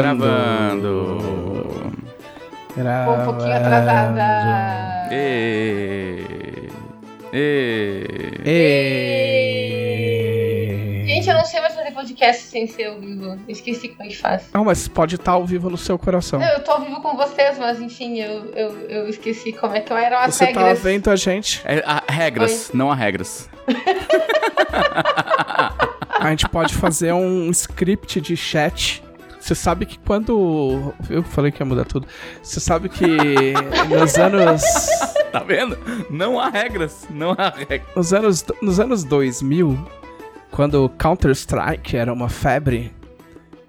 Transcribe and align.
Gravando. 0.00 1.30
Tô 2.74 3.12
um 3.12 3.24
pouquinho 3.24 3.56
atrasada. 3.56 5.08
Ê. 5.12 6.68
Ê. 7.32 8.04
Ê. 8.44 9.29
podcast 12.00 12.44
sem 12.44 12.66
ser 12.66 12.86
ao 12.86 12.98
vivo. 12.98 13.38
Esqueci 13.46 13.88
como 13.88 14.04
é 14.04 14.08
que 14.08 14.16
faz. 14.16 14.44
Não, 14.54 14.64
mas 14.64 14.88
pode 14.88 15.16
estar 15.16 15.32
ao 15.32 15.44
vivo 15.44 15.68
no 15.68 15.76
seu 15.76 15.98
coração. 15.98 16.40
Não, 16.40 16.48
eu 16.48 16.64
tô 16.64 16.72
ao 16.72 16.80
vivo 16.80 17.00
com 17.02 17.16
vocês, 17.16 17.58
mas 17.58 17.80
enfim, 17.80 18.20
eu, 18.20 18.46
eu, 18.54 18.78
eu 18.88 19.08
esqueci 19.08 19.52
como 19.52 19.76
é 19.76 19.80
que 19.80 19.92
eram 19.92 20.18
as 20.18 20.34
Você 20.34 20.46
tá 20.46 20.60
regras. 20.60 20.82
vendo 20.82 21.10
a 21.10 21.16
gente? 21.16 21.60
É, 21.64 21.82
há 21.84 22.02
regras, 22.10 22.70
não 22.72 22.90
há 22.90 22.94
regras. 22.94 23.50
A 26.20 26.28
gente 26.28 26.46
pode 26.50 26.74
fazer 26.74 27.14
um 27.14 27.50
script 27.50 28.20
de 28.20 28.36
chat. 28.36 29.02
Você 29.40 29.54
sabe 29.54 29.86
que 29.86 29.98
quando. 29.98 30.92
Eu 31.08 31.22
falei 31.22 31.50
que 31.50 31.62
ia 31.62 31.66
mudar 31.66 31.86
tudo. 31.86 32.06
Você 32.42 32.60
sabe 32.60 32.90
que 32.90 33.06
nos 33.88 34.16
anos. 34.16 34.62
Tá 35.32 35.38
vendo? 35.38 35.78
Não 36.10 36.38
há 36.38 36.50
regras, 36.50 37.06
não 37.08 37.34
há 37.38 37.48
regras. 37.48 37.88
Nos 37.96 38.12
anos, 38.12 38.44
nos 38.60 38.80
anos 38.80 39.04
2000, 39.04 39.78
quando 40.50 40.88
Counter-Strike 40.98 41.96
era 41.96 42.12
uma 42.12 42.28
febre 42.28 42.92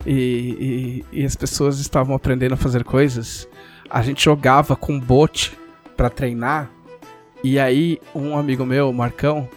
e, 0.06 1.04
e- 1.14 1.20
e 1.22 1.26
as 1.26 1.36
pessoas 1.36 1.80
estavam 1.80 2.16
aprendendo 2.16 2.54
a 2.54 2.58
fazer 2.58 2.84
coisas, 2.84 3.48
a 3.90 4.02
gente 4.02 4.24
jogava 4.24 4.76
com 4.76 5.00
bot 5.00 5.58
pra 5.96 6.10
treinar. 6.10 6.70
E 7.44 7.60
aí, 7.60 8.00
um 8.16 8.38
amigo 8.38 8.66
meu, 8.66 8.92
Marcão, 8.94 9.48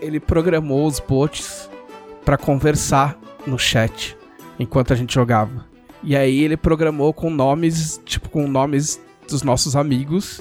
ele 0.00 0.18
programou 0.20 0.86
os 0.86 0.98
bots 1.00 1.68
pra 2.24 2.36
conversar 2.36 3.18
no 3.46 3.58
chat 3.58 4.16
enquanto 4.58 4.92
a 4.92 4.96
gente 4.96 5.14
jogava. 5.14 5.66
E 6.02 6.16
aí 6.16 6.40
ele 6.42 6.56
programou 6.56 7.12
com 7.12 7.28
nomes, 7.30 8.00
tipo, 8.04 8.28
com 8.28 8.46
nomes 8.46 9.00
dos 9.28 9.42
nossos 9.42 9.74
amigos 9.74 10.40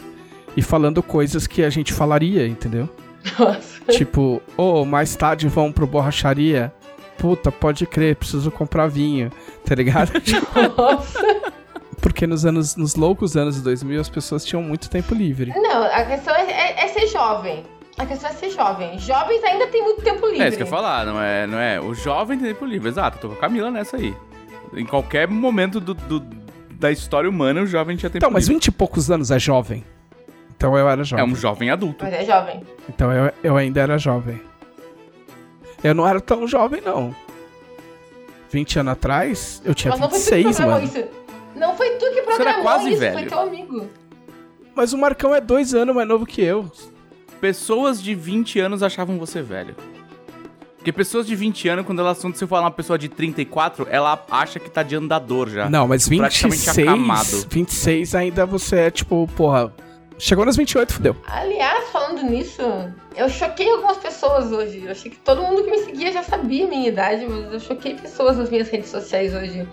e 0.56 0.62
falando 0.62 1.02
coisas 1.02 1.48
que 1.48 1.64
a 1.64 1.70
gente 1.70 1.92
falaria, 1.94 2.48
entendeu? 2.48 2.90
Nossa. 3.40 3.77
Tipo, 3.90 4.42
ô, 4.58 4.86
mais 4.86 5.16
tarde 5.16 5.48
vão 5.48 5.72
pro 5.72 5.88
borracharia. 5.88 6.74
Puta, 7.18 7.52
pode 7.52 7.86
crer, 7.88 8.16
preciso 8.16 8.52
comprar 8.52 8.88
vinho, 8.88 9.32
tá 9.66 9.74
ligado? 9.74 10.12
Nossa. 10.78 11.20
Porque 12.00 12.28
nos 12.28 12.46
anos, 12.46 12.76
nos 12.76 12.96
loucos 12.96 13.36
anos 13.36 13.60
2000 13.62 14.00
as 14.00 14.08
pessoas 14.10 14.46
tinham 14.46 14.62
muito 14.62 14.88
tempo 14.90 15.16
livre. 15.16 15.52
Não, 15.56 15.84
a 15.86 16.06
questão 16.06 16.36
é, 16.36 16.44
é- 16.52 16.86
é 16.86 16.88
ser 16.90 17.08
jovem. 17.08 17.64
A 17.98 18.06
questão 18.06 18.30
é 18.30 18.34
ser 18.34 18.52
jovem. 18.52 19.00
Jovens 19.00 19.44
ainda 19.44 19.66
têm 19.68 19.82
muito 19.84 20.04
tempo 20.04 20.28
livre. 20.28 20.44
É 20.44 20.48
isso 20.48 20.58
que 20.58 20.64
eu 20.64 20.68
ia 20.68 20.72
falar, 20.72 21.06
não 21.08 21.20
é, 21.20 21.48
não 21.48 21.58
é? 21.58 21.82
O 21.82 21.96
jovem 21.96 22.38
tem 22.38 22.50
tempo 22.54 22.66
livre, 22.66 22.88
exato. 22.90 23.18
Tô 23.18 23.30
com 23.30 23.34
a 23.34 23.38
Camila 23.38 23.72
nessa 23.72 23.98
aí. 23.98 24.14
Em 24.76 24.86
qualquer 24.86 25.28
momento 25.28 25.80
do, 25.80 25.96
do- 25.96 26.24
da 26.70 26.92
história 26.92 27.28
humana, 27.28 27.62
o 27.62 27.66
jovem 27.66 27.98
tinha 27.98 28.12
tempo 28.12 28.18
Então, 28.24 28.30
mas 28.30 28.44
livre. 28.44 28.54
20 28.56 28.68
e 28.68 28.72
poucos 28.72 29.10
anos 29.10 29.32
é 29.32 29.40
jovem. 29.40 29.84
Então 30.58 30.76
eu 30.76 30.90
era 30.90 31.02
É 31.02 31.06
jovem. 31.06 31.26
um 31.26 31.36
jovem 31.36 31.70
adulto. 31.70 32.04
Mas 32.04 32.14
é 32.14 32.26
jovem. 32.26 32.62
Então 32.90 33.12
eu, 33.12 33.32
eu 33.44 33.56
ainda 33.56 33.80
era 33.80 33.98
jovem. 33.98 34.42
Eu 35.84 35.94
não 35.94 36.08
era 36.08 36.20
tão 36.20 36.48
jovem, 36.48 36.82
não. 36.82 37.16
20 38.50 38.80
anos 38.80 38.94
atrás, 38.94 39.62
eu 39.64 39.76
tinha 39.76 39.92
Mas 39.92 40.00
não 40.00 40.10
foi 40.10 40.20
tu 40.20 40.24
que 40.26 40.32
26, 40.36 40.56
programou 40.58 40.82
mano. 40.82 40.86
isso. 40.94 41.08
Não 41.56 41.76
foi 41.78 41.90
tu 41.92 42.00
que 42.12 42.20
era 42.20 42.26
programou 42.26 42.62
quase 42.64 42.90
isso, 42.90 43.00
velho. 43.00 43.14
foi 43.20 43.26
teu 43.28 43.40
amigo. 43.40 43.88
Mas 44.76 44.94
o 44.94 44.98
Marcão 44.98 45.34
é 45.36 45.42
dois 45.42 45.74
anos 45.76 45.96
mais 45.96 46.08
novo 46.08 46.26
que 46.26 46.42
eu. 46.42 46.70
Pessoas 47.40 48.02
de 48.02 48.16
20 48.16 48.60
anos 48.60 48.82
achavam 48.82 49.18
você 49.20 49.42
velho. 49.44 49.76
Porque 50.78 50.92
pessoas 50.92 51.28
de 51.28 51.36
20 51.36 51.68
anos, 51.70 51.86
quando 51.86 52.00
elas 52.00 52.18
são, 52.18 52.34
se 52.34 52.44
eu 52.44 52.48
falar 52.48 52.62
uma 52.64 52.72
pessoa 52.72 52.98
de 52.98 53.10
34, 53.10 53.88
ela 53.92 54.24
acha 54.32 54.60
que 54.60 54.70
tá 54.72 54.82
de 54.82 54.96
andador 54.96 55.50
já. 55.50 55.70
Não, 55.70 55.88
mas 55.88 56.08
praticamente 56.08 56.66
26, 56.66 56.88
acamado. 56.88 57.48
26 57.50 58.16
ainda 58.16 58.46
você 58.46 58.78
é 58.78 58.92
tipo, 58.92 59.28
porra, 59.36 59.72
chegou 60.18 60.46
nos 60.46 60.56
28, 60.58 60.94
fudeu. 60.94 61.16
Aliás, 61.28 61.90
falando 61.90 62.24
nisso, 62.24 62.62
eu 63.16 63.30
choquei 63.30 63.70
algumas 63.72 63.98
pessoas 63.98 64.52
hoje. 64.52 64.84
Eu 64.86 64.92
achei 64.92 65.12
que 65.12 65.18
todo 65.18 65.42
mundo 65.42 65.64
que 65.64 65.72
me 65.72 65.80
seguia 65.80 66.12
já 66.12 66.24
sabia 66.24 66.66
a 66.66 66.68
minha 66.68 66.88
idade, 66.88 67.26
mas 67.26 67.54
eu 67.54 67.60
choquei 67.60 67.96
pessoas 67.96 68.38
nas 68.38 68.50
minhas 68.50 68.70
redes 68.70 68.90
sociais 68.90 69.34
hoje. 69.34 69.68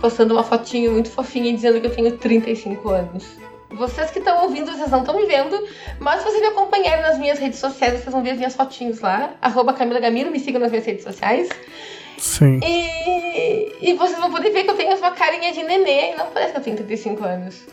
Postando 0.00 0.34
uma 0.34 0.42
fotinho 0.42 0.92
muito 0.92 1.10
fofinha 1.10 1.50
e 1.50 1.54
dizendo 1.54 1.80
que 1.80 1.86
eu 1.86 1.94
tenho 1.94 2.16
35 2.16 2.88
anos. 2.88 3.26
Vocês 3.70 4.10
que 4.10 4.20
estão 4.20 4.42
ouvindo, 4.44 4.70
vocês 4.70 4.90
não 4.90 5.00
estão 5.00 5.16
me 5.16 5.26
vendo, 5.26 5.58
mas 5.98 6.20
se 6.20 6.26
vocês 6.26 6.40
me 6.40 6.48
acompanharem 6.48 7.02
nas 7.02 7.18
minhas 7.18 7.38
redes 7.38 7.58
sociais, 7.58 7.94
vocês 7.94 8.12
vão 8.12 8.22
ver 8.22 8.30
as 8.30 8.36
minhas 8.36 8.54
fotinhos 8.54 9.00
lá. 9.00 9.34
Arroba 9.42 9.72
Camila 9.72 10.00
Gamiro, 10.00 10.30
me 10.30 10.38
sigam 10.38 10.60
nas 10.60 10.70
minhas 10.70 10.86
redes 10.86 11.04
sociais. 11.04 11.48
Sim. 12.16 12.60
E, 12.62 13.90
e 13.90 13.94
vocês 13.94 14.18
vão 14.18 14.30
poder 14.30 14.50
ver 14.50 14.64
que 14.64 14.70
eu 14.70 14.76
tenho 14.76 14.96
uma 14.96 15.10
carinha 15.10 15.52
de 15.52 15.62
nenê 15.62 16.12
e 16.12 16.16
não 16.16 16.26
parece 16.26 16.52
que 16.52 16.58
eu 16.58 16.62
tenho 16.62 16.76
35 16.76 17.24
anos. 17.24 17.66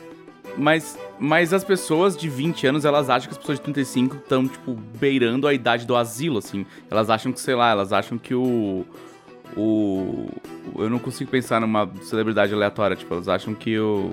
Mas, 0.58 0.98
mas 1.26 1.54
as 1.54 1.64
pessoas 1.64 2.18
de 2.18 2.28
20 2.28 2.68
anos, 2.68 2.84
elas 2.84 3.10
acham 3.10 3.30
que 3.30 3.34
as 3.34 3.38
pessoas 3.38 3.58
de 3.58 3.64
35 3.64 4.18
estão, 4.18 4.46
tipo, 4.46 4.74
beirando 5.00 5.48
a 5.48 5.54
idade 5.54 5.86
do 5.88 5.96
asilo, 5.96 6.40
assim. 6.40 6.66
Elas 6.92 7.10
acham 7.10 7.32
que, 7.32 7.40
sei 7.40 7.56
lá, 7.56 7.72
elas 7.72 7.94
acham 7.94 8.18
que 8.18 8.36
o. 8.36 8.86
O. 9.56 10.28
Eu 10.78 10.90
não 10.90 11.00
consigo 11.00 11.32
pensar 11.32 11.62
numa 11.62 11.90
celebridade 12.02 12.54
aleatória, 12.54 12.94
tipo, 12.98 13.14
elas 13.14 13.30
acham 13.30 13.54
que 13.56 13.80
o. 13.80 14.12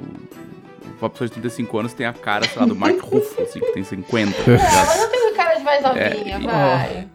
Uma 1.00 1.10
pessoa 1.10 1.26
de 1.26 1.32
35 1.34 1.78
anos 1.81 1.93
tem 1.94 2.06
a 2.06 2.12
cara, 2.12 2.47
sei 2.47 2.60
lá, 2.60 2.66
do 2.69 2.76
Mark 2.76 3.00
Ruffalo, 3.00 3.42
assim, 3.48 3.59
que 3.59 3.72
tem 3.72 3.82
50. 3.82 4.32
tá 4.32 4.44
Não, 4.94 5.03
eu 5.03 5.09
tenho 5.10 5.34
cara 5.34 5.54
de 5.56 5.65
mais 5.65 5.82
novinha, 5.82 6.04
É, 6.06 6.41
e- 6.41 6.47
vai. 6.47 7.09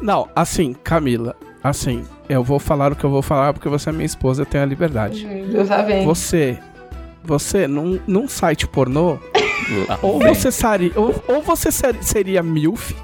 Não, 0.00 0.28
assim, 0.36 0.74
Camila, 0.74 1.34
assim, 1.64 2.04
eu 2.28 2.44
vou 2.44 2.60
falar 2.60 2.92
o 2.92 2.96
que 2.96 3.02
eu 3.04 3.10
vou 3.10 3.22
falar 3.22 3.52
porque 3.52 3.68
você 3.68 3.88
é 3.90 3.92
minha 3.92 4.06
esposa, 4.06 4.42
eu 4.42 4.46
tenho 4.46 4.62
a 4.62 4.66
liberdade. 4.66 5.26
Deus, 5.26 5.68
lá 5.68 5.82
vem. 5.82 6.04
Você, 6.04 6.58
você, 7.24 7.66
num, 7.66 8.00
num 8.06 8.28
site 8.28 8.66
pornô, 8.66 9.18
Lá 9.88 9.98
ou 10.02 10.18
você, 10.18 10.50
sari, 10.50 10.92
ou, 10.96 11.14
ou 11.28 11.42
você 11.42 11.70
ser- 11.70 12.02
seria 12.02 12.42
MILF, 12.42 12.94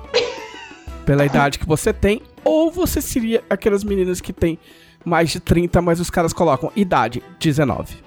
pela 1.05 1.25
idade 1.25 1.59
que 1.59 1.67
você 1.67 1.93
tem, 1.93 2.21
ou 2.45 2.71
você 2.73 3.01
seria 3.01 3.43
aquelas 3.49 3.85
meninas 3.85 4.21
que 4.21 4.33
tem 4.33 4.59
mais 5.05 5.31
de 5.31 5.39
30, 5.39 5.81
mas 5.81 6.01
os 6.01 6.11
caras 6.11 6.33
colocam 6.33 6.73
idade 6.75 7.23
19. 7.39 7.97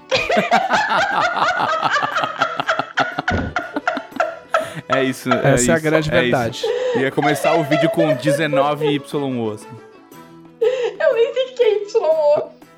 É 4.88 5.04
isso. 5.04 5.30
É 5.32 5.52
Essa 5.54 5.70
é 5.70 5.74
a 5.74 5.76
isso, 5.76 5.84
grande 5.84 6.10
é 6.10 6.20
verdade. 6.20 6.58
isso. 6.58 6.98
Ia 6.98 7.10
começar 7.12 7.54
o 7.54 7.62
vídeo 7.64 7.88
com 7.90 8.08
19YO, 8.16 9.54
assim. 9.54 9.68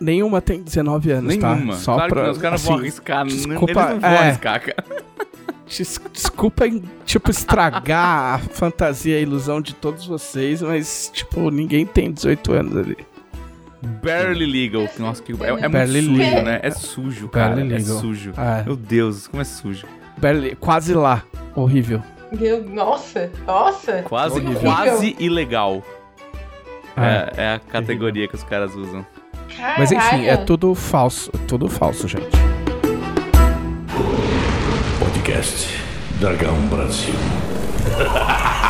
Nenhuma 0.02 0.40
tem 0.40 0.62
19 0.62 1.10
anos, 1.12 1.36
tá? 1.36 1.54
Nenhuma. 1.54 1.74
Só 1.74 1.94
claro 1.94 2.12
pra, 2.14 2.24
que 2.24 2.30
os 2.30 2.38
caras 2.38 2.60
não 2.62 2.66
vão 2.68 2.74
assim, 2.76 2.82
arriscar. 2.86 3.24
n- 3.26 3.32
desculpa, 3.32 3.70
Eles 3.72 3.92
não 3.92 4.00
vão 4.00 4.10
é. 4.10 4.18
arriscar, 4.18 4.60
cara. 4.60 4.84
Des- 5.66 6.00
Desculpa, 6.12 6.64
tipo, 7.06 7.30
estragar 7.30 8.34
a 8.34 8.38
fantasia 8.38 9.14
e 9.14 9.18
a 9.18 9.22
ilusão 9.22 9.60
de 9.62 9.74
todos 9.74 10.04
vocês, 10.06 10.60
mas, 10.60 11.10
tipo, 11.14 11.50
ninguém 11.50 11.86
tem 11.86 12.12
18 12.12 12.52
anos 12.52 12.76
ali. 12.76 12.96
Barely 14.02 14.46
legal. 14.46 14.86
Nossa, 14.98 15.22
que, 15.22 15.32
é, 15.32 15.46
é 15.48 15.52
muito 15.52 15.70
Barely 15.70 16.02
sujo, 16.02 16.16
legal. 16.18 16.42
né? 16.44 16.60
É 16.62 16.70
sujo, 16.70 17.28
cara. 17.28 17.54
Barely 17.56 17.74
É 17.74 17.78
legal. 17.78 17.98
sujo. 17.98 18.32
É, 18.36 18.62
Meu 18.64 18.76
Deus, 18.76 19.26
como 19.26 19.40
é 19.40 19.44
sujo. 19.44 19.86
barely- 20.18 20.56
quase 20.56 20.94
lá. 20.94 21.22
Horrível. 21.54 22.02
Meu, 22.38 22.62
nossa, 22.68 23.30
nossa. 23.46 24.02
Quase, 24.02 24.36
Horrível. 24.40 24.60
quase 24.60 25.16
ilegal. 25.18 25.82
É. 26.96 27.32
É, 27.36 27.42
é 27.44 27.54
a 27.54 27.58
categoria 27.58 28.28
que 28.28 28.34
os 28.34 28.42
caras 28.44 28.74
usam. 28.74 29.04
Caralho. 29.56 29.78
Mas 29.78 29.92
enfim, 29.92 30.26
é 30.26 30.36
tudo 30.36 30.74
falso. 30.74 31.30
Tudo 31.46 31.68
falso, 31.68 32.08
gente. 32.08 32.36
Podcast 34.98 35.68
Dragão 36.18 36.56
Brasil. 36.68 37.14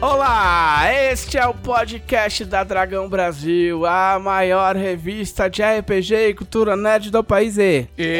Olá, 0.00 0.84
este 1.12 1.36
é 1.36 1.46
o 1.46 1.52
podcast 1.52 2.46
da 2.46 2.64
Dragão 2.64 3.06
Brasil, 3.06 3.84
a 3.84 4.18
maior 4.18 4.74
revista 4.74 5.48
de 5.48 5.62
RPG 5.62 6.14
e 6.14 6.34
cultura 6.34 6.74
nerd 6.74 7.10
do 7.10 7.22
país. 7.22 7.58
E... 7.58 7.86
E... 7.98 8.10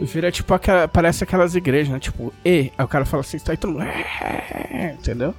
Vira 0.00 0.30
tipo 0.30 0.52
aquela, 0.54 0.86
parece 0.86 1.24
aquelas 1.24 1.54
igrejas, 1.54 1.92
né? 1.92 1.98
Tipo, 1.98 2.32
e, 2.44 2.70
aí 2.76 2.84
o 2.84 2.88
cara 2.88 3.04
fala 3.04 3.20
assim, 3.22 3.38
tá 3.38 3.52
aí 3.52 3.56
todo 3.56 3.72
mundo. 3.72 3.82
"É", 3.82 4.94
Entendeu? 4.98 5.34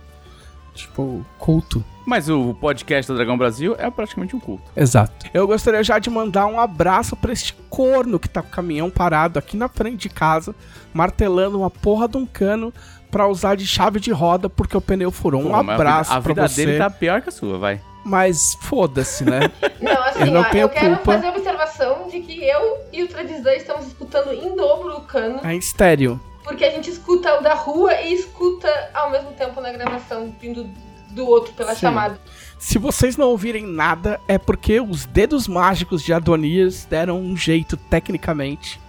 Tipo, 0.73 1.25
culto. 1.37 1.83
Mas 2.05 2.29
o 2.29 2.53
podcast 2.55 3.11
do 3.11 3.15
Dragão 3.15 3.37
Brasil 3.37 3.75
é 3.77 3.89
praticamente 3.91 4.35
um 4.35 4.39
culto. 4.39 4.63
Exato. 4.75 5.27
Eu 5.33 5.45
gostaria 5.45 5.83
já 5.83 5.99
de 5.99 6.09
mandar 6.09 6.45
um 6.47 6.59
abraço 6.59 7.15
pra 7.15 7.31
este 7.33 7.53
corno 7.69 8.17
que 8.19 8.27
tá 8.29 8.41
com 8.41 8.47
o 8.47 8.51
caminhão 8.51 8.89
parado 8.89 9.37
aqui 9.37 9.55
na 9.57 9.67
frente 9.67 9.97
de 9.97 10.09
casa, 10.09 10.55
martelando 10.93 11.59
uma 11.59 11.69
porra 11.69 12.07
de 12.07 12.17
um 12.17 12.25
cano 12.25 12.73
pra 13.11 13.27
usar 13.27 13.55
de 13.55 13.65
chave 13.67 13.99
de 13.99 14.11
roda 14.11 14.49
porque 14.49 14.75
o 14.77 14.81
pneu 14.81 15.11
furou. 15.11 15.41
Um 15.41 15.43
Pô, 15.45 15.49
mas 15.49 15.59
a 15.59 15.61
vida- 15.63 15.73
abraço 15.73 16.13
A 16.13 16.21
pra 16.21 16.33
vida 16.33 16.47
você. 16.47 16.65
dele 16.65 16.77
tá 16.77 16.89
pior 16.89 17.21
que 17.21 17.29
a 17.29 17.31
sua, 17.31 17.57
vai. 17.57 17.81
Mas 18.09 18.57
foda-se, 18.61 19.23
né? 19.23 19.41
Não, 19.79 20.01
assim, 20.03 20.21
Eu 20.21 20.31
não 20.31 20.41
ó, 20.41 20.45
tenho 20.45 20.63
eu 20.63 20.69
quero 20.69 20.95
culpa. 20.97 21.13
fazer 21.13 21.27
a 21.27 21.29
observação 21.31 22.07
de 22.09 22.19
que 22.19 22.43
eu 22.43 22.77
e 22.91 23.03
o 23.03 23.07
Tradizan 23.07 23.53
estamos 23.55 23.87
escutando 23.87 24.33
em 24.33 24.55
dobro 24.55 24.97
o 24.97 25.01
cano, 25.01 25.39
É 25.43 25.53
em 25.53 25.57
estéreo. 25.59 26.19
porque 26.43 26.65
a 26.65 26.71
gente 26.71 26.89
escuta 26.89 27.39
o 27.39 27.41
da 27.43 27.53
rua 27.53 27.93
e 28.01 28.13
escuta 28.13 28.67
ao 28.93 29.11
mesmo 29.11 29.31
tempo 29.33 29.61
na 29.61 29.71
gravação, 29.71 30.33
vindo 30.41 30.67
do 31.11 31.25
outro 31.27 31.53
pela 31.53 31.73
Sim. 31.73 31.81
chamada. 31.81 32.19
Se 32.57 32.77
vocês 32.77 33.15
não 33.15 33.27
ouvirem 33.29 33.65
nada, 33.65 34.19
é 34.27 34.37
porque 34.37 34.81
os 34.81 35.05
dedos 35.05 35.47
mágicos 35.47 36.03
de 36.03 36.11
Adonias 36.11 36.85
deram 36.85 37.19
um 37.21 37.37
jeito 37.37 37.77
tecnicamente 37.77 38.79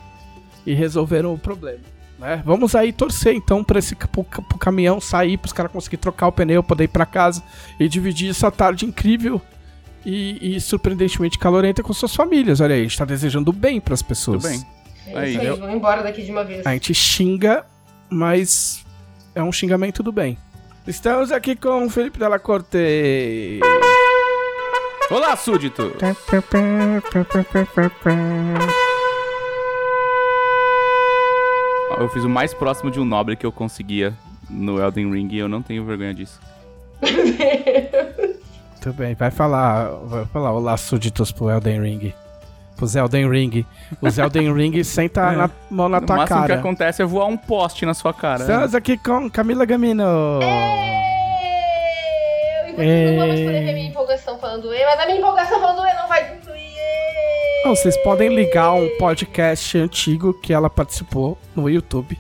e 0.67 0.75
resolveram 0.75 1.33
o 1.33 1.39
problema. 1.39 1.81
Né? 2.21 2.43
Vamos 2.45 2.75
aí 2.75 2.93
torcer 2.93 3.35
então 3.35 3.65
para 3.65 3.79
esse 3.79 3.95
pro, 3.97 4.23
pro 4.23 4.59
caminhão 4.59 5.01
sair, 5.01 5.39
para 5.39 5.47
os 5.47 5.53
caras 5.55 5.73
conseguirem 5.73 6.03
trocar 6.03 6.27
o 6.27 6.33
pneu, 6.33 6.63
poder 6.63 6.85
ir 6.85 6.89
para 6.89 7.07
casa 7.07 7.43
e 7.79 7.89
dividir 7.89 8.29
essa 8.31 8.51
tarde 8.51 8.85
incrível 8.85 9.41
e, 10.05 10.55
e 10.57 10.61
surpreendentemente 10.61 11.39
calorenta 11.39 11.83
com 11.83 11.93
suas 11.95 12.15
famílias. 12.15 12.61
Olha 12.61 12.75
aí, 12.75 12.81
a 12.81 12.85
gente 12.85 12.99
tá 12.99 13.07
desejando 13.07 13.51
bem 13.53 13.81
para 13.81 13.95
as 13.95 14.03
pessoas. 14.03 14.43
Tudo 14.43 14.51
bem. 14.53 14.67
É 15.07 15.19
Aí, 15.19 15.31
isso 15.31 15.41
aí, 15.41 15.47
eu- 15.47 15.57
vamos 15.57 15.75
embora 15.75 16.03
daqui 16.03 16.23
de 16.23 16.31
uma 16.31 16.45
vez. 16.45 16.67
A 16.67 16.73
gente 16.75 16.93
xinga, 16.95 17.65
mas 18.11 18.85
é 19.35 19.43
um 19.43 19.51
xingamento 19.51 20.03
do 20.03 20.13
bem. 20.13 20.37
Estamos 20.87 21.33
aqui 21.33 21.57
com 21.57 21.87
o 21.87 21.91
Felipe 21.91 22.19
Della 22.19 22.39
Corte. 22.39 23.61
Olá, 25.11 25.37
súdito! 25.37 25.93
Eu 32.01 32.09
fiz 32.09 32.25
o 32.25 32.29
mais 32.29 32.55
próximo 32.55 32.91
de 32.91 32.99
um 32.99 33.05
nobre 33.05 33.37
que 33.37 33.45
eu 33.45 33.53
conseguia 33.53 34.15
no 34.49 34.81
Elden 34.83 35.13
Ring 35.13 35.29
e 35.33 35.39
eu 35.39 35.49
não 35.49 35.61
tenho 35.63 35.85
vergonha 35.85 36.15
disso. 36.15 36.41
Muito 37.03 38.93
bem, 38.95 39.15
vai 39.15 39.31
falar, 39.31 39.91
vai 40.07 40.25
falar 40.27 40.53
olá 40.53 40.77
súditos 40.77 41.31
pro 41.31 41.51
Elden 41.51 41.81
Ring. 41.83 42.15
Pro 42.77 42.87
Elden 42.99 43.29
Ring. 43.31 43.67
Os 44.01 44.17
Elden 44.19 44.53
Ring 44.57 44.83
senta 44.83 45.21
É. 45.33 45.37
na 45.37 45.51
mão 45.71 45.89
na 45.91 46.01
No 46.01 46.07
tua 46.07 46.17
máximo 46.17 46.41
que 46.41 46.49
cara. 46.49 46.61
acontece 46.61 47.03
é 47.03 47.05
voar 47.05 47.27
um 47.27 47.37
poste 47.37 47.85
na 47.85 47.93
sua 47.93 48.15
cara. 48.15 48.41
Estamos 48.41 48.75
aqui 48.75 48.97
com 48.97 49.31
Camila 49.31 49.67
Gamino. 49.67 50.03
E 52.67 52.73
vocês 52.73 53.11
não 53.11 53.17
vão 53.19 53.29
mais 53.29 53.41
poder 53.41 53.65
ver 53.65 53.75
minha 53.75 53.89
empolgação 53.89 54.39
falando 54.39 54.73
E, 54.75 54.85
mas 54.87 55.01
a 55.01 55.05
minha 55.07 55.19
empolgação 55.19 55.61
falando 55.61 55.87
E 55.87 55.95
não 55.95 56.09
vai. 56.09 56.40
Não, 57.65 57.75
vocês 57.77 57.97
podem 57.99 58.35
ligar 58.35 58.73
um 58.73 58.89
podcast 58.97 59.77
antigo 59.79 60.33
que 60.33 60.53
ela 60.53 60.71
participou 60.71 61.37
no 61.55 61.69
YouTube. 61.69 62.19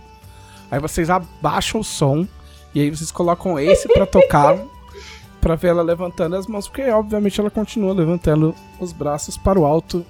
Aí 0.70 0.78
vocês 0.78 1.08
abaixam 1.10 1.80
o 1.80 1.84
som 1.84 2.26
e 2.74 2.80
aí 2.80 2.90
vocês 2.90 3.10
colocam 3.10 3.58
esse 3.58 3.88
pra 3.88 4.06
tocar 4.06 4.58
pra 5.40 5.54
ver 5.54 5.68
ela 5.68 5.82
levantando 5.82 6.36
as 6.36 6.46
mãos, 6.46 6.68
porque 6.68 6.88
obviamente 6.90 7.40
ela 7.40 7.50
continua 7.50 7.92
levantando 7.94 8.54
os 8.78 8.92
braços 8.92 9.36
para 9.38 9.58
o 9.58 9.64
alto, 9.64 10.04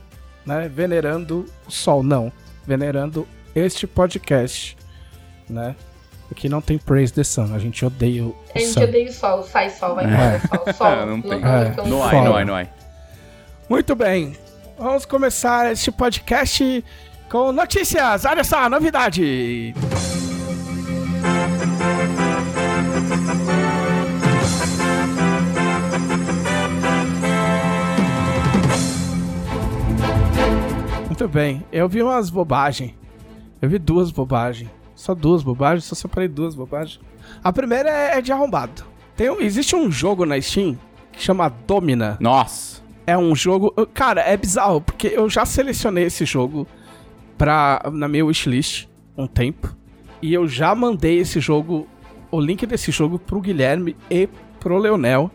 né, 0.45 0.69
venerando 0.69 1.47
o 1.67 1.71
sol, 1.71 2.03
não, 2.03 2.33
venerando 2.67 3.27
este 3.55 3.87
podcast, 3.87 4.77
né? 5.49 5.77
Aqui 6.31 6.49
não 6.49 6.61
tem 6.61 6.77
praise 6.79 7.13
the 7.13 7.25
sun, 7.25 7.55
a 7.55 7.59
gente 7.59 7.85
odeia 7.85 8.25
o 8.25 8.37
A 8.55 8.59
gente 8.59 8.73
sun. 8.73 8.83
odeia 8.83 9.09
o 9.09 9.13
sol, 9.13 9.43
sai 9.45 9.71
sol, 9.71 9.95
vai 9.95 10.05
embora, 10.07 10.41
sol, 10.49 10.75
sol. 10.75 10.87
É, 10.89 11.07
não 11.07 11.23
tem. 11.23 11.41
não, 11.41 11.49
É. 11.49 11.75
não, 11.77 11.85
No 11.85 11.91
não, 11.91 12.03
ai, 12.05 12.11
Fala. 12.11 12.29
no 12.29 12.35
ai, 12.37 12.45
no 12.45 12.55
ai. 12.55 12.69
Muito 13.69 13.95
bem. 13.95 14.37
Vamos 14.81 15.05
começar 15.05 15.71
este 15.71 15.93
podcast 15.93 16.83
com 17.31 17.53
notícias. 17.53 18.25
Olha 18.25 18.43
só, 18.43 18.67
novidade. 18.67 19.75
Muito 31.07 31.29
bem. 31.29 31.65
Eu 31.73 31.89
vi 31.89 32.03
umas 32.03 32.31
bobagens. 32.31 32.95
Eu 33.61 33.69
vi 33.69 33.79
duas 33.79 34.11
bobagens. 34.11 34.71
Só 34.95 35.15
duas 35.15 35.43
bobagens, 35.43 35.85
só 35.85 35.95
separei 35.95 36.29
duas 36.29 36.55
bobagens. 36.55 37.01
A 37.43 37.53
primeira 37.53 37.89
é 37.91 38.19
é 38.19 38.21
de 38.21 38.33
arrombado. 38.33 38.85
Tem 39.17 39.31
um- 39.31 39.41
existe 39.41 39.75
um 39.75 39.91
jogo 39.91 40.25
na 40.27 40.41
Steam 40.41 40.79
que 41.13 41.23
chama 41.23 41.49
Domina. 41.67 42.17
Nossa. 42.21 42.81
É 43.11 43.19
um 43.19 43.35
jogo. 43.35 43.73
Cara, 43.93 44.21
é 44.21 44.37
bizarro, 44.37 44.81
porque 44.81 45.09
eu 45.09 45.29
já 45.29 45.45
selecionei 45.45 46.05
esse 46.05 46.25
jogo 46.25 46.65
pra, 47.37 47.83
na 47.93 48.07
minha 48.07 48.25
wishlist 48.25 48.87
um 49.19 49.27
tempo. 49.27 49.75
E 50.23 50.33
eu 50.33 50.47
já 50.47 50.73
mandei 50.77 51.19
esse 51.19 51.41
jogo, 51.41 51.89
o 52.31 52.41
link 52.41 52.65
desse 52.67 52.93
jogo 52.93 53.19
pro 53.19 53.41
Guilherme 53.41 53.97
e 54.09 54.29
pro 54.61 54.79
Leonel 54.79 55.29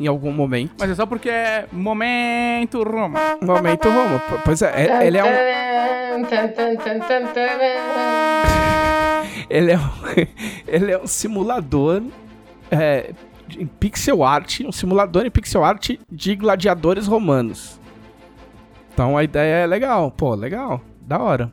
em 0.00 0.06
algum 0.06 0.32
momento. 0.32 0.72
Mas 0.78 0.90
é 0.90 0.94
só 0.94 1.04
porque 1.04 1.28
é 1.28 1.66
momento 1.70 2.82
Roma. 2.82 3.20
Momento, 3.42 3.90
Roma. 3.90 4.22
Pois 4.42 4.62
é, 4.62 4.86
é- 4.86 5.06
ele 5.06 5.18
é 5.18 5.24
um. 5.24 5.28
Ele 9.50 9.72
é 9.72 9.78
um, 9.78 9.90
ele 10.66 10.92
é 10.92 10.98
um 10.98 11.06
simulador 11.06 12.02
é, 12.70 13.10
em 13.58 13.66
pixel 13.66 14.22
art, 14.24 14.60
um 14.60 14.72
simulador 14.72 15.24
em 15.26 15.30
pixel 15.30 15.64
art 15.64 15.90
de 16.10 16.34
gladiadores 16.36 17.06
romanos. 17.06 17.78
Então 18.92 19.16
a 19.16 19.24
ideia 19.24 19.64
é 19.64 19.66
legal, 19.66 20.10
pô, 20.10 20.34
legal, 20.34 20.80
da 21.02 21.18
hora. 21.18 21.52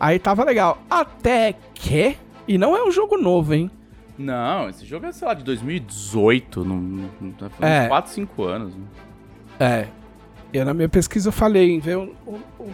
Aí 0.00 0.18
tava 0.18 0.44
legal, 0.44 0.78
até 0.90 1.54
que, 1.74 2.16
e 2.48 2.58
não 2.58 2.76
é 2.76 2.82
um 2.84 2.90
jogo 2.90 3.16
novo, 3.16 3.54
hein? 3.54 3.70
Não, 4.16 4.68
esse 4.68 4.84
jogo 4.86 5.06
é, 5.06 5.12
sei 5.12 5.26
lá, 5.26 5.34
de 5.34 5.42
2018. 5.44 6.64
Não, 6.64 6.76
não 7.20 7.32
tá 7.32 7.48
É. 7.60 7.82
uns 7.84 7.88
4, 7.88 8.12
5 8.12 8.42
anos. 8.44 8.74
né? 8.74 8.84
É. 9.58 9.86
Eu 10.52 10.64
na 10.64 10.72
minha 10.72 10.88
pesquisa 10.88 11.32
falei 11.32 11.72
em 11.72 11.80
ver 11.80 11.96
o- 11.98 12.14
o- 12.26 12.40
o- 12.60 12.70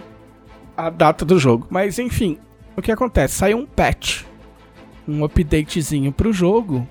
a 0.76 0.90
data 0.90 1.24
do 1.24 1.38
jogo. 1.38 1.66
Mas 1.70 1.98
enfim, 1.98 2.38
o 2.76 2.82
que 2.82 2.92
acontece? 2.92 3.34
Saiu 3.36 3.56
um 3.58 3.66
patch. 3.66 4.24
Um 5.08 5.24
updatezinho 5.24 6.12
pro 6.12 6.32
jogo. 6.32 6.86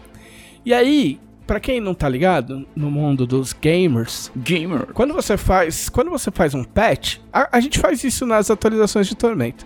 E 0.65 0.73
aí, 0.73 1.19
pra 1.49 1.59
quem 1.59 1.81
não 1.81 1.95
tá 1.95 2.07
ligado, 2.07 2.63
no 2.75 2.91
mundo 2.91 3.25
dos 3.25 3.53
gamers, 3.53 4.31
Gamer. 4.37 4.93
quando 4.93 5.15
você 5.15 5.35
faz, 5.35 5.89
quando 5.89 6.11
você 6.11 6.29
faz 6.29 6.53
um 6.53 6.63
patch, 6.63 7.17
a, 7.33 7.57
a 7.57 7.59
gente 7.59 7.79
faz 7.79 8.03
isso 8.03 8.23
nas 8.23 8.51
atualizações 8.51 9.07
de 9.07 9.15
Tormento. 9.15 9.65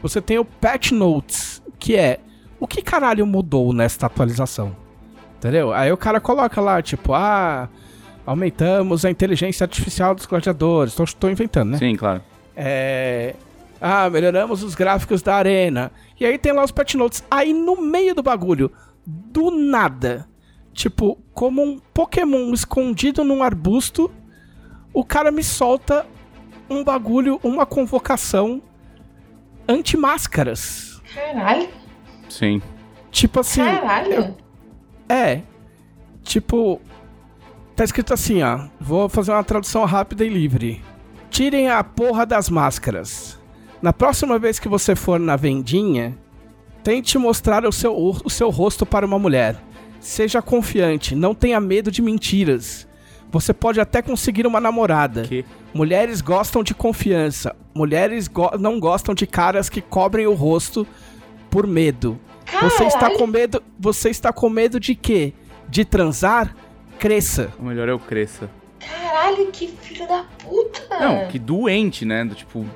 Você 0.00 0.20
tem 0.20 0.38
o 0.38 0.44
patch 0.44 0.92
notes, 0.92 1.60
que 1.76 1.96
é 1.96 2.20
o 2.60 2.68
que 2.68 2.80
caralho 2.80 3.26
mudou 3.26 3.72
nesta 3.72 4.06
atualização. 4.06 4.76
Entendeu? 5.36 5.72
Aí 5.72 5.90
o 5.90 5.96
cara 5.96 6.20
coloca 6.20 6.60
lá, 6.60 6.80
tipo, 6.80 7.12
ah, 7.12 7.68
aumentamos 8.24 9.04
a 9.04 9.10
inteligência 9.10 9.64
artificial 9.64 10.14
dos 10.14 10.26
gladiadores. 10.26 10.94
Tô 11.18 11.28
inventando, 11.28 11.70
né? 11.70 11.78
Sim, 11.78 11.96
claro. 11.96 12.22
É. 12.54 13.34
Ah, 13.80 14.08
melhoramos 14.08 14.62
os 14.62 14.76
gráficos 14.76 15.20
da 15.20 15.34
arena. 15.34 15.90
E 16.20 16.24
aí 16.24 16.38
tem 16.38 16.52
lá 16.52 16.62
os 16.62 16.70
patch 16.70 16.94
notes. 16.94 17.24
Aí 17.28 17.52
no 17.52 17.82
meio 17.82 18.14
do 18.14 18.22
bagulho, 18.22 18.70
do 19.04 19.50
nada, 19.50 20.28
tipo, 20.72 21.23
como 21.34 21.62
um 21.62 21.78
Pokémon 21.92 22.52
escondido 22.54 23.24
num 23.24 23.42
arbusto, 23.42 24.10
o 24.92 25.04
cara 25.04 25.32
me 25.32 25.42
solta 25.42 26.06
um 26.70 26.82
bagulho, 26.84 27.40
uma 27.42 27.66
convocação 27.66 28.62
anti-máscaras. 29.68 31.02
Caralho, 31.12 31.68
Sim. 32.28 32.62
Tipo 33.10 33.40
assim. 33.40 33.62
caralho. 33.62 34.36
É. 35.08 35.42
Tipo. 36.22 36.80
Tá 37.76 37.84
escrito 37.84 38.14
assim, 38.14 38.42
ó. 38.42 38.68
Vou 38.80 39.08
fazer 39.08 39.32
uma 39.32 39.44
tradução 39.44 39.84
rápida 39.84 40.24
e 40.24 40.28
livre. 40.28 40.82
Tirem 41.30 41.68
a 41.68 41.82
porra 41.82 42.24
das 42.24 42.48
máscaras. 42.48 43.38
Na 43.82 43.92
próxima 43.92 44.38
vez 44.38 44.58
que 44.58 44.68
você 44.68 44.94
for 44.94 45.18
na 45.18 45.36
vendinha, 45.36 46.16
tente 46.82 47.18
mostrar 47.18 47.64
o 47.64 47.72
seu, 47.72 47.94
o 47.96 48.30
seu 48.30 48.50
rosto 48.50 48.86
para 48.86 49.04
uma 49.04 49.18
mulher. 49.18 49.56
Seja 50.04 50.42
confiante, 50.42 51.14
não 51.14 51.34
tenha 51.34 51.58
medo 51.58 51.90
de 51.90 52.02
mentiras. 52.02 52.86
Você 53.30 53.54
pode 53.54 53.80
até 53.80 54.02
conseguir 54.02 54.46
uma 54.46 54.60
namorada. 54.60 55.22
Que? 55.22 55.44
Mulheres 55.72 56.20
gostam 56.20 56.62
de 56.62 56.74
confiança. 56.74 57.56
Mulheres 57.74 58.28
go- 58.28 58.56
não 58.58 58.78
gostam 58.78 59.14
de 59.14 59.26
caras 59.26 59.70
que 59.70 59.80
cobrem 59.80 60.26
o 60.26 60.34
rosto 60.34 60.86
por 61.50 61.66
medo. 61.66 62.20
Você 62.60 62.84
está 62.84 63.00
Caralho. 63.00 63.18
com 63.18 63.26
medo. 63.26 63.62
Você 63.80 64.10
está 64.10 64.30
com 64.30 64.50
medo 64.50 64.78
de 64.78 64.94
quê? 64.94 65.32
De 65.68 65.84
transar? 65.86 66.54
Cresça. 66.98 67.50
O 67.58 67.64
melhor 67.64 67.88
é 67.88 67.94
o 67.94 67.98
cresça. 67.98 68.50
Caralho, 68.78 69.46
que 69.50 69.66
filho 69.68 70.06
da 70.06 70.24
puta. 70.44 70.86
Não, 71.00 71.26
que 71.28 71.38
doente, 71.38 72.04
né? 72.04 72.24
Do 72.26 72.34
tipo, 72.34 72.66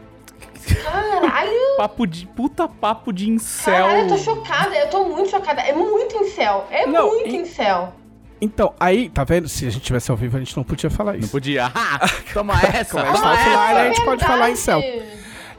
Caralho. 0.74 1.76
papo 1.76 2.06
de. 2.06 2.26
Puta 2.26 2.68
papo 2.68 3.12
de 3.12 3.30
incel. 3.30 3.74
Caralho, 3.74 4.00
eu 4.02 4.08
tô 4.08 4.18
chocada, 4.18 4.76
eu 4.76 4.88
tô 4.90 5.04
muito 5.04 5.30
chocada. 5.30 5.60
É 5.62 5.72
muito 5.72 6.16
incel. 6.16 6.66
É 6.70 6.86
Não, 6.86 7.08
muito 7.08 7.34
incel. 7.34 7.94
Então, 8.40 8.72
aí, 8.78 9.08
tá 9.08 9.24
vendo? 9.24 9.48
Se 9.48 9.66
a 9.66 9.70
gente 9.70 9.82
tivesse 9.82 10.10
ao 10.10 10.16
vivo, 10.16 10.36
a 10.36 10.40
gente 10.40 10.56
não 10.56 10.62
podia 10.62 10.88
falar 10.88 11.12
Não 11.14 11.20
isso. 11.20 11.30
podia. 11.30 11.70
Ah, 11.74 11.98
toma 12.32 12.54
essa. 12.62 12.90
Como 13.02 13.04
a 13.04 13.08
gente 13.12 13.20
toma 13.20 13.22
tá 13.22 13.32
offline, 13.32 13.80
a 13.80 13.84
gente 13.88 14.04
pode 14.04 14.24
falar 14.24 14.50
em 14.50 14.56
céu. 14.56 14.80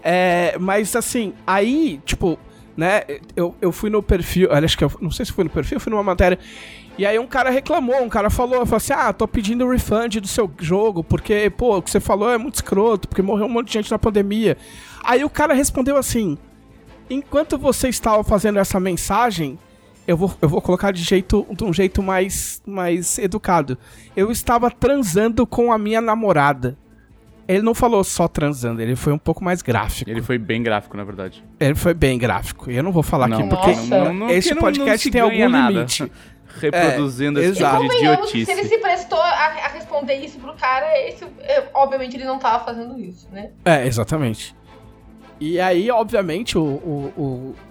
É, 0.02 0.56
mas 0.60 0.96
assim, 0.96 1.34
aí, 1.46 2.00
tipo, 2.06 2.40
né, 2.78 3.02
eu, 3.36 3.54
eu 3.62 3.72
fui 3.74 3.90
no 3.90 4.02
perfil, 4.02 4.48
olha, 4.52 4.64
acho 4.64 4.78
que 4.78 4.84
eu 4.84 4.92
não 5.02 5.12
sei 5.12 5.26
se 5.26 5.34
foi 5.34 5.44
no 5.44 5.50
perfil, 5.50 5.76
eu 5.76 5.82
fui 5.82 5.90
numa 5.92 6.04
matéria, 6.04 6.40
E 7.00 7.06
aí 7.06 7.18
um 7.18 7.26
cara 7.26 7.50
reclamou, 7.50 8.04
um 8.04 8.10
cara 8.10 8.30
falou, 8.30 8.66
falou 8.66 8.76
assim, 8.76 8.92
ah, 8.92 9.14
tô 9.14 9.26
pedindo 9.26 9.66
refund 9.70 10.20
do 10.20 10.28
seu 10.28 10.52
jogo, 10.60 11.02
porque, 11.02 11.50
pô, 11.50 11.78
o 11.78 11.82
que 11.82 11.90
você 11.90 11.98
falou 11.98 12.30
é 12.30 12.38
muito 12.38 12.56
escroto, 12.56 13.08
porque 13.08 13.22
morreu 13.22 13.46
um 13.46 13.50
monte 13.50 13.68
de 13.68 13.74
gente 13.76 13.90
na 13.90 13.98
pandemia. 13.98 14.58
Aí 15.02 15.24
o 15.24 15.30
cara 15.30 15.54
respondeu 15.54 15.96
assim, 15.96 16.38
enquanto 17.10 17.58
você 17.58 17.88
estava 17.88 18.22
fazendo 18.22 18.60
essa 18.60 18.82
mensagem, 18.82 19.58
eu 20.06 20.18
vou, 20.18 20.30
eu 20.42 20.50
vou 20.50 20.62
colocar 20.62 20.92
de, 20.92 21.02
jeito, 21.02 21.48
de 21.50 21.64
um 21.64 21.72
jeito 21.72 22.04
mais, 22.04 22.62
mais 22.68 23.18
educado. 23.18 23.78
Eu 24.14 24.30
estava 24.30 24.70
transando 24.70 25.48
com 25.48 25.72
a 25.72 25.78
minha 25.78 26.02
namorada. 26.02 26.78
Ele 27.48 27.62
não 27.62 27.74
falou 27.74 28.04
só 28.04 28.28
transando, 28.28 28.82
ele 28.82 28.98
foi 28.98 29.14
um 29.14 29.18
pouco 29.18 29.42
mais 29.42 29.62
gráfico. 29.62 30.10
Ele 30.10 30.22
foi 30.22 30.38
bem 30.38 30.62
gráfico, 30.62 30.98
na 30.98 31.06
verdade. 31.06 31.42
Ele 31.62 31.76
foi 31.76 31.94
bem 31.94 32.18
gráfico. 32.18 32.70
E 32.70 32.76
eu 32.76 32.84
não 32.84 32.92
vou 32.92 33.04
falar 33.04 33.28
aqui, 33.28 33.42
Não, 33.42 33.48
porque 33.48 33.70
Nossa. 33.70 34.04
não, 34.04 34.14
não, 34.14 34.30
esse 34.30 34.54
podcast 34.54 35.10
tem 35.10 35.22
algum 35.22 35.48
nada. 35.48 35.72
limite. 35.72 36.12
Reproduzindo 36.58 37.40
É, 37.40 37.44
esse 37.46 37.60
exato. 37.60 37.82
tipo 37.82 37.90
de 37.94 38.00
que 38.00 38.06
se 38.06 38.12
idiotice. 38.14 38.52
ele 38.52 38.64
se 38.66 38.78
prestou 38.80 39.22
a, 39.22 39.28
a 39.28 39.68
responder 39.70 40.16
isso 40.16 40.40
pro 40.40 40.54
cara, 40.54 40.88
esse, 41.08 41.24
é, 41.42 41.70
obviamente 41.74 42.16
ele 42.18 42.26
não 42.26 42.40
tava 42.40 42.64
fazendo 42.66 43.00
isso, 43.00 43.28
né? 43.32 43.52
É, 43.66 43.86
exatamente. 43.86 44.56
E 45.40 45.60
aí, 45.60 45.90
obviamente, 45.90 46.58
o, 46.58 46.62
o, 46.64 47.14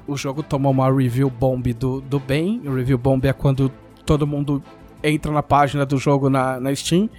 o, 0.07 0.13
o 0.13 0.17
jogo 0.17 0.43
tomou 0.43 0.73
uma 0.73 0.91
review 0.91 1.29
bomb 1.29 1.63
do, 1.75 2.01
do 2.01 2.19
bem. 2.19 2.63
O 2.65 2.75
review 2.75 2.97
bomb 2.97 3.23
é 3.27 3.33
quando 3.33 3.71
todo 4.07 4.27
mundo 4.27 4.63
entra 5.03 5.31
na 5.31 5.43
página 5.43 5.85
do 5.85 5.99
jogo 5.99 6.31
na, 6.31 6.59
na 6.59 6.75
Steam 6.75 7.11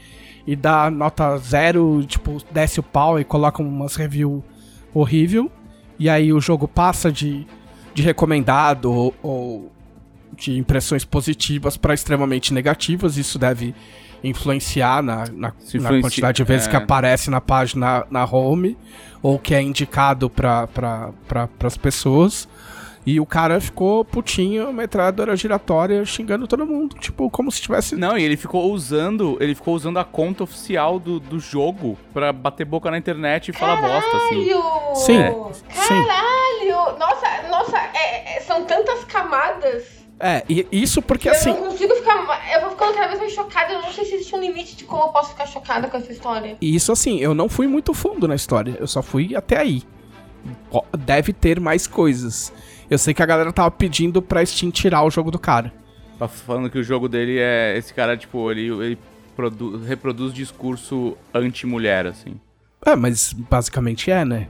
e 0.47 0.55
dá 0.55 0.89
nota 0.89 1.37
zero, 1.37 2.03
tipo, 2.07 2.37
desce 2.51 2.79
o 2.79 2.83
pau 2.83 3.19
e 3.19 3.23
coloca 3.23 3.61
umas 3.61 3.95
review 3.95 4.43
horrível. 4.91 5.51
E 5.99 6.09
aí 6.09 6.33
o 6.33 6.41
jogo 6.41 6.67
passa 6.67 7.11
de, 7.11 7.45
de 7.93 8.01
recomendado 8.01 8.91
ou, 8.91 9.13
ou 9.21 9.71
de 10.35 10.57
impressões 10.57 11.03
positivas 11.05 11.77
para 11.77 11.93
extremamente 11.93 12.53
negativas. 12.53 13.17
Isso 13.17 13.37
deve 13.37 13.73
influenciar 14.23 15.01
na, 15.01 15.25
na, 15.31 15.53
Se 15.59 15.79
na 15.79 15.89
quantidade 16.01 16.37
de 16.37 16.43
vezes 16.43 16.67
é. 16.67 16.69
que 16.69 16.75
aparece 16.75 17.29
na 17.29 17.39
página 17.39 18.05
na 18.09 18.25
home 18.25 18.77
ou 19.21 19.39
que 19.39 19.53
é 19.53 19.61
indicado 19.61 20.29
para 20.29 20.67
pra, 20.67 21.49
as 21.63 21.77
pessoas. 21.77 22.47
E 23.05 23.19
o 23.19 23.25
cara 23.25 23.59
ficou 23.61 24.03
putinho, 24.03 24.71
metralhadora 24.73 25.35
giratória, 25.35 26.05
xingando 26.05 26.45
todo 26.47 26.65
mundo. 26.65 26.95
Tipo, 26.99 27.29
como 27.29 27.49
se 27.51 27.61
tivesse. 27.61 27.95
Não, 27.95 28.17
e 28.17 28.23
ele 28.23 28.35
ficou 28.37 28.71
usando, 28.71 29.37
ele 29.39 29.55
ficou 29.55 29.73
usando 29.73 29.97
a 29.97 30.03
conta 30.03 30.43
oficial 30.43 30.99
do, 30.99 31.19
do 31.19 31.39
jogo 31.39 31.97
pra 32.13 32.31
bater 32.31 32.65
boca 32.65 32.91
na 32.91 32.97
internet 32.97 33.49
e 33.49 33.53
falar 33.53 33.81
bosta, 33.81 34.17
assim. 34.17 34.45
Caralho! 34.49 34.95
Sim, 34.95 35.61
sim. 35.69 36.05
Caralho! 36.05 36.99
Nossa, 36.99 37.47
nossa, 37.49 37.77
é- 37.95 38.37
é- 38.37 38.41
são 38.41 38.65
tantas 38.65 39.03
camadas. 39.05 39.98
É, 40.19 40.43
e 40.49 40.67
isso 40.71 41.01
porque 41.01 41.29
que 41.29 41.35
assim. 41.35 41.49
Eu 41.51 41.55
não 41.61 41.71
consigo 41.71 41.95
ficar. 41.95 42.53
Eu 42.53 42.61
vou 42.61 42.71
ficando 42.71 42.93
cada 42.93 43.07
vez 43.07 43.19
mais 43.19 43.31
chocada. 43.33 43.73
Eu 43.73 43.81
não 43.81 43.91
sei 43.91 44.03
se 44.05 44.15
existe 44.15 44.35
um 44.35 44.41
limite 44.41 44.75
de 44.75 44.83
como 44.83 45.03
eu 45.03 45.07
posso 45.09 45.29
ficar 45.31 45.45
chocada 45.45 45.87
com 45.87 45.95
essa 45.97 46.11
história. 46.11 46.57
E 46.59 46.75
isso 46.75 46.91
assim, 46.91 47.19
eu 47.19 47.33
não 47.33 47.47
fui 47.47 47.67
muito 47.67 47.93
fundo 47.93 48.27
na 48.27 48.35
história. 48.35 48.75
Eu 48.79 48.87
só 48.87 49.01
fui 49.01 49.35
até 49.35 49.57
aí. 49.57 49.83
Deve 50.97 51.31
ter 51.33 51.59
mais 51.59 51.87
coisas. 51.87 52.51
Eu 52.89 52.97
sei 52.97 53.13
que 53.13 53.21
a 53.23 53.25
galera 53.25 53.53
tava 53.53 53.71
pedindo 53.71 54.21
pra 54.21 54.45
Steam 54.45 54.71
tirar 54.71 55.03
o 55.03 55.09
jogo 55.11 55.31
do 55.31 55.39
cara. 55.39 55.71
Tá 56.17 56.27
falando 56.27 56.69
que 56.69 56.77
o 56.79 56.83
jogo 56.83 57.07
dele 57.07 57.37
é. 57.39 57.77
Esse 57.77 57.93
cara, 57.93 58.17
tipo, 58.17 58.51
ele, 58.51 58.67
ele 58.83 58.97
produ- 59.35 59.77
reproduz 59.77 60.33
discurso 60.33 61.15
anti-mulher, 61.33 62.07
assim. 62.07 62.39
É, 62.85 62.95
mas 62.95 63.31
basicamente 63.31 64.11
é, 64.11 64.25
né? 64.25 64.47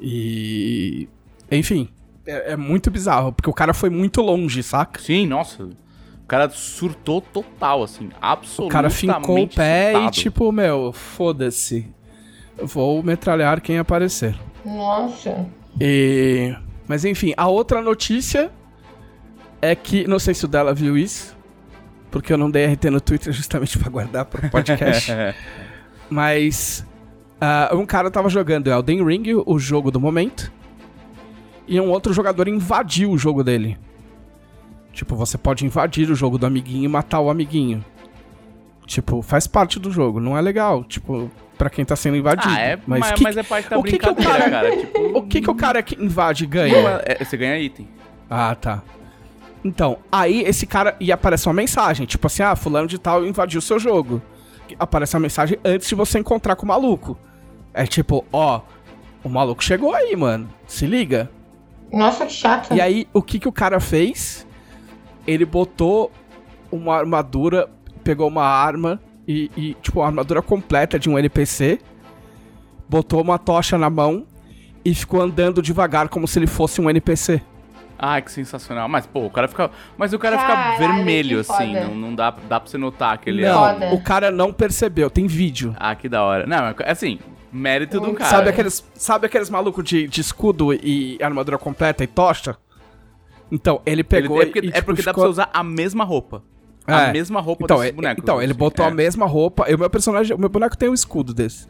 E. 0.00 1.08
Enfim, 1.50 1.88
é, 2.28 2.52
é 2.52 2.56
muito 2.56 2.90
bizarro, 2.90 3.32
porque 3.32 3.48
o 3.48 3.54
cara 3.54 3.72
foi 3.72 3.88
muito 3.88 4.20
longe, 4.20 4.62
saca? 4.62 5.00
Sim, 5.00 5.26
nossa. 5.26 5.64
O 5.64 6.26
cara 6.28 6.50
surtou 6.50 7.20
total, 7.22 7.82
assim. 7.82 8.08
O 8.08 8.10
Absolutamente. 8.20 8.72
cara 8.72 8.90
fincou 8.90 9.42
o 9.42 9.48
pé 9.48 9.90
e, 9.90 9.92
surtado. 9.94 10.12
tipo, 10.12 10.52
meu, 10.52 10.92
foda-se. 10.92 11.88
Vou 12.62 13.02
metralhar 13.02 13.60
quem 13.62 13.78
aparecer. 13.78 14.38
Nossa. 14.64 15.46
E... 15.80 16.54
Mas 16.86 17.04
enfim, 17.04 17.32
a 17.36 17.48
outra 17.48 17.80
notícia 17.80 18.50
é 19.62 19.74
que. 19.74 20.06
Não 20.06 20.18
sei 20.18 20.34
se 20.34 20.44
o 20.44 20.48
dela 20.48 20.74
viu 20.74 20.98
isso, 20.98 21.36
porque 22.10 22.32
eu 22.32 22.38
não 22.38 22.50
dei 22.50 22.66
RT 22.66 22.84
no 22.90 23.00
Twitter 23.00 23.32
justamente 23.32 23.78
pra 23.78 23.88
guardar 23.88 24.24
pro 24.26 24.50
podcast. 24.50 25.10
Mas 26.10 26.84
ah, 27.40 27.70
um 27.72 27.86
cara 27.86 28.10
tava 28.10 28.28
jogando 28.28 28.70
Elden 28.70 29.04
Ring, 29.04 29.42
o 29.46 29.58
jogo 29.58 29.90
do 29.90 30.00
momento, 30.00 30.50
e 31.68 31.80
um 31.80 31.90
outro 31.90 32.12
jogador 32.12 32.48
invadiu 32.48 33.10
o 33.10 33.18
jogo 33.18 33.44
dele. 33.44 33.78
Tipo, 34.92 35.14
você 35.14 35.38
pode 35.38 35.64
invadir 35.64 36.10
o 36.10 36.14
jogo 36.14 36.38
do 36.38 36.46
amiguinho 36.46 36.84
e 36.84 36.88
matar 36.88 37.20
o 37.20 37.30
amiguinho. 37.30 37.84
Tipo, 38.86 39.20
faz 39.22 39.46
parte 39.46 39.78
do 39.78 39.90
jogo, 39.90 40.18
não 40.18 40.36
é 40.36 40.40
legal. 40.40 40.82
Tipo, 40.82 41.30
pra 41.58 41.68
quem 41.68 41.84
tá 41.84 41.94
sendo 41.94 42.16
invadido. 42.16 42.48
Ah, 42.52 42.58
é, 42.60 42.78
mas, 42.86 43.12
que- 43.12 43.22
mas 43.22 43.36
é 43.36 43.42
parte 43.42 43.68
da 43.68 43.78
o 43.78 43.82
que 43.82 43.98
que 43.98 44.08
o 44.08 44.14
cara- 44.16 44.50
cara. 44.50 44.76
Tipo, 44.76 45.18
o 45.18 45.22
que, 45.22 45.40
que 45.42 45.50
o 45.50 45.54
cara 45.54 45.82
que 45.82 46.02
invade 46.02 46.46
ganha? 46.46 46.74
é- 47.04 47.22
você 47.22 47.36
ganha 47.36 47.58
item. 47.58 47.86
Ah, 48.30 48.54
tá. 48.54 48.82
Então, 49.64 49.98
aí 50.10 50.40
esse 50.42 50.66
cara. 50.66 50.96
E 50.98 51.12
aparece 51.12 51.46
uma 51.48 51.54
mensagem, 51.54 52.06
tipo 52.06 52.26
assim, 52.26 52.42
ah, 52.42 52.56
fulano 52.56 52.88
de 52.88 52.98
tal 52.98 53.26
invadiu 53.26 53.58
o 53.58 53.62
seu 53.62 53.78
jogo. 53.78 54.22
Aparece 54.78 55.14
uma 55.16 55.20
mensagem 55.20 55.58
antes 55.64 55.88
de 55.88 55.94
você 55.94 56.18
encontrar 56.18 56.56
com 56.56 56.64
o 56.64 56.68
maluco. 56.68 57.18
É 57.74 57.86
tipo, 57.86 58.24
ó, 58.32 58.60
o 59.22 59.28
maluco 59.28 59.62
chegou 59.62 59.94
aí, 59.94 60.14
mano. 60.16 60.48
Se 60.66 60.86
liga. 60.86 61.30
Nossa, 61.92 62.26
que 62.26 62.32
chato. 62.32 62.74
E 62.74 62.80
aí, 62.80 63.06
o 63.12 63.22
que 63.22 63.38
que 63.38 63.48
o 63.48 63.52
cara 63.52 63.80
fez? 63.80 64.46
Ele 65.26 65.44
botou 65.44 66.10
uma 66.70 66.96
armadura, 66.96 67.68
pegou 68.04 68.28
uma 68.28 68.44
arma 68.44 69.00
e, 69.26 69.50
e, 69.56 69.74
tipo, 69.74 70.00
uma 70.00 70.06
armadura 70.06 70.42
completa 70.42 70.98
de 70.98 71.08
um 71.08 71.18
NPC, 71.18 71.78
botou 72.88 73.20
uma 73.20 73.38
tocha 73.38 73.76
na 73.76 73.90
mão 73.90 74.26
e 74.84 74.94
ficou 74.94 75.20
andando 75.20 75.60
devagar 75.60 76.08
como 76.08 76.26
se 76.26 76.38
ele 76.38 76.46
fosse 76.46 76.80
um 76.80 76.88
NPC. 76.88 77.42
Ai, 77.98 78.22
que 78.22 78.30
sensacional. 78.30 78.88
Mas, 78.88 79.06
pô, 79.06 79.26
o 79.26 79.30
cara 79.30 79.48
fica. 79.48 79.70
Mas 79.96 80.12
o 80.12 80.18
cara 80.18 80.38
fica 80.38 80.52
Caralho, 80.52 80.78
vermelho, 80.78 81.44
que 81.44 81.52
assim. 81.52 81.74
Não, 81.74 81.94
não 81.94 82.14
dá, 82.14 82.30
dá 82.30 82.60
pra 82.60 82.70
você 82.70 82.78
notar 82.78 83.18
que 83.18 83.28
ele 83.28 83.44
é. 83.44 83.48
Não, 83.50 83.74
Foda. 83.74 83.94
o 83.94 84.00
cara 84.00 84.30
não 84.30 84.52
percebeu, 84.52 85.10
tem 85.10 85.26
vídeo. 85.26 85.74
Ah, 85.78 85.96
que 85.96 86.08
da 86.08 86.22
hora. 86.22 86.46
Não, 86.46 86.56
é 86.56 86.92
assim, 86.92 87.18
mérito 87.52 88.00
de 88.00 88.06
um 88.06 88.14
cara. 88.14 88.30
Sabe 88.30 88.48
aqueles, 88.50 88.84
sabe 88.94 89.26
aqueles 89.26 89.48
malucos 89.50 89.84
de, 89.84 90.06
de 90.06 90.20
escudo 90.20 90.72
e 90.74 91.18
armadura 91.22 91.58
completa 91.58 92.04
e 92.04 92.06
tocha? 92.06 92.56
Então, 93.50 93.80
ele 93.86 94.00
Ele- 94.00 94.04
pegou 94.04 94.42
é 94.42 94.44
porque, 94.46 94.58
e, 94.60 94.68
é 94.68 94.72
tipo, 94.72 94.84
porque 94.86 95.02
dá 95.02 95.12
pra 95.12 95.12
ficou- 95.14 95.24
você 95.24 95.30
usar 95.30 95.50
a 95.52 95.64
mesma 95.64 96.04
roupa. 96.04 96.42
É. 96.86 96.92
A 96.94 97.12
mesma 97.12 97.40
roupa 97.40 97.64
então, 97.64 97.76
desses 97.78 97.90
é- 97.90 97.94
bonecos. 97.94 98.22
Então, 98.22 98.40
ele 98.42 98.52
assim. 98.52 98.58
botou 98.58 98.84
É. 98.84 98.88
a 98.88 98.90
mesma 98.90 99.26
roupa. 99.26 99.70
E 99.70 99.74
o 99.74 99.78
meu 99.78 99.90
personagem, 99.90 100.34
o 100.36 100.38
meu 100.40 100.48
boneco 100.48 100.76
tem 100.76 100.88
um 100.88 100.94
escudo 100.94 101.32
desse. 101.34 101.66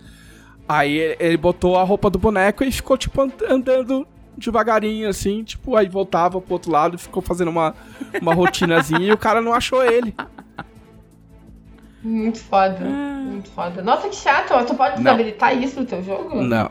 Aí 0.69 0.97
ele, 0.97 1.17
ele 1.19 1.37
botou 1.37 1.77
a 1.77 1.83
roupa 1.83 2.09
do 2.11 2.19
boneco 2.19 2.63
e 2.63 2.71
ficou, 2.71 2.97
tipo, 2.97 3.21
and- 3.23 3.33
andando 3.49 4.07
devagarinho, 4.37 5.09
assim, 5.09 5.43
tipo, 5.43 5.75
aí 5.77 5.89
voltava 5.89 6.41
pro 6.41 6.53
outro 6.53 6.71
lado 6.71 6.95
e 6.95 6.99
ficou 6.99 7.21
fazendo 7.21 7.49
uma, 7.49 7.75
uma 8.23 8.33
rotinazinha 8.35 9.09
e 9.09 9.13
o 9.13 9.19
cara 9.19 9.41
não 9.41 9.53
achou 9.53 9.85
ele. 9.85 10.15
Muito 12.09 12.39
foda. 12.39 12.81
Muito 12.85 13.51
foda. 13.51 13.83
Nossa, 13.83 14.09
que 14.09 14.17
chato. 14.17 14.53
Tu 14.67 14.75
pode 14.75 14.97
Não. 14.97 15.03
desabilitar 15.05 15.57
isso 15.57 15.79
no 15.81 15.87
teu 15.87 16.03
jogo? 16.03 16.41
Não. 16.43 16.71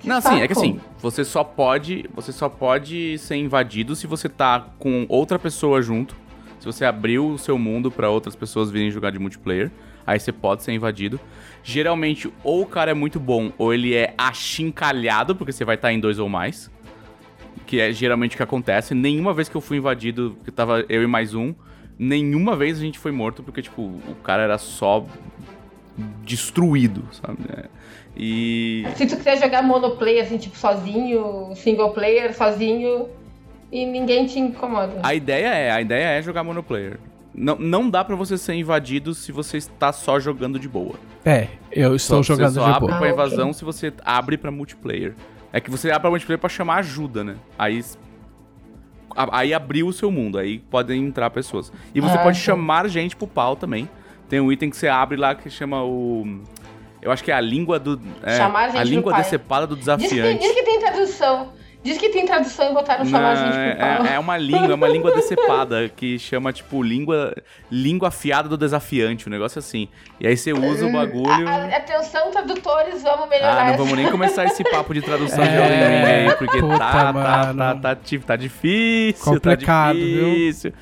Que 0.00 0.08
Não, 0.08 0.16
assim, 0.16 0.40
é 0.40 0.48
que 0.48 0.54
saco. 0.54 0.66
assim, 0.66 0.80
você 1.00 1.24
só 1.24 1.44
pode. 1.44 2.08
Você 2.14 2.32
só 2.32 2.48
pode 2.48 3.18
ser 3.18 3.36
invadido 3.36 3.94
se 3.94 4.06
você 4.06 4.28
tá 4.28 4.68
com 4.78 5.04
outra 5.08 5.38
pessoa 5.38 5.82
junto. 5.82 6.16
Se 6.58 6.66
você 6.66 6.84
abriu 6.86 7.26
o 7.28 7.38
seu 7.38 7.58
mundo 7.58 7.90
pra 7.90 8.08
outras 8.08 8.34
pessoas 8.34 8.70
virem 8.70 8.90
jogar 8.90 9.10
de 9.10 9.18
multiplayer, 9.18 9.70
aí 10.06 10.18
você 10.18 10.32
pode 10.32 10.62
ser 10.62 10.72
invadido. 10.72 11.20
Geralmente, 11.62 12.32
ou 12.42 12.62
o 12.62 12.66
cara 12.66 12.90
é 12.90 12.94
muito 12.94 13.20
bom, 13.20 13.52
ou 13.58 13.72
ele 13.74 13.94
é 13.94 14.14
achincalhado, 14.16 15.36
porque 15.36 15.52
você 15.52 15.64
vai 15.64 15.74
estar 15.74 15.92
em 15.92 16.00
dois 16.00 16.18
ou 16.18 16.28
mais. 16.28 16.70
Que 17.66 17.80
é 17.80 17.92
geralmente 17.92 18.34
o 18.34 18.36
que 18.38 18.42
acontece. 18.42 18.94
Nenhuma 18.94 19.34
vez 19.34 19.48
que 19.48 19.54
eu 19.56 19.60
fui 19.60 19.76
invadido, 19.76 20.36
que 20.44 20.50
tava 20.50 20.84
eu 20.88 21.02
e 21.02 21.06
mais 21.06 21.34
um, 21.34 21.54
nenhuma 21.98 22.56
vez 22.56 22.78
a 22.78 22.80
gente 22.82 22.98
foi 22.98 23.12
morto, 23.12 23.42
porque, 23.42 23.62
tipo, 23.62 23.82
o 23.82 24.14
cara 24.22 24.42
era 24.42 24.58
só 24.58 25.04
destruído, 26.24 27.04
sabe? 27.12 27.38
É. 27.56 27.64
E. 28.16 28.84
Se 28.96 29.06
tu 29.06 29.16
quiser 29.16 29.38
jogar 29.40 29.62
monoplayer, 29.62 30.24
assim, 30.24 30.38
tipo, 30.38 30.56
sozinho, 30.56 31.52
single 31.56 31.90
player, 31.92 32.34
sozinho, 32.34 33.08
e 33.72 33.84
ninguém 33.86 34.26
te 34.26 34.38
incomoda. 34.38 35.00
A 35.02 35.14
ideia 35.14 35.48
é, 35.48 35.70
a 35.70 35.80
ideia 35.80 36.18
é 36.18 36.22
jogar 36.22 36.44
monoplayer. 36.44 36.98
Não, 37.34 37.56
não 37.56 37.90
dá 37.90 38.04
pra 38.04 38.14
você 38.14 38.38
ser 38.38 38.54
invadido 38.54 39.12
se 39.12 39.32
você 39.32 39.56
está 39.56 39.92
só 39.92 40.20
jogando 40.20 40.56
de 40.58 40.68
boa. 40.68 40.94
É, 41.24 41.48
eu 41.72 41.96
estou 41.96 42.22
Só- 42.22 42.34
jogando 42.34 42.52
você 42.54 42.60
só 42.60 42.66
de 42.66 42.70
abre 42.76 42.86
boa. 42.88 42.98
pra 42.98 43.08
Ah, 43.08 43.12
invasão 43.12 43.46
ok. 43.46 43.54
se 43.54 43.64
você 43.64 43.92
abre 44.04 44.36
pra 44.38 44.52
multiplayer. 44.52 45.14
É 45.52 45.60
que 45.60 45.68
você 45.70 45.88
abre 45.90 46.02
pra 46.02 46.10
multiplayer 46.10 46.38
pra 46.38 46.48
chamar 46.48 46.76
ajuda, 46.76 47.24
né? 47.24 47.34
Aí 47.58 47.82
aí 49.16 49.54
abriu 49.54 49.86
o 49.86 49.92
seu 49.92 50.10
mundo, 50.10 50.38
aí 50.38 50.58
podem 50.58 51.04
entrar 51.06 51.30
pessoas. 51.30 51.72
E 51.94 52.00
você 52.00 52.16
Ah, 52.16 52.22
pode 52.22 52.38
tá. 52.38 52.44
chamar 52.44 52.88
gente 52.88 53.14
pro 53.16 53.26
pau 53.26 53.56
também. 53.56 53.88
Tem 54.28 54.40
um 54.40 54.50
item 54.50 54.70
que 54.70 54.76
você 54.76 54.88
abre 54.88 55.16
lá 55.16 55.34
que 55.34 55.48
chama 55.50 55.82
o 55.84 56.40
eu 57.02 57.12
acho 57.12 57.22
que 57.22 57.30
é 57.30 57.34
a 57.34 57.40
língua 57.40 57.78
do 57.78 58.00
é, 58.22 58.38
Chamar 58.38 58.68
gente 58.70 58.80
a 58.80 58.84
língua 58.84 59.12
decepada 59.12 59.66
do 59.66 59.76
Diz 59.76 59.84
que, 59.84 59.90
desafiante. 59.98 60.40
diz 60.42 60.52
que 60.54 60.62
tem 60.62 60.80
tradução. 60.80 61.52
Diz 61.84 61.98
que 61.98 62.08
tem 62.08 62.24
tradução 62.24 62.70
e 62.70 62.72
botaram 62.72 63.04
Não, 63.04 63.10
chamar 63.10 63.32
a 63.32 63.34
gente 63.34 63.76
pro 63.76 63.78
pau. 63.78 64.06
é, 64.06 64.14
é 64.14 64.18
uma 64.18 64.38
língua, 64.38 64.70
é 64.72 64.74
uma 64.74 64.88
língua 64.88 65.12
decepada 65.14 65.86
que 65.94 66.18
chama, 66.18 66.50
tipo, 66.50 66.82
língua, 66.82 67.34
língua 67.70 68.08
afiada 68.08 68.48
do 68.48 68.56
desafiante, 68.56 69.28
um 69.28 69.30
negócio 69.30 69.58
assim. 69.58 69.86
E 70.18 70.26
aí 70.26 70.34
você 70.34 70.54
usa 70.54 70.86
o 70.86 70.90
bagulho. 70.92 71.46
A- 71.46 71.50
a- 71.52 71.76
Atenção, 71.76 72.30
tradutores, 72.30 73.02
vamos 73.02 73.28
melhorar. 73.28 73.66
Ah, 73.66 73.70
não 73.72 73.76
vamos 73.76 73.92
nem 73.92 74.10
começar 74.10 74.46
esse 74.46 74.64
papo 74.64 74.94
de 74.94 75.02
tradução 75.02 75.44
de 75.44 75.50
É, 75.50 75.56
Elden 75.56 75.88
Ring 75.88 76.28
aí, 76.30 76.36
porque 76.38 76.58
puta, 76.58 76.78
tá, 76.78 76.90
tá, 76.92 77.12
mano. 77.12 77.58
tá, 77.80 77.94
tá, 77.94 78.00
tá 78.26 78.36
difícil, 78.36 79.22
Complicado, 79.34 79.94
tá 79.98 80.04
viu? 80.04 80.30
difícil. 80.30 80.72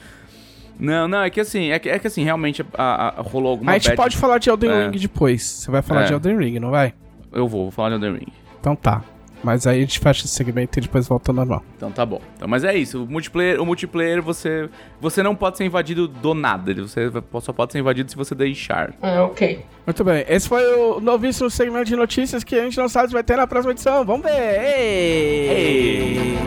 Não, 0.79 1.09
não, 1.09 1.23
é 1.23 1.31
que 1.31 1.41
assim, 1.41 1.71
é 1.71 1.79
que, 1.81 1.89
é 1.89 1.99
que 1.99 2.07
assim, 2.07 2.23
realmente 2.25 2.65
a- 2.79 3.09
a- 3.19 3.23
rolou 3.23 3.51
alguma 3.51 3.73
a 3.73 3.79
gente 3.79 3.95
pode 3.97 4.17
falar 4.17 4.39
de 4.39 4.49
Elden 4.51 4.71
É. 4.71 4.85
Ring 4.89 4.99
depois. 4.99 5.43
Você 5.43 5.71
vai 5.71 5.83
falar 5.83 6.03
É. 6.03 6.05
de 6.07 6.13
Elden 6.13 6.39
Ring, 6.39 6.59
não 6.61 6.71
vai? 6.71 6.95
Eu 7.33 7.49
vou, 7.49 7.63
vou 7.65 7.71
falar 7.73 7.89
de 7.91 7.95
Elden 7.97 8.13
Ring. 8.21 8.33
Então 8.61 8.75
tá. 8.77 9.03
Mas 9.43 9.67
aí 9.67 9.79
a 9.79 9.81
gente 9.81 9.99
fecha 9.99 10.25
esse 10.25 10.35
segmento 10.35 10.79
e 10.79 10.83
depois 10.83 11.09
volta 11.09 11.31
ao 11.33 11.35
normal. 11.35 11.65
Então 11.77 11.91
tá 11.91 12.07
bom. 12.07 12.21
Então, 12.37 12.47
mas 12.47 12.63
é 12.63 12.77
isso, 12.77 13.03
o 13.03 13.07
multiplayer, 13.07 13.61
o 13.61 13.67
multiplayer 13.67 14.23
você, 14.23 14.69
você 15.01 15.23
não 15.23 15.35
pode 15.35 15.57
ser 15.59 15.65
invadido 15.65 16.07
do 16.07 16.33
nada, 16.33 16.71
ele- 16.71 16.83
você 16.83 17.11
só 17.41 17.53
pode 17.53 17.73
ser 17.73 17.81
invadido 17.81 18.09
se 18.11 18.17
você 18.17 18.35
deixar. 18.35 18.95
Ah, 19.03 19.25
ok. 19.25 19.65
Muito 19.85 20.05
bem, 20.05 20.25
esse 20.29 20.49
foi 20.49 20.63
o 20.77 21.01
novíssimo 21.01 21.51
segmento 21.51 21.87
de 21.87 21.97
notícias 21.97 22.45
que 22.45 22.55
a 22.55 22.63
gente 22.63 22.79
não 22.79 22.89
sabe 22.89 23.09
se 23.09 23.13
vai 23.15 23.25
ter 23.25 23.37
na 23.37 23.47
próxima 23.47 23.73
edição. 23.73 24.05
Vamos 24.05 24.23
ver! 24.23 24.61
Ei! 24.79 26.39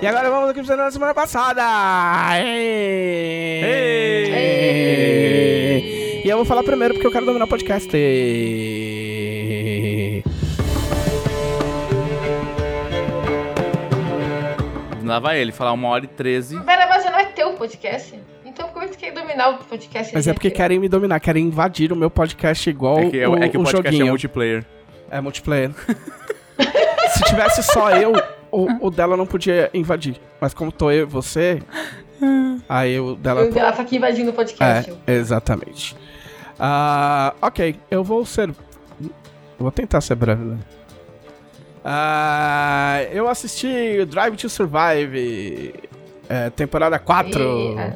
E 0.00 0.06
agora 0.06 0.28
vamos 0.30 0.48
ao 0.48 0.54
que 0.54 0.60
fizemos 0.60 0.84
na 0.84 0.90
semana 0.90 1.14
passada! 1.14 1.62
Ei! 2.44 3.62
Ei! 3.64 4.32
E 4.32 4.51
eu 6.32 6.36
vou 6.38 6.44
falar 6.46 6.62
primeiro 6.62 6.94
porque 6.94 7.06
eu 7.06 7.12
quero 7.12 7.26
dominar 7.26 7.44
o 7.44 7.48
podcast. 7.48 7.90
Lá 15.04 15.18
vai 15.18 15.40
ele 15.40 15.52
falar 15.52 15.72
uma 15.72 15.88
hora 15.88 16.04
e 16.04 16.08
treze. 16.08 16.58
Pera, 16.60 16.86
mas 16.86 17.04
não 17.04 17.18
é 17.18 17.24
teu 17.26 17.52
podcast? 17.54 18.18
Então 18.44 18.68
como 18.68 18.84
é 18.84 18.88
que 18.88 18.96
tu 18.96 18.98
quer 18.98 19.12
dominar 19.12 19.50
o 19.50 19.58
podcast? 19.58 20.14
Mas 20.14 20.26
é 20.26 20.32
porque 20.32 20.50
querem 20.50 20.78
me 20.78 20.88
dominar, 20.88 21.18
querem 21.20 21.46
invadir 21.46 21.92
o 21.92 21.96
meu 21.96 22.10
podcast 22.10 22.68
igual 22.70 22.98
É 22.98 23.10
que, 23.10 23.18
é, 23.18 23.28
o, 23.28 23.36
é 23.36 23.48
que 23.48 23.56
o 23.56 23.60
o 23.60 23.64
podcast 23.64 23.88
é 23.88 23.92
joguinho. 23.92 24.06
multiplayer. 24.08 24.64
É 25.10 25.20
multiplayer. 25.20 25.70
Se 27.12 27.24
tivesse 27.24 27.62
só 27.62 27.90
eu, 27.90 28.12
o, 28.50 28.86
o 28.86 28.90
dela 28.90 29.16
não 29.16 29.26
podia 29.26 29.68
invadir. 29.74 30.18
Mas 30.40 30.54
como 30.54 30.70
tô 30.72 30.90
eu 30.90 31.02
e 31.02 31.04
você, 31.04 31.60
aí 32.68 32.98
o 32.98 33.14
dela. 33.14 33.42
Ela 33.54 33.72
tá 33.72 33.82
aqui 33.82 33.96
invadindo 33.96 34.30
o 34.30 34.32
podcast. 34.32 34.92
É, 35.06 35.12
exatamente. 35.14 35.96
Ah, 36.58 37.34
ok, 37.40 37.76
eu 37.90 38.04
vou 38.04 38.24
ser. 38.24 38.54
Vou 39.58 39.70
tentar 39.70 40.00
ser 40.00 40.14
breve, 40.14 40.42
né? 40.42 40.58
Ah, 41.84 43.00
eu 43.10 43.28
assisti 43.28 44.04
Drive 44.06 44.36
to 44.36 44.48
Survive, 44.48 45.74
é, 46.28 46.50
temporada 46.50 46.98
4. 46.98 47.42
E, 47.42 47.78
é. 47.78 47.94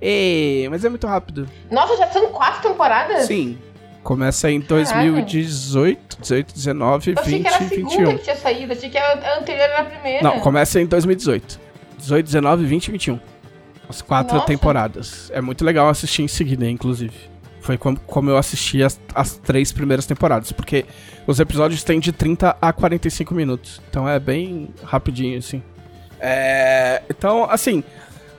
Ei, 0.00 0.68
mas 0.68 0.84
é 0.84 0.88
muito 0.88 1.06
rápido. 1.06 1.48
Nossa, 1.70 1.96
já 1.96 2.06
são 2.08 2.26
quatro 2.28 2.68
temporadas? 2.68 3.26
Sim. 3.26 3.58
Começa 4.02 4.50
em 4.50 4.60
2018, 4.60 6.18
18, 6.20 6.54
19, 6.54 7.10
Eu 7.12 7.18
achei 7.18 7.32
20 7.38 7.42
que 7.42 7.48
era 7.48 7.56
a 7.56 7.62
e 7.62 7.68
segunda 7.68 7.90
21. 7.90 8.16
que 8.18 8.22
tinha 8.24 8.36
saído. 8.36 8.72
Achei 8.72 8.90
que 8.90 8.98
a 8.98 9.12
a 9.12 9.38
anterior 9.38 9.62
era 9.64 9.80
a 9.80 9.84
primeira. 9.84 10.22
Não, 10.22 10.40
começa 10.40 10.78
em 10.80 10.86
2018. 10.86 11.58
18, 11.98 12.26
19, 12.26 12.66
20 12.66 12.88
e 12.88 12.92
21. 12.92 13.20
As 13.88 14.02
quatro 14.02 14.34
Nossa. 14.34 14.46
temporadas. 14.46 15.30
É 15.32 15.40
muito 15.40 15.64
legal 15.64 15.88
assistir 15.88 16.22
em 16.22 16.28
seguida, 16.28 16.68
inclusive. 16.68 17.14
Foi 17.64 17.78
como, 17.78 17.98
como 18.00 18.28
eu 18.28 18.36
assisti 18.36 18.82
as, 18.82 19.00
as 19.14 19.38
três 19.38 19.72
primeiras 19.72 20.04
temporadas. 20.04 20.52
Porque 20.52 20.84
os 21.26 21.40
episódios 21.40 21.82
têm 21.82 21.98
de 21.98 22.12
30 22.12 22.58
a 22.60 22.72
45 22.74 23.34
minutos. 23.34 23.80
Então 23.88 24.06
é 24.06 24.20
bem 24.20 24.68
rapidinho, 24.82 25.38
assim. 25.38 25.62
É, 26.20 27.02
então, 27.08 27.50
assim, 27.50 27.82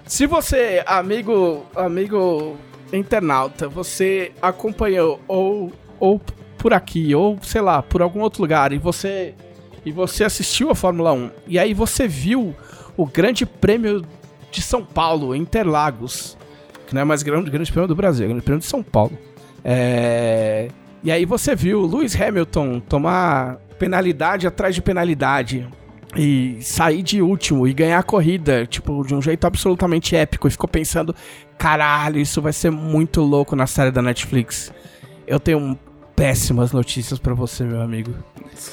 se 0.06 0.28
você, 0.28 0.84
amigo, 0.86 1.66
amigo 1.76 2.56
internauta, 2.94 3.68
você 3.68 4.32
acompanhou 4.40 5.20
ou, 5.28 5.74
ou 6.00 6.22
por 6.60 6.72
aqui, 6.72 7.16
ou 7.16 7.40
sei 7.42 7.62
lá, 7.62 7.82
por 7.82 8.04
algum 8.04 8.22
outro 8.22 8.44
lugar, 8.44 8.72
e 8.74 8.78
você 8.78 9.34
e 9.84 9.92
você 9.92 10.24
assistiu 10.24 10.70
a 10.70 10.76
Fórmula 10.76 11.14
1, 11.14 11.32
e 11.48 11.60
aí 11.60 11.74
você 11.74 12.08
viu 12.08 12.56
o 12.96 13.06
Grande 13.06 13.46
Prêmio 13.46 14.04
de 14.52 14.62
São 14.62 14.84
Paulo, 14.84 15.36
Interlagos, 15.36 16.38
que 16.88 16.94
não 16.94 17.02
é 17.02 17.04
mais 17.04 17.24
grande, 17.24 17.50
grande 17.50 17.72
prêmio 17.72 17.88
do 17.88 17.96
Brasil, 17.96 18.26
é 18.26 18.28
Grande 18.28 18.44
Prêmio 18.44 18.60
de 18.60 18.66
São 18.66 18.82
Paulo. 18.84 19.18
É, 19.64 20.70
E 21.06 21.12
aí 21.12 21.24
você 21.24 21.56
viu 21.56 21.86
Lewis 21.86 22.20
Hamilton 22.20 22.80
tomar 22.80 23.58
penalidade 23.78 24.48
atrás 24.48 24.74
de 24.74 24.82
penalidade 24.82 25.68
e 26.16 26.58
sair 26.62 27.04
de 27.04 27.22
último 27.22 27.68
e 27.68 27.74
ganhar 27.74 28.00
a 28.00 28.04
corrida, 28.04 28.66
tipo, 28.66 29.06
de 29.06 29.14
um 29.14 29.22
jeito 29.22 29.46
absolutamente 29.46 30.16
épico, 30.16 30.48
e 30.48 30.52
ficou 30.52 30.68
pensando, 30.68 31.14
caralho, 31.60 32.20
isso 32.20 32.42
vai 32.42 32.52
ser 32.52 32.72
muito 32.72 33.22
louco 33.22 33.56
na 33.56 33.68
série 33.68 33.92
da 33.92 34.02
Netflix. 34.02 34.74
Eu 35.28 35.40
tenho 35.40 35.78
péssimas 36.16 36.72
notícias 36.72 37.20
pra 37.20 37.34
você, 37.34 37.64
meu 37.64 37.82
amigo. 37.82 38.14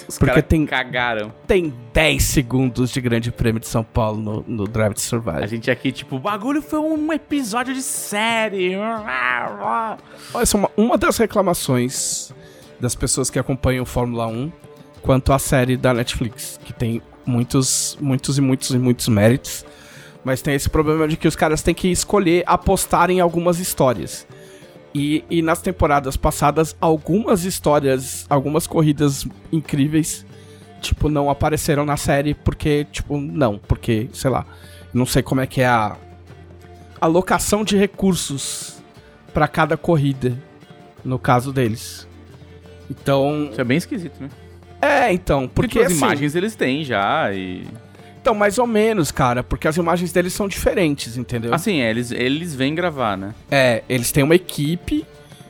Os 0.08 0.16
Porque 0.18 0.40
tem- 0.42 0.64
cagaram. 0.64 1.32
Tem 1.46 1.72
10 1.92 2.22
segundos 2.22 2.90
de 2.90 3.00
Grande 3.00 3.32
Prêmio 3.32 3.60
de 3.60 3.66
São 3.66 3.82
Paulo 3.82 4.20
no, 4.20 4.44
no 4.46 4.64
Drive 4.68 4.94
to 4.94 5.00
A 5.00 5.02
Survive. 5.02 5.46
gente 5.48 5.70
aqui, 5.70 5.90
tipo, 5.90 6.16
o 6.16 6.18
bagulho 6.20 6.62
foi 6.62 6.78
um 6.78 7.12
episódio 7.12 7.74
de 7.74 7.82
série. 7.82 8.76
Olha, 8.76 9.98
essa 10.40 10.56
é 10.56 10.58
uma, 10.58 10.70
uma 10.76 10.96
das 10.98 11.16
reclamações 11.18 12.32
das 12.80 12.94
pessoas 12.94 13.28
que 13.30 13.38
acompanham 13.38 13.84
Fórmula 13.84 14.26
1 14.26 14.52
quanto 15.02 15.32
à 15.32 15.38
série 15.38 15.76
da 15.76 15.92
Netflix, 15.92 16.60
que 16.64 16.72
tem 16.72 17.02
muitos, 17.26 17.96
muitos 18.00 18.38
e 18.38 18.40
muitos 18.40 18.70
e 18.70 18.78
muitos 18.78 19.08
méritos, 19.08 19.64
mas 20.24 20.40
tem 20.42 20.54
esse 20.54 20.70
problema 20.70 21.08
de 21.08 21.16
que 21.16 21.26
os 21.26 21.34
caras 21.34 21.60
têm 21.62 21.74
que 21.74 21.88
escolher 21.88 22.44
apostar 22.46 23.10
em 23.10 23.18
algumas 23.20 23.58
histórias. 23.58 24.26
E, 24.94 25.24
e 25.30 25.40
nas 25.40 25.62
temporadas 25.62 26.16
passadas, 26.16 26.76
algumas 26.80 27.44
histórias, 27.44 28.26
algumas 28.28 28.66
corridas 28.66 29.26
incríveis, 29.50 30.26
tipo, 30.80 31.08
não 31.08 31.30
apareceram 31.30 31.84
na 31.84 31.96
série 31.96 32.34
porque, 32.34 32.84
tipo, 32.90 33.18
não, 33.18 33.58
porque, 33.58 34.08
sei 34.12 34.30
lá, 34.30 34.44
não 34.92 35.06
sei 35.06 35.22
como 35.22 35.40
é 35.40 35.46
que 35.46 35.62
é 35.62 35.66
a 35.66 35.96
alocação 37.00 37.64
de 37.64 37.76
recursos 37.76 38.82
pra 39.32 39.48
cada 39.48 39.76
corrida, 39.76 40.36
no 41.04 41.18
caso 41.18 41.52
deles. 41.52 42.06
Então, 42.90 43.48
Isso 43.50 43.60
é 43.60 43.64
bem 43.64 43.78
esquisito, 43.78 44.20
né? 44.20 44.28
é, 44.80 45.12
então, 45.12 45.48
Porque 45.48 45.74
porque 45.74 45.78
as 45.80 45.92
assim, 45.92 45.96
imagens 45.96 46.34
eles 46.34 46.54
têm 46.54 46.84
já 46.84 47.32
e... 47.32 47.66
então 48.22 48.36
mais 48.36 48.56
ou 48.56 48.68
menos, 48.68 49.10
cara, 49.10 49.42
porque 49.42 49.66
as 49.66 49.76
imagens 49.76 50.12
deles 50.12 50.32
são 50.32 50.46
diferentes, 50.46 51.16
entendeu? 51.16 51.52
Assim, 51.52 51.80
é, 51.80 51.90
eles, 51.90 52.12
eles 52.12 52.54
vêm 52.54 52.72
gravar, 52.72 53.16
né? 53.16 53.34
É, 53.50 53.82
eles 53.88 54.12
têm 54.12 54.22
uma 54.22 54.36
equipe 54.36 55.04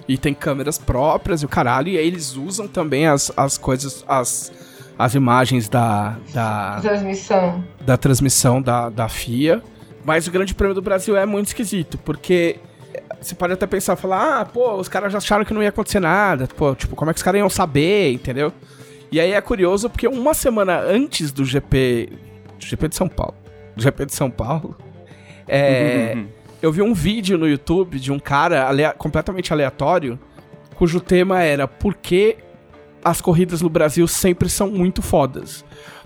e 0.08 0.16
tem 0.16 0.32
câmeras 0.32 0.78
próprias 0.78 1.42
e 1.42 1.44
o 1.44 1.48
caralho, 1.48 1.88
e 1.88 1.98
aí 1.98 2.06
eles 2.06 2.35
usam 2.35 2.66
também 2.66 3.06
as, 3.06 3.30
as 3.37 3.58
coisas, 3.58 4.02
as, 4.08 4.50
as 4.98 5.14
imagens 5.14 5.68
da, 5.68 6.16
da, 6.32 6.80
Transmissão. 6.80 7.64
da 7.82 7.96
transmissão 7.98 8.62
da, 8.62 8.88
da 8.88 9.06
FIA. 9.06 9.62
Mas 10.02 10.26
o 10.26 10.30
Grande 10.32 10.54
Prêmio 10.54 10.74
do 10.74 10.82
Brasil 10.82 11.14
é 11.14 11.26
muito 11.26 11.48
esquisito, 11.48 11.98
porque 11.98 12.58
você 13.20 13.35
pode 13.35 13.52
até 13.52 13.66
pensar, 13.66 13.96
falar, 13.96 14.40
ah, 14.40 14.44
pô, 14.46 14.76
os 14.76 14.88
caras 14.88 15.12
já 15.12 15.18
acharam 15.18 15.44
que 15.44 15.52
não 15.52 15.62
ia 15.62 15.68
acontecer 15.68 16.00
nada, 16.00 16.48
pô, 16.56 16.74
tipo, 16.74 16.96
como 16.96 17.11
é 17.11 17.14
que 17.14 17.18
os 17.18 17.22
caras 17.22 17.38
iam 17.38 17.50
saber, 17.50 18.12
entendeu? 18.12 18.50
E 19.12 19.20
aí 19.20 19.32
é 19.32 19.40
curioso 19.42 19.90
porque 19.90 20.08
uma 20.08 20.32
semana 20.32 20.80
antes 20.80 21.30
do 21.30 21.44
GP, 21.44 22.08
do 22.62 22.66
GP 22.68 22.88
de 22.88 22.96
São 22.96 23.09
Paulo, 23.09 23.35
do 23.77 23.83
GP 23.83 24.07
de 24.07 24.14
São 24.14 24.31
Paulo, 24.31 24.77
é, 25.48 26.16
eu 26.61 26.72
vi 26.72 26.81
um 26.83 26.94
vídeo 26.94 27.37
no 27.37 27.48
YouTube 27.48 27.98
de 27.98 28.12
um 28.12 28.18
cara 28.18 28.68
alea- 28.68 28.94
completamente 28.96 29.53
aleatório, 29.53 30.18
cujo 30.77 31.01
tema 31.01 31.42
era 31.42 31.66
por 31.66 31.94
que 31.94 32.37
as 33.05 33.20
corridas 33.20 33.61
no 33.61 33.68
Brasil 33.68 34.07
sempre 34.07 34.48
são 34.48 34.70
muito 34.70 35.03
fodas. 35.03 35.64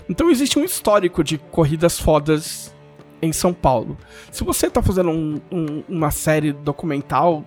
Então 0.09 0.31
existe 0.31 0.59
um 0.59 0.65
histórico 0.65 1.23
de 1.23 1.37
corridas 1.37 1.99
fodas 2.01 2.75
em 3.21 3.33
São 3.33 3.53
Paulo. 3.53 3.97
Se 4.31 4.45
você 4.45 4.71
tá 4.71 4.83
fazendo 4.83 5.11
um- 5.11 5.41
um- 5.53 5.83
uma 5.89 6.11
série 6.11 6.53
documental, 6.53 7.45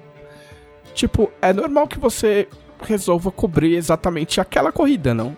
tipo, 0.93 1.32
é 1.41 1.52
normal 1.54 1.88
que 1.88 1.98
você 2.00 2.48
resolva 2.84 3.32
cobrir 3.32 3.76
exatamente 3.76 4.39
aquela 4.39 4.72
corrida, 4.72 5.13
não? 5.13 5.36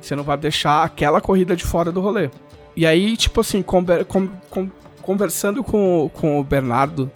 Você 0.00 0.14
não 0.16 0.24
vai 0.24 0.36
deixar 0.38 0.82
aquela 0.84 1.20
corrida 1.20 1.54
de 1.56 1.64
fora 1.64 1.90
do 1.92 2.00
rolê. 2.00 2.30
E 2.80 2.86
aí, 2.86 3.14
tipo 3.14 3.42
assim, 3.42 3.60
conver- 3.60 4.06
com- 4.06 4.28
com- 4.48 4.70
conversando 5.02 5.62
com, 5.62 6.10
com 6.14 6.40
o 6.40 6.42
Bernardo, 6.42 7.10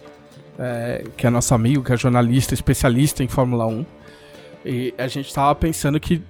é, 0.59 1.05
que 1.16 1.27
é 1.27 1.31
nosso 1.31 1.55
amigo, 1.55 1.83
que 1.83 1.90
é 1.90 1.96
jornalista, 1.96 2.53
especialista 2.53 3.24
em 3.24 3.29
Fórmula 3.29 3.64
1, 3.66 3.87
e 4.62 4.92
a 4.98 5.07
gente 5.09 5.33
tava 5.33 5.55
pensando 5.55 5.98
que 5.98 6.20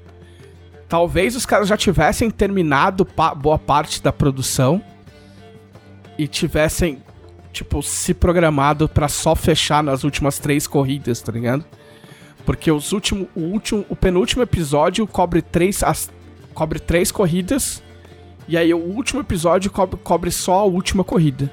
talvez 0.88 1.34
os 1.34 1.44
caras 1.44 1.66
já 1.66 1.76
tivessem 1.76 2.30
terminado 2.30 3.04
pa- 3.04 3.34
boa 3.34 3.58
parte 3.58 4.00
da 4.00 4.12
produção 4.12 4.80
e 6.16 6.28
tivessem, 6.28 7.02
tipo, 7.52 7.82
se 7.82 8.14
programado 8.14 8.88
pra 8.88 9.08
só 9.08 9.34
fechar 9.34 9.82
nas 9.82 10.04
últimas 10.04 10.38
três 10.38 10.68
corridas, 10.68 11.20
tá 11.20 11.32
ligado? 11.32 11.64
Porque 12.46 12.70
os 12.70 12.92
último, 12.92 13.28
o, 13.34 13.40
último, 13.40 13.84
o 13.88 13.96
penúltimo 13.96 14.44
episódio 14.44 15.08
cobre 15.08 15.42
três, 15.42 15.82
as, 15.82 16.08
cobre 16.54 16.78
três 16.78 17.10
corridas. 17.10 17.82
E 18.46 18.56
aí 18.56 18.72
o 18.74 18.78
último 18.78 19.20
episódio 19.20 19.70
cobre, 19.70 19.98
cobre 20.02 20.30
só 20.30 20.60
a 20.60 20.64
última 20.64 21.02
corrida. 21.02 21.50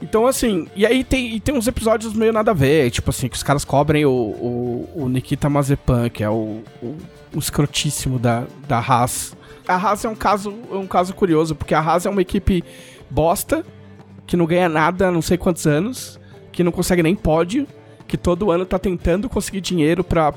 Então, 0.00 0.26
assim, 0.26 0.68
e 0.76 0.84
aí 0.84 1.02
tem, 1.02 1.34
e 1.34 1.40
tem 1.40 1.54
uns 1.54 1.66
episódios 1.66 2.12
meio 2.12 2.32
nada 2.32 2.50
a 2.50 2.54
ver, 2.54 2.90
tipo 2.90 3.08
assim, 3.08 3.28
que 3.28 3.36
os 3.36 3.42
caras 3.42 3.64
cobrem 3.64 4.04
o, 4.04 4.10
o, 4.10 4.90
o 4.94 5.08
Nikita 5.08 5.48
Mazepan, 5.48 6.10
que 6.10 6.22
é 6.22 6.28
o, 6.28 6.62
o, 6.82 6.96
o 7.34 7.38
escrotíssimo 7.38 8.18
da, 8.18 8.44
da 8.68 8.78
Haas. 8.78 9.34
A 9.66 9.74
Haas 9.74 10.04
é 10.04 10.08
um 10.08 10.14
caso, 10.14 10.54
é 10.70 10.74
um 10.74 10.86
caso 10.86 11.14
curioso, 11.14 11.54
porque 11.54 11.74
a 11.74 11.80
Haas 11.80 12.04
é 12.04 12.10
uma 12.10 12.20
equipe 12.20 12.62
bosta, 13.08 13.64
que 14.26 14.36
não 14.36 14.44
ganha 14.44 14.68
nada 14.68 15.08
há 15.08 15.10
não 15.10 15.22
sei 15.22 15.38
quantos 15.38 15.66
anos, 15.66 16.20
que 16.52 16.62
não 16.62 16.72
consegue 16.72 17.02
nem 17.02 17.14
pódio, 17.14 17.66
que 18.06 18.16
todo 18.16 18.50
ano 18.50 18.64
tá 18.64 18.78
tentando 18.78 19.28
conseguir 19.28 19.60
dinheiro 19.60 20.04
pra 20.04 20.32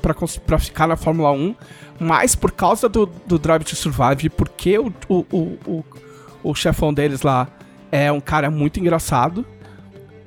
ficar 0.58 0.86
na 0.86 0.96
Fórmula 0.96 1.30
1, 1.32 1.54
mas 1.98 2.34
por 2.34 2.52
causa 2.52 2.88
do, 2.88 3.06
do 3.26 3.38
Drive 3.38 3.64
to 3.64 3.76
Survive, 3.76 4.28
porque 4.30 4.78
o, 4.78 4.92
o, 5.08 5.26
o, 5.30 5.58
o, 5.66 5.84
o 6.42 6.54
chefão 6.54 6.92
deles 6.92 7.22
lá 7.22 7.48
é 7.92 8.10
um 8.10 8.20
cara 8.20 8.50
muito 8.50 8.80
engraçado, 8.80 9.44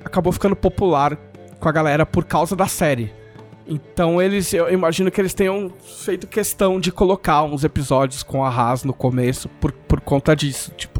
acabou 0.04 0.32
ficando 0.32 0.56
popular 0.56 1.16
com 1.58 1.68
a 1.68 1.72
galera 1.72 2.04
por 2.04 2.24
causa 2.24 2.54
da 2.54 2.66
série. 2.66 3.12
Então 3.66 4.20
eles, 4.20 4.52
eu 4.52 4.70
imagino 4.70 5.10
que 5.10 5.20
eles 5.20 5.32
tenham 5.32 5.72
feito 5.82 6.26
questão 6.26 6.78
de 6.78 6.92
colocar 6.92 7.42
uns 7.44 7.64
episódios 7.64 8.22
com 8.22 8.44
a 8.44 8.48
Haas 8.48 8.84
no 8.84 8.92
começo 8.92 9.48
por, 9.48 9.72
por 9.72 10.00
conta 10.00 10.36
disso, 10.36 10.70
tipo, 10.76 10.93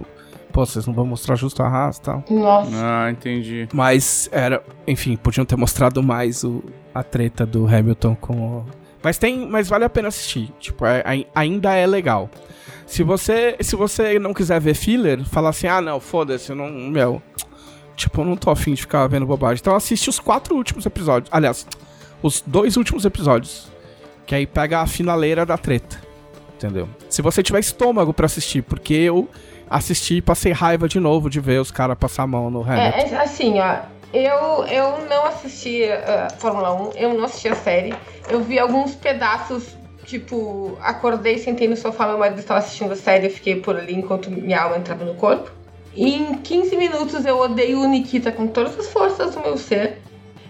pô, 0.54 0.64
vocês 0.64 0.86
não 0.86 0.94
vão 0.94 1.04
mostrar 1.04 1.34
justo 1.34 1.60
a 1.64 1.68
Haas 1.68 1.96
e 1.96 2.00
tal. 2.02 2.24
Nossa. 2.30 2.70
Ah, 2.72 3.10
entendi. 3.10 3.68
Mas 3.74 4.28
era, 4.30 4.62
enfim, 4.86 5.16
podiam 5.16 5.44
ter 5.44 5.56
mostrado 5.56 6.00
mais 6.00 6.44
o, 6.44 6.62
a 6.94 7.02
treta 7.02 7.44
do 7.44 7.66
Hamilton 7.66 8.14
com 8.14 8.34
o... 8.34 8.66
Mas 9.02 9.18
tem, 9.18 9.46
mas 9.48 9.68
vale 9.68 9.84
a 9.84 9.90
pena 9.90 10.08
assistir, 10.08 10.50
tipo, 10.60 10.86
é, 10.86 11.02
ainda 11.34 11.74
é 11.74 11.86
legal. 11.86 12.30
Se 12.86 13.02
você, 13.02 13.56
se 13.60 13.74
você 13.74 14.18
não 14.18 14.32
quiser 14.32 14.60
ver 14.60 14.74
filler, 14.74 15.22
fala 15.24 15.50
assim: 15.50 15.66
"Ah, 15.66 15.80
não, 15.80 16.00
foda-se, 16.00 16.50
eu 16.50 16.56
não, 16.56 16.70
meu, 16.70 17.20
tipo, 17.96 18.22
eu 18.22 18.24
não 18.24 18.36
tô 18.36 18.50
afim 18.50 18.72
de 18.72 18.80
ficar 18.80 19.06
vendo 19.08 19.26
bobagem". 19.26 19.60
Então 19.60 19.74
assiste 19.74 20.08
os 20.08 20.18
quatro 20.18 20.54
últimos 20.54 20.86
episódios. 20.86 21.28
Aliás, 21.30 21.66
os 22.22 22.42
dois 22.46 22.78
últimos 22.78 23.04
episódios, 23.04 23.68
que 24.24 24.34
aí 24.34 24.46
pega 24.46 24.80
a 24.80 24.86
finaleira 24.86 25.44
da 25.44 25.58
treta. 25.58 26.00
Entendeu? 26.56 26.88
Se 27.10 27.20
você 27.20 27.42
tiver 27.42 27.58
estômago 27.58 28.14
para 28.14 28.24
assistir, 28.24 28.62
porque 28.62 28.94
eu 28.94 29.28
assisti 29.76 30.16
e 30.16 30.22
passei 30.22 30.52
raiva 30.52 30.88
de 30.88 31.00
novo 31.00 31.28
de 31.28 31.40
ver 31.40 31.60
os 31.60 31.70
caras 31.70 31.96
passar 31.98 32.24
a 32.24 32.26
mão 32.26 32.50
no 32.50 32.62
Hamilton. 32.62 32.98
É, 32.98 33.16
assim, 33.16 33.60
ó, 33.60 33.76
eu, 34.12 34.64
eu 34.66 35.06
não 35.08 35.26
assisti 35.26 35.84
a 35.84 36.28
uh, 36.32 36.40
Fórmula 36.40 36.72
1, 36.90 36.92
eu 36.96 37.14
não 37.14 37.24
assisti 37.24 37.48
a 37.48 37.54
série. 37.54 37.94
Eu 38.28 38.42
vi 38.42 38.58
alguns 38.58 38.94
pedaços 38.94 39.76
Tipo, 40.04 40.76
acordei, 40.82 41.38
sentei 41.38 41.66
no 41.66 41.76
sofá, 41.76 42.06
meu 42.06 42.18
marido 42.18 42.38
estava 42.38 42.60
assistindo 42.60 42.92
a 42.92 42.96
série, 42.96 43.26
eu 43.26 43.30
fiquei 43.30 43.56
por 43.56 43.74
ali 43.76 43.94
enquanto 43.94 44.30
minha 44.30 44.60
alma 44.60 44.76
entrava 44.76 45.04
no 45.04 45.14
corpo. 45.14 45.50
E 45.94 46.14
em 46.14 46.34
15 46.34 46.76
minutos 46.76 47.24
eu 47.24 47.38
odeio 47.38 47.80
o 47.80 47.88
Nikita 47.88 48.30
com 48.30 48.46
todas 48.46 48.78
as 48.78 48.88
forças 48.88 49.34
do 49.34 49.40
meu 49.40 49.56
ser. 49.56 49.98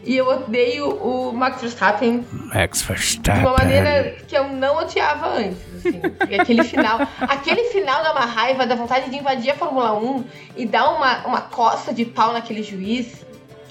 E 0.06 0.16
eu 0.16 0.28
odeio 0.28 0.88
o 0.90 1.32
Max 1.32 1.60
Verstappen. 1.60 2.24
Max 2.52 2.82
Verstappen. 2.82 3.42
De 3.42 3.46
uma 3.48 3.58
maneira 3.58 4.16
que 4.26 4.36
eu 4.36 4.48
não 4.48 4.78
odiava 4.78 5.28
antes, 5.38 5.58
assim. 5.76 6.00
E 6.28 6.40
aquele 6.40 6.64
final. 6.64 7.00
aquele 7.20 7.64
final 7.70 8.02
dá 8.02 8.12
uma 8.12 8.26
raiva, 8.26 8.66
da 8.66 8.74
vontade 8.74 9.10
de 9.10 9.16
invadir 9.16 9.50
a 9.50 9.54
Fórmula 9.54 9.98
1 9.98 10.24
e 10.56 10.66
dar 10.66 10.90
uma, 10.90 11.26
uma 11.26 11.40
costa 11.40 11.92
de 11.92 12.04
pau 12.04 12.32
naquele 12.32 12.62
juiz 12.62 13.24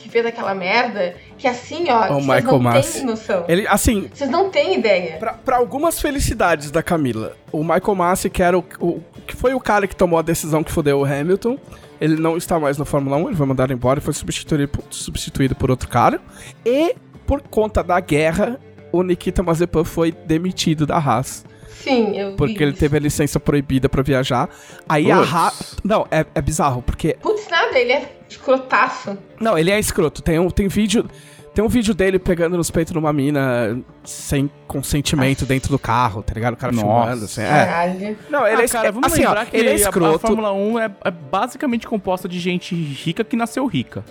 que 0.04 0.10
fez 0.10 0.26
aquela 0.26 0.54
merda, 0.54 1.16
que 1.38 1.48
assim, 1.48 1.90
ó, 1.90 2.18
o 2.18 2.22
Michael 2.22 2.60
vocês 2.60 2.62
não 2.62 2.82
têm 2.82 3.06
noção. 3.06 3.46
Ele, 3.48 3.66
assim, 3.68 4.10
vocês 4.14 4.30
não 4.30 4.50
têm 4.50 4.76
ideia. 4.76 5.16
Pra, 5.18 5.34
pra, 5.34 5.56
algumas 5.56 6.00
felicidades 6.02 6.70
da 6.70 6.84
Camila, 6.84 7.38
o 7.54 7.64
Michael 7.64 7.96
Massi, 7.96 8.30
que 8.30 8.44
era 8.44 8.60
o, 8.60 8.66
o, 8.82 9.02
que 9.24 9.36
foi 9.36 9.54
o 9.54 9.60
cara 9.60 9.88
que 9.88 9.96
tomou 9.96 10.20
a 10.20 10.22
decisão 10.22 10.64
que 10.64 10.72
fodeu 10.72 11.00
o 11.00 11.06
Hamilton, 11.06 11.58
ele 12.00 12.16
não 12.16 12.38
está 12.38 12.60
mais 12.60 12.78
na 12.78 12.86
Fórmula 12.86 13.18
1, 13.18 13.28
ele 13.28 13.38
foi 13.38 13.46
mandado 13.46 13.74
embora 13.74 14.00
e 14.00 14.02
foi 14.02 14.14
substituído, 14.14 14.70
substituído 14.90 15.56
por 15.56 15.72
outro 15.72 15.88
cara. 15.90 16.20
E, 16.66 16.96
por 17.26 17.42
conta 17.42 17.84
da 17.84 18.00
guerra, 18.00 18.60
o 18.92 19.02
Nikita 19.02 19.42
Mazepan 19.42 19.84
foi 19.84 20.12
demitido 20.12 20.86
da 20.86 20.98
Haas. 20.98 21.46
Sim, 21.84 22.18
eu 22.18 22.36
Porque 22.36 22.58
vi 22.58 22.64
ele 22.64 22.72
isso. 22.72 22.80
teve 22.80 22.96
a 22.96 23.00
licença 23.00 23.40
proibida 23.40 23.90
pra 23.90 24.02
viajar. 24.02 24.50
Aí 24.88 25.12
a 25.12 25.18
Putz. 25.18 25.34
Haas... 25.34 25.76
Não, 25.84 26.08
é, 26.10 26.26
é 26.34 26.42
bizarro, 26.42 26.82
porque 26.82 27.18
Putz, 27.22 27.48
nada, 27.50 27.78
ele 27.78 27.92
é 27.92 28.18
escrotaço. 28.30 29.18
Não, 29.40 29.58
ele 29.58 29.70
é 29.70 29.80
escroto. 29.80 30.22
Tem 30.22 30.40
um, 30.40 30.50
tem 30.50 30.68
vídeo. 30.68 31.06
Tem 31.54 31.64
um 31.64 31.68
vídeo 31.68 31.94
dele 31.94 32.18
pegando 32.18 32.58
nos 32.58 32.72
peitos 32.72 32.94
numa 32.96 33.14
mina 33.14 33.80
sem 34.04 34.50
consentimento 34.68 35.46
dentro 35.46 35.70
do 35.70 35.78
carro, 35.78 36.24
tá 36.24 36.34
ligado? 36.34 36.56
O 36.56 36.58
cara 36.58 36.74
Nossa. 36.74 36.88
filmando, 36.88 37.26
assim. 37.26 37.42
É. 37.42 38.16
Não, 38.30 38.48
ele 38.48 38.62
ah, 38.62 38.66
é 38.66 38.68
cara, 38.68 38.92
vamos 38.92 39.14
assim, 39.14 39.24
ó, 39.24 39.28
lembrar 39.30 39.46
que 39.46 39.58
ele 39.58 39.68
é 39.70 39.72
a- 39.72 39.76
A, 39.76 39.78
escroto. 39.78 40.20
Fórmula 40.20 40.52
1 40.52 40.80
é, 40.80 40.92
é 41.06 41.12
basicamente 41.12 41.86
composta 41.88 42.28
de 42.28 42.40
gente 42.40 42.74
rica 42.74 43.24
que 43.24 43.36
nasceu 43.36 43.68
rica. 43.68 44.04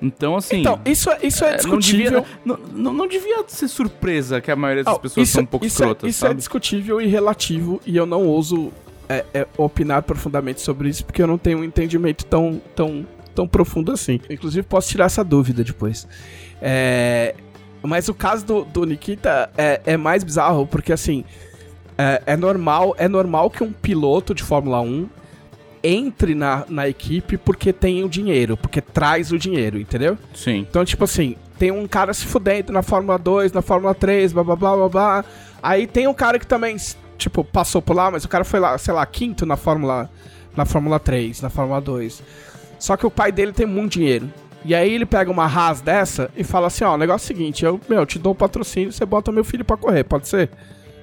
Então, 0.00 0.36
assim... 0.36 0.60
Então, 0.60 0.78
isso, 0.84 1.10
é- 1.10 1.18
isso 1.22 1.42
é, 1.42 1.48
é, 1.48 1.50
não, 1.52 1.56
discutível. 1.78 2.20
devia, 2.20 2.24
não, 2.44 2.58
não- 2.72 2.92
não 2.92 3.08
devia 3.08 3.42
ser 3.48 3.66
surpresa 3.66 4.38
que 4.40 4.50
a 4.50 4.54
maioria 4.54 4.84
das 4.84 4.92
Não, 4.92 5.00
pessoas 5.00 5.26
isso, 5.26 5.34
são 5.34 5.42
um 5.42 5.46
pouco 5.46 5.64
isso 5.64 5.82
é- 5.82 5.86
escrotas, 5.86 6.10
isso 6.10 6.24
é 6.24 6.28
sabe? 6.28 6.38
discutível 6.38 7.00
e 7.00 7.06
relativo, 7.06 7.80
e 7.86 7.96
eu 7.96 8.04
não 8.06 8.26
ouso 8.26 8.70
é, 9.08 9.24
é, 9.32 9.46
opinar 9.56 10.02
profundamente 10.02 10.60
sobre 10.60 10.90
isso, 10.90 11.02
porque 11.04 11.22
eu 11.22 11.26
não 11.26 11.38
tenho 11.38 11.60
um 11.60 11.64
entendimento 11.64 12.26
tão, 12.26 12.60
tão, 12.76 13.06
tão 13.38 13.46
profundo 13.46 13.92
assim. 13.92 14.20
Inclusive, 14.28 14.66
posso 14.66 14.88
tirar 14.88 15.04
essa 15.04 15.22
dúvida 15.22 15.62
depois. 15.62 16.08
É, 16.60 17.36
mas 17.80 18.08
o 18.08 18.14
caso 18.14 18.44
do, 18.44 18.64
do 18.64 18.84
Nikita 18.84 19.48
é, 19.56 19.80
é 19.86 19.96
mais 19.96 20.24
bizarro, 20.24 20.66
porque 20.66 20.92
assim, 20.92 21.24
é, 21.96 22.20
é 22.26 22.36
normal, 22.36 22.96
é 22.98 23.06
normal 23.06 23.48
que 23.48 23.62
um 23.62 23.72
piloto 23.72 24.34
de 24.34 24.42
Fórmula 24.42 24.80
1 24.80 25.08
entre 25.84 26.34
na, 26.34 26.64
na 26.68 26.88
equipe 26.88 27.36
porque 27.36 27.72
tem 27.72 28.02
o 28.02 28.08
dinheiro, 28.08 28.56
porque 28.56 28.80
traz 28.80 29.30
o 29.30 29.38
dinheiro, 29.38 29.78
entendeu? 29.78 30.18
Sim. 30.34 30.66
Então, 30.68 30.84
tipo 30.84 31.04
assim, 31.04 31.36
tem 31.56 31.70
um 31.70 31.86
cara 31.86 32.12
se 32.12 32.26
fudendo 32.26 32.72
na 32.72 32.82
Fórmula 32.82 33.16
2, 33.16 33.52
na 33.52 33.62
Fórmula 33.62 33.94
3, 33.94 34.32
blá 34.32 34.42
blá 34.42 34.56
blá 34.56 34.76
blá 34.76 34.88
blá. 34.88 35.24
Aí 35.62 35.86
tem 35.86 36.08
um 36.08 36.14
cara 36.14 36.40
que 36.40 36.46
também, 36.46 36.76
tipo, 37.16 37.44
passou 37.44 37.80
por 37.80 37.94
lá, 37.94 38.10
mas 38.10 38.24
o 38.24 38.28
cara 38.28 38.42
foi 38.42 38.58
lá, 38.58 38.76
sei 38.76 38.92
lá, 38.92 39.06
quinto 39.06 39.46
na 39.46 39.56
Fórmula, 39.56 40.10
na 40.56 40.64
Fórmula 40.64 40.98
3, 40.98 41.40
na 41.40 41.50
Fórmula 41.50 41.80
2. 41.80 42.20
Só 42.78 42.96
que 42.96 43.06
o 43.06 43.10
pai 43.10 43.32
dele 43.32 43.52
tem 43.52 43.66
muito 43.66 43.94
dinheiro. 43.94 44.30
E 44.64 44.74
aí 44.74 44.92
ele 44.92 45.06
pega 45.06 45.30
uma 45.30 45.46
Haas 45.46 45.80
dessa 45.80 46.30
e 46.36 46.42
fala 46.42 46.66
assim, 46.66 46.84
ó, 46.84 46.94
o 46.94 46.98
negócio 46.98 47.24
é 47.24 47.32
o 47.32 47.36
seguinte, 47.36 47.64
eu, 47.64 47.80
meu, 47.88 48.04
te 48.04 48.18
dou 48.18 48.32
um 48.32 48.36
patrocínio, 48.36 48.92
você 48.92 49.06
bota 49.06 49.30
meu 49.30 49.44
filho 49.44 49.64
pra 49.64 49.76
correr, 49.76 50.04
pode 50.04 50.28
ser? 50.28 50.50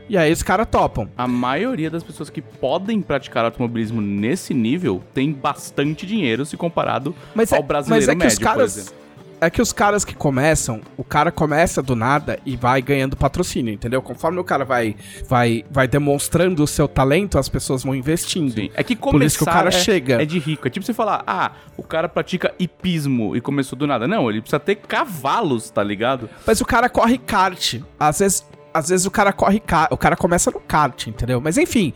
E 0.07 0.17
aí 0.17 0.31
os 0.31 0.43
caras 0.43 0.67
topam. 0.69 1.09
A 1.17 1.27
maioria 1.27 1.89
das 1.89 2.03
pessoas 2.03 2.29
que 2.29 2.41
podem 2.41 3.01
praticar 3.01 3.43
automobilismo 3.43 4.01
nesse 4.01 4.53
nível 4.53 5.01
tem 5.13 5.31
bastante 5.31 6.05
dinheiro 6.05 6.45
se 6.45 6.55
comparado 6.55 7.15
Mas 7.33 7.51
ao 7.51 7.59
é, 7.59 7.63
brasileiro 7.63 8.05
mas 8.05 8.09
é 8.09 8.11
que 8.11 8.23
médio, 8.23 8.33
os 8.33 8.39
caras. 8.39 8.93
Por. 9.39 9.45
É 9.45 9.49
que 9.49 9.61
os 9.61 9.71
caras 9.71 10.03
que 10.03 10.15
começam, 10.15 10.81
o 10.97 11.03
cara 11.03 11.31
começa 11.31 11.81
do 11.81 11.95
nada 11.95 12.39
e 12.45 12.55
vai 12.55 12.81
ganhando 12.81 13.15
patrocínio, 13.15 13.73
entendeu? 13.73 14.01
Conforme 14.01 14.39
o 14.39 14.43
cara 14.43 14.65
vai 14.65 14.95
vai 15.27 15.63
vai 15.69 15.87
demonstrando 15.87 16.63
o 16.63 16.67
seu 16.67 16.87
talento, 16.87 17.37
as 17.37 17.49
pessoas 17.49 17.83
vão 17.83 17.95
investindo. 17.95 18.53
Sim. 18.53 18.69
É 18.73 18.83
que 18.83 18.95
Por 18.95 19.11
começar 19.11 19.25
isso 19.27 19.37
que 19.37 19.43
o 19.43 19.45
cara 19.45 19.69
é, 19.69 19.71
chega. 19.71 20.21
é 20.21 20.25
de 20.25 20.39
rico. 20.39 20.67
É 20.67 20.71
tipo 20.71 20.85
você 20.85 20.93
falar, 20.93 21.23
ah, 21.27 21.51
o 21.77 21.83
cara 21.83 22.07
pratica 22.07 22.53
hipismo 22.59 23.35
e 23.35 23.41
começou 23.41 23.77
do 23.77 23.85
nada. 23.85 24.07
Não, 24.07 24.29
ele 24.29 24.41
precisa 24.41 24.59
ter 24.59 24.75
cavalos, 24.75 25.69
tá 25.69 25.83
ligado? 25.83 26.29
Mas 26.45 26.61
o 26.61 26.65
cara 26.65 26.89
corre 26.89 27.17
kart. 27.17 27.75
Às 27.99 28.19
vezes, 28.19 28.45
às 28.73 28.89
vezes 28.89 29.05
o 29.05 29.11
cara 29.11 29.31
corre 29.33 29.59
kart, 29.59 29.91
o 29.91 29.97
cara 29.97 30.15
começa 30.15 30.51
no 30.51 30.59
kart, 30.59 31.07
entendeu? 31.07 31.41
Mas 31.41 31.57
enfim, 31.57 31.93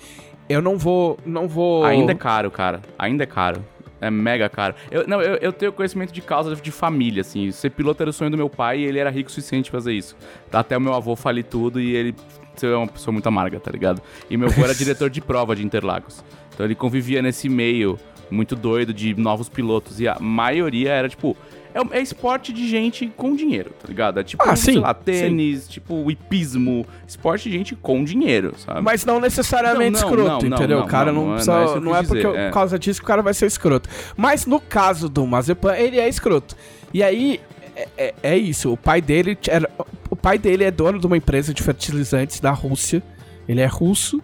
eu 0.48 0.62
não 0.62 0.78
vou 0.78 1.18
não 1.26 1.48
vou 1.48 1.86
Ainda 1.86 2.12
é 2.12 2.16
caro, 2.16 2.50
cara. 2.50 2.82
Ainda 2.98 3.24
é 3.24 3.28
caro. 3.28 3.64
É 4.02 4.10
mega 4.10 4.48
caro. 4.50 4.76
Eu, 4.90 5.08
não, 5.08 5.22
eu, 5.22 5.36
eu 5.36 5.52
tenho 5.52 5.74
conhecimento 5.74 6.14
de 6.14 6.22
causa 6.22 6.56
de 6.56 6.72
família, 6.72 7.22
assim. 7.22 7.52
Ser 7.52 7.72
piloto 7.72 8.02
era 8.02 8.10
o 8.10 8.14
sonho 8.14 8.32
do 8.32 8.38
meu 8.38 8.50
pai 8.50 8.80
e 8.80 8.86
ele 8.86 9.00
era 9.00 9.10
rico 9.10 9.30
o 9.30 9.32
suficiente 9.32 9.70
pra 9.70 9.80
fazer 9.80 9.94
isso. 9.94 10.16
Até 10.52 10.78
o 10.78 10.82
meu 10.82 10.94
avô 10.94 11.16
falir 11.16 11.44
tudo 11.44 11.80
e 11.82 11.96
ele 11.96 12.16
ser 12.56 12.74
uma 12.74 12.88
pessoa 12.88 13.12
muito 13.12 13.28
amarga, 13.28 13.60
tá 13.60 13.72
ligado? 13.72 14.02
E 14.30 14.38
meu 14.38 14.50
avô 14.50 14.64
era 14.64 14.74
diretor 14.76 15.10
de 15.10 15.22
prova 15.22 15.56
de 15.56 15.66
Interlagos. 15.66 16.24
Então 16.54 16.66
ele 16.66 16.76
convivia 16.76 17.22
nesse 17.22 17.50
meio 17.50 17.98
muito 18.32 18.56
doido 18.56 18.94
de 18.94 19.16
novos 19.16 19.50
pilotos. 19.50 20.00
E 20.00 20.08
a 20.08 20.18
maioria 20.20 20.92
era, 20.92 21.10
tipo... 21.10 21.36
É, 21.74 22.00
é 22.00 22.02
esporte 22.02 22.52
de 22.52 22.68
gente 22.68 23.12
com 23.16 23.36
dinheiro, 23.36 23.72
tá 23.80 23.88
ligado? 23.88 24.20
É 24.20 24.24
tipo, 24.24 24.44
Ah, 24.44 24.56
sei 24.56 24.74
sim, 24.76 24.80
lá, 24.80 24.94
tênis, 24.94 25.68
tipo, 25.68 26.10
hipismo. 26.10 26.86
Esporte 27.08 27.50
de 27.50 27.56
gente 27.58 27.76
com 27.76 28.04
dinheiro, 28.04 28.54
sabe? 28.58 28.82
Mas 28.82 29.06
não 29.06 29.20
necessariamente 29.20 30.02
Não, 30.02 30.10
não, 30.10 30.10
escroto, 30.18 30.46
não, 30.50 30.58
entendeu? 30.58 30.80
o 30.80 30.88
cara 30.88 31.12
não, 31.12 31.32
é- 31.32 31.36
precisa. 31.36 31.80
não 31.80 31.96
é 31.96 32.02
porque 32.04 32.24
dizer, 32.24 32.36
é. 32.38 32.48
por 32.48 32.54
causa 32.54 32.80
disso 32.80 33.00
que 33.00 33.06
o 33.06 33.08
cara 33.08 33.22
vai 33.22 33.34
ser 33.34 33.46
escroto. 33.46 33.88
Mas 34.18 34.46
no 34.46 34.60
caso 34.60 35.08
do 35.08 35.26
Mazepan, 35.28 35.76
ele 35.76 36.00
é 36.00 36.10
escroto. 36.10 36.56
E 36.94 37.04
aí 37.04 37.40
é, 37.76 37.88
é- 37.98 38.14
é 38.24 38.38
isso. 38.38 38.72
O 38.74 38.78
pai 38.78 39.00
dele 39.02 39.38
era, 39.48 39.70
o 40.10 40.16
pai 40.16 40.38
dele 40.40 40.64
é 40.64 40.72
dono 40.72 40.98
de 41.00 41.06
uma 41.06 41.18
empresa 41.18 41.54
de 41.54 41.62
fertilizantes 41.62 42.40
da 42.40 42.52
Rússia. 42.52 43.04
Ele 43.48 43.62
é 43.62 43.66
russo. 43.68 44.22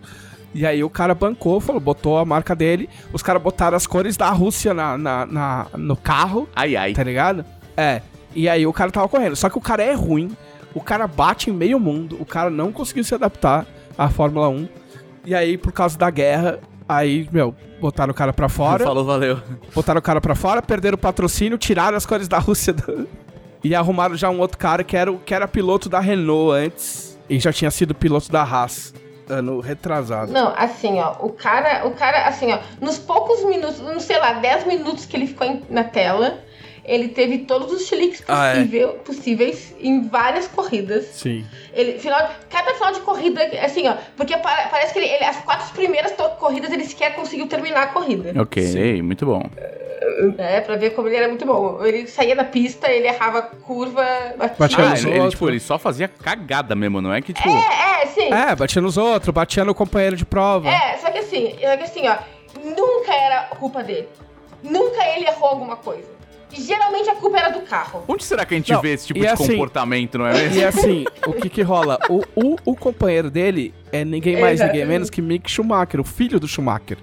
E 0.56 0.66
aí 0.66 0.82
o 0.84 0.90
cara 0.90 1.14
bancou, 1.14 1.60
falou, 1.60 1.82
botou 1.82 2.18
a 2.18 2.24
marca 2.24 2.56
dele. 2.56 2.90
Os 3.12 3.22
caras 3.22 3.42
botaram 3.42 3.76
as 3.76 3.86
cores 3.86 4.16
da 4.16 4.30
Rússia 4.30 4.74
na, 4.74 4.98
na- 4.98 5.26
na- 5.26 5.68
no 5.78 5.98
carro 5.98 6.48
Ai, 6.56 6.78
ai. 6.78 6.94
tá 6.94 7.04
ligado? 7.04 7.44
É. 7.76 8.02
E 8.34 8.48
aí 8.48 8.66
o 8.66 8.72
cara 8.72 8.90
tava 8.90 9.10
correndo. 9.10 9.36
Só 9.36 9.50
que 9.50 9.58
o 9.58 9.62
cara 9.62 9.84
é 9.84 9.94
ruim. 9.94 10.32
O 10.74 10.80
cara 10.80 11.08
bate 11.08 11.50
em 11.50 11.54
meio 11.54 11.78
mundo, 11.80 12.18
o 12.20 12.26
cara 12.26 12.50
não 12.50 12.72
conseguiu 12.72 13.04
se 13.04 13.14
adaptar 13.14 13.66
à 13.98 14.10
Fórmula 14.10 14.48
1. 14.50 14.68
E 15.26 15.36
aí, 15.36 15.58
por 15.58 15.72
causa 15.74 15.98
da 15.98 16.10
guerra, 16.10 16.60
aí, 16.88 17.28
meu, 17.32 17.54
botaram 17.82 18.12
o 18.12 18.16
cara 18.16 18.32
pra 18.34 18.48
fora. 18.50 18.84
Falou, 18.86 19.04
valeu. 19.06 19.40
Botaram 19.74 20.00
o 20.00 20.02
cara 20.02 20.20
pra 20.22 20.36
fora, 20.36 20.62
perderam 20.62 20.96
o 20.96 20.98
patrocínio, 20.98 21.58
tiraram 21.58 21.98
as 21.98 22.06
cores 22.06 22.28
da 22.30 22.40
Rússia 22.40 22.72
do... 22.74 23.08
e 23.64 23.74
arrumaram 23.76 24.16
já 24.16 24.30
um 24.30 24.40
outro 24.40 24.58
cara 24.58 24.84
que 24.84 24.96
era, 24.96 25.14
que 25.14 25.34
era 25.34 25.48
piloto 25.48 25.88
da 25.90 26.00
Renault 26.00 26.52
antes 26.66 27.18
e 27.30 27.40
já 27.40 27.52
tinha 27.52 27.72
sido 27.72 27.94
piloto 27.96 28.32
da 28.32 28.42
Haas 28.44 28.94
ano 29.30 29.60
retrasado. 29.60 30.32
Não, 30.32 30.54
assim, 30.56 31.00
ó, 31.00 31.16
o 31.20 31.30
cara, 31.32 31.86
o 31.88 31.92
cara, 31.92 32.28
assim, 32.28 32.52
ó, 32.54 32.60
nos 32.82 32.98
poucos 32.98 33.44
minutos, 33.46 33.80
não 33.80 34.00
sei 34.00 34.18
lá, 34.20 34.34
10 34.34 34.66
minutos 34.66 35.06
que 35.06 35.16
ele 35.16 35.28
ficou 35.28 35.48
em- 35.48 35.64
na 35.70 35.84
tela, 35.84 36.40
ele 36.84 37.08
teve 37.10 37.40
todos 37.40 37.72
os 37.72 37.88
chiliques 37.88 38.24
Ah, 38.28 38.58
é. 38.58 38.88
possíveis 39.04 39.74
em 39.80 40.08
várias 40.08 40.48
corridas. 40.48 41.06
Sim. 41.06 41.44
Ele, 41.74 41.98
final, 41.98 42.30
cada 42.50 42.74
final 42.76 42.92
de 42.94 43.00
corrida, 43.02 43.42
assim, 43.64 43.88
ó, 43.88 43.96
porque 44.16 44.38
pa- 44.38 44.68
parece 44.70 44.94
que 44.94 45.00
ele, 45.00 45.08
ele- 45.08 45.24
as 45.26 45.38
quatro 45.38 45.74
primeiras 45.74 46.14
corridas 46.40 46.72
ele 46.72 46.86
sequer 46.86 47.16
conseguiu 47.16 47.48
terminar 47.48 47.84
a 47.84 47.88
corrida. 47.88 48.40
Ok, 48.40 49.02
muito 49.02 49.26
bom. 49.26 49.42
É, 49.58 49.85
pra 50.66 50.76
ver 50.76 50.92
como 50.92 51.08
ele 51.08 51.16
era 51.18 51.28
muito 51.28 51.46
bom. 51.46 51.84
Ele 51.86 52.08
saía 52.08 52.36
da 52.36 52.44
pista, 52.44 52.92
ele 52.92 53.08
errava 53.08 53.42
curva, 53.42 54.04
batia. 54.38 54.56
Batia 54.58 54.84
Ah, 54.86 54.90
nos 54.90 55.04
ele, 55.06 55.18
ele, 55.20 55.30
tipo, 55.30 55.48
ele 55.50 55.60
só 55.60 55.78
fazia 55.80 56.08
cagada 56.08 56.76
mesmo, 56.76 57.02
não 57.02 57.14
é 57.14 57.22
que, 57.22 57.34
tipo... 57.34 57.50
É, 57.50 58.04
é, 58.04 58.06
sim. 58.08 58.32
É, 58.34 58.56
batia 58.56 58.82
nos 58.82 58.98
outros, 58.98 59.34
batia 59.34 59.64
no 59.66 59.74
companheiro 59.76 60.16
de 60.16 60.26
prova. 60.26 60.70
É, 60.70 60.98
só 60.98 61.10
que 61.12 61.20
assim, 61.20 61.52
só 61.62 61.78
que 61.78 61.84
assim, 61.84 62.08
ó, 62.08 62.18
nunca 62.64 63.14
era 63.14 63.44
culpa 63.58 63.84
dele. 63.84 64.08
Nunca 64.64 65.04
ele 65.16 65.28
errou 65.28 65.50
alguma 65.50 65.76
coisa. 65.76 66.16
E 66.52 66.62
geralmente 66.62 67.10
a 67.10 67.16
culpa 67.16 67.38
era 67.38 67.50
do 67.50 67.62
carro. 67.62 68.04
Onde 68.08 68.24
será 68.24 68.46
que 68.46 68.54
a 68.54 68.58
gente 68.58 68.72
Não, 68.72 68.80
vê 68.82 68.94
esse 68.94 69.08
tipo 69.08 69.20
de 69.20 69.28
assim- 69.28 69.48
comportamento, 69.54 70.18
não 70.18 70.26
é 70.26 70.34
mesmo? 70.34 70.58
E 70.60 70.64
assim, 70.64 71.06
o 71.28 71.34
que 71.34 71.50
que 71.50 71.62
rola? 71.62 72.00
O, 72.10 72.22
o, 72.36 72.56
o 72.66 72.76
companheiro 72.76 73.30
dele 73.30 73.74
é 73.92 74.06
ninguém 74.06 74.40
mais, 74.40 74.60
ninguém 74.62 74.86
menos 74.86 75.10
que 75.10 75.22
Mick 75.22 75.52
Schumacher, 75.52 76.00
o 76.00 76.04
filho 76.04 76.40
do 76.40 76.48
Schumacher. 76.48 76.98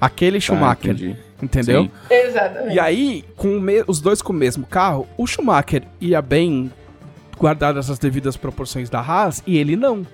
Aquele 0.00 0.40
Schumacher, 0.40 0.90
Ah, 0.90 0.94
entendi. 0.94 1.16
Entendeu? 1.42 1.84
Sim. 1.84 1.90
Exatamente. 2.10 2.74
E 2.74 2.80
aí, 2.80 3.24
com 3.36 3.60
os 3.86 4.00
dois 4.00 4.22
com 4.22 4.32
o 4.32 4.36
mesmo 4.36 4.66
carro, 4.66 5.06
o 5.16 5.26
Schumacher 5.26 5.82
ia 6.00 6.20
bem, 6.22 6.70
guardadas 7.38 7.90
as 7.90 7.98
devidas 7.98 8.36
proporções 8.36 8.88
da 8.90 9.00
Haas, 9.00 9.42
e 9.46 9.58
ele 9.58 9.76
não. 9.76 10.06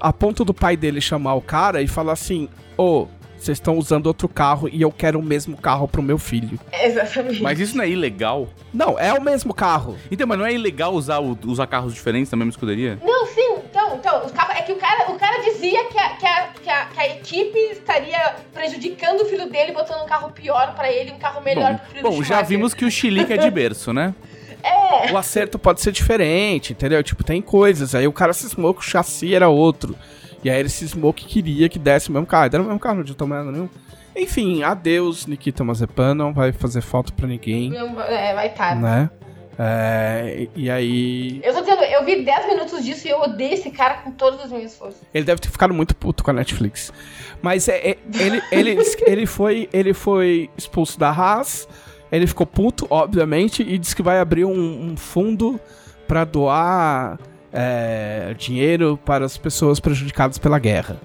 A 0.00 0.12
ponto 0.12 0.44
do 0.44 0.52
pai 0.52 0.76
dele 0.76 1.00
chamar 1.00 1.34
o 1.34 1.40
cara 1.40 1.80
e 1.80 1.88
falar 1.88 2.12
assim: 2.12 2.48
Ô, 2.76 3.06
vocês 3.44 3.58
estão 3.58 3.76
usando 3.76 4.06
outro 4.06 4.28
carro 4.28 4.68
e 4.72 4.80
eu 4.80 4.90
quero 4.90 5.18
o 5.18 5.22
mesmo 5.22 5.56
carro 5.56 5.86
pro 5.86 6.02
meu 6.02 6.18
filho. 6.18 6.58
Exatamente. 6.72 7.42
Mas 7.42 7.60
isso 7.60 7.76
não 7.76 7.84
é 7.84 7.88
ilegal? 7.90 8.48
Não, 8.72 8.98
é 8.98 9.12
o 9.12 9.20
mesmo 9.20 9.52
carro. 9.52 9.96
Então, 10.10 10.26
mas 10.26 10.38
não 10.38 10.46
é 10.46 10.54
ilegal 10.54 10.94
usar, 10.94 11.20
usar 11.20 11.66
carros 11.66 11.92
diferentes 11.92 12.30
na 12.32 12.36
mesma 12.36 12.50
escuderia? 12.50 12.98
Não, 13.04 13.26
sim, 13.26 13.58
então, 13.94 14.22
então, 14.26 14.50
é 14.50 14.62
que 14.62 14.72
o 14.72 14.76
cara, 14.76 15.10
o 15.10 15.18
cara 15.18 15.42
dizia 15.42 15.84
que 15.84 15.98
a, 15.98 16.08
que, 16.10 16.26
a, 16.26 16.46
que, 16.62 16.70
a, 16.70 16.84
que 16.86 17.00
a 17.00 17.06
equipe 17.08 17.58
estaria 17.72 18.34
prejudicando 18.52 19.22
o 19.22 19.24
filho 19.26 19.48
dele, 19.50 19.72
botando 19.72 20.02
um 20.02 20.06
carro 20.06 20.30
pior 20.30 20.74
pra 20.74 20.90
ele, 20.90 21.12
um 21.12 21.18
carro 21.18 21.42
melhor 21.42 21.72
Bom, 21.72 21.78
pro 21.78 21.86
filho 21.88 22.02
do 22.02 22.10
bom 22.10 22.22
já 22.22 22.42
vimos 22.42 22.72
que 22.74 22.84
o 22.84 22.90
Chilique 22.90 23.32
é 23.32 23.36
de 23.36 23.50
berço, 23.50 23.92
né? 23.92 24.14
É, 24.66 25.12
O 25.12 25.18
acerto 25.18 25.58
pode 25.58 25.82
ser 25.82 25.92
diferente, 25.92 26.72
entendeu? 26.72 27.02
Tipo, 27.02 27.22
tem 27.22 27.42
coisas. 27.42 27.94
Aí 27.94 28.06
o 28.06 28.12
cara 28.14 28.32
cismou 28.32 28.72
que 28.72 28.80
o 28.80 28.82
chassi 28.82 29.34
era 29.34 29.46
outro. 29.46 29.94
E 30.42 30.48
aí 30.48 30.58
ele 30.58 30.70
cismou 30.70 31.12
que 31.12 31.26
queria 31.26 31.68
que 31.68 31.78
desse 31.78 32.08
o 32.08 32.12
mesmo 32.12 32.26
carro. 32.26 32.46
Era 32.46 32.62
o 32.62 32.64
mesmo 32.64 32.80
carro, 32.80 33.04
não 33.04 33.26
mais 33.26 33.44
nada 33.44 33.52
nenhum. 33.52 33.68
Enfim, 34.16 34.62
adeus, 34.62 35.26
Nikita 35.26 35.62
Mazepan. 35.62 36.14
Não 36.14 36.32
vai 36.32 36.50
fazer 36.50 36.80
falta 36.80 37.12
pra 37.12 37.26
ninguém, 37.26 37.68
não, 37.68 38.00
é 38.00 38.34
vai 38.34 38.46
estar. 38.46 38.74
né? 38.76 39.10
É, 39.58 40.48
e 40.56 40.70
aí. 40.70 41.40
Eu 41.44 41.54
tô 41.54 41.60
dizendo, 41.60 41.82
eu 41.82 42.04
vi 42.04 42.24
10 42.24 42.46
minutos 42.48 42.84
disso 42.84 43.06
e 43.06 43.10
eu 43.10 43.20
odeio 43.20 43.54
esse 43.54 43.70
cara 43.70 43.94
com 43.98 44.10
todas 44.10 44.40
as 44.40 44.50
minhas 44.50 44.76
forças. 44.76 45.00
Ele 45.12 45.24
deve 45.24 45.40
ter 45.40 45.48
ficado 45.50 45.72
muito 45.72 45.94
puto 45.94 46.24
com 46.24 46.30
a 46.30 46.34
Netflix. 46.34 46.92
Mas 47.40 47.68
é, 47.68 47.90
é- 47.90 47.98
ele, 48.18 48.42
ele, 48.50 48.78
ele, 49.06 49.26
foi, 49.26 49.68
ele 49.72 49.94
foi 49.94 50.50
expulso 50.56 50.98
da 50.98 51.10
Haas. 51.10 51.68
Ele 52.10 52.26
ficou 52.26 52.46
puto, 52.46 52.86
obviamente, 52.90 53.62
e 53.62 53.76
disse 53.78 53.94
que 53.96 54.02
vai 54.02 54.18
abrir 54.20 54.44
um, 54.44 54.90
um 54.92 54.96
fundo 54.96 55.58
pra 56.06 56.24
doar 56.24 57.18
é, 57.52 58.34
dinheiro 58.38 58.98
para 59.04 59.24
as 59.24 59.36
pessoas 59.36 59.80
prejudicadas 59.80 60.38
pela 60.38 60.58
guerra. 60.58 61.00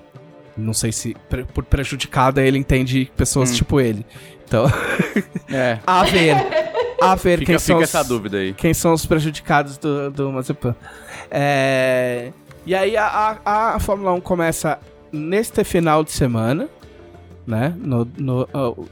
Não 0.57 0.73
sei 0.73 0.91
se 0.91 1.15
pre- 1.29 1.45
por 1.45 1.63
prejudicada 1.63 2.41
ele 2.43 2.57
entende 2.57 3.11
pessoas 3.15 3.49
Hum. 3.51 3.55
tipo 3.55 3.79
ele. 3.79 4.05
Então, 4.45 4.65
É. 5.51 5.79
a 5.87 6.03
ver. 6.03 6.35
A 7.01 7.15
ver 7.15 7.39
Fica, 7.39 7.51
quem 7.53 7.59
são 7.59 7.81
fica 7.81 8.01
os- 8.01 8.07
dúvida 8.07 8.37
aí. 8.37 8.53
quem 8.53 8.73
são 8.73 8.93
os 8.93 9.05
prejudicados 9.05 9.77
do, 9.77 10.11
do 10.11 10.31
Mazepan. 10.31 10.75
É, 11.31 12.31
e 12.65 12.75
aí 12.75 12.97
a, 12.97 13.37
a, 13.45 13.75
a 13.75 13.79
Fórmula 13.79 14.11
1 14.13 14.21
começa 14.21 14.79
neste 15.11 15.63
final 15.63 16.03
de 16.03 16.11
semana, 16.11 16.67
né? 17.47 17.73
No, 17.77 18.07
no- 18.17 18.47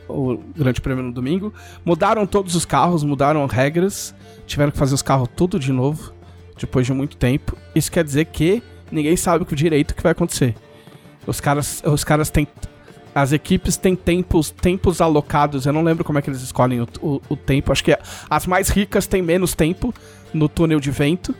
o, 0.07 0.33
o 0.33 0.43
Grande 0.55 0.79
Prêmio 0.81 1.03
no 1.03 1.11
domingo. 1.11 1.53
Mudaram 1.85 2.25
todos 2.25 2.55
os 2.55 2.65
carros, 2.65 3.03
mudaram 3.03 3.45
regras, 3.45 4.13
tiveram 4.45 4.71
que 4.71 4.77
fazer 4.77 4.95
os 4.95 5.01
carros 5.01 5.29
tudo 5.35 5.59
de 5.59 5.71
novo, 5.71 6.13
depois 6.57 6.85
de 6.85 6.93
muito 6.93 7.17
tempo. 7.17 7.55
Isso 7.75 7.91
quer 7.91 8.03
dizer 8.03 8.25
que 8.25 8.63
ninguém 8.91 9.15
sabe 9.17 9.45
o 9.49 9.55
direito 9.55 9.93
que 9.93 10.01
vai 10.01 10.11
acontecer. 10.13 10.55
Os 11.25 11.39
caras, 11.41 11.83
os 11.85 12.03
caras 12.03 12.29
têm. 12.29 12.47
As 13.19 13.31
equipes 13.31 13.77
têm 13.77 13.95
tempos, 13.95 14.51
tempos 14.51 15.01
alocados. 15.01 15.65
Eu 15.65 15.73
não 15.73 15.81
lembro 15.81 16.03
como 16.03 16.19
é 16.19 16.21
que 16.21 16.29
eles 16.29 16.41
escolhem 16.41 16.81
o, 16.81 16.87
o- 17.01 17.21
o 17.29 17.35
tempo. 17.35 17.71
Acho 17.71 17.83
que 17.83 17.97
as 18.29 18.45
mais 18.45 18.69
ricas 18.69 19.07
têm 19.07 19.21
menos 19.21 19.55
tempo 19.55 19.93
no 20.33 20.47
túnel 20.47 20.79
de 20.79 20.91
vento, 20.91 21.33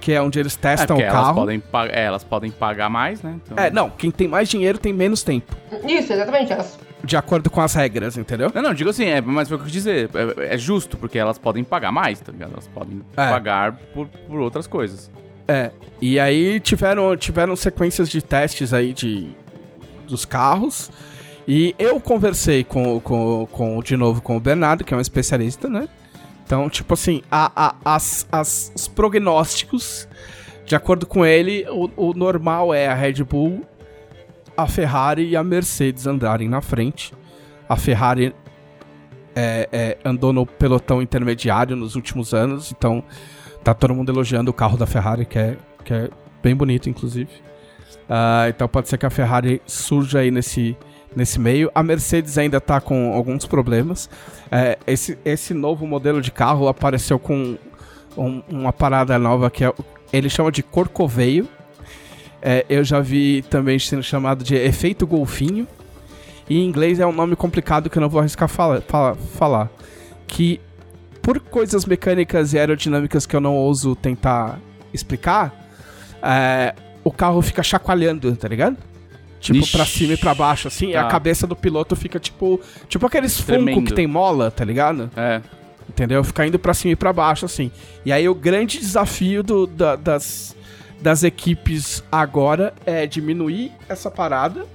que 0.00 0.12
é 0.12 0.20
onde 0.20 0.38
eles 0.38 0.54
É, 0.56 0.60
testam 0.60 0.96
porque 0.96 1.08
o 1.08 1.10
elas 1.10 1.22
carro. 1.24 1.34
podem, 1.34 1.60
pa- 1.60 1.86
é, 1.86 2.04
elas 2.04 2.24
podem 2.24 2.50
pagar 2.50 2.90
mais, 2.90 3.22
né? 3.22 3.36
Então- 3.42 3.56
É, 3.64 3.70
não, 3.70 3.88
quem 3.88 4.10
tem 4.10 4.28
mais 4.28 4.48
dinheiro 4.48 4.76
tem 4.78 4.92
menos 4.92 5.22
tempo, 5.22 5.56
Isso, 5.86 6.12
exatamente. 6.12 6.52
Elas... 6.52 6.78
de 7.02 7.16
acordo 7.16 7.48
com 7.48 7.60
as 7.62 7.72
regras, 7.74 8.16
entendeu? 8.18 8.50
Não, 8.54 8.60
não, 8.62 8.74
digo 8.74 8.90
assim, 8.90 9.06
é, 9.06 9.20
mas 9.20 9.48
foi 9.48 9.56
o 9.56 9.60
que 9.60 9.62
eu 9.62 9.66
quis 9.66 9.72
dizer. 9.72 10.10
É, 10.38 10.54
é 10.54 10.58
justo, 10.58 10.96
porque 10.98 11.18
elas 11.18 11.38
podem 11.38 11.64
pagar 11.64 11.90
mais, 11.90 12.20
tá 12.20 12.30
ligado? 12.32 12.52
Elas 12.52 12.68
podem 12.68 13.00
É. 13.16 13.30
pagar 13.30 13.72
por, 13.94 14.06
por 14.08 14.40
outras 14.40 14.66
coisas. 14.66 15.10
É. 15.48 15.70
E 16.02 16.20
aí 16.20 16.60
tiveram, 16.60 17.16
tiveram 17.16 17.56
sequências 17.56 18.08
de 18.10 18.20
testes 18.20 18.74
aí 18.74 18.92
de, 18.92 19.28
dos 20.08 20.24
carros. 20.24 20.90
E 21.46 21.74
eu 21.78 21.98
conversei 22.00 22.62
com, 22.64 23.00
com, 23.00 23.46
com, 23.50 23.80
de 23.82 23.96
novo 23.96 24.20
com 24.20 24.36
o 24.36 24.40
Bernardo, 24.40 24.84
que 24.84 24.92
é 24.92 24.96
um 24.96 25.00
especialista, 25.00 25.68
né? 25.68 25.88
Então, 26.44 26.68
tipo 26.68 26.92
assim, 26.94 27.22
a, 27.30 27.50
a- 27.68 27.74
as, 27.84 28.26
as- 28.30 28.72
os 28.74 28.86
prognósticos, 28.88 30.06
de 30.66 30.74
acordo 30.76 31.06
com 31.06 31.24
ele, 31.24 31.64
o, 31.70 31.90
o 32.10 32.12
normal 32.14 32.74
é 32.74 32.86
a 32.86 32.94
Red 32.94 33.22
Bull, 33.24 33.64
a 34.56 34.66
Ferrari 34.66 35.28
e 35.28 35.36
a 35.36 35.44
Mercedes 35.44 36.06
andarem 36.06 36.48
na 36.48 36.60
frente. 36.60 37.12
A 37.68 37.76
Ferrari 37.76 38.34
é, 39.34 39.68
é, 39.72 39.98
andou 40.04 40.32
no 40.32 40.44
pelotão 40.44 41.00
intermediário 41.00 41.76
nos 41.76 41.94
últimos 41.94 42.34
anos, 42.34 42.72
então 42.76 43.02
tá 43.62 43.72
todo 43.72 43.94
mundo 43.94 44.10
elogiando 44.10 44.50
o 44.50 44.54
carro 44.54 44.76
da 44.76 44.86
Ferrari, 44.86 45.24
que 45.24 45.38
é, 45.38 45.56
que 45.84 45.94
é 45.94 46.10
bem 46.42 46.54
bonito, 46.54 46.90
inclusive. 46.90 47.30
Ah, 48.08 48.46
então 48.48 48.66
pode 48.68 48.88
ser 48.88 48.96
que 48.98 49.06
a 49.06 49.10
Ferrari 49.10 49.60
surja 49.66 50.20
aí 50.20 50.30
nesse, 50.30 50.76
nesse 51.14 51.38
meio. 51.38 51.70
A 51.74 51.82
Mercedes 51.82 52.38
ainda 52.38 52.60
tá 52.60 52.80
com 52.80 53.12
alguns 53.12 53.44
problemas. 53.46 54.08
É, 54.50 54.78
esse, 54.86 55.18
esse 55.24 55.52
novo 55.52 55.86
modelo 55.86 56.20
de 56.22 56.30
carro 56.30 56.68
apareceu 56.68 57.18
com 57.18 57.56
um- 58.16 58.42
uma 58.48 58.72
parada 58.72 59.18
nova 59.18 59.50
que 59.50 59.64
é, 59.64 59.72
ele 60.12 60.28
chama 60.30 60.50
de 60.50 60.62
corcoveio. 60.62 61.46
É, 62.40 62.64
eu 62.68 62.82
já 62.84 63.00
vi 63.00 63.42
também 63.42 63.78
sendo 63.78 64.02
chamado 64.02 64.42
de 64.44 64.54
efeito 64.54 65.06
golfinho. 65.06 65.66
E 66.48 66.58
em 66.58 66.64
inglês 66.66 66.98
é 66.98 67.06
um 67.06 67.12
nome 67.12 67.36
complicado 67.36 67.90
que 67.90 67.98
eu 67.98 68.00
não 68.00 68.08
vou 68.08 68.20
arriscar 68.20 68.48
fala, 68.48 68.80
fala- 68.88 69.14
falar. 69.14 69.68
Que 70.26 70.58
por 71.20 71.38
coisas 71.40 71.84
mecânicas 71.84 72.54
e 72.54 72.58
aerodinâmicas 72.58 73.26
que 73.26 73.36
eu 73.36 73.40
não 73.40 73.54
ouso 73.54 73.94
tentar 73.94 74.58
explicar, 74.94 75.52
é, 76.22 76.74
o 77.08 77.12
carro 77.12 77.40
fica 77.42 77.62
chacoalhando, 77.62 78.34
tá 78.36 78.46
ligado? 78.48 78.76
Tipo, 79.40 79.58
Ixi. 79.60 79.72
pra 79.72 79.86
cima 79.86 80.12
e 80.14 80.16
pra 80.16 80.34
baixo, 80.34 80.66
assim, 80.68 80.88
e 80.90 80.96
a 80.96 81.04
Tá. 81.04 81.08
cabeça 81.10 81.46
do 81.46 81.54
piloto 81.54 81.94
fica 81.94 82.18
tipo. 82.18 82.60
Tipo 82.88 83.06
aqueles 83.06 83.36
Funko 83.38 83.46
Tremendo. 83.52 83.84
que 83.86 83.94
tem 83.94 84.06
mola, 84.06 84.50
tá 84.50 84.64
ligado? 84.64 85.10
É. 85.16 85.40
Entendeu? 85.88 86.22
Fica 86.24 86.44
indo 86.46 86.58
pra 86.58 86.74
cima 86.74 86.92
e 86.92 86.96
pra 86.96 87.12
baixo, 87.12 87.44
assim. 87.46 87.70
E 88.04 88.12
aí 88.12 88.28
o 88.28 88.34
grande 88.34 88.78
desafio 88.78 89.42
do- 89.42 89.66
da- 89.66 89.96
das, 89.96 90.54
das 91.00 91.22
equipes 91.22 92.02
agora 92.10 92.74
é 92.84 93.06
diminuir 93.06 93.72
essa 93.88 94.10
parada 94.10 94.66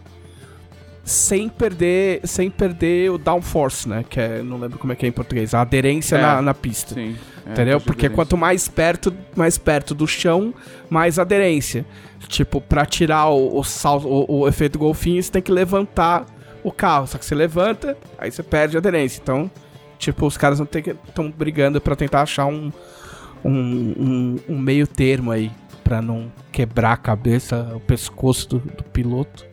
sem 1.03 1.49
perder, 1.49 2.21
sem 2.25 2.49
perder 2.49 3.11
o 3.11 3.17
downforce, 3.17 3.87
né? 3.89 4.05
Que 4.09 4.19
é, 4.19 4.41
não 4.41 4.57
lembro 4.57 4.79
como 4.79 4.93
é 4.93 4.95
que 4.95 5.05
é 5.05 5.09
em 5.09 5.11
português, 5.11 5.53
a 5.53 5.61
aderência 5.61 6.15
É. 6.15 6.21
na, 6.21 6.41
na 6.41 6.53
pista. 6.53 6.93
Sim. 6.95 7.15
É, 7.45 7.51
Entendeu? 7.51 7.79
faz 7.79 7.83
Porque 7.85 8.09
quanto 8.09 8.37
mais 8.37 8.69
perto, 8.69 9.13
mais 9.35 9.57
perto 9.57 9.93
do 9.93 10.07
chão, 10.07 10.53
mais 10.89 11.19
aderência. 11.19 11.85
Tipo, 12.29 12.61
pra 12.61 12.85
tirar 12.85 13.27
o, 13.29 13.59
o, 13.59 13.63
sal, 13.65 13.99
o, 13.99 14.39
o 14.39 14.47
efeito 14.47 14.79
golfinho, 14.79 15.21
você 15.21 15.29
tem 15.29 15.41
que 15.41 15.51
levantar 15.51 16.25
o 16.63 16.71
carro. 16.71 17.05
Só 17.05 17.17
que 17.17 17.25
você 17.25 17.35
levanta, 17.35 17.97
aí 18.17 18.31
você 18.31 18.41
perde 18.41 18.77
a 18.77 18.79
aderência. 18.79 19.19
Então, 19.21 19.51
tipo, 19.99 20.25
os 20.25 20.37
caras 20.37 20.61
estão 20.61 21.29
brigando 21.29 21.81
pra 21.81 21.97
tentar 21.97 22.21
achar 22.21 22.45
um, 22.45 22.71
um, 23.43 23.51
um, 23.51 24.39
um 24.49 24.57
meio 24.57 24.87
termo 24.87 25.31
aí 25.31 25.51
pra 25.83 26.01
não 26.01 26.31
quebrar 26.49 26.93
a 26.93 26.97
cabeça, 26.97 27.73
o 27.75 27.79
pescoço 27.81 28.47
do, 28.51 28.59
do 28.59 28.83
piloto. 28.85 29.45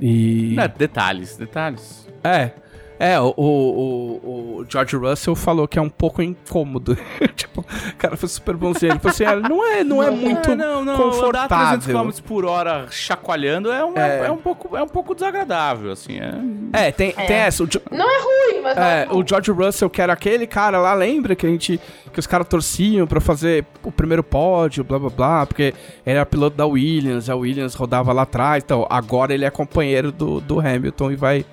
E. 0.00 0.54
Não, 0.56 0.68
detalhes, 0.68 1.36
detalhes. 1.36 2.08
É. 2.22 2.50
É, 2.98 3.18
o, 3.18 3.32
o, 3.36 4.58
o 4.60 4.66
George 4.68 4.96
Russell 4.96 5.34
falou 5.34 5.66
que 5.66 5.78
é 5.78 5.82
um 5.82 5.88
pouco 5.88 6.22
incômodo. 6.22 6.96
tipo, 7.34 7.60
o 7.60 7.96
cara 7.96 8.16
foi 8.16 8.28
super 8.28 8.56
bonzinho. 8.56 8.92
Ele 8.92 8.98
falou 8.98 9.12
assim: 9.12 9.24
ah, 9.24 9.36
não 9.36 9.66
é, 9.66 9.84
não 9.84 10.02
é 10.02 10.10
muito 10.10 10.50
É, 10.50 10.54
não, 10.54 10.84
não, 10.84 10.94
andar 10.94 11.48
300 11.48 11.86
confortável. 11.86 12.12
km 12.12 12.22
por 12.24 12.44
hora 12.44 12.86
chacoalhando 12.90 13.70
é 13.70 13.84
um, 13.84 13.94
é. 13.96 14.30
um 14.30 14.36
pouco, 14.36 14.76
é 14.76 14.82
um 14.82 14.88
pouco 14.88 15.14
desagradável, 15.14 15.90
assim. 15.90 16.18
É... 16.18 16.86
É, 16.86 16.92
tem, 16.92 17.12
tem 17.12 17.36
essa. 17.36 17.64
O, 17.64 17.68
Não 17.90 18.08
é 18.08 18.22
ruim, 18.22 18.62
mas 18.62 18.76
é 18.76 18.94
é, 18.94 19.08
o 19.10 19.26
George 19.26 19.50
Russell, 19.50 19.90
que 19.90 20.00
era 20.00 20.12
aquele 20.12 20.46
cara 20.46 20.78
lá, 20.78 20.94
lembra 20.94 21.34
que 21.34 21.46
a 21.46 21.48
gente. 21.48 21.80
que 22.12 22.20
os 22.20 22.26
caras 22.26 22.46
torciam 22.46 23.06
pra 23.06 23.20
fazer 23.20 23.66
o 23.82 23.90
primeiro 23.90 24.22
pódio, 24.22 24.84
blá 24.84 24.98
blá 24.98 25.10
blá, 25.10 25.46
porque 25.46 25.74
ele 26.06 26.16
era 26.16 26.24
piloto 26.24 26.56
da 26.56 26.66
Williams, 26.66 27.28
a 27.28 27.34
Williams 27.34 27.74
rodava 27.74 28.12
lá 28.12 28.22
atrás, 28.22 28.62
então 28.64 28.86
agora 28.88 29.34
ele 29.34 29.44
é 29.44 29.50
companheiro 29.50 30.12
do, 30.12 30.40
do 30.40 30.60
Hamilton 30.60 31.12
e 31.12 31.16
vai, 31.16 31.46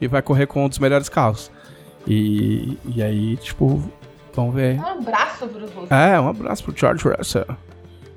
e 0.00 0.06
vai 0.06 0.22
correr 0.22 0.46
com 0.46 0.64
um 0.64 0.68
dos 0.68 0.78
melhores 0.78 1.08
carros. 1.08 1.50
E, 2.06 2.78
e 2.94 3.02
aí, 3.02 3.36
tipo, 3.36 3.82
vamos 4.32 4.54
ver. 4.54 4.78
Um 4.78 4.86
abraço 4.86 5.46
pro 5.46 5.60
Russo. 5.60 5.92
É, 5.92 6.18
um 6.20 6.28
abraço 6.28 6.64
pro 6.64 6.76
George 6.76 7.08
Russell. 7.08 7.46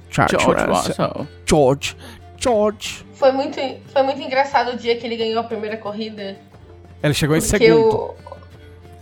George, 0.10 0.38
George 0.39 0.65
Russell. 0.65 1.08
Russell. 1.08 1.28
George. 1.46 1.98
George. 2.38 3.06
Foi 3.13 3.32
muito, 3.32 3.60
foi 3.88 4.04
muito 4.04 4.22
engraçado 4.22 4.74
o 4.74 4.78
dia 4.78 4.98
que 4.98 5.06
ele 5.06 5.15
ganhou 5.15 5.39
a 5.39 5.43
primeira 5.43 5.78
corrida. 5.78 6.38
Ele 7.02 7.13
chegou 7.13 7.36
em 7.36 7.41
segundo. 7.41 7.96
o. 7.96 8.15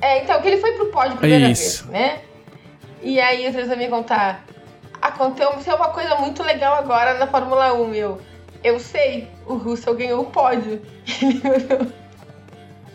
É, 0.01 0.23
então, 0.23 0.41
que 0.41 0.47
ele 0.47 0.57
foi 0.57 0.71
pro 0.73 0.87
pódio 0.87 1.13
a 1.13 1.17
primeira 1.17 1.49
Isso. 1.49 1.87
vez, 1.87 1.93
né? 1.93 2.21
E 3.03 3.19
aí, 3.19 3.45
às 3.45 3.53
vezes, 3.53 3.71
eu 3.71 3.77
me 3.77 3.87
contar. 3.87 4.43
Aconteceu 5.01 5.75
uma 5.75 5.89
coisa 5.89 6.15
muito 6.15 6.43
legal 6.43 6.75
agora 6.75 7.17
na 7.17 7.27
Fórmula 7.27 7.73
1, 7.73 7.87
meu. 7.87 8.21
Eu 8.63 8.79
sei, 8.79 9.27
o 9.47 9.55
Russell 9.55 9.95
ganhou 9.95 10.21
o 10.21 10.25
pódio. 10.25 10.81
Ele 11.21 11.41
olhou. 11.43 12.00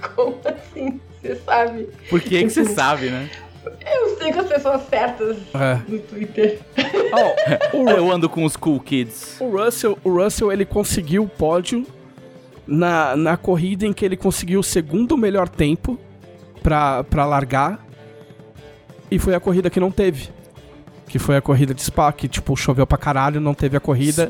Como 0.15 0.37
assim? 0.45 1.01
Você 1.23 1.37
sabe? 1.37 1.89
Por 2.09 2.21
que 2.21 2.43
que 2.45 2.51
você 2.51 2.65
sabe, 2.65 3.11
né? 3.11 3.29
Eu 3.85 4.17
sei 4.17 4.33
com 4.33 4.41
as 4.41 4.47
pessoas 4.47 4.83
certas 4.89 5.37
É. 5.55 5.81
no 5.89 5.99
Twitter. 5.99 6.61
Ó, 7.13 7.77
o, 7.77 7.91
Eu 7.91 8.13
ando 8.13 8.29
com 8.29 8.45
os 8.45 8.57
cool 8.57 8.79
kids. 8.81 9.37
O 9.41 9.51
Russell, 9.57 9.99
o 10.05 10.11
Russell 10.23 10.53
ele 10.53 10.65
conseguiu 10.65 11.25
o 11.25 11.29
pódio 11.29 11.85
na, 12.67 13.17
na 13.17 13.37
corrida 13.37 13.85
em 13.87 13.93
que 13.93 14.05
ele 14.05 14.17
conseguiu 14.17 14.61
o 14.61 14.63
segundo 14.65 15.17
melhor 15.17 15.49
tempo 15.49 15.99
pra, 16.63 17.03
pra 17.05 17.25
largar. 17.25 17.85
E 19.11 19.19
foi 19.19 19.35
a 19.35 19.41
corrida 19.41 19.71
que 19.71 19.81
não 19.81 19.91
teve. 19.91 20.31
Que 21.09 21.19
foi 21.21 21.37
a 21.37 21.41
corrida 21.41 21.73
de 21.73 21.83
Spa, 21.83 22.13
que 22.13 22.27
tipo, 22.29 22.57
choveu 22.57 22.87
pra 22.87 22.99
caralho, 22.99 23.41
não 23.41 23.55
teve 23.55 23.77
a 23.77 23.81
corrida. 23.81 24.25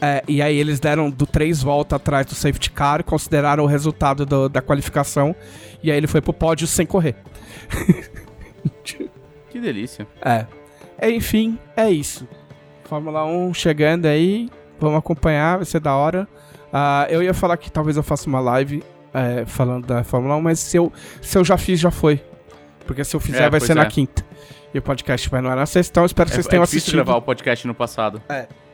É, 0.00 0.22
e 0.26 0.40
aí 0.40 0.56
eles 0.56 0.80
deram 0.80 1.10
do 1.10 1.26
três 1.26 1.62
voltas 1.62 1.96
atrás 1.96 2.24
do 2.26 2.34
safety 2.34 2.70
car, 2.70 3.04
consideraram 3.04 3.62
o 3.64 3.66
resultado 3.66 4.24
do- 4.24 4.48
da 4.48 4.62
qualificação. 4.62 5.36
E 5.82 5.90
aí 5.90 5.96
ele 5.96 6.06
foi 6.06 6.20
pro 6.22 6.32
pódio 6.32 6.66
sem 6.66 6.86
correr. 6.86 7.14
Que 9.50 9.60
delícia. 9.60 10.06
É. 10.22 10.46
Enfim, 11.10 11.58
é 11.76 11.90
isso. 11.90 12.26
Fórmula 12.84 13.24
1 13.24 13.54
chegando 13.54 14.06
aí. 14.06 14.50
Vamos 14.78 14.98
acompanhar, 14.98 15.56
vai 15.56 15.64
ser 15.64 15.80
da 15.80 15.94
hora. 15.94 16.28
Ah, 16.72 17.06
eu 17.08 17.22
ia 17.22 17.32
falar 17.32 17.56
que 17.56 17.70
talvez 17.70 17.96
eu 17.96 18.02
faça 18.02 18.28
uma 18.28 18.40
live 18.40 18.82
é, 19.14 19.44
falando 19.46 19.86
da 19.86 20.04
Fórmula 20.04 20.36
1, 20.36 20.40
mas 20.42 20.58
se 20.60 20.76
eu, 20.76 20.92
se 21.22 21.38
eu 21.38 21.44
já 21.44 21.56
fiz, 21.56 21.80
já 21.80 21.90
foi. 21.90 22.22
Porque 22.86 23.02
se 23.02 23.16
eu 23.16 23.20
fizer, 23.20 23.44
É, 23.44 23.50
vai 23.50 23.60
ser 23.60 23.74
na 23.74 23.82
é. 23.84 23.86
quinta. 23.86 24.24
E 24.76 24.78
o 24.78 24.82
podcast 24.82 25.26
vai 25.30 25.40
no 25.40 25.48
ar 25.48 25.56
na 25.56 25.64
sexta, 25.64 25.90
então 25.90 26.02
eu 26.02 26.06
espero 26.06 26.28
que 26.28 26.34
É, 26.34 26.36
vocês 26.36 26.46
é 26.46 26.50
tenham 26.50 26.62
difícil 26.64 26.78
assistido. 26.80 26.96
gravar 27.02 27.16
o 27.16 27.22
podcast 27.22 27.66
no 27.66 27.74
passado. 27.74 28.20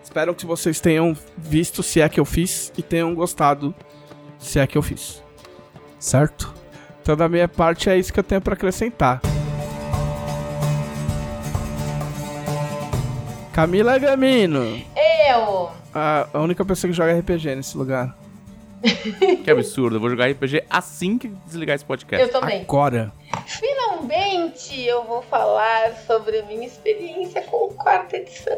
Espero 0.03 0.35
que 0.35 0.45
vocês 0.45 0.81
tenham 0.81 1.17
visto 1.38 1.81
se 1.81 2.01
é 2.01 2.09
que 2.09 2.19
eu 2.19 2.25
fiz 2.25 2.73
e 2.77 2.83
tenham 2.83 3.15
gostado 3.15 3.73
se 4.37 4.59
é 4.59 4.67
que 4.67 4.77
eu 4.77 4.83
fiz. 4.83 5.23
Certo? 6.01 6.53
Então, 7.01 7.17
da 7.17 7.29
minha 7.29 7.47
parte, 7.47 7.88
é 7.88 7.97
isso 7.97 8.12
que 8.12 8.19
eu 8.19 8.25
tenho 8.25 8.41
pra 8.41 8.55
acrescentar. 8.55 9.21
Camila 13.53 13.97
Gamino, 13.97 14.83
Eu! 15.31 15.71
a, 15.95 16.27
a 16.35 16.41
única 16.41 16.65
pessoa 16.65 16.91
que 16.91 16.97
joga 16.97 17.17
RPG 17.17 17.55
nesse 17.55 17.79
lugar. 17.79 18.17
Que 19.45 19.49
absurdo. 19.53 19.95
Eu 19.97 20.01
vou 20.01 20.11
jogar 20.11 20.29
RPG 20.29 20.65
assim 20.69 21.17
que 21.17 21.29
desligar 21.47 21.77
esse 21.77 21.85
podcast. 21.85 22.27
Eu 22.27 22.33
também. 22.41 22.62
Agora. 22.62 23.12
Finalmente 23.47 23.82
eu 24.93 25.05
vou 25.05 25.23
falar 25.23 25.95
sobre 26.07 26.41
a 26.41 26.43
minha 26.43 26.67
experiência 26.67 27.41
com 27.43 27.69
quarta 27.69 28.17
edição. 28.17 28.55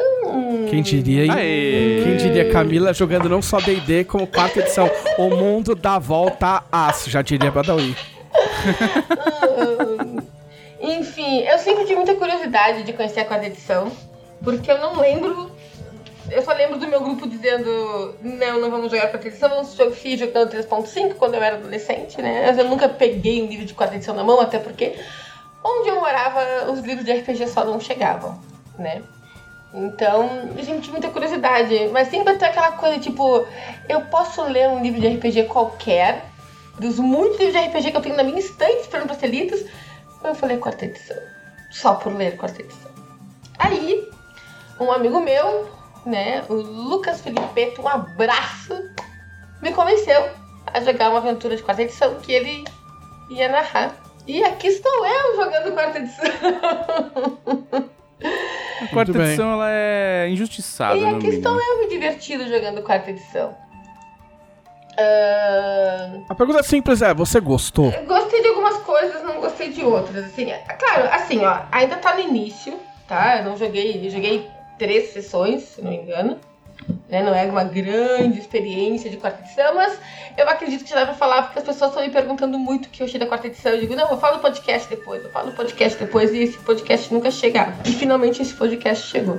Quem 0.69 0.83
diria, 0.83 1.25
hein? 1.25 1.31
Aê! 1.31 2.03
Quem 2.03 2.17
diria 2.17 2.51
Camila 2.51 2.93
jogando 2.93 3.29
não 3.29 3.41
só 3.41 3.61
D&D 3.61 4.05
como 4.05 4.27
quarta 4.27 4.59
edição. 4.59 4.91
O 5.17 5.31
mundo 5.31 5.75
dá 5.75 5.99
volta 5.99 6.65
a 6.73 6.89
aço, 6.89 7.09
já 7.09 7.23
diria 7.23 7.51
Badawi. 7.51 7.97
Enfim, 10.81 11.41
eu 11.41 11.59
sempre 11.59 11.85
tive 11.85 11.97
muita 11.97 12.15
curiosidade 12.15 12.83
de 12.83 12.93
conhecer 12.93 13.21
a 13.21 13.25
quarta 13.25 13.47
edição, 13.47 13.93
porque 14.43 14.71
eu 14.71 14.79
não 14.79 14.99
lembro. 15.01 15.51
Eu 16.31 16.43
só 16.43 16.53
lembro 16.53 16.79
do 16.79 16.89
meu 16.89 17.01
grupo 17.01 17.29
dizendo: 17.29 18.17
não, 18.23 18.61
não 18.61 18.71
vamos 18.71 18.91
jogar 18.91 19.09
quarta 19.09 19.29
edição, 19.29 19.49
vamos 19.49 19.75
jogar 19.75 19.95
FI 19.95 20.17
jogando 20.17 20.51
3.5 20.51 21.15
quando 21.15 21.35
eu 21.35 21.43
era 21.43 21.57
adolescente, 21.57 22.21
né? 22.21 22.45
Mas 22.47 22.59
eu 22.59 22.65
nunca 22.65 22.89
peguei 22.89 23.41
um 23.43 23.47
livro 23.47 23.65
de 23.65 23.73
quarta 23.73 23.95
edição 23.95 24.15
na 24.15 24.25
mão, 24.25 24.41
até 24.41 24.59
porque 24.59 24.95
onde 25.65 25.89
eu 25.89 25.97
morava, 25.97 26.71
os 26.71 26.81
livros 26.81 27.05
de 27.05 27.13
RPG 27.13 27.49
só 27.49 27.65
não 27.65 27.81
chegavam, 27.81 28.39
né? 28.79 29.03
Então, 29.73 30.29
tive 30.57 30.91
muita 30.93 31.09
curiosidade, 31.09 31.89
mas 31.93 32.09
sempre 32.09 32.35
até 32.35 32.47
aquela 32.47 32.73
coisa 32.73 33.01
tipo: 33.01 33.45
eu 33.89 34.03
posso 34.03 34.43
ler 34.43 34.69
um 34.69 34.81
livro 34.81 35.01
de 35.01 35.09
RPG 35.09 35.45
qualquer, 35.45 36.27
dos 36.79 36.99
muitos 37.01 37.39
livros 37.41 37.61
de 37.61 37.69
RPG 37.69 37.91
que 37.91 37.97
eu 37.97 38.03
tenho 38.03 38.17
na 38.17 38.23
minha 38.23 38.39
estante 38.39 38.83
esperando 38.83 39.07
pra 39.07 39.17
ser 39.17 39.27
lidos, 39.27 39.65
eu 40.23 40.35
falei 40.35 40.59
quarta 40.59 40.85
edição. 40.85 41.17
Só 41.71 41.95
por 41.95 42.15
ler 42.15 42.37
quarta 42.37 42.63
edição. 42.63 42.91
Aí, 43.59 44.09
um 44.79 44.93
amigo 44.93 45.21
meu, 45.21 45.69
né, 46.07 46.45
o 46.49 46.55
Lucas 46.55 47.21
Felipeto, 47.21 47.83
um 47.83 47.89
abraço, 47.89 48.75
me 49.61 49.73
convenceu 49.73 50.31
a 50.67 50.81
jogar 50.81 51.11
uma 51.11 51.19
aventura 51.19 51.57
de 51.57 51.63
quarta 51.63 51.83
edição 51.83 52.15
que 52.17 52.33
ele 52.33 52.65
ia 53.29 53.49
narrar. 53.49 54.04
E 54.27 54.43
aqui 54.45 54.69
estou 54.69 55.07
eu 55.07 55.37
jogando 55.37 55.73
quarta 55.73 55.99
edição. 55.99 56.25
A 58.83 58.87
quarta 58.89 59.13
Muito 59.13 59.13
bem. 59.13 59.27
edição 59.27 59.53
ela 59.53 59.71
é 59.71 60.29
injustiçada, 60.31 60.97
e 60.97 61.05
aqui 61.05 61.15
mínimo. 61.15 61.33
estou 61.35 61.61
eu 61.61 61.81
me 61.81 61.89
divertindo 61.89 62.49
jogando 62.49 62.83
quarta 62.83 63.11
edição. 63.11 63.55
Ahn, 64.99 66.25
A 66.29 66.35
pergunta 66.35 66.63
simples 66.63 67.03
é, 67.03 67.13
você 67.13 67.41
gostou? 67.41 67.91
Eu 67.91 68.07
Gostei 68.07 68.41
de 68.43 68.49
algumas 68.49 68.77
coisas, 68.79 69.23
não 69.25 69.41
gostei 69.41 69.71
de 69.71 69.83
outras. 69.85 70.25
Assim, 70.27 70.51
é- 70.51 70.59
claro, 70.79 71.09
assim, 71.13 71.45
ó, 71.45 71.63
ainda 71.73 71.97
tá 71.97 72.15
no 72.15 72.21
início, 72.21 72.79
tá? 73.07 73.39
Eu 73.39 73.45
não 73.45 73.57
joguei, 73.57 74.07
eu 74.07 74.11
joguei 74.11 74.49
três 74.79 75.13
sessões, 75.13 75.63
se 75.63 75.83
não 75.83 75.91
me 75.91 75.97
engano. 75.99 76.39
Né? 77.09 77.23
Não 77.23 77.35
é 77.35 77.45
uma 77.47 77.65
grande 77.65 78.39
experiência 78.39 79.09
de 79.11 79.17
quarta 79.17 79.43
edição, 79.43 79.75
mas 79.75 79.99
eu 80.37 80.49
acredito 80.49 80.85
que 80.85 80.91
já 80.91 80.97
dá 80.97 81.07
pra 81.07 81.15
falar, 81.15 81.43
porque 81.45 81.59
as 81.61 81.65
pessoas 81.65 81.91
estão 81.91 82.03
me 82.05 82.11
perguntando 82.11 82.59
muito 82.59 82.87
o 82.87 82.89
que 82.91 83.03
eu 83.03 83.07
achei 83.07 83.19
da 83.21 83.27
quarta 83.27 83.47
edição. 83.47 83.73
Eu 83.73 83.81
digo, 83.81 83.95
não, 83.95 84.11
eu 84.11 84.19
falo 84.19 84.37
no 84.37 84.43
podcast 84.43 84.89
depois, 84.89 85.23
eu 85.23 85.31
falo 85.31 85.47
no 85.51 85.53
podcast 85.53 85.99
depois, 85.99 86.33
e 86.33 86.39
esse 86.39 86.59
podcast 86.59 87.13
nunca 87.15 87.31
chegava. 87.31 87.75
E 87.85 87.93
finalmente 87.93 88.43
esse 88.43 88.53
podcast 88.55 89.07
chegou. 89.07 89.39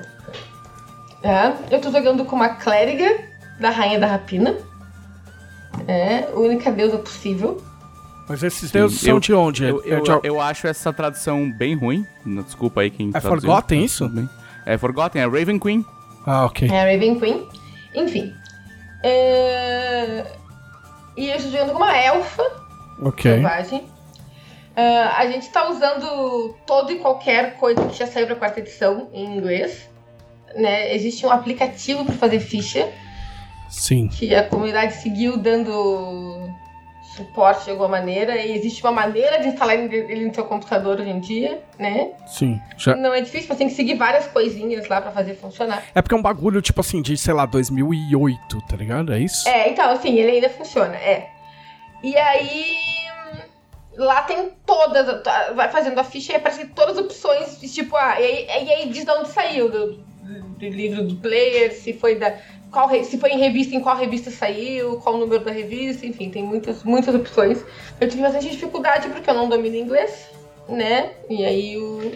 Tá? 1.22 1.56
Eu 1.70 1.82
tô 1.82 1.92
jogando 1.92 2.24
com 2.26 2.36
uma 2.36 2.50
clériga 2.50 3.06
da 3.60 3.70
Rainha 3.70 4.00
da 4.00 4.08
Rapina. 4.08 4.56
É, 5.88 6.28
única 6.34 6.72
deusa 6.72 6.98
possível. 6.98 7.62
Mas 8.28 8.42
esses 8.42 8.72
deuses 8.72 9.00
são 9.02 9.12
eu- 9.16 9.20
de 9.20 9.34
onde? 9.34 9.64
Eu, 9.66 9.82
é, 9.86 9.94
eu, 9.94 10.02
de 10.02 10.12
al- 10.12 10.22
eu 10.24 10.42
acho 10.42 10.66
essa 10.68 10.92
tradução 10.92 11.52
bem 11.52 11.76
ruim. 11.76 12.06
Desculpa 12.26 12.82
aí 12.82 12.90
quem 12.90 13.10
É 13.10 13.12
traduziu. 13.20 13.42
Forgotten 13.50 13.84
isso? 13.84 14.08
Bem- 14.10 14.30
É 14.66 14.78
Forgotten, 14.78 15.22
é 15.22 15.26
Raven 15.26 15.60
Queen. 15.60 15.86
Ah, 16.26 16.46
ok. 16.46 16.70
É 16.70 16.82
a 16.82 16.92
Raven 16.92 17.20
Queen. 17.20 17.48
Enfim. 17.94 18.34
É, 19.04 20.26
E 21.18 21.30
eu 21.30 21.36
estou 21.38 21.52
jogando 21.52 21.72
com 21.72 21.78
uma 21.78 21.96
elfa 21.98 22.44
Ok. 23.02 23.32
selvagem. 23.32 23.86
Ah, 24.76 25.16
a 25.20 25.28
gente 25.28 25.48
tá 25.50 25.70
usando 25.70 26.54
todo 26.66 26.92
e 26.92 26.96
qualquer 27.00 27.56
coisa 27.58 27.86
que 27.88 27.98
já 27.98 28.08
saiu 28.08 28.28
pra 28.28 28.36
quarta 28.36 28.60
edição 28.60 29.10
em 29.14 29.38
inglês. 29.38 29.90
Né? 30.56 30.94
Existe 30.96 31.26
um 31.26 31.32
aplicativo 31.32 32.04
para 32.06 32.16
fazer 32.16 32.40
ficha 32.40 32.90
Sim. 33.70 34.08
que 34.08 34.34
a 34.36 34.44
comunidade 34.48 34.94
seguiu 34.96 35.38
dando 35.38 36.50
suporte 37.16 37.66
de 37.66 37.72
alguma 37.72 37.90
maneira. 37.90 38.36
E 38.38 38.56
existe 38.56 38.84
uma 38.84 38.92
maneira 38.92 39.40
de 39.40 39.48
instalar 39.48 39.76
ele 39.76 40.26
no 40.26 40.34
seu 40.34 40.44
computador 40.44 41.00
hoje 41.00 41.10
em 41.10 41.20
dia, 41.20 41.62
né? 41.80 42.12
Sim. 42.28 42.60
Já... 42.78 42.96
Não 42.96 43.14
é 43.14 43.22
difícil, 43.22 43.48
você 43.48 43.56
tem 43.56 43.68
que 43.68 43.74
seguir 43.74 43.96
várias 43.96 44.28
coisinhas 44.28 44.88
lá 44.88 45.02
pra 45.02 45.12
fazer 45.12 45.36
funcionar. 45.36 45.84
É 45.94 46.02
porque 46.02 46.14
é 46.14 46.18
um 46.18 46.22
bagulho, 46.22 46.62
tipo 46.62 46.82
assim, 46.82 47.02
de, 47.02 47.18
sei 47.18 47.34
lá, 47.34 47.46
2008, 47.46 48.62
tá 48.68 48.76
ligado? 48.76 49.14
É 49.14 49.20
isso? 49.20 49.48
É, 49.48 49.70
então, 49.70 49.90
assim, 49.92 50.16
ele 50.16 50.32
ainda 50.32 50.50
funciona, 50.50 50.96
é. 50.96 51.30
E 52.04 52.16
aí. 52.18 52.76
lá 53.98 54.22
tem 54.24 54.52
todas, 54.66 55.24
vai 55.56 55.70
fazendo 55.70 55.98
a 56.00 56.04
ficha 56.04 56.34
e 56.34 56.36
aparecem 56.36 56.68
todas 56.68 56.98
as 56.98 57.06
opções, 57.06 57.60
tipo, 57.74 57.96
ah, 57.96 58.20
e 58.20 58.48
aí, 58.50 58.66
e 58.66 58.74
aí 58.74 58.90
diz 58.90 59.06
de 59.06 59.12
onde 59.12 59.30
saiu, 59.30 59.70
do, 59.70 59.94
do 60.24 60.66
livro 60.66 61.04
do 61.04 61.16
player, 61.16 61.74
se 61.74 61.94
foi 61.94 62.16
da. 62.16 62.36
Qual, 62.76 62.90
se 63.06 63.18
foi 63.18 63.30
em 63.30 63.40
revista, 63.40 63.74
em 63.74 63.80
qual 63.80 63.96
revista 63.96 64.30
saiu, 64.30 64.98
qual 64.98 65.16
o 65.16 65.18
número 65.18 65.46
da 65.46 65.52
revista, 65.52 66.06
enfim, 66.06 66.30
tem 66.30 66.44
muitas, 66.44 66.84
muitas 66.84 67.16
opções. 67.16 67.64
Eu 68.02 68.10
tive 68.10 68.22
bastante 68.22 68.50
dificuldade 68.50 69.08
porque 69.08 69.30
eu 69.30 69.34
não 69.34 69.48
domino 69.48 69.78
inglês, 69.78 70.30
né? 70.68 71.12
E 71.30 71.46
aí 71.46 71.78
o, 71.78 72.12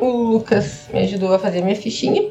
o 0.00 0.06
Lucas 0.06 0.86
me 0.92 1.00
ajudou 1.00 1.34
a 1.34 1.38
fazer 1.40 1.62
minha 1.62 1.74
fichinha 1.74 2.30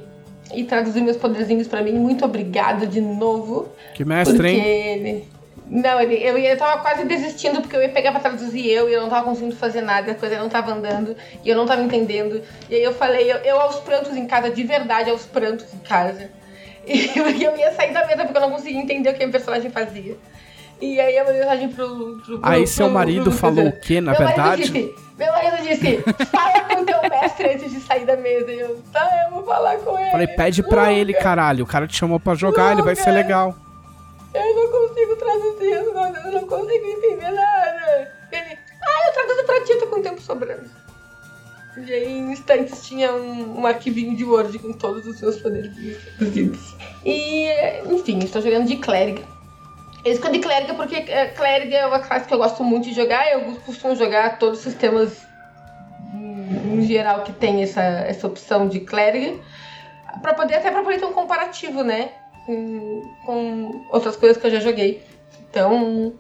e 0.56 0.64
traduzir 0.64 1.02
meus 1.02 1.18
poderzinhos 1.18 1.68
para 1.68 1.82
mim. 1.82 1.92
Muito 1.92 2.24
obrigado 2.24 2.88
de 2.88 3.02
novo. 3.02 3.68
Que 3.94 4.06
mestre, 4.06 4.38
porque 4.38 4.50
hein? 4.50 4.66
ele. 4.66 5.28
Não, 5.68 6.00
ele, 6.00 6.16
eu, 6.24 6.38
eu 6.38 6.58
tava 6.58 6.82
quase 6.82 7.04
desistindo 7.04 7.60
porque 7.60 7.76
eu 7.76 7.82
ia 7.82 7.90
pegar 7.90 8.12
pra 8.12 8.22
traduzir 8.22 8.66
eu 8.66 8.88
e 8.88 8.94
eu 8.94 9.02
não 9.02 9.10
tava 9.10 9.26
conseguindo 9.26 9.58
fazer 9.58 9.82
nada, 9.82 10.14
a 10.14 10.16
coisa 10.16 10.40
não 10.40 10.48
tava 10.48 10.72
andando 10.72 11.18
e 11.44 11.50
eu 11.50 11.58
não 11.58 11.66
tava 11.66 11.82
entendendo. 11.82 12.42
E 12.70 12.76
aí 12.76 12.84
eu 12.84 12.94
falei, 12.94 13.30
eu, 13.30 13.40
eu 13.40 13.60
aos 13.60 13.76
prantos 13.82 14.16
em 14.16 14.26
casa, 14.26 14.50
de 14.50 14.64
verdade, 14.64 15.10
aos 15.10 15.26
prantos 15.26 15.66
em 15.74 15.80
casa. 15.80 16.30
E 16.86 17.12
eu, 17.18 17.30
eu 17.30 17.58
ia 17.58 17.72
sair 17.74 17.94
da 17.94 18.06
mesa 18.06 18.24
porque 18.26 18.38
eu 18.38 18.42
não 18.42 18.52
conseguia 18.52 18.82
entender 18.82 19.10
o 19.10 19.14
que 19.14 19.24
a 19.24 19.30
personagem 19.30 19.72
fazia. 19.72 20.18
E 20.82 21.00
aí 21.00 21.16
eu 21.16 21.24
mandei 21.24 21.40
mensagem 21.40 21.70
pro, 21.70 21.88
pro, 22.26 22.40
pro 22.40 22.40
Aí 22.42 22.68
seu 22.68 22.88
pro- 22.88 22.94
marido 22.94 23.32
falou 23.34 23.68
o 23.68 23.80
quê, 23.80 24.02
na 24.02 24.12
meu 24.12 24.20
verdade? 24.20 24.70
Marido 24.72 24.74
disse, 24.74 24.96
meu 25.18 25.32
marido 25.32 25.64
disse, 25.64 26.26
fala 26.26 26.60
com 26.62 26.84
teu 26.86 27.02
mestre 27.10 27.50
antes 27.54 27.72
de 27.72 27.80
sair 27.80 28.06
da 28.06 28.18
mesa. 28.18 28.52
E 28.52 28.60
eu, 28.60 28.82
tá, 28.92 29.10
eu 29.26 29.36
vou 29.36 29.46
falar 29.46 29.78
com 29.78 29.98
ele. 29.98 30.12
Falei, 30.12 30.28
pede 30.28 30.64
pra 30.64 30.92
ele, 30.92 31.14
ele 31.14 31.66
cara 31.66 31.88
te 31.88 31.96
chamou 31.96 32.20
pra 32.20 32.36
jogar, 32.36 32.74
ele 32.74 32.82
vai 32.82 32.96
ser 32.96 33.12
legal. 33.12 33.56
Eu 34.34 34.56
não 34.56 34.72
consigo 34.72 35.16
traduzir 35.16 35.74
as 35.74 35.88
coisas, 35.88 36.26
eu 36.26 36.32
não 36.32 36.48
consigo 36.48 36.86
entender 36.86 37.32
nada. 37.32 38.12
Ele, 38.32 38.58
ah, 38.82 39.08
eu 39.08 39.14
traduzo 39.14 39.44
pra 39.46 39.62
ti, 39.62 39.72
eu 39.72 39.80
tô 39.80 39.88
com 39.88 40.02
tempo 40.02 40.22
sobrando. 40.22 40.70
E 41.78 41.92
aí, 41.92 42.18
em 42.18 42.32
instantes, 42.32 42.86
tinha 42.86 43.14
um, 43.14 43.62
um 43.62 43.66
arquivinho 43.66 44.16
de 44.16 44.24
Word 44.24 44.58
com 44.60 44.74
todos 44.74 45.06
os 45.08 45.18
seus 45.18 45.38
poderes 45.38 45.72
traduzidos. 46.18 46.76
E, 47.04 47.48
enfim, 47.92 48.20
estou 48.20 48.42
jogando 48.42 48.68
de 48.68 48.76
clériga. 48.76 49.24
Eu 50.06 50.12
escolhi 50.12 50.40
clériga 50.40 50.74
porque 50.74 50.96
é, 50.96 51.28
clériga 51.28 51.78
é 51.78 51.86
uma 51.86 52.00
classe 52.00 52.28
que 52.28 52.34
eu 52.34 52.38
gosto 52.38 52.64
muito 52.64 52.90
de 52.90 52.94
jogar. 52.94 53.32
Eu 53.32 53.56
costumo 53.66 53.96
jogar 53.96 54.38
todos 54.38 54.60
os 54.60 54.64
sistemas 54.64 55.18
em 56.14 56.82
geral 56.82 57.24
que 57.24 57.32
tem 57.32 57.64
essa, 57.64 57.82
essa 57.82 58.28
opção 58.28 58.68
de 58.68 58.82
clériga. 58.82 59.40
Pra 60.22 60.34
poder, 60.34 60.56
até 60.56 60.70
pra 60.70 60.84
poder 60.84 61.00
ter 61.00 61.06
um 61.06 61.14
comparativo, 61.14 61.84
né? 61.84 62.12
Com, 62.46 63.02
com 63.26 63.86
outras 63.90 64.16
coisas 64.16 64.38
que 64.38 64.46
eu 64.46 64.52
já 64.52 64.60
joguei. 64.60 65.02
Então, 65.50 66.14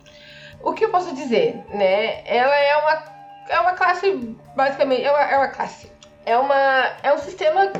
o 0.63 0.73
que 0.73 0.85
eu 0.85 0.89
posso 0.89 1.13
dizer, 1.13 1.63
né? 1.69 2.23
Ela 2.25 2.55
é 2.55 2.77
uma, 2.77 3.12
é 3.49 3.59
uma 3.59 3.73
classe, 3.73 4.11
basicamente, 4.55 5.03
é 5.03 5.11
uma, 5.11 5.21
é 5.21 5.37
uma 5.37 5.47
classe. 5.47 5.91
É, 6.25 6.37
uma, 6.37 6.55
é 7.03 7.13
um 7.13 7.17
sistema, 7.17 7.71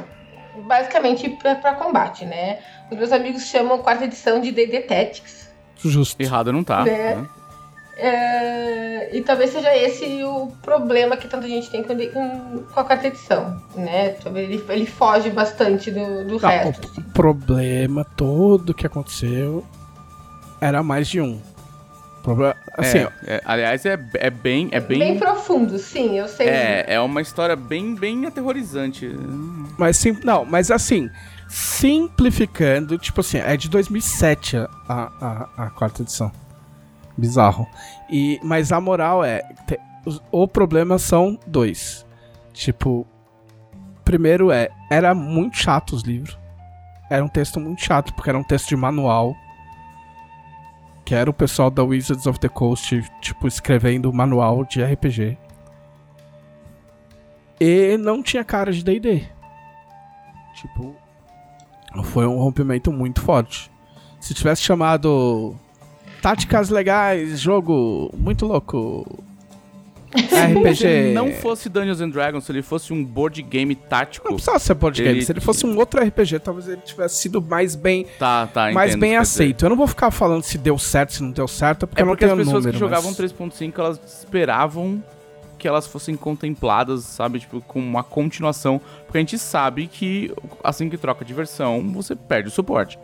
basicamente, 0.66 1.30
pra, 1.30 1.56
pra 1.56 1.76
combate, 1.76 2.26
né? 2.26 2.60
Os 2.92 2.98
meus 2.98 3.12
amigos 3.12 3.44
chamam 3.44 3.76
a 3.76 3.80
quarta 3.80 4.06
edição 4.06 4.42
de 4.42 4.52
D&D 4.52 4.82
Tactics. 4.82 5.50
Justo. 5.78 6.22
Errado 6.22 6.52
não 6.52 6.64
tá. 6.64 6.84
Né? 6.84 7.16
né? 7.16 7.28
É, 7.96 9.16
e 9.16 9.22
talvez 9.22 9.52
seja 9.52 9.76
esse 9.76 10.24
o 10.24 10.48
problema 10.64 11.16
que 11.16 11.28
tanta 11.28 11.48
gente 11.48 11.70
tem 11.70 11.84
com, 11.84 11.96
com, 11.96 12.64
com 12.64 12.80
a 12.80 12.84
quarta 12.84 13.08
edição, 13.08 13.62
né? 13.76 14.10
Talvez 14.24 14.50
ele, 14.50 14.64
ele 14.70 14.86
foge 14.88 15.30
bastante 15.30 15.92
do, 15.92 16.26
do 16.26 16.38
resto. 16.38 16.92
o 16.98 17.04
problema 17.14 18.04
todo 18.04 18.74
que 18.74 18.88
aconteceu 18.88 19.64
era 20.60 20.82
mais 20.82 21.08
de 21.08 21.22
um. 21.22 21.40
Problema, 22.24 22.56
assim, 22.78 23.00
É, 23.00 23.10
é, 23.28 23.42
aliás, 23.44 23.86
é, 23.86 24.00
é 24.16 24.30
bem. 24.30 24.70
É 24.72 24.80
bem... 24.80 24.98
bem. 25.00 25.20
profundo, 25.20 25.78
sim, 25.78 26.18
eu 26.18 26.28
sei. 26.28 26.48
É, 26.48 26.86
é 26.96 27.00
uma 27.02 27.22
história 27.22 27.56
bem, 27.56 27.94
bem 27.96 28.26
aterrorizante. 28.26 29.14
mas 29.78 29.98
sim, 29.98 30.18
não, 30.24 30.46
mas 30.46 30.72
assim, 30.72 31.10
simplificando, 31.50 32.98
tipo 32.98 33.20
assim, 33.22 33.38
é 33.40 33.56
de 33.58 33.70
2007 33.70 34.58
a, 34.58 34.68
a, 34.88 35.50
a 35.66 35.70
quarta 35.72 36.02
edição. 36.02 36.32
Bizarro. 37.18 37.68
E, 38.10 38.40
mas 38.42 38.72
a 38.72 38.80
moral 38.82 39.24
é, 39.24 39.42
te- 39.68 39.80
os- 40.06 40.22
o 40.32 40.48
problema 40.48 40.98
são 40.98 41.38
dois. 41.46 42.06
Tipo, 42.54 43.06
primeiro 44.06 44.50
é, 44.52 44.70
era 44.90 45.14
muito 45.14 45.58
chato 45.58 45.94
os 45.94 46.04
livros. 46.04 46.38
Era 47.10 47.24
um 47.24 47.28
texto 47.28 47.60
muito 47.60 47.84
chato, 47.84 48.14
porque 48.14 48.30
era 48.30 48.38
um 48.40 48.44
texto 48.44 48.70
de 48.70 48.76
manual. 48.76 49.36
Que 51.06 51.16
era 51.16 51.30
o 51.30 51.34
pessoal 51.34 51.70
da 51.70 51.84
Wizards 51.84 52.26
of 52.26 52.40
the 52.40 52.50
Coast, 52.50 53.04
tipo, 53.22 53.48
escrevendo 53.48 54.12
manual 54.14 54.64
de 54.66 54.84
RPG. 54.84 55.38
E 57.60 57.98
não 57.98 58.24
tinha 58.24 58.44
cara 58.44 58.72
de 58.72 58.84
D&D. 58.84 59.24
Tipo, 60.56 60.96
foi 62.04 62.26
um 62.26 62.38
rompimento 62.38 62.92
muito 62.92 63.22
forte. 63.22 63.72
Se 64.20 64.34
tivesse 64.34 64.62
chamado 64.62 65.56
Táticas 66.22 66.70
Legais, 66.70 67.40
jogo 67.40 68.10
muito 68.18 68.46
louco. 68.46 69.24
RPG. 70.16 70.76
Se 70.76 70.86
ele 70.88 71.14
não 71.14 71.32
fosse 71.32 71.70
Dungeons 71.70 72.02
and 72.02 72.10
Dragons, 72.10 72.44
se 72.46 72.52
ele 72.52 72.62
fosse 72.62 72.94
um 72.94 73.04
board 73.04 73.42
game 73.42 73.74
tático. 73.76 74.28
Não 74.28 74.36
precisava 74.36 74.60
ser 74.60 74.74
board 74.76 75.02
game. 75.02 75.18
Ele- 75.18 75.26
Se 75.26 75.32
ele 75.32 75.42
fosse 75.42 75.66
um 75.66 75.78
outro 75.78 76.02
RPG, 76.02 76.40
talvez 76.40 76.68
ele 76.68 76.82
tivesse 76.82 77.16
sido 77.18 77.42
mais 77.42 77.76
bem, 77.76 78.06
Tá, 78.20 78.48
tá, 78.48 78.72
mais 78.72 78.92
bem 78.96 78.98
o 78.98 79.00
que 79.00 79.00
quer 79.18 79.22
dizer. 79.24 79.44
aceito. 79.44 79.66
Eu 79.66 79.70
não 79.70 79.78
vou 79.78 79.88
ficar 79.88 80.12
falando 80.12 80.44
se 80.44 80.58
deu 80.58 80.78
certo, 80.78 81.14
se 81.14 81.24
não 81.24 81.32
deu 81.32 81.48
certo, 81.48 81.88
porque 81.88 82.02
É 82.02 82.04
eu 82.04 82.06
não 82.06 82.14
porque 82.14 82.26
tenho 82.26 82.34
as 82.40 82.46
pessoas 82.46 82.64
número. 82.66 82.74
que 82.74 82.80
jogavam 82.80 83.10
mas... 83.10 83.18
3.5, 83.18 83.80
elas 83.80 84.00
esperavam 84.20 85.04
que 85.58 85.68
elas 85.68 85.88
fossem 85.88 86.16
contempladas, 86.18 87.04
sabe? 87.06 87.40
Tipo, 87.40 87.62
com 87.62 87.80
uma 87.80 88.04
continuação. 88.04 88.82
Porque 89.06 89.18
a 89.18 89.22
gente 89.22 89.38
sabe 89.40 89.88
que 89.88 90.30
assim 90.64 90.90
que 90.90 90.98
troca 90.98 91.24
de 91.24 91.34
versão, 91.34 91.82
você 91.94 92.16
perde 92.16 92.50
o 92.50 92.52
suporte. 92.52 93.00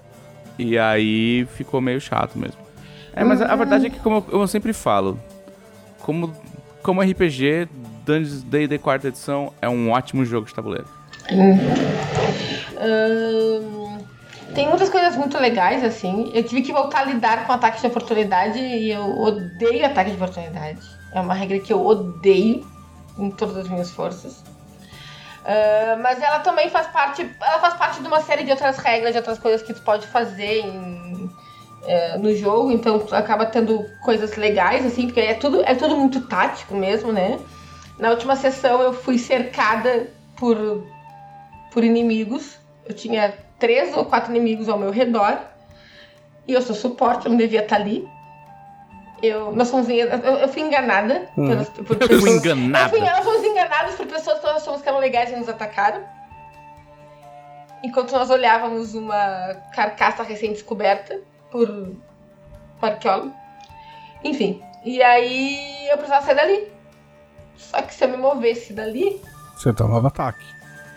E 0.57 0.78
aí 0.78 1.47
ficou 1.55 1.80
meio 1.80 2.01
chato 2.01 2.38
mesmo. 2.38 2.57
É, 3.14 3.24
mas 3.24 3.41
a, 3.41 3.45
a 3.45 3.55
verdade 3.55 3.86
é 3.86 3.89
que, 3.89 3.97
como 3.99 4.26
eu, 4.30 4.41
eu 4.41 4.47
sempre 4.47 4.74
falo, 4.74 5.18
como, 6.01 6.34
como 6.84 7.01
RPG, 7.01 7.67
Dungeons 8.05 8.43
D&D 8.43 8.77
quarta 8.80 9.07
edição 9.07 9.53
é 9.61 9.69
um 9.69 9.91
ótimo 9.91 10.25
jogo 10.25 10.47
de 10.47 10.53
tabuleiro. 10.53 10.88
Ahn, 12.77 13.99
tem 14.55 14.67
muitas 14.67 14.89
coisas 14.89 15.15
muito 15.15 15.38
legais, 15.38 15.84
assim. 15.84 16.32
Eu 16.34 16.43
tive 16.43 16.61
que 16.61 16.71
voltar 16.71 17.01
a 17.01 17.05
lidar 17.05 17.45
com 17.45 17.53
ataque 17.53 17.82
de 17.82 17.88
oportunidade 17.88 18.57
e 18.59 18.91
eu 18.91 19.17
odeio 19.19 19.86
ataque 19.86 20.11
de 20.11 20.15
oportunidade. 20.15 20.80
É 21.13 21.19
uma 21.19 21.34
regra 21.34 21.59
que 21.59 21.71
eu 21.71 21.86
odeio 21.86 22.65
em 23.17 23.30
todas 23.32 23.57
as 23.57 23.67
minhas 23.69 23.91
forças. 23.91 24.43
Ah, 25.45 25.97
mas 26.01 26.21
ela 26.21 26.39
também 26.39 26.69
faz 26.69 26.88
parte. 26.88 27.30
Ela 27.41 27.59
faz 27.59 27.73
parte 27.75 28.01
de 28.01 28.07
uma 28.07 28.21
série 28.21 28.43
de 28.43 28.51
outras 28.51 28.77
regras, 28.77 29.11
de 29.11 29.17
outras 29.17 29.38
coisas 29.39 29.61
que 29.61 29.73
tu 29.73 29.82
pode 29.82 30.07
fazer 30.07 30.61
em- 30.65 31.18
é, 31.86 32.17
no 32.17 32.34
jogo, 32.36 32.71
então 32.71 32.99
tu 32.99 33.15
acaba 33.15 33.45
tendo 33.45 33.86
coisas 34.03 34.36
legais, 34.36 34.86
assim, 34.86 35.05
porque 35.07 35.19
é 35.21 35.34
tudo, 35.34 35.63
é 35.63 35.73
tudo 35.75 35.95
muito 35.97 36.21
tático 36.27 36.75
mesmo, 36.75 37.11
né? 37.11 37.39
Na 37.97 38.09
última 38.11 38.36
sessão 38.36 38.82
eu 38.82 38.93
fui 38.93 39.17
cercada 39.17 40.07
por, 40.38 40.57
por 41.71 41.84
inimigos. 41.84 42.57
Eu 42.86 42.95
tinha 42.95 43.34
três 43.59 43.95
ou 43.95 44.05
quatro 44.05 44.32
inimigos 44.32 44.69
ao 44.69 44.77
meu 44.77 44.89
redor. 44.91 45.38
E 46.47 46.53
eu 46.53 46.61
sou 46.61 46.75
suporte, 46.75 47.25
eu 47.25 47.32
não 47.32 47.38
devia 47.38 47.61
estar 47.61 47.75
ali. 47.75 48.07
Eu, 49.21 49.51
nós 49.51 49.69
fomos, 49.69 49.89
eu, 49.89 50.07
eu 50.07 50.47
fui 50.47 50.61
enganada 50.61 51.27
Hum. 51.38 51.47
pelas, 51.49 51.69
por 51.69 51.82
Eu 51.82 51.86
fui 51.97 52.07
pessoas- 52.07 52.32
enganada. 52.45 52.86
Eu 52.86 52.89
fui, 52.89 52.99
nós 53.01 53.23
fomos 53.25 53.43
enganados 53.43 53.95
por 53.95 54.05
pessoas 54.07 54.39
que 54.39 54.45
nós 54.45 54.55
achamos 54.57 54.82
que 54.82 54.88
eram 54.88 54.99
legais 54.99 55.32
e 55.32 55.36
nos 55.36 55.49
atacaram. 55.49 56.01
Enquanto 57.84 58.11
nós 58.11 58.30
olhávamos 58.30 58.93
uma 58.95 59.55
carcaça 59.73 60.23
recém-descoberta 60.23 61.19
por 61.52 61.95
arqueólogo. 62.82 63.34
Enfim, 64.24 64.62
e 64.86 65.02
aí 65.02 65.88
eu 65.89 65.97
precisava 65.97 66.26
sair 66.26 66.36
dali. 66.36 66.68
Só 67.58 67.82
que 67.82 67.93
se 67.93 68.04
eu 68.04 68.10
me 68.10 68.18
movesse 68.18 68.74
dali, 68.74 69.22
Você 69.58 69.74
tomava 69.74 70.08
ataque. 70.08 70.43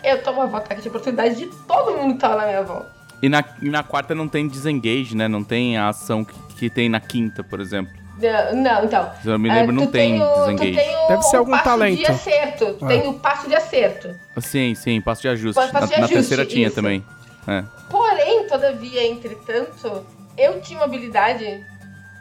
eu 0.03 0.21
tomava 0.23 0.57
ataque 0.57 0.81
de 0.81 0.87
oportunidade 0.87 1.35
de 1.35 1.47
todo 1.67 1.97
mundo 1.97 2.13
que 2.15 2.19
tava 2.19 2.37
na 2.37 2.45
minha 2.47 2.63
volta. 2.63 2.91
E 3.21 3.29
na, 3.29 3.43
e 3.61 3.69
na 3.69 3.83
quarta 3.83 4.13
não 4.13 4.27
tem 4.27 4.47
desengage, 4.47 5.15
né? 5.15 5.27
Não 5.29 5.43
tem 5.43 5.77
a 5.77 5.89
ação 5.89 6.25
que, 6.25 6.33
que 6.55 6.69
tem 6.69 6.89
na 6.89 6.99
quinta, 6.99 7.41
por 7.43 7.59
exemplo. 7.61 7.93
Não, 8.21 8.55
não, 8.61 8.83
então. 8.85 9.11
Se 9.21 9.27
eu 9.29 9.39
me 9.39 9.49
lembro, 9.49 9.71
ah, 9.71 9.73
não 9.73 9.85
tu 9.87 9.91
tem 9.93 10.21
o, 10.21 10.35
desengage. 10.35 10.75
tem 10.75 10.95
o, 10.95 11.07
Deve 11.07 11.21
ser 11.23 11.37
algum 11.37 11.51
passo 11.51 11.63
talento. 11.63 11.97
de 11.99 12.05
acerto. 12.05 12.73
Tu 12.73 12.85
Ah. 12.85 12.87
tem 12.87 13.07
o 13.07 13.13
passo 13.13 13.47
de 13.47 13.55
acerto. 13.55 14.09
Sim, 14.41 14.75
sim, 14.75 15.01
passo 15.01 15.21
de 15.21 15.27
ajuste. 15.29 15.55
Passo 15.55 15.67
de 15.69 15.73
na, 15.73 15.79
na 15.79 15.85
ajuste, 15.85 16.13
terceira 16.13 16.45
tinha 16.45 16.67
isso. 16.67 16.75
também. 16.75 17.03
É. 17.47 17.63
Porém, 17.89 18.45
todavia, 18.47 19.05
entretanto, 19.07 20.05
eu 20.37 20.61
tinha 20.61 20.79
uma 20.79 20.85
habilidade, 20.85 21.65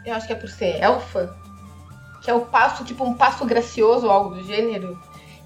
eu 0.05 0.15
acho 0.15 0.27
que 0.27 0.33
é 0.33 0.37
por 0.37 0.49
ser 0.49 0.83
elfa, 0.83 1.35
que 2.23 2.31
é 2.31 2.35
o 2.35 2.43
passo, 2.43 2.85
tipo 2.85 3.05
um 3.05 3.15
passo 3.15 3.45
gracioso 3.45 4.07
ou 4.07 4.13
algo 4.13 4.35
do 4.35 4.45
gênero, 4.45 4.99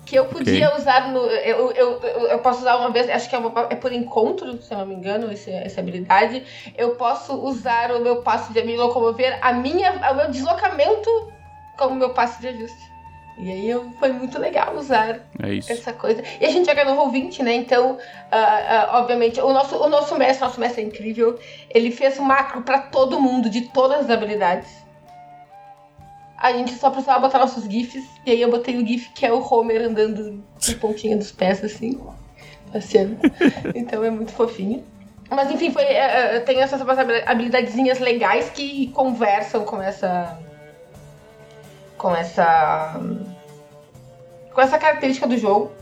que 0.04 0.14
eu 0.16 0.26
podia 0.26 0.76
usar 0.76 1.08
no. 1.08 1.18
Eu, 1.26 1.72
eu, 1.72 2.00
eu, 2.02 2.28
eu 2.28 2.38
posso 2.38 2.60
usar 2.60 2.76
uma 2.76 2.90
vez, 2.90 3.08
acho 3.10 3.28
que 3.28 3.34
é, 3.34 3.38
uma- 3.38 3.66
é 3.70 3.74
por 3.74 3.92
encontro, 3.92 4.60
se 4.62 4.72
eu 4.72 4.78
não 4.78 4.86
me 4.86 4.94
engano, 4.94 5.32
esse- 5.32 5.50
essa 5.50 5.80
habilidade. 5.80 6.44
Eu 6.76 6.94
posso 6.94 7.34
usar 7.34 7.90
o 7.90 8.00
meu 8.00 8.22
passo 8.22 8.52
de 8.52 8.62
me 8.62 8.76
locomover, 8.76 9.36
a 9.42 9.52
minha, 9.52 9.92
o 10.12 10.14
meu 10.14 10.30
deslocamento 10.30 11.10
como 11.76 11.94
meu 11.96 12.10
passo 12.10 12.40
de 12.40 12.48
ajuste. 12.48 12.95
E 13.39 13.51
aí 13.51 13.68
eu, 13.68 13.91
foi 13.99 14.12
muito 14.12 14.39
legal 14.39 14.74
usar 14.76 15.20
É 15.68 15.72
essa 15.72 15.93
coisa. 15.93 16.22
E 16.41 16.47
a 16.47 16.51
gente 16.51 16.66
joga 16.66 16.84
no 16.84 16.97
Roll20, 16.97 17.41
né? 17.41 17.55
Então, 17.55 17.99
ah, 18.30 18.89
ah, 18.91 18.99
obviamente, 19.01 19.41
o 19.41 19.53
nosso, 19.53 19.76
o 19.76 19.89
nosso 19.89 20.16
mestre, 20.16 20.45
nosso 20.45 20.59
mestre 20.59 20.82
é 20.82 20.87
incrível. 20.87 21.39
Ele 21.70 21.91
fez 21.91 22.18
um 22.18 22.24
macro 22.24 22.62
pra 22.62 22.78
todo 22.78 23.20
mundo, 23.20 23.51
de 23.51 23.62
todas 23.62 24.01
as 24.01 24.11
habilidades. 24.11 24.68
A 26.39 26.53
gente 26.53 26.72
só 26.72 26.91
precisava 26.91 27.20
botar 27.20 27.39
nossos 27.39 27.64
GIFs. 27.64 28.05
E 28.24 28.30
aí 28.30 28.41
eu 28.41 28.51
botei 28.51 28.76
o 28.76 28.87
GIF 28.87 29.11
que 29.14 29.26
é 29.26 29.32
o 29.32 29.43
Homer 29.43 29.82
andando 29.82 30.43
de 30.59 30.74
pontinha 30.76 31.16
dos 31.16 31.30
pés, 31.30 31.62
assim. 31.62 32.01
Passeando. 32.72 33.18
Então 33.74 34.03
é 34.03 34.11
muito 34.11 34.32
fofinho. 34.32 34.84
Mas 35.28 35.51
enfim, 35.51 35.70
foi, 35.72 35.82
é, 35.82 36.37
é, 36.37 36.41
tem 36.41 36.61
essas 36.61 36.80
habilidadezinhas 37.26 37.99
legais 37.99 38.51
que 38.51 38.89
conversam 38.89 39.64
com 39.64 39.82
essa. 39.82 40.39
Com 41.97 42.14
essa. 42.14 43.01
Com 44.53 44.61
essa 44.61 44.78
característica 44.78 45.26
do 45.26 45.36
jogo. 45.36 45.72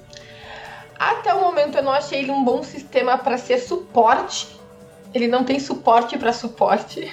Até 0.98 1.34
o 1.34 1.40
momento 1.40 1.76
eu 1.78 1.82
não 1.82 1.92
achei 1.92 2.20
ele 2.20 2.30
um 2.30 2.44
bom 2.44 2.62
sistema 2.62 3.18
para 3.18 3.36
ser 3.36 3.58
suporte. 3.58 4.54
Ele 5.12 5.28
não 5.28 5.44
tem 5.44 5.60
suporte 5.60 6.18
para 6.18 6.32
suporte. 6.32 7.00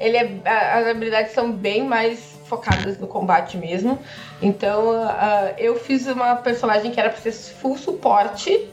ele 0.00 0.16
é, 0.16 0.40
as 0.44 0.86
habilidades 0.86 1.32
são 1.32 1.52
bem 1.52 1.84
mais 1.84 2.34
focadas 2.46 2.98
no 2.98 3.06
combate 3.06 3.56
mesmo. 3.56 3.98
Então 4.40 4.92
ah, 4.92 5.52
eu 5.58 5.78
fiz 5.78 6.06
uma 6.06 6.36
personagem 6.36 6.90
que 6.90 7.00
era 7.00 7.10
pra 7.10 7.20
ser 7.20 7.32
full 7.32 7.76
suporte. 7.76 8.70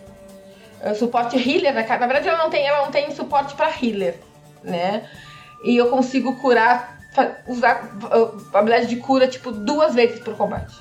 ah, 0.84 0.94
suporte 0.94 1.38
healer, 1.38 1.74
na, 1.74 1.82
na 1.82 2.08
verdade 2.08 2.28
ela 2.28 2.38
não 2.38 2.50
tem, 2.50 2.66
ela 2.66 2.86
não 2.86 2.92
tem 2.92 3.12
suporte 3.12 3.56
pra 3.56 3.70
healer, 3.70 4.18
né? 4.64 5.10
E 5.64 5.76
eu 5.76 5.90
consigo 5.90 6.38
curar, 6.38 7.01
usar 7.48 7.90
ah, 8.12 8.58
habilidade 8.58 8.88
de 8.88 8.98
cura 8.98 9.28
tipo 9.28 9.52
duas 9.52 9.94
vezes 9.94 10.20
por 10.20 10.36
combate. 10.36 10.76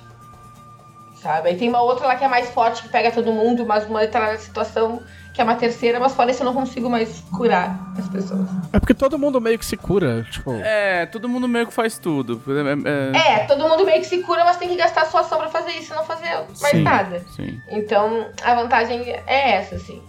Sabe? 1.21 1.51
Aí 1.51 1.57
tem 1.57 1.69
uma 1.69 1.83
outra 1.83 2.07
lá 2.07 2.17
que 2.17 2.25
é 2.25 2.29
mais 2.29 2.49
forte, 2.51 2.83
que 2.83 2.89
pega 2.89 3.11
todo 3.11 3.31
mundo, 3.33 3.67
mas 3.67 3.87
uma 3.87 4.01
outra 4.01 4.39
situação 4.39 5.03
que 5.35 5.41
é 5.41 5.45
uma 5.45 5.55
terceira, 5.55 6.01
mas 6.01 6.13
fora 6.15 6.31
isso 6.31 6.43
eu 6.43 6.47
não 6.47 6.55
consigo 6.55 6.89
mais 6.89 7.21
curar 7.37 7.79
as 7.99 8.09
pessoas. 8.09 8.49
É 8.73 8.81
porque 8.81 8.95
todo 8.95 9.19
mundo 9.19 9.39
meio 9.41 9.59
que 9.59 9.65
se 9.67 9.77
cura, 9.77 10.27
tipo. 10.31 10.53
É, 10.55 11.07
todo 11.07 11.29
mundo 11.29 11.47
meio 11.47 11.67
que 11.67 11.75
faz 11.75 11.99
tudo. 11.99 12.41
É, 12.49 13.19
é- 13.19 13.35
É, 13.35 13.39
todo 13.45 13.69
mundo 13.69 13.85
meio 13.85 14.01
que 14.01 14.07
se 14.07 14.23
cura, 14.23 14.45
mas 14.45 14.57
tem 14.57 14.69
que 14.69 14.77
gastar 14.77 15.05
sua 15.07 15.21
ação 15.21 15.39
pra 15.39 15.49
fazer 15.49 15.73
isso, 15.73 15.95
não 15.95 16.05
fazer 16.05 16.31
mais 16.61 16.77
Sim. 16.77 16.83
nada. 16.83 17.23
Sim. 17.37 17.61
Então, 17.69 18.27
a 18.43 18.55
vantagem 18.55 19.03
é 19.27 19.53
essa, 19.57 19.75
assim. 19.77 20.03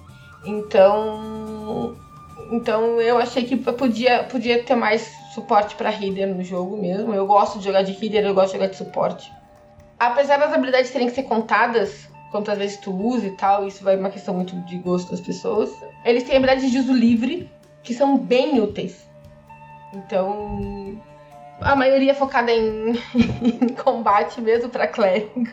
Então, 0.45 1.95
então 2.52 2.99
eu 2.99 3.18
achei 3.18 3.45
que 3.45 3.56
podia, 3.56 4.24
podia 4.26 4.64
ter 4.64 4.76
mais 4.76 5.12
suporte 5.34 5.76
pra 5.76 5.91
healer 5.91 6.28
no 6.28 6.43
jogo 6.43 6.78
mesmo. 6.78 7.14
Eu 7.14 7.26
gosto 7.26 7.58
de 7.58 7.66
jogar 7.66 7.84
de 7.84 7.93
healer, 7.93 8.26
eu 8.26 8.34
gosto 8.34 8.47
de 8.47 8.54
jogar 8.58 8.68
de 8.68 8.76
suporte. 8.76 9.32
Apesar 9.97 10.38
das 10.38 10.54
habilidades 10.54 10.91
terem 10.91 11.08
que 11.08 11.14
ser 11.14 11.24
contadas, 11.24 12.10
quantas 12.32 12.58
vezes 12.58 12.78
tu 12.78 12.91
usa 12.91 13.28
e 13.28 13.32
tal, 13.32 13.66
isso 13.66 13.84
vai 13.84 13.95
uma 13.95 14.10
questão 14.10 14.34
muito 14.34 14.56
de 14.62 14.78
gosto 14.78 15.12
das 15.12 15.22
pessoas. 15.22 15.72
Eles 16.04 16.24
têm 16.24 16.36
habilidades 16.36 16.70
de 16.70 16.80
uso 16.80 16.93
livre, 16.93 17.49
que 17.84 17.93
são 17.93 18.18
bem 18.18 18.60
úteis. 18.60 19.08
Então, 19.93 20.99
a 21.62 21.76
maioria 21.76 22.12
é 22.12 22.16
focada 22.16 22.52
em, 22.52 22.93
em 23.41 23.70
combate 23.70 24.41
mesmo 24.41 24.70
pra 24.70 24.88
clérigo. 24.88 25.47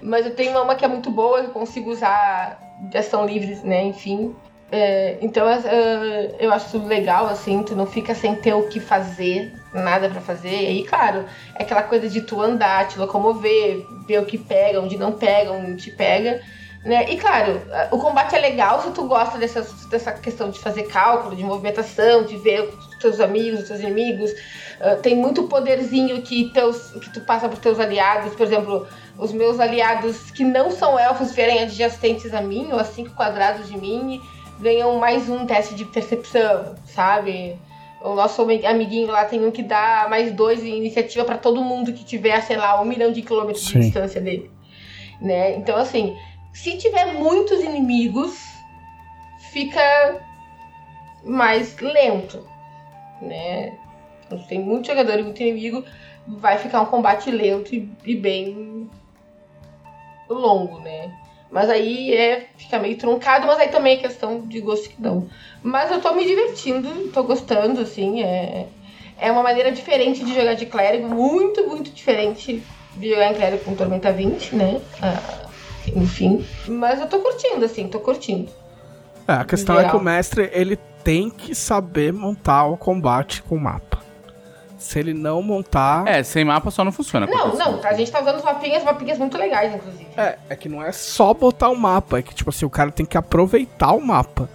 Mas 0.00 0.26
eu 0.26 0.34
tenho 0.34 0.60
uma 0.60 0.74
que 0.74 0.84
é 0.84 0.88
muito 0.88 1.10
boa, 1.10 1.40
eu 1.40 1.50
consigo 1.50 1.90
usar 1.90 2.58
de 2.90 2.98
ação 2.98 3.24
livre, 3.26 3.54
né? 3.62 3.84
Enfim. 3.84 4.34
É, 4.74 5.18
então 5.20 5.46
é, 5.46 6.34
eu 6.40 6.50
acho 6.50 6.78
legal, 6.86 7.26
assim, 7.26 7.62
tu 7.62 7.76
não 7.76 7.84
fica 7.84 8.14
sem 8.14 8.34
ter 8.34 8.54
o 8.54 8.68
que 8.68 8.80
fazer, 8.80 9.52
nada 9.74 10.08
pra 10.08 10.22
fazer. 10.22 10.48
E 10.48 10.66
aí, 10.66 10.84
claro, 10.84 11.26
é 11.54 11.62
aquela 11.62 11.82
coisa 11.82 12.08
de 12.08 12.22
tu 12.22 12.40
andar, 12.40 12.88
te 12.88 12.98
locomover, 12.98 13.86
ver 14.08 14.20
o 14.20 14.24
que 14.24 14.38
pega, 14.38 14.80
onde 14.80 14.96
não 14.96 15.12
pega, 15.12 15.52
onde 15.52 15.76
te 15.76 15.90
pega. 15.90 16.40
Né? 16.82 17.04
E 17.12 17.18
claro, 17.18 17.60
o 17.90 17.98
combate 17.98 18.34
é 18.34 18.40
legal 18.40 18.82
se 18.82 18.90
tu 18.92 19.04
gosta 19.06 19.36
dessas, 19.38 19.84
dessa 19.84 20.10
questão 20.12 20.48
de 20.48 20.58
fazer 20.58 20.84
cálculo, 20.84 21.36
de 21.36 21.44
movimentação, 21.44 22.24
de 22.24 22.38
ver 22.38 22.62
os 22.62 22.96
teus 22.98 23.20
amigos, 23.20 23.60
os 23.60 23.68
teus 23.68 23.80
inimigos. 23.80 24.30
Uh, 24.32 25.00
tem 25.02 25.14
muito 25.14 25.44
poderzinho 25.44 26.22
que, 26.22 26.50
teus, 26.50 26.92
que 26.92 27.10
tu 27.10 27.20
passa 27.20 27.46
pros 27.46 27.60
teus 27.60 27.78
aliados. 27.78 28.34
Por 28.34 28.44
exemplo, 28.44 28.88
os 29.18 29.32
meus 29.32 29.60
aliados 29.60 30.30
que 30.30 30.42
não 30.42 30.70
são 30.70 30.98
elfos 30.98 31.32
vierem 31.32 31.62
adjacentes 31.62 32.32
a 32.34 32.40
mim, 32.40 32.70
ou 32.72 32.80
a 32.80 32.84
5 32.84 33.14
quadrados 33.14 33.68
de 33.68 33.78
mim, 33.78 34.20
ganham 34.60 34.98
mais 34.98 35.28
um 35.28 35.46
teste 35.46 35.74
de 35.74 35.84
percepção, 35.84 36.74
sabe? 36.86 37.58
O 38.00 38.14
nosso 38.14 38.42
amiguinho 38.42 39.08
lá 39.08 39.24
tem 39.24 39.44
um 39.44 39.50
que 39.50 39.62
dá 39.62 40.06
mais 40.10 40.32
dois 40.32 40.64
em 40.64 40.76
iniciativa 40.76 41.24
para 41.24 41.38
todo 41.38 41.62
mundo 41.62 41.92
que 41.92 42.04
tiver, 42.04 42.40
sei 42.42 42.56
lá, 42.56 42.80
um 42.80 42.84
milhão 42.84 43.12
de 43.12 43.22
quilômetros 43.22 43.66
Sim. 43.66 43.78
de 43.78 43.84
distância 43.86 44.20
dele. 44.20 44.50
Né? 45.20 45.56
Então, 45.56 45.76
assim, 45.76 46.16
se 46.52 46.76
tiver 46.76 47.14
muitos 47.14 47.60
inimigos, 47.60 48.38
fica 49.52 50.20
mais 51.24 51.78
lento, 51.78 52.44
né? 53.20 53.78
Então, 54.26 54.38
se 54.38 54.48
tem 54.48 54.60
muito 54.60 54.88
jogador 54.88 55.18
e 55.18 55.22
muito 55.22 55.40
inimigo, 55.40 55.84
vai 56.26 56.58
ficar 56.58 56.80
um 56.80 56.86
combate 56.86 57.30
lento 57.30 57.74
e, 57.74 57.88
e 58.04 58.16
bem 58.16 58.90
longo, 60.28 60.80
né? 60.80 61.12
Mas 61.52 61.68
aí 61.68 62.14
é, 62.14 62.46
fica 62.56 62.78
meio 62.78 62.96
truncado, 62.96 63.46
mas 63.46 63.58
aí 63.58 63.68
também 63.68 63.98
é 63.98 64.00
questão 64.00 64.40
de 64.40 64.58
gosto 64.60 64.88
que 64.88 65.00
não. 65.00 65.28
Mas 65.62 65.90
eu 65.90 66.00
tô 66.00 66.14
me 66.14 66.24
divertindo, 66.24 66.88
tô 67.12 67.22
gostando, 67.22 67.82
assim, 67.82 68.22
é, 68.22 68.66
é 69.20 69.30
uma 69.30 69.42
maneira 69.42 69.70
diferente 69.70 70.24
de 70.24 70.34
jogar 70.34 70.54
de 70.54 70.64
clérigo, 70.64 71.06
muito, 71.06 71.68
muito 71.68 71.90
diferente 71.90 72.62
de 72.96 73.08
jogar 73.10 73.32
em 73.32 73.34
clérigo 73.34 73.64
com 73.64 73.74
Tormenta 73.74 74.10
20, 74.10 74.56
né? 74.56 74.80
Ah, 75.02 75.46
enfim, 75.94 76.42
mas 76.66 77.00
eu 77.00 77.06
tô 77.06 77.18
curtindo, 77.18 77.64
assim, 77.66 77.86
tô 77.86 78.00
curtindo. 78.00 78.50
É, 79.28 79.34
a 79.34 79.44
questão 79.44 79.78
é 79.78 79.88
que 79.88 79.94
o 79.94 80.00
mestre, 80.00 80.48
ele 80.54 80.76
tem 81.04 81.28
que 81.28 81.54
saber 81.54 82.14
montar 82.14 82.64
o 82.64 82.78
combate 82.78 83.42
com 83.42 83.56
o 83.56 83.60
mapa. 83.60 84.01
Se 84.82 84.98
ele 84.98 85.14
não 85.14 85.42
montar. 85.42 86.06
É, 86.06 86.22
sem 86.22 86.44
mapa 86.44 86.70
só 86.70 86.84
não 86.84 86.92
funciona. 86.92 87.26
Não, 87.26 87.54
não, 87.54 87.80
a 87.84 87.94
gente 87.94 88.10
tá 88.10 88.20
usando 88.20 88.36
os 88.36 88.44
mapinhas, 88.44 88.82
mapinhas 88.82 89.18
muito 89.18 89.38
legais, 89.38 89.74
inclusive. 89.74 90.06
É, 90.16 90.38
é 90.50 90.56
que 90.56 90.68
não 90.68 90.82
é 90.82 90.90
só 90.92 91.32
botar 91.32 91.68
o 91.68 91.76
mapa, 91.76 92.18
é 92.18 92.22
que, 92.22 92.34
tipo 92.34 92.50
assim, 92.50 92.64
o 92.66 92.70
cara 92.70 92.90
tem 92.90 93.06
que 93.06 93.16
aproveitar 93.16 93.92
o 93.92 94.00
mapa. 94.00 94.48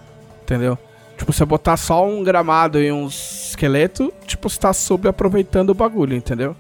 Entendeu? 0.44 0.78
Tipo, 1.18 1.34
você 1.34 1.44
botar 1.46 1.78
só 1.78 2.06
um 2.06 2.24
gramado 2.24 2.80
e 2.80 2.92
uns 2.92 3.48
esqueleto, 3.50 4.14
tipo, 4.26 4.50
você 4.50 4.60
tá 4.60 4.72
subaproveitando 4.72 5.72
o 5.72 5.76
bagulho, 5.76 6.16
entendeu? 6.16 6.56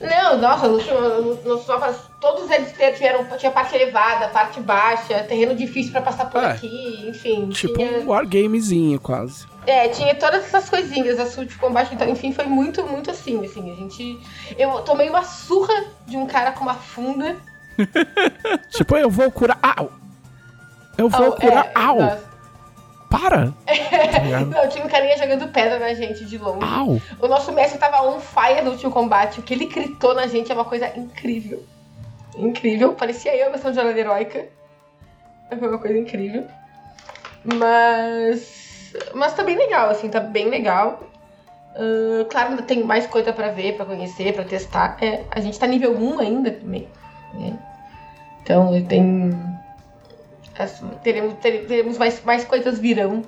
Não, 0.00 0.38
nossa, 0.38 0.68
nos, 0.68 0.86
nos, 0.86 1.44
nos 1.44 1.66
mapas, 1.66 1.96
todos 2.20 2.48
eles 2.50 2.72
tiveram, 2.72 3.24
tinha 3.36 3.50
parte 3.50 3.74
elevada, 3.74 4.28
parte 4.28 4.60
baixa, 4.60 5.24
terreno 5.24 5.56
difícil 5.56 5.90
pra 5.90 6.02
passar 6.02 6.30
por 6.30 6.40
É. 6.42 6.52
aqui, 6.52 7.04
enfim. 7.08 7.48
Tipo 7.48 7.78
tinha, 7.78 7.98
um 8.00 8.08
wargamezinho, 8.08 9.00
quase. 9.00 9.46
É, 9.68 9.86
tinha 9.90 10.14
todas 10.14 10.46
essas 10.46 10.70
coisinhas, 10.70 11.20
a 11.20 11.44
de 11.44 11.54
combate, 11.56 11.94
então, 11.94 12.08
enfim, 12.08 12.32
foi 12.32 12.46
muito, 12.46 12.86
muito 12.86 13.10
assim, 13.10 13.44
assim, 13.44 13.70
a 13.70 13.74
gente... 13.74 14.18
Eu 14.56 14.80
tomei 14.80 15.10
uma 15.10 15.22
surra 15.22 15.74
de 16.06 16.16
um 16.16 16.26
cara 16.26 16.52
com 16.52 16.62
uma 16.62 16.72
funda. 16.72 17.36
tipo, 18.70 18.96
eu 18.96 19.10
vou 19.10 19.30
curar. 19.30 19.58
Au! 19.62 19.92
Eu 20.96 21.10
vou 21.10 21.26
Au, 21.26 21.32
curar. 21.36 21.66
é, 21.66 21.72
Au! 21.74 22.00
nossa. 22.00 22.24
Para! 23.10 23.52
Não, 24.48 24.68
tinha 24.70 24.86
um 24.86 24.88
carinha 24.88 25.18
jogando 25.18 25.52
pedra 25.52 25.78
na 25.78 25.92
gente 25.92 26.24
de 26.24 26.38
longe. 26.38 26.64
Au! 26.64 26.98
O 27.20 27.28
nosso 27.28 27.52
mestre 27.52 27.78
tava 27.78 28.08
on 28.08 28.20
fire 28.20 28.62
no 28.62 28.70
último 28.70 28.90
combate. 28.90 29.38
O 29.38 29.42
que 29.42 29.52
ele 29.52 29.66
gritou 29.66 30.14
na 30.14 30.26
gente 30.26 30.50
é 30.50 30.54
uma 30.54 30.64
coisa 30.64 30.90
incrível. 30.96 31.62
Incrível. 32.34 32.94
Parecia 32.94 33.36
eu 33.36 33.50
versão 33.50 33.70
de 33.70 33.76
jornada 33.76 34.00
heróica. 34.00 34.46
Foi 35.50 35.68
uma 35.68 35.78
coisa 35.78 35.98
incrível. 35.98 36.46
Mas. 37.44 38.57
Mas 39.14 39.34
tá 39.34 39.42
bem 39.44 39.56
legal, 39.56 39.90
assim, 39.90 40.08
tá 40.08 40.20
bem 40.20 40.48
legal. 40.48 41.00
Ah, 41.74 42.24
claro, 42.30 42.50
ainda 42.50 42.62
tem 42.62 42.82
mais 42.82 43.06
coisa 43.06 43.32
pra 43.32 43.48
ver, 43.50 43.76
pra 43.76 43.84
conhecer, 43.86 44.32
pra 44.34 44.44
testar. 44.44 44.96
É, 45.00 45.24
a 45.30 45.40
gente 45.40 45.58
tá 45.58 45.66
nível 45.66 45.92
1 45.96 46.18
ainda 46.20 46.50
também. 46.50 46.88
né? 47.34 47.58
Então 48.42 48.82
tem. 48.86 49.30
as- 50.58 50.82
teremos, 51.04 51.34
tere- 51.34 51.66
teremos 51.66 51.98
mais, 51.98 52.22
mais 52.24 52.44
coisas 52.44 52.78
virão. 52.78 53.22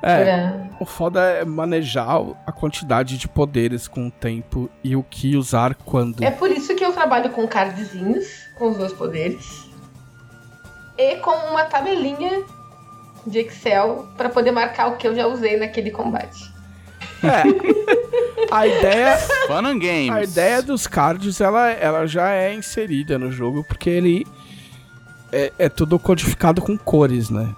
É, 0.00 0.22
pra- 0.22 0.66
o 0.78 0.84
foda 0.84 1.20
é 1.20 1.44
manejar 1.44 2.20
a 2.46 2.52
quantidade 2.52 3.18
de 3.18 3.26
poderes 3.26 3.88
com 3.88 4.06
o 4.06 4.10
tempo 4.10 4.70
e 4.84 4.94
o 4.94 5.02
que 5.02 5.34
usar 5.36 5.74
quando. 5.74 6.22
É 6.22 6.30
por 6.30 6.50
isso 6.52 6.72
que 6.76 6.84
eu 6.84 6.92
trabalho 6.92 7.30
com 7.30 7.48
cardzinhos, 7.48 8.26
com 8.56 8.68
os 8.68 8.76
dois 8.76 8.92
poderes. 8.92 9.66
E 10.96 11.16
com 11.16 11.32
uma 11.50 11.64
tabelinha 11.64 12.44
de 13.26 13.38
Excel 13.40 14.06
pra 14.16 14.28
poder 14.28 14.50
marcar 14.52 14.88
o 14.88 14.96
que 14.96 15.06
eu 15.06 15.14
já 15.14 15.26
usei 15.26 15.56
naquele 15.56 15.90
combate. 15.90 16.52
É. 17.22 17.42
A 18.50 18.66
ideia, 18.66 19.16
Fun 19.46 19.66
and 19.66 19.78
Games. 19.78 20.10
a 20.10 20.22
ideia 20.22 20.62
dos 20.62 20.86
cards, 20.86 21.40
ela, 21.40 21.70
ela 21.70 22.06
já 22.06 22.30
é 22.30 22.54
inserida 22.54 23.18
no 23.18 23.30
jogo, 23.30 23.64
porque 23.64 23.90
ele 23.90 24.26
é, 25.32 25.52
é 25.58 25.68
tudo 25.68 25.98
codificado 25.98 26.62
com 26.62 26.76
cores, 26.78 27.28
né? 27.28 27.54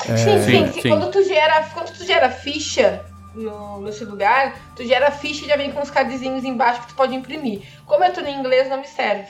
sim, 0.00 0.16
sim, 0.16 0.38
Sim, 0.42 0.72
sim. 0.72 0.80
sim. 0.82 0.88
Quando 0.88 1.10
tu 1.10 1.22
gera, 1.24 1.62
quando 1.74 1.92
tu 1.92 2.04
gera 2.04 2.30
ficha, 2.30 3.04
no, 3.34 3.80
nesse 3.82 4.04
lugar, 4.04 4.56
tu 4.76 4.84
gera 4.84 5.10
ficha 5.10 5.44
e 5.44 5.48
já 5.48 5.56
vem 5.56 5.72
com 5.72 5.80
uns 5.80 5.90
cardzinhos 5.90 6.44
embaixo 6.44 6.82
que 6.82 6.88
tu 6.88 6.94
pode 6.94 7.14
imprimir. 7.14 7.62
Como 7.84 8.04
é 8.04 8.10
tudo 8.10 8.28
em 8.28 8.38
inglês, 8.38 8.68
não 8.68 8.78
me 8.80 8.86
serve. 8.86 9.26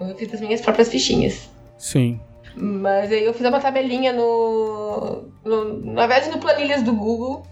Eu 0.00 0.16
fiz 0.16 0.32
as 0.34 0.40
minhas 0.40 0.60
próprias 0.60 0.88
fichinhas. 0.88 1.48
Sim. 1.78 2.20
Mas 2.56 3.10
aí 3.12 3.24
eu 3.24 3.34
fiz 3.34 3.46
uma 3.46 3.60
tabelinha 3.60 4.12
no, 4.12 5.24
no. 5.44 5.92
Na 5.92 6.06
verdade, 6.06 6.30
no 6.30 6.38
planilhas 6.38 6.82
do 6.82 6.92
Google, 6.92 7.42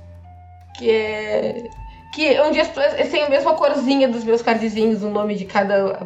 que 0.77 0.91
é. 0.91 1.69
Que 2.15 2.41
onde 2.41 2.59
as 2.59 2.69
pessoas 2.69 3.09
têm 3.11 3.25
a 3.25 3.29
mesma 3.29 3.55
corzinha 3.55 4.09
dos 4.09 4.25
meus 4.25 4.41
cardzinhos, 4.41 5.03
o 5.03 5.11
nome 5.11 5.35
de 5.35 5.45
cada 5.45 6.01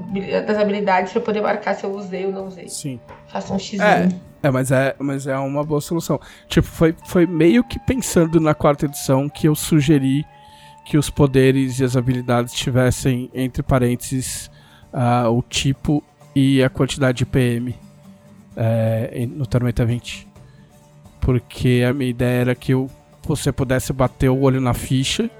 das 0.47 0.59
habilidades 0.59 1.12
pra 1.12 1.20
eu 1.20 1.24
poder 1.24 1.40
marcar 1.40 1.74
se 1.74 1.84
eu 1.84 1.93
usei 1.93 2.26
ou 2.26 2.32
não 2.32 2.49
usei. 2.49 2.68
Sim. 2.68 3.01
Faça 3.28 3.55
um 3.55 3.59
X. 3.59 3.78
É. 3.80 4.09
É, 4.43 4.51
mas 4.51 4.72
é, 4.72 4.97
mas 4.99 5.26
é 5.28 5.38
uma 5.38 5.62
boa 5.62 5.80
solução. 5.80 6.20
Tipo, 6.49 6.66
foi, 6.66 6.95
foi 7.07 7.26
meio 7.26 7.62
que 7.62 7.78
pensando 7.78 8.40
na 8.40 8.53
quarta 8.53 8.86
edição 8.86 9.28
que 9.28 9.47
eu 9.47 9.55
sugeri 9.55 10.26
que 10.84 10.99
os 10.99 11.09
poderes 11.09 11.78
e 11.78 11.84
as 11.84 11.97
habilidades 11.97 12.53
tivessem, 12.53 13.30
entre 13.32 13.62
parênteses, 13.62 14.51
ah, 14.93 15.30
o 15.30 15.40
tipo 15.43 16.03
e 16.34 16.62
a 16.62 16.68
quantidade 16.68 17.18
de 17.18 17.26
PM 17.26 17.74
é, 18.57 19.26
no 19.26 19.46
Tormenta 19.46 19.84
20. 19.84 20.28
Porque 21.20 21.84
a 21.88 21.92
minha 21.92 22.11
ideia 22.11 22.40
era 22.40 22.55
que 22.55 22.72
eu, 22.72 22.90
você 23.22 23.53
pudesse 23.53 23.92
bater 23.92 24.28
o 24.28 24.40
olho 24.40 24.61
na 24.61 24.74
ficha 24.74 25.30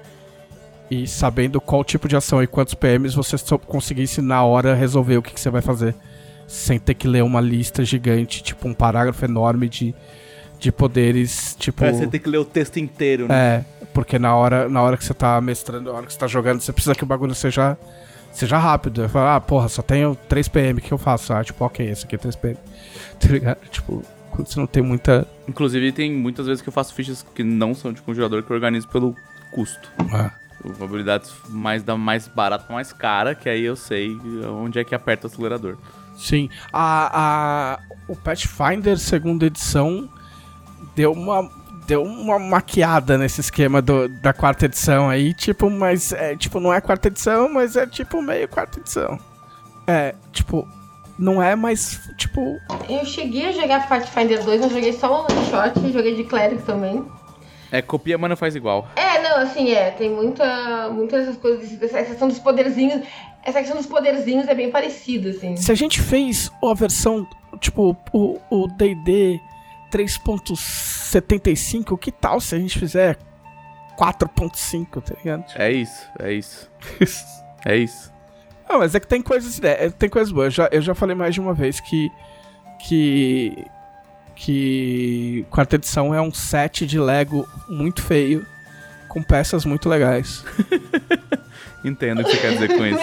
e 0.89 1.07
sabendo 1.07 1.59
qual 1.59 1.83
tipo 1.83 2.07
de 2.07 2.15
ação 2.15 2.41
e 2.41 2.47
quantos 2.47 2.73
PMs 2.73 3.15
você 3.15 3.37
só 3.37 3.57
conseguisse 3.57 4.21
na 4.21 4.43
hora 4.43 4.73
resolver 4.73 5.17
o 5.17 5.21
que, 5.21 5.33
que 5.33 5.39
você 5.39 5.49
vai 5.49 5.61
fazer 5.61 5.95
sem 6.47 6.77
ter 6.77 6.93
que 6.93 7.07
ler 7.07 7.23
uma 7.23 7.41
lista 7.41 7.83
gigante, 7.83 8.43
tipo 8.43 8.67
um 8.67 8.73
parágrafo 8.73 9.25
enorme 9.25 9.67
de, 9.67 9.95
de 10.59 10.71
poderes, 10.71 11.55
tipo... 11.57 11.83
É, 11.83 11.91
você 11.91 12.07
tem 12.07 12.19
que 12.19 12.29
ler 12.29 12.37
o 12.37 12.45
texto 12.45 12.77
inteiro, 12.77 13.27
né? 13.27 13.35
É, 13.35 13.65
porque 13.93 14.19
na 14.19 14.35
hora, 14.35 14.69
na 14.69 14.81
hora 14.81 14.97
que 14.97 15.03
você 15.03 15.13
tá 15.13 15.39
mestrando, 15.41 15.91
na 15.91 15.97
hora 15.97 16.05
que 16.05 16.13
você 16.13 16.19
tá 16.19 16.27
jogando, 16.27 16.61
você 16.61 16.71
precisa 16.71 16.93
que 16.93 17.03
o 17.03 17.07
bagulho 17.07 17.33
seja, 17.33 17.77
seja 18.33 18.57
rápido. 18.57 19.03
Eu 19.03 19.09
falo, 19.09 19.27
ah, 19.29 19.41
porra, 19.41 19.69
só 19.69 19.81
tenho 19.81 20.15
3 20.27 20.47
PM, 20.47 20.79
o 20.79 20.81
que 20.81 20.91
eu 20.91 20.97
faço? 20.97 21.33
Ah, 21.33 21.43
tipo, 21.43 21.63
ok, 21.63 21.87
esse 21.89 22.05
aqui 22.05 22.15
é 22.15 22.17
3 22.17 22.35
PM. 22.35 22.57
Tá 23.19 23.27
ligado? 23.29 23.57
Tipo, 23.69 24.03
quando 24.31 24.47
você 24.47 24.59
não 24.59 24.67
tem 24.67 24.83
muita... 24.83 25.25
Inclusive, 25.47 25.91
tem 25.91 26.11
muitas 26.11 26.45
vezes 26.47 26.61
que 26.61 26.67
eu 26.67 26.73
faço 26.73 26.93
fichas 26.93 27.25
que 27.35 27.43
não 27.43 27.73
são 27.73 27.93
de 27.93 28.01
conjurador 28.01 28.43
que 28.43 28.51
eu 28.51 28.55
organizo 28.55 28.87
pelo 28.89 29.15
custo. 29.51 29.89
Ah, 30.11 30.31
Habilidades 30.81 31.31
mais 31.49 31.83
da 31.83 31.95
mais 31.95 32.27
barata 32.27 32.65
pra 32.65 32.75
mais 32.75 32.91
cara, 32.91 33.35
que 33.35 33.47
aí 33.47 33.63
eu 33.63 33.75
sei 33.75 34.17
onde 34.47 34.79
é 34.79 34.83
que 34.83 34.95
aperta 34.95 35.27
o 35.27 35.29
acelerador. 35.29 35.77
sim. 36.17 36.49
A, 36.71 37.11
a, 37.13 37.79
o 38.07 38.15
Pathfinder 38.15 38.97
segunda 38.97 39.45
edição 39.45 40.09
deu 40.95 41.11
uma... 41.11 41.49
Deu 41.85 42.03
uma 42.03 42.39
maquiada 42.39 43.17
nesse 43.17 43.41
esquema 43.41 43.81
do, 43.81 44.07
da 44.07 44.31
quarta 44.31 44.65
edição 44.65 45.09
aí, 45.09 45.33
tipo, 45.33 45.69
mas 45.69 46.13
é, 46.13 46.35
tipo, 46.35 46.59
não 46.59 46.73
é 46.73 46.79
quarta 46.79 47.09
edição, 47.09 47.49
mas 47.49 47.75
é 47.75 47.85
tipo 47.85 48.21
meio 48.21 48.47
quarta 48.47 48.79
edição. 48.79 49.19
É, 49.85 50.15
tipo, 50.31 50.67
não 51.17 51.41
é 51.41 51.55
mais, 51.55 51.99
tipo, 52.17 52.59
Eu 52.89 53.05
cheguei 53.05 53.47
a 53.47 53.51
jogar 53.51 53.87
Pathfinder 53.87 54.43
2, 54.43 54.61
mas 54.61 54.71
joguei 54.71 54.93
só 54.93 55.21
um 55.21 55.25
one 55.25 55.45
shot, 55.49 55.91
joguei 55.91 56.15
de 56.15 56.23
clérigo 56.23 56.61
também. 56.63 57.05
É, 57.71 57.81
copia, 57.81 58.17
mas 58.17 58.29
não 58.29 58.37
faz 58.37 58.55
igual. 58.55 58.87
É, 58.95 59.21
não, 59.21 59.37
assim, 59.37 59.71
é, 59.71 59.91
tem 59.91 60.09
muita, 60.09 60.89
muitas 60.89 61.23
essas 61.23 61.37
coisas, 61.37 61.81
essa 61.81 62.03
questão 62.03 62.27
dos 62.27 62.39
poderzinhos, 62.39 63.01
essa 63.43 63.59
questão 63.59 63.77
dos 63.77 63.87
poderzinhos 63.87 64.47
é 64.47 64.55
bem 64.55 64.71
parecida, 64.71 65.31
assim. 65.31 65.57
Se 65.57 65.71
a 65.71 65.75
gente 65.75 65.99
fez 65.99 66.51
a 66.63 66.73
versão, 66.73 67.27
tipo, 67.59 67.97
o 68.13 68.39
o 68.49 68.67
D&D 68.67 69.39
3.75, 69.93 71.97
que 71.99 72.11
tal 72.11 72.41
se 72.41 72.55
a 72.55 72.59
gente 72.59 72.79
fizer 72.79 73.17
4.5, 73.97 75.01
tá 75.01 75.15
ligado? 75.15 75.45
É 75.55 75.71
isso, 75.71 76.07
é 76.19 76.33
isso. 76.33 76.69
É 77.63 77.77
isso. 77.77 78.11
Não, 78.67 78.79
mas 78.79 78.95
é 78.95 78.99
que 78.99 79.05
tem 79.07 79.21
coisas, 79.21 79.61
é, 79.63 79.91
tem 79.91 80.09
coisas 80.09 80.33
boas. 80.33 80.47
Eu 80.47 80.51
já, 80.51 80.67
eu 80.71 80.81
já 80.81 80.95
falei 80.95 81.15
mais 81.15 81.35
de 81.35 81.41
uma 81.41 81.53
vez 81.53 81.79
que 81.79 82.11
que 82.87 83.67
que 84.35 85.45
quarta 85.51 85.75
edição 85.75 86.11
é 86.13 86.21
um 86.21 86.33
set 86.33 86.85
de 86.87 86.99
Lego 86.99 87.47
muito 87.69 88.01
feio 88.01 88.43
com 89.07 89.21
peças 89.21 89.63
muito 89.63 89.87
legais. 89.87 90.43
Entendo 91.85 92.21
o 92.21 92.23
que 92.23 92.31
você 92.31 92.37
quer 92.37 92.53
dizer 92.53 92.75
com 92.75 92.83
isso. 92.87 92.97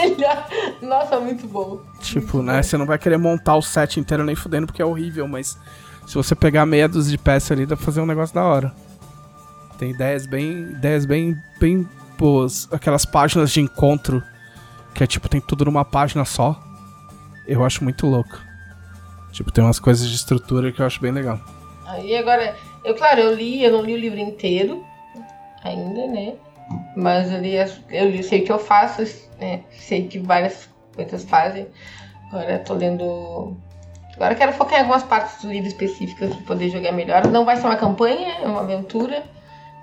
Nossa, 0.82 1.20
muito 1.20 1.46
bom. 1.46 1.80
Tipo, 2.00 2.42
né? 2.42 2.60
Você 2.62 2.76
não 2.76 2.86
vai 2.86 2.98
querer 2.98 3.18
montar 3.18 3.54
o 3.56 3.62
set 3.62 4.00
inteiro 4.00 4.24
nem 4.24 4.34
fudendo 4.34 4.66
porque 4.66 4.82
é 4.82 4.84
horrível, 4.84 5.28
mas 5.28 5.56
se 6.10 6.16
você 6.16 6.34
pegar 6.34 6.66
meia 6.66 6.88
dúzia 6.88 7.12
de 7.12 7.18
peças 7.18 7.52
ali, 7.52 7.64
dá 7.64 7.76
pra 7.76 7.84
fazer 7.84 8.00
um 8.00 8.06
negócio 8.06 8.34
da 8.34 8.42
hora. 8.42 8.74
Tem 9.78 9.92
ideias 9.92 10.26
bem. 10.26 10.62
ideias 10.72 11.06
bem. 11.06 11.36
bem 11.60 11.88
boas. 12.18 12.66
Aquelas 12.72 13.04
páginas 13.04 13.52
de 13.52 13.60
encontro 13.60 14.20
que 14.92 15.04
é 15.04 15.06
tipo, 15.06 15.28
tem 15.28 15.40
tudo 15.40 15.64
numa 15.64 15.84
página 15.84 16.24
só. 16.24 16.60
Eu 17.46 17.64
acho 17.64 17.84
muito 17.84 18.08
louco. 18.08 18.40
Tipo, 19.30 19.52
tem 19.52 19.62
umas 19.62 19.78
coisas 19.78 20.08
de 20.08 20.16
estrutura 20.16 20.72
que 20.72 20.82
eu 20.82 20.86
acho 20.86 21.00
bem 21.00 21.12
legal. 21.12 21.38
Aí 21.86 22.16
agora, 22.16 22.56
eu, 22.84 22.96
claro, 22.96 23.20
eu 23.20 23.32
li, 23.32 23.62
eu 23.62 23.70
não 23.70 23.84
li 23.84 23.94
o 23.94 23.98
livro 23.98 24.18
inteiro 24.18 24.84
ainda, 25.62 26.08
né? 26.08 26.34
Mas 26.96 27.30
eu 27.30 27.40
li, 27.40 27.54
eu 27.88 28.10
li, 28.10 28.24
sei 28.24 28.40
o 28.40 28.44
que 28.44 28.50
eu 28.50 28.58
faço, 28.58 29.02
né? 29.38 29.62
sei 29.70 30.08
que 30.08 30.18
várias 30.18 30.68
coisas 30.92 31.22
fazem. 31.22 31.68
Agora 32.32 32.54
eu 32.54 32.64
tô 32.64 32.74
lendo. 32.74 33.56
Agora 34.20 34.34
eu 34.34 34.38
quero 34.38 34.52
focar 34.52 34.74
em 34.78 34.82
algumas 34.82 35.02
partes 35.02 35.40
do 35.42 35.50
livro 35.50 35.66
específicas 35.66 36.34
para 36.34 36.44
poder 36.46 36.68
jogar 36.68 36.92
melhor. 36.92 37.26
Não 37.28 37.46
vai 37.46 37.56
ser 37.56 37.64
uma 37.66 37.76
campanha, 37.76 38.34
é 38.42 38.46
uma 38.46 38.60
aventura, 38.60 39.22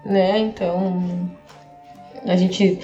né? 0.05 0.38
Então. 0.38 1.27
A 2.23 2.35
gente. 2.35 2.79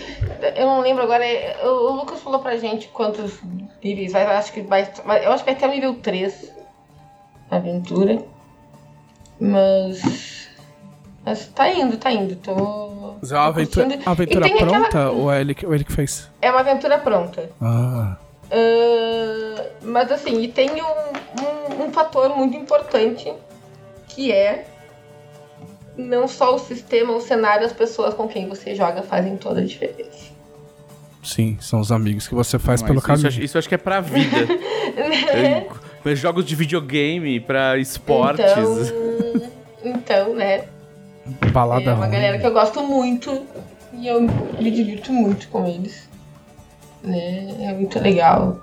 Eu 0.56 0.66
não 0.66 0.82
lembro 0.82 1.04
agora. 1.04 1.24
é, 1.24 1.56
O 1.64 1.92
Lucas 1.92 2.22
falou 2.22 2.40
pra 2.40 2.58
gente 2.58 2.88
quantos 2.88 3.40
níveis 3.84 4.12
vai. 4.14 4.26
Acho 4.26 4.52
que 4.52 4.62
vai. 4.62 4.82
Eu 5.24 5.32
acho 5.32 5.44
que 5.44 5.52
vai 5.52 5.54
até 5.54 5.68
o 5.68 5.72
nível 5.72 5.94
3 5.96 6.52
a 7.52 7.58
aventura. 7.58 8.18
Mas. 9.40 10.50
Mas 11.26 11.48
tá 11.50 11.70
indo, 11.70 11.98
tá 11.98 12.12
indo. 12.12 12.36
Tô. 12.38 13.16
Mas 13.22 13.32
é 13.32 13.36
uma 13.36 13.46
aventura, 13.48 13.86
uma 13.88 14.12
aventura 14.12 14.42
tem 14.46 14.54
aquela- 14.56 14.72
pronta 14.90 15.12
ou 15.12 15.32
é 15.32 15.40
ele, 15.42 15.54
que- 15.56 15.66
ou 15.66 15.74
ele 15.74 15.84
que 15.84 15.94
fez? 15.94 16.30
É 16.42 16.50
uma 16.52 16.60
aventura 16.62 16.98
pronta. 16.98 17.50
Ah. 17.62 18.18
Ah, 18.54 19.66
mas 19.82 20.12
assim, 20.12 20.42
e 20.42 20.48
tem 20.48 20.70
um, 20.72 21.82
um, 21.82 21.86
um 21.86 21.92
fator 21.92 22.30
muito 22.38 22.56
importante 22.56 23.34
que 24.10 24.32
é 24.32 24.66
não 25.98 26.28
só 26.28 26.56
o 26.56 26.60
sistema, 26.60 27.14
o 27.14 27.22
cenário, 27.22 27.66
as 27.66 27.74
pessoas 27.74 28.14
com 28.14 28.28
quem 28.28 28.48
você 28.48 28.76
joga 28.76 29.02
fazem 29.02 29.38
toda 29.38 29.62
a 29.62 29.66
diferença. 29.66 30.32
Sim, 31.24 31.58
são 31.62 31.80
os 31.80 31.92
amigos 31.92 32.28
que 32.28 32.36
você 32.36 32.60
faz 32.60 32.82
Mas 32.82 32.88
pelo 32.88 33.00
isso, 33.00 33.08
caminho. 33.08 33.44
isso 33.46 33.58
eu 33.58 33.60
acho 33.60 33.70
que 33.70 33.76
é 33.76 33.78
pra 33.78 34.02
vida. 34.02 34.38
Eu- 34.96 36.12
eu- 36.12 36.16
jogos 36.16 36.46
de 36.46 36.54
videogame, 36.56 37.40
pra 37.40 37.78
esportes. 37.78 38.46
Então, 38.52 39.50
então, 39.84 40.36
né? 40.36 40.66
Balada 41.54 41.90
É 41.90 41.94
uma 41.94 42.06
ruim. 42.06 42.12
galera 42.12 42.38
que 42.38 42.46
eu 42.46 42.52
gosto 42.52 42.84
muito 42.84 43.44
e 43.94 44.06
eu 44.08 44.22
me 44.22 44.70
divirto 44.70 45.12
muito 45.14 45.48
com 45.48 45.66
eles. 45.66 46.08
Né? 47.04 47.70
É 47.70 47.74
muito 47.74 48.00
legal 48.00 48.58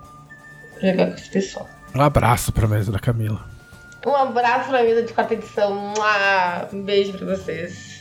jogar 0.80 1.08
com 1.08 1.14
esse 1.14 1.30
pessoal. 1.30 1.68
Um 1.94 2.00
abraço 2.00 2.52
pra 2.52 2.66
mesa 2.66 2.90
da 2.90 2.98
Camila. 2.98 3.40
Um 4.06 4.14
abraço 4.16 4.70
pra 4.70 4.82
mesa 4.82 5.02
de 5.02 5.12
quarta 5.12 5.34
edição. 5.34 5.92
Um 6.72 6.82
beijo 6.82 7.12
pra 7.18 7.36
vocês. 7.36 8.00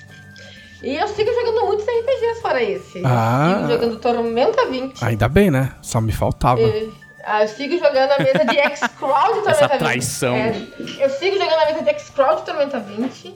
E 0.81 0.95
eu 0.95 1.07
sigo 1.09 1.29
jogando 1.33 1.65
muitos 1.65 1.85
RPGs 1.85 2.41
fora 2.41 2.63
esse. 2.63 3.01
Ah. 3.05 3.49
Eu 3.51 3.55
sigo 3.57 3.71
jogando 3.73 3.99
Tormenta 3.99 4.65
20. 4.67 5.03
Ainda 5.03 5.27
bem, 5.27 5.51
né? 5.51 5.73
Só 5.81 5.99
me 5.99 6.13
faltava. 6.13 6.61
Eu, 6.61 6.93
ah, 7.25 7.41
eu 7.43 7.47
sigo 7.49 7.77
jogando 7.77 8.11
a 8.11 8.19
mesa 8.19 8.45
de 8.45 8.57
X-Crawl 8.57 9.33
de 9.33 9.39
Tormenta 9.43 9.51
Essa 9.51 9.67
20. 9.67 9.77
traição. 9.79 10.35
É, 10.35 10.55
eu 10.99 11.09
sigo 11.09 11.37
jogando 11.37 11.59
a 11.59 11.65
mesa 11.65 11.83
de 11.83 11.89
X-Crawl 11.89 12.35
de 12.37 12.41
Tormenta 12.43 12.79
20. 12.79 13.35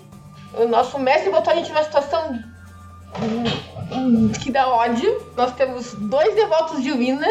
O 0.53 0.67
nosso 0.67 0.97
mestre 0.99 1.29
botou 1.31 1.51
a 1.51 1.55
gente 1.57 1.69
numa 1.69 1.83
situação 1.83 2.41
que 4.41 4.51
dá 4.51 4.67
ódio. 4.67 5.31
Nós 5.35 5.53
temos 5.55 5.93
dois 5.93 6.35
devotos 6.35 6.81
de 6.83 6.91
Wina 6.91 7.27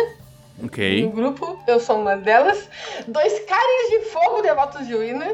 no 0.58 0.66
Ok. 0.66 1.08
grupo. 1.14 1.58
Eu 1.66 1.80
sou 1.80 2.00
uma 2.00 2.16
delas. 2.16 2.68
Dois 3.08 3.32
caras 3.46 3.90
de 3.90 4.00
fogo 4.10 4.42
devotos 4.42 4.86
de 4.86 4.94
Wina. 4.94 5.26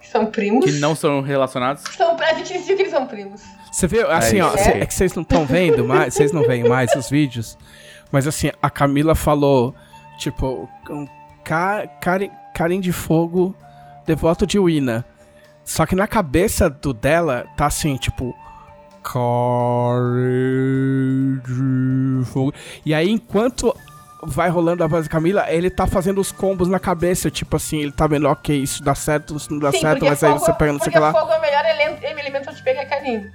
Que 0.00 0.08
são 0.08 0.26
primos. 0.26 0.64
Que 0.66 0.72
não 0.80 0.94
são 0.94 1.20
relacionados. 1.20 1.82
São, 1.96 2.16
a 2.18 2.34
gente 2.34 2.52
decidiu 2.52 2.76
que 2.76 2.82
eles 2.82 2.92
são 2.92 3.06
primos. 3.06 3.42
Você 3.72 3.86
viu, 3.86 4.08
assim, 4.10 4.40
ó, 4.40 4.54
isso. 4.54 4.64
cê- 4.64 4.70
é 4.78 4.86
que 4.86 4.94
vocês 4.94 5.14
não 5.14 5.22
estão 5.22 5.44
vendo 5.44 5.84
mais, 5.84 6.14
vocês 6.14 6.30
não 6.30 6.42
veem 6.44 6.62
mais 6.68 6.94
os 6.94 7.10
vídeos, 7.10 7.58
mas 8.12 8.24
assim, 8.24 8.52
a 8.62 8.70
Camila 8.70 9.16
falou, 9.16 9.74
tipo, 10.16 10.68
um 10.88 11.08
Karen 11.42 12.80
de 12.80 12.92
Fogo, 12.92 13.52
devoto 14.06 14.46
de 14.46 14.60
Wina. 14.60 15.04
Só 15.64 15.86
que 15.86 15.96
na 15.96 16.06
cabeça 16.06 16.70
do 16.70 16.92
dela 16.94 17.46
tá 17.56 17.66
assim, 17.66 17.96
tipo, 17.96 18.32
Karen 20.04 21.40
de 21.44 22.24
Fogo. 22.26 22.52
E 22.84 22.92
aí, 22.94 23.10
enquanto 23.10 23.74
vai 24.22 24.48
rolando 24.48 24.82
a 24.82 24.86
voz 24.86 25.04
da 25.04 25.10
Camila, 25.10 25.44
ele 25.52 25.68
tá 25.70 25.86
fazendo 25.86 26.20
os 26.20 26.32
combos 26.32 26.66
na 26.68 26.78
cabeça, 26.78 27.30
tipo 27.30 27.56
assim, 27.56 27.80
ele 27.82 27.92
tá 27.92 28.06
vendo, 28.06 28.26
ok, 28.28 28.56
isso 28.62 28.82
dá 28.82 28.94
certo, 28.94 29.36
isso 29.36 29.52
não 29.52 29.58
dá 29.60 29.70
certo, 29.70 29.98
porque 29.98 30.08
mas 30.08 30.24
aí 30.24 30.32
fogo- 30.32 30.44
você 30.46 30.52
pega 30.54 30.72
não 30.72 30.80
sei 30.80 30.88
o 30.88 30.92
que 30.92 30.98
lá. 30.98 31.12
fogo 31.12 31.30
é 31.30 31.38
o 31.38 31.40
melhor 31.40 31.62
ele- 31.66 32.06
elemento 32.20 32.44
pra 32.44 32.54
te 32.54 32.62
pegar 32.62 32.86
carinho. 32.86 33.30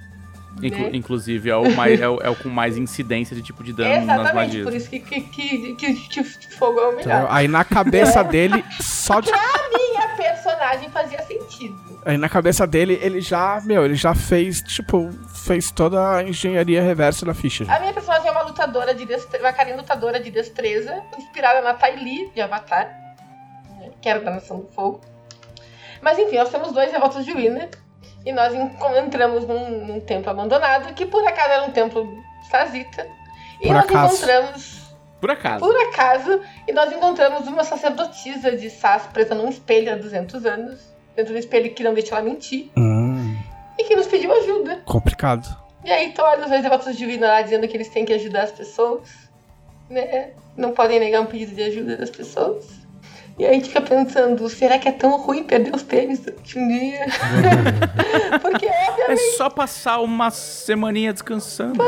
Inclu- 0.60 0.82
né? 0.82 0.90
Inclusive, 0.94 1.48
é 1.48 1.56
o, 1.56 1.70
mais, 1.76 2.00
é, 2.00 2.08
o, 2.08 2.20
é 2.20 2.28
o 2.28 2.34
com 2.34 2.48
mais 2.48 2.76
incidência 2.76 3.36
de 3.36 3.40
tipo 3.42 3.62
de 3.62 3.72
dano 3.72 3.88
nas 3.88 4.02
Exatamente, 4.02 4.34
magias. 4.34 4.64
por 4.64 4.74
isso 4.74 4.90
que, 4.90 4.98
que, 4.98 5.20
que, 5.20 5.74
que, 5.76 5.94
que 5.94 6.20
o 6.20 6.24
fogo 6.58 6.80
é 6.80 6.88
o 6.88 6.96
melhor. 6.96 7.26
Aí 7.30 7.46
na 7.46 7.62
cabeça 7.64 8.22
dele, 8.24 8.64
só 8.80 9.20
de. 9.20 9.30
Minha 9.72 10.08
personagem 10.16 10.90
fazia 10.90 11.22
sentido. 11.22 11.89
Aí 12.04 12.16
na 12.16 12.28
cabeça 12.28 12.66
dele, 12.66 12.98
ele 13.02 13.20
já, 13.20 13.60
meu, 13.64 13.84
ele 13.84 13.94
já 13.94 14.14
fez, 14.14 14.62
tipo, 14.62 15.10
fez 15.44 15.70
toda 15.70 16.16
a 16.16 16.22
engenharia 16.22 16.82
reversa 16.82 17.26
da 17.26 17.34
ficha. 17.34 17.64
A 17.70 17.78
minha 17.78 17.92
personagem 17.92 18.26
é 18.28 18.30
uma 18.30 18.42
lutadora 18.42 18.94
de 18.94 19.04
destreza, 19.04 19.44
uma 19.44 19.52
carinha 19.52 19.76
lutadora 19.76 20.18
de 20.18 20.30
destreza, 20.30 21.02
inspirada 21.18 21.60
na 21.60 21.74
Tai 21.74 21.94
Li, 21.96 22.30
de 22.34 22.40
Avatar, 22.40 22.86
né, 23.78 23.90
que 24.00 24.08
era 24.08 24.20
da 24.20 24.30
Nação 24.30 24.60
do 24.60 24.68
Fogo. 24.68 25.00
Mas 26.00 26.18
enfim, 26.18 26.38
nós 26.38 26.48
temos 26.48 26.72
dois 26.72 26.90
devotos 26.90 27.24
de 27.24 27.32
Wina, 27.32 27.68
e 28.24 28.32
nós 28.32 28.54
en- 28.54 28.70
entramos 29.04 29.46
num, 29.46 29.86
num 29.86 30.00
templo 30.00 30.30
abandonado, 30.30 30.94
que 30.94 31.04
por 31.04 31.22
acaso 31.26 31.50
era 31.50 31.62
um 31.64 31.70
templo 31.70 32.06
Sazita. 32.50 33.06
E 33.60 33.66
Por 33.66 33.74
nós 33.74 33.84
acaso. 33.84 34.14
encontramos, 34.14 34.80
Por 35.20 35.30
acaso. 35.30 35.58
por 35.60 35.76
acaso, 35.88 36.40
e 36.66 36.72
nós 36.72 36.90
encontramos 36.90 37.46
uma 37.46 37.62
sacerdotisa 37.62 38.56
de 38.56 38.70
Sas 38.70 39.02
presa 39.12 39.34
num 39.34 39.50
espelho 39.50 39.92
há 39.92 39.96
200 39.96 40.46
anos, 40.46 40.80
dentro 41.20 41.32
do 41.32 41.38
espelho 41.38 41.70
que 41.74 41.82
não 41.82 41.94
deixa 41.94 42.14
ela 42.14 42.24
mentir, 42.24 42.70
Hum, 42.76 43.36
e 43.78 43.84
que 43.84 43.94
nos 43.96 44.06
pediu 44.06 44.32
ajuda. 44.32 44.82
complicado. 44.84 45.48
E 45.84 45.90
aí 45.90 46.08
estão 46.10 46.24
olha 46.26 46.42
os 46.44 46.50
dois 46.50 46.62
devotos 46.62 46.96
divinos 46.96 47.28
lá 47.28 47.40
dizendo 47.42 47.66
que 47.66 47.76
eles 47.76 47.88
têm 47.88 48.04
que 48.04 48.12
ajudar 48.12 48.42
as 48.42 48.52
pessoas, 48.52 49.08
né? 49.88 50.30
Não 50.56 50.72
podem 50.72 51.00
negar 51.00 51.22
um 51.22 51.26
pedido 51.26 51.54
de 51.54 51.62
ajuda 51.62 51.96
das 51.96 52.10
pessoas. 52.10 52.66
E 53.38 53.44
aí 53.46 53.52
a 53.52 53.54
gente 53.54 53.68
fica 53.68 53.80
pensando, 53.80 54.46
será 54.50 54.78
que 54.78 54.86
é 54.86 54.92
tão 54.92 55.16
ruim 55.18 55.44
perder 55.44 55.74
os 55.74 55.82
tênis 55.82 56.18
durante 56.20 56.58
um 56.58 56.68
dia? 56.68 57.06
Porque, 58.42 58.66
É 58.66 58.90
obviamente, 58.90 59.36
só 59.38 59.48
passar 59.48 60.00
uma 60.00 60.30
semaninha 60.30 61.12
descansando. 61.14 61.78
tá? 61.78 61.84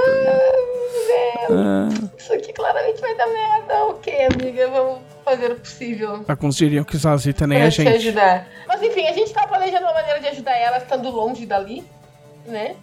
Ah, 1.50 1.88
isso 2.16 2.32
aqui 2.32 2.52
claramente 2.54 3.00
vai 3.02 3.14
dar 3.16 3.26
merda. 3.26 3.84
Ok, 3.86 4.14
amiga, 4.32 4.68
vamos 4.70 5.00
fazer 5.24 5.52
o 5.52 5.56
possível. 5.56 6.24
Alguns 6.26 6.56
diriam 6.56 6.84
que 6.84 6.96
Zazita 6.96 7.46
nem 7.46 7.58
pra 7.58 7.66
é 7.68 7.70
te 7.70 7.82
gente. 7.82 7.96
ajudar. 7.96 8.46
Mas 8.68 8.82
enfim, 8.82 9.06
a 9.06 9.12
gente 9.12 9.32
tá 9.32 9.46
planejando 9.46 9.84
uma 9.84 9.94
maneira 9.94 10.20
de 10.20 10.28
ajudar 10.28 10.56
ela 10.56 10.78
estando 10.78 11.10
longe 11.10 11.46
dali, 11.46 11.84
né? 12.46 12.76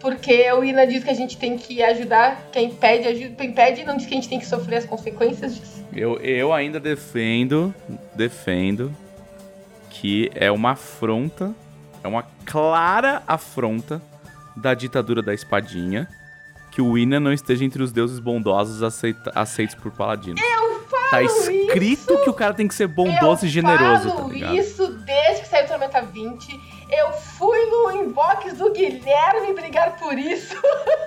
Porque 0.00 0.50
o 0.52 0.62
Ina 0.62 0.86
diz 0.86 1.02
que 1.02 1.08
a 1.10 1.14
gente 1.14 1.38
tem 1.38 1.56
que 1.56 1.82
ajudar 1.82 2.48
quem 2.52 2.70
pede 2.74 3.08
ajuda, 3.08 3.34
quem 3.36 3.52
pede 3.52 3.84
não 3.84 3.96
diz 3.96 4.06
que 4.06 4.12
a 4.12 4.16
gente 4.16 4.28
tem 4.28 4.38
que 4.38 4.46
sofrer 4.46 4.76
as 4.76 4.84
consequências 4.84 5.54
disso. 5.56 5.82
eu, 5.94 6.18
eu 6.20 6.52
ainda 6.52 6.78
defendo, 6.78 7.74
defendo 8.14 8.94
que 9.88 10.30
é 10.34 10.50
uma 10.50 10.72
afronta, 10.72 11.54
é 12.02 12.08
uma 12.08 12.24
clara 12.44 13.22
afronta 13.26 14.02
da 14.54 14.74
ditadura 14.74 15.22
da 15.22 15.32
espadinha 15.32 16.06
que 16.70 16.82
o 16.82 16.98
Ina 16.98 17.18
não 17.20 17.32
esteja 17.32 17.64
entre 17.64 17.82
os 17.82 17.90
deuses 17.92 18.18
bondosos 18.18 18.82
aceita- 18.82 19.30
aceitos 19.34 19.74
por 19.76 19.90
falo 19.92 20.10
Tá 21.14 21.22
escrito 21.22 22.18
que 22.22 22.30
o 22.30 22.34
cara 22.34 22.54
tem 22.54 22.68
que 22.68 22.74
ser 22.74 22.86
bondoso 22.86 23.44
eu 23.44 23.48
e 23.48 23.50
generoso, 23.50 24.08
tá 24.08 24.16
falo 24.16 24.32
ligado? 24.32 24.54
isso 24.56 24.88
desde 25.04 25.42
que 25.42 25.48
saiu 25.48 25.66
Tormenta 25.66 26.02
20. 26.02 26.74
Eu 26.90 27.12
fui 27.12 27.58
no 27.66 27.90
inbox 27.92 28.52
do 28.54 28.70
Guilherme 28.70 29.54
brigar 29.54 29.96
por 29.96 30.16
isso. 30.18 30.54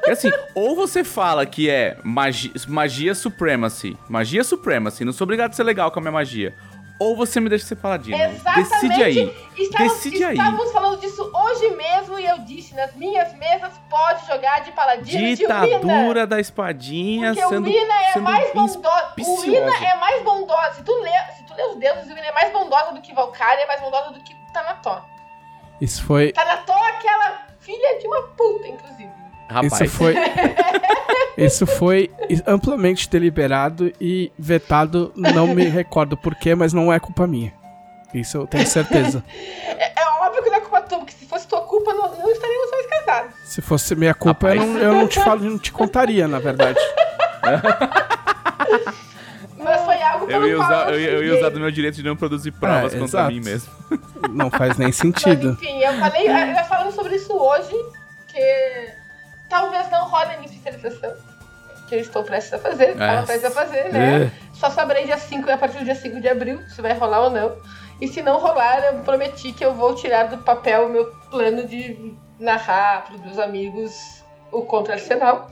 É 0.06 0.12
assim, 0.12 0.32
ou 0.56 0.76
você 0.76 1.04
fala 1.04 1.46
que 1.46 1.70
é 1.70 1.98
magia, 2.04 2.52
magia 2.68 3.14
supremacy, 3.14 3.98
magia 4.10 4.44
supremacy, 4.44 5.06
não 5.06 5.14
sou 5.14 5.26
obrigado 5.26 5.52
a 5.52 5.54
ser 5.54 5.64
legal 5.64 5.92
com 5.92 6.00
a 6.00 6.02
minha 6.02 6.12
magia. 6.12 6.56
Ou 7.00 7.16
você 7.16 7.40
me 7.40 7.48
deixa 7.50 7.66
ser 7.66 7.76
paladino. 7.76 8.18
Exatamente. 8.18 8.70
Decide 8.70 9.04
aí. 9.04 9.48
Estávamos, 9.58 9.94
Decide 9.94 10.24
aí. 10.24 10.38
estávamos 10.38 10.72
falando 10.72 11.00
disso 11.00 11.32
hoje 11.34 11.70
mesmo 11.76 12.20
e 12.20 12.26
eu 12.26 12.40
disse, 12.40 12.74
nas 12.74 12.96
minhas 12.96 13.34
mesas 13.36 13.72
pode 13.90 14.26
jogar 14.26 14.62
de 14.62 14.72
paladino 14.72 15.28
de. 15.28 15.36
Ditadura 15.36 16.26
da 16.26 16.40
espadinha 16.40 17.34
Porque 17.34 17.48
sendo, 17.48 17.68
o 17.68 17.72
Wina 17.72 17.94
é 17.94 18.14
sendo 18.14 18.24
mais 18.24 18.54
bondoso. 18.54 18.82
O. 19.20 19.42
Wina 19.42 19.86
é 19.86 19.96
mais 19.98 20.24
bondosa. 20.24 20.74
Se 20.74 20.84
tu 20.84 20.94
lê, 21.02 21.12
se 21.36 21.44
tu 21.44 21.54
lê 21.56 21.64
os 21.68 21.76
deuses, 21.78 22.06
o 22.06 22.10
Wina 22.10 22.28
é 22.28 22.32
mais 22.34 22.52
bondosa 22.52 22.92
do 22.92 23.02
que 23.02 23.14
Valkyria, 23.14 23.64
é 23.64 23.68
mais 23.68 23.82
bondosa 23.82 24.12
do 24.12 24.20
que 24.22 24.36
Tanató. 24.52 25.06
Isso 25.80 26.04
foi. 26.04 26.32
Tanató 26.32 26.74
é 26.74 26.90
aquela 26.90 27.48
filha 27.60 28.00
de 28.00 28.08
uma 28.08 28.22
puta, 28.30 28.68
inclusive. 28.68 29.12
Rapaz, 29.50 29.82
Isso 29.82 29.90
foi. 29.90 30.14
Isso 31.38 31.68
foi 31.68 32.10
amplamente 32.48 33.10
deliberado 33.10 33.94
e 34.02 34.32
vetado. 34.38 35.12
Não 35.16 35.48
me 35.48 35.66
recordo 35.66 36.18
porquê, 36.18 36.56
mas 36.56 36.74
não 36.74 36.92
é 36.92 37.00
culpa 37.00 37.28
minha. 37.28 37.54
Isso 38.14 38.38
eu 38.38 38.48
tenho 38.48 38.66
certeza. 38.66 39.24
É, 39.80 39.94
é 40.02 40.06
óbvio 40.26 40.42
que 40.44 40.50
não 40.50 40.58
é 40.58 40.62
culpa 40.62 40.82
tua, 40.82 40.98
porque 41.00 41.14
se 41.14 41.26
fosse 41.28 41.48
tua 41.48 41.62
culpa, 41.62 41.94
não, 41.94 42.18
não 42.18 42.30
estaríamos 42.32 42.72
mais 42.72 42.86
casados. 42.88 43.32
Se 43.46 43.62
fosse 43.62 43.96
minha 43.96 44.14
culpa, 44.16 44.48
eu 44.56 44.60
Rapaz. 44.60 44.72
não, 44.74 44.80
eu 44.82 44.94
não 44.94 45.08
te 45.08 45.20
falo, 45.24 45.44
não 45.44 45.60
te 45.60 45.72
contaria, 45.72 46.28
na 46.28 46.40
verdade. 46.40 46.80
Mas 49.58 49.82
foi 49.82 50.02
algo 50.02 50.30
eu 50.32 50.48
ia, 50.48 50.56
usar, 50.60 50.90
eu, 50.94 51.00
ia, 51.00 51.10
eu 51.12 51.24
ia 51.24 51.36
usar 51.38 51.50
do 51.50 51.60
meu 51.60 51.72
direito 51.72 51.96
de 51.96 52.04
não 52.04 52.16
produzir 52.16 52.52
provas 52.52 52.94
É, 52.94 53.00
contra 53.00 53.20
exato. 53.20 53.32
mim 53.34 53.42
mesmo. 53.42 53.72
Não 54.32 54.50
faz 54.52 54.78
nem 54.78 54.88
Mas 54.90 54.96
sentido. 54.98 55.52
enfim, 55.52 55.80
eu 55.80 55.94
falei, 56.00 56.28
eu 56.28 56.66
falando 56.66 56.92
sobre 56.94 57.16
isso 57.16 57.34
hoje, 57.34 57.74
que 58.28 58.90
talvez 59.50 59.90
não 59.90 60.08
role 60.10 60.34
a 60.34 60.38
minha 60.40 60.46
especialização. 60.52 61.14
Que 61.88 61.96
eu 61.96 62.00
estou 62.00 62.24
prestes 62.24 62.54
a 62.54 62.58
fazer, 62.60 62.90
estava 62.92 63.22
É. 63.22 63.26
prestes 63.26 63.46
a 63.46 63.52
fazer, 63.52 63.92
né? 63.94 64.24
É. 64.26 64.32
Só 64.54 64.70
saberei 64.70 65.06
dia 65.06 65.18
5 65.18 65.48
e 65.48 65.52
a 65.52 65.58
partir 65.58 65.78
do 65.80 65.86
dia 65.86 65.96
5 65.96 66.20
de 66.20 66.28
abril 66.28 66.60
se 66.70 66.82
vai 66.82 66.94
rolar 66.94 67.22
ou 67.22 67.30
não. 67.30 67.56
E 68.02 68.08
se 68.08 68.22
não 68.22 68.38
rolar, 68.40 68.84
eu 68.86 69.00
prometi 69.00 69.52
que 69.54 69.64
eu 69.66 69.74
vou 69.74 69.96
tirar 69.96 70.26
do 70.26 70.38
papel 70.40 70.88
o 70.88 70.90
meu 70.90 71.06
plano 71.32 71.66
de 71.66 72.14
narrar 72.40 73.06
para 73.06 73.16
os 73.16 73.22
meus 73.22 73.40
amigos 73.40 74.24
o 74.52 74.62
Contra 74.64 74.94
Arsenal. 74.96 75.50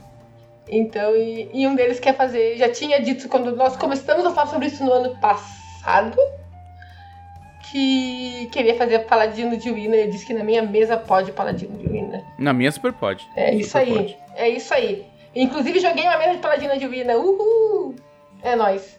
Então, 0.68 1.16
e, 1.16 1.48
e 1.54 1.66
um 1.66 1.74
deles 1.74 1.98
quer 2.00 2.14
fazer. 2.16 2.56
Já 2.56 2.68
tinha 2.68 3.00
dito 3.00 3.28
quando 3.28 3.54
nós 3.56 3.76
começamos 3.76 4.24
a 4.26 4.30
falar 4.30 4.48
sobre 4.48 4.66
isso 4.66 4.84
no 4.84 4.92
ano 4.92 5.16
passado. 5.18 6.16
Que 7.70 8.48
queria 8.52 8.76
fazer 8.76 9.00
Paladino 9.00 9.56
de 9.56 9.70
Wina. 9.70 9.96
Eu 9.96 10.10
disse 10.10 10.24
que 10.26 10.32
na 10.34 10.44
minha 10.44 10.62
mesa 10.62 10.96
pode 10.96 11.32
Paladino 11.32 11.76
de 11.78 11.86
Wina. 11.88 12.22
Na 12.38 12.52
minha 12.52 12.70
super 12.70 12.92
pode. 12.92 13.26
É 13.34 13.52
isso 13.54 13.70
Super 13.70 13.80
aí. 13.80 13.92
pode. 13.94 14.18
É 14.36 14.48
isso 14.48 14.74
aí. 14.74 15.06
Inclusive 15.36 15.80
joguei 15.80 16.04
uma 16.04 16.16
mesa 16.16 16.32
de 16.32 16.38
Paladina 16.38 16.78
de 16.78 16.86
Wina. 16.86 17.14
Uhul! 17.16 17.94
É 18.42 18.56
nóis. 18.56 18.98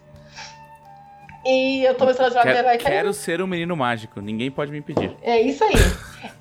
E 1.44 1.84
eu 1.84 1.96
tô 1.96 2.06
mestrando 2.06 2.34
jogos 2.34 2.52
Quero, 2.52 2.60
heróicos. 2.60 2.86
quero 2.86 3.14
ser 3.14 3.42
um 3.42 3.48
menino 3.48 3.76
mágico, 3.76 4.20
ninguém 4.20 4.52
pode 4.52 4.72
me 4.72 4.78
impedir. 4.78 5.16
É 5.22 5.42
isso 5.42 5.64
aí. 5.64 5.74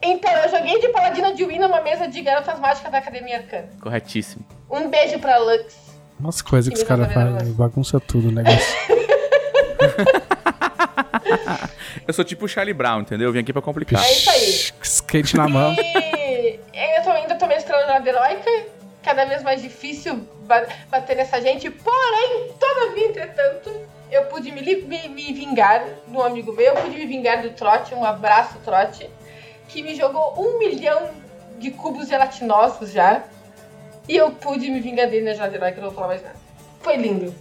Então, 0.03 0.31
eu 0.33 0.51
joguei 0.51 0.81
de 0.81 0.89
Paladina 0.89 1.33
de 1.33 1.45
Wina 1.45 1.69
numa 1.69 1.81
mesa 1.81 2.09
de 2.09 2.21
garotas 2.21 2.59
mágicas 2.59 2.91
da 2.91 2.99
Academia 2.99 3.39
Arcana. 3.39 3.69
Corretíssimo. 3.81 4.45
Um 4.71 4.91
beijo 4.91 5.19
pra 5.19 5.39
Lux. 5.39 5.77
Umas 6.19 6.43
coisas 6.43 6.73
que 6.73 6.79
os 6.79 6.83
Que 6.83 6.93
nem 6.93 7.07
caras 7.07 7.15
tá 7.15 7.39
fazem, 7.39 7.55
bagunça 7.55 8.01
tudo 8.01 8.29
o 8.29 8.33
negócio. 8.33 8.77
Eu 12.07 12.15
sou 12.15 12.25
tipo 12.25 12.45
o 12.45 12.49
Charlie 12.49 12.75
Brown, 12.75 13.01
entendeu? 13.01 13.29
Eu 13.29 13.33
vim 13.33 13.41
aqui 13.41 13.53
pra 13.53 13.63
complicar. 13.63 14.03
É 14.05 14.13
isso 14.13 14.31
aí. 14.31 14.73
Skate 14.83 15.37
na 15.37 15.49
mão. 15.49 15.73
E 15.73 16.61
eu 16.97 17.03
tô, 17.03 17.11
ainda 17.11 17.35
tô 17.35 17.47
mestrando 17.47 17.87
na 17.87 18.07
heróica. 18.07 18.76
Cada 19.07 19.25
vez 19.25 19.41
mais 19.45 19.63
difícil 19.63 20.17
ba- 20.49 20.67
bater 20.91 21.15
nessa 21.17 21.41
gente. 21.41 21.71
Porém, 21.71 22.51
todavia, 22.59 23.07
entretanto, 23.07 23.71
eu 24.11 24.25
pude 24.25 24.51
me, 24.51 24.61
me, 24.61 25.09
me 25.09 25.33
vingar 25.33 25.85
de 26.09 26.17
um 26.17 26.21
amigo 26.21 26.53
meu. 26.53 26.75
Eu 26.75 26.83
pude 26.83 26.97
me 26.99 27.07
vingar 27.07 27.41
do 27.41 27.51
Trote. 27.51 27.95
Um 27.95 28.05
abraço, 28.05 28.59
Trote. 28.65 29.09
Que 29.69 29.81
me 29.81 29.95
jogou 29.95 30.35
um 30.37 30.59
milhão 30.59 31.09
de 31.57 31.71
cubos 31.71 32.09
gelatinosos 32.09 32.91
já. 32.91 33.23
E 34.09 34.17
eu 34.17 34.33
pude 34.33 34.69
me 34.69 34.81
vingar 34.81 35.07
dele 35.09 35.27
na 35.27 35.35
jornada 35.35 35.57
heróica. 35.57 35.79
Eu 35.79 35.83
não 35.85 35.91
vou 35.91 35.95
falar 35.95 36.09
mais 36.09 36.23
nada. 36.25 36.35
Foi 36.81 36.97
lindo. 36.97 37.33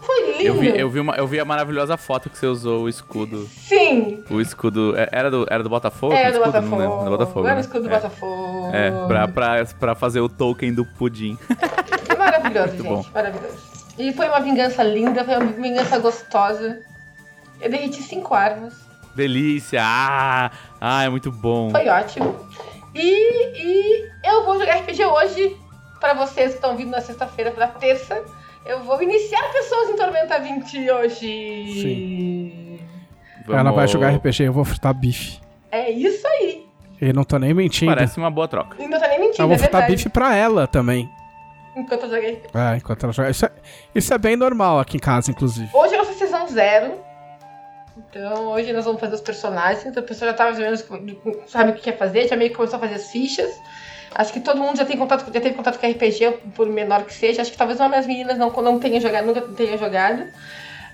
Foi 0.00 0.32
lindo. 0.32 0.42
Eu 0.42 0.54
vi, 0.54 0.68
eu, 0.78 0.88
vi 0.90 1.00
uma, 1.00 1.14
eu 1.16 1.26
vi 1.26 1.38
a 1.40 1.44
maravilhosa 1.44 1.96
foto 1.96 2.30
que 2.30 2.38
você 2.38 2.46
usou 2.46 2.84
o 2.84 2.88
escudo. 2.88 3.46
Sim. 3.48 4.24
O 4.30 4.40
escudo. 4.40 4.96
é- 4.96 5.08
Era 5.12 5.30
do, 5.30 5.46
era 5.50 5.62
do 5.62 5.68
Botafogo? 5.68 6.14
Era 6.14 6.30
do 6.32 6.38
escudo? 6.38 6.52
Não 6.52 6.68
Botafogo. 6.70 6.82
lembro. 6.82 7.04
Do 7.04 7.10
Botafogo. 7.10 7.46
Era 7.46 7.52
o 7.52 7.56
né? 7.56 7.60
escudo 7.60 7.82
do 7.82 7.90
é. 7.90 7.94
Botafogo. 7.96 8.70
É, 8.72 8.90
pra, 9.06 9.28
pra, 9.28 9.64
pra 9.78 9.94
fazer 9.94 10.20
o 10.20 10.28
token 10.28 10.72
do 10.72 10.84
pudim. 10.84 11.36
Maravilhoso, 12.18 12.68
Muito 12.68 12.82
gente. 12.82 12.92
bom. 12.92 13.04
Maravilhoso. 13.14 13.56
E 13.98 14.12
foi 14.12 14.28
uma 14.28 14.40
vingança 14.40 14.82
linda, 14.82 15.24
foi 15.24 15.36
uma 15.36 15.46
vingança 15.52 15.98
gostosa. 15.98 16.80
Eu 17.60 17.70
derreti 17.70 18.02
cinco 18.02 18.34
armas. 18.34 18.74
Delícia! 19.14 19.80
Ah, 19.84 20.50
ah, 20.80 21.02
é 21.04 21.08
muito 21.08 21.30
bom. 21.30 21.70
Foi 21.70 21.86
ótimo. 21.88 22.34
E, 22.94 23.02
e 23.02 24.08
eu 24.24 24.44
vou 24.46 24.58
jogar 24.58 24.76
RPG 24.76 25.04
hoje. 25.04 25.56
Pra 26.00 26.14
vocês 26.14 26.52
que 26.52 26.54
estão 26.56 26.74
vindo 26.78 26.90
na 26.90 27.00
sexta-feira 27.02 27.50
pra 27.50 27.66
terça. 27.66 28.22
Eu 28.64 28.80
vou 28.84 29.02
iniciar 29.02 29.50
pessoas 29.52 29.90
em 29.90 29.96
Tormenta 29.96 30.38
20 30.38 30.90
hoje. 30.90 31.16
Sim. 31.82 32.80
Vamos- 33.46 33.60
Ela 33.60 33.72
vai 33.72 33.88
jogar 33.88 34.10
RPG, 34.14 34.44
eu 34.44 34.52
vou 34.52 34.64
fritar 34.64 34.94
bife. 34.94 35.40
É 35.72 35.90
isso 35.90 36.26
aí. 36.26 36.66
E 37.00 37.12
não 37.12 37.24
tô 37.24 37.38
nem 37.38 37.54
mentindo. 37.54 37.92
Parece 37.94 38.18
uma 38.18 38.30
boa 38.30 38.46
troca. 38.46 38.76
E 38.82 38.86
não 38.86 39.00
tô 39.00 39.06
nem 39.08 39.18
mentindo, 39.20 39.42
eu 39.42 39.46
vou 39.46 39.54
é 39.54 39.58
fritar 39.58 39.80
verdade. 39.80 39.96
bife 39.96 40.08
pra 40.10 40.34
ela 40.36 40.66
também. 40.66 41.08
Enquanto 41.74 42.02
eu 42.04 42.10
joguei. 42.10 42.42
É, 42.52 42.76
enquanto 42.76 43.04
ela 43.04 43.12
joga. 43.12 43.30
Isso 43.30 43.46
é, 43.46 43.50
isso 43.94 44.12
é 44.12 44.18
bem 44.18 44.36
normal 44.36 44.78
aqui 44.80 44.96
em 44.96 45.00
casa, 45.00 45.30
inclusive. 45.30 45.70
Hoje 45.72 45.94
é 45.94 45.98
nossa 45.98 46.12
sessão 46.12 46.46
zero. 46.48 46.94
Então, 47.96 48.48
hoje 48.48 48.72
nós 48.72 48.84
vamos 48.84 49.00
fazer 49.00 49.14
os 49.14 49.20
personagens. 49.20 49.86
Então, 49.86 50.02
a 50.02 50.06
pessoa 50.06 50.30
já 50.30 50.36
tava 50.36 50.50
mais 50.58 50.58
ou 50.58 50.64
menos, 51.00 51.42
sabe 51.50 51.70
o 51.70 51.74
que 51.74 51.82
quer 51.82 51.96
fazer, 51.96 52.28
já 52.28 52.36
meio 52.36 52.50
que 52.50 52.56
começou 52.56 52.76
a 52.76 52.80
fazer 52.80 52.94
as 52.94 53.10
fichas. 53.10 53.50
Acho 54.14 54.32
que 54.32 54.40
todo 54.40 54.60
mundo 54.60 54.76
já 54.76 54.84
tem 54.84 54.96
contato, 54.96 55.24
já 55.32 55.40
teve 55.40 55.54
contato 55.54 55.78
com 55.78 55.88
RPG, 55.88 56.38
por 56.54 56.66
menor 56.68 57.04
que 57.04 57.14
seja. 57.14 57.42
Acho 57.42 57.52
que 57.52 57.56
talvez 57.56 57.78
uma 57.78 57.88
das 57.88 58.06
meninas 58.06 58.36
não, 58.36 58.50
não 58.50 58.78
tenha 58.78 59.00
jogado, 59.00 59.26
nunca 59.26 59.40
tenha 59.40 59.78
jogado. 59.78 60.22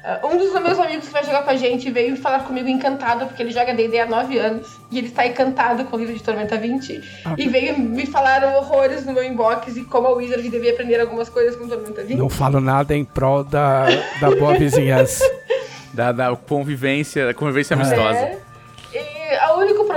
Uh, 0.07 0.27
um 0.29 0.37
dos 0.37 0.53
meus 0.53 0.79
amigos 0.79 1.07
que 1.07 1.13
vai 1.13 1.25
jogar 1.25 1.43
com 1.43 1.51
a 1.51 1.57
gente 1.57 1.91
veio 1.91 2.17
falar 2.17 2.45
comigo 2.45 2.69
encantado, 2.69 3.27
porque 3.27 3.43
ele 3.43 3.51
joga 3.51 3.75
D&D 3.75 3.99
há 3.99 4.07
9 4.07 4.39
anos. 4.39 4.69
E 4.93 4.99
ele 4.99 5.09
está 5.09 5.27
encantado 5.27 5.85
com 5.87 5.97
o 5.97 5.99
livro 5.99 6.15
de 6.15 6.23
Tormenta 6.23 6.57
20. 6.57 7.03
E 7.37 7.49
veio 7.49 7.77
me 7.77 8.07
falar 8.07 8.45
horrores 8.45 9.05
no 9.05 9.13
meu 9.13 9.25
inbox 9.25 9.77
e 9.77 9.83
como 9.85 10.07
a 10.07 10.13
Wizard 10.13 10.49
devia 10.49 10.73
aprender 10.73 11.01
algumas 11.01 11.29
coisas 11.29 11.57
com 11.57 11.67
Tormenta 11.67 12.05
20. 12.05 12.19
Não 12.19 12.29
falo 12.29 12.61
nada 12.61 12.95
em 12.95 13.05
prol 13.05 13.43
da, 13.43 13.87
da 14.21 14.31
boa 14.31 14.55
vizinhança. 14.55 15.25
Da, 15.95 16.13
da 16.13 16.37
convivência, 16.37 17.33
convivência 17.33 17.75
amistosa. 17.75 18.19
É. 18.19 18.39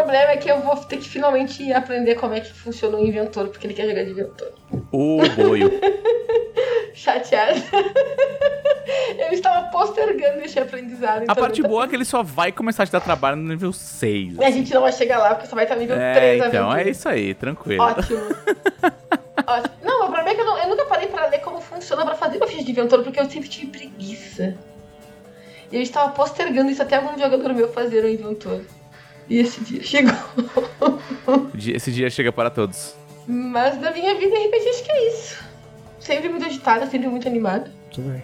Problema 0.09 0.31
é 0.31 0.37
que 0.37 0.49
eu 0.49 0.59
vou 0.61 0.75
ter 0.75 0.97
que 0.97 1.07
finalmente 1.07 1.71
aprender 1.71 2.15
como 2.15 2.33
é 2.33 2.39
que 2.39 2.51
funciona 2.51 2.97
o 2.97 3.05
inventor, 3.05 3.47
porque 3.49 3.67
ele 3.67 3.75
quer 3.75 3.87
jogar 3.87 4.03
de 4.03 4.09
inventor. 4.09 4.51
O 4.91 5.19
boio. 5.35 5.69
Chateado. 6.95 7.61
eu 9.19 9.31
estava 9.31 9.67
postergando 9.69 10.43
esse 10.43 10.59
aprendizado. 10.59 11.19
A 11.19 11.23
então 11.25 11.35
parte 11.35 11.59
eu 11.59 11.63
tô- 11.65 11.69
boa 11.69 11.83
é 11.85 11.87
que 11.87 11.95
ele 11.95 12.05
só 12.05 12.23
vai 12.23 12.51
começar 12.51 12.81
a 12.81 12.85
te 12.87 12.91
dar 12.91 13.01
trabalho 13.01 13.37
no 13.37 13.47
nível 13.49 13.71
6. 13.71 14.39
A 14.39 14.49
gente 14.49 14.73
não 14.73 14.81
vai 14.81 14.91
chegar 14.91 15.19
lá, 15.19 15.35
porque 15.35 15.47
só 15.47 15.55
vai 15.55 15.65
estar 15.65 15.75
nível 15.75 15.95
É, 15.95 16.13
3 16.15 16.45
então, 16.47 16.75
é 16.75 16.89
isso 16.89 17.07
aí, 17.07 17.35
tranquilo. 17.35 17.83
Ótimo. 17.83 18.19
Ótimo. 19.45 19.75
Não, 19.83 20.05
o 20.05 20.11
problema 20.11 20.29
é 20.31 20.33
que 20.33 20.41
eu, 20.41 20.45
não- 20.45 20.57
eu 20.57 20.69
nunca 20.69 20.85
parei 20.85 21.07
pra 21.07 21.27
ler 21.27 21.37
como 21.41 21.61
funciona 21.61 22.03
pra 22.03 22.15
fazer 22.15 22.37
uma 22.37 22.47
ficha 22.47 22.63
de 22.63 22.71
inventor, 22.71 23.03
porque 23.03 23.19
eu 23.19 23.29
sempre 23.29 23.47
tive 23.47 23.67
preguiça. 23.67 24.57
E 25.71 25.75
eu 25.75 25.81
estava 25.83 26.11
postergando 26.13 26.71
isso 26.71 26.81
até 26.81 26.95
algum 26.95 27.15
jogador 27.15 27.53
meu 27.53 27.71
fazer 27.71 28.03
o 28.03 28.09
inventor. 28.09 28.61
E 29.29 29.37
esse 29.39 29.61
dia 29.63 29.83
chegou. 29.83 30.13
Esse 31.55 31.91
dia 31.91 32.09
chega 32.09 32.31
para 32.31 32.49
todos. 32.49 32.95
Mas 33.27 33.77
da 33.77 33.91
minha 33.91 34.15
vida 34.17 34.35
RPG 34.35 34.69
acho 34.69 34.83
que 34.83 34.91
é 34.91 35.07
isso. 35.09 35.43
Sempre 35.99 36.29
muito 36.29 36.45
agitada, 36.45 36.87
sempre 36.87 37.07
muito 37.07 37.27
animada. 37.27 37.71
Tudo 37.93 38.09
bem. 38.09 38.23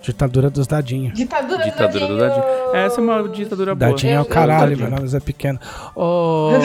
Ditadura 0.00 0.48
dos 0.50 0.66
dadinhos. 0.66 1.14
Ditadura, 1.14 1.64
Ditadura 1.64 2.06
do 2.08 2.18
dadinho. 2.18 2.44
Essa 2.74 3.00
é 3.00 3.04
uma 3.04 3.28
ditadura 3.28 3.74
boa. 3.74 3.90
Dadinho 3.90 4.14
é 4.14 4.18
o 4.18 4.22
Eu- 4.22 4.26
caralho, 4.26 4.72
eu- 4.72 4.78
meu 4.78 4.90
nome 4.90 5.08
é 5.14 5.20
pequeno. 5.20 5.60
Ô, 5.94 6.52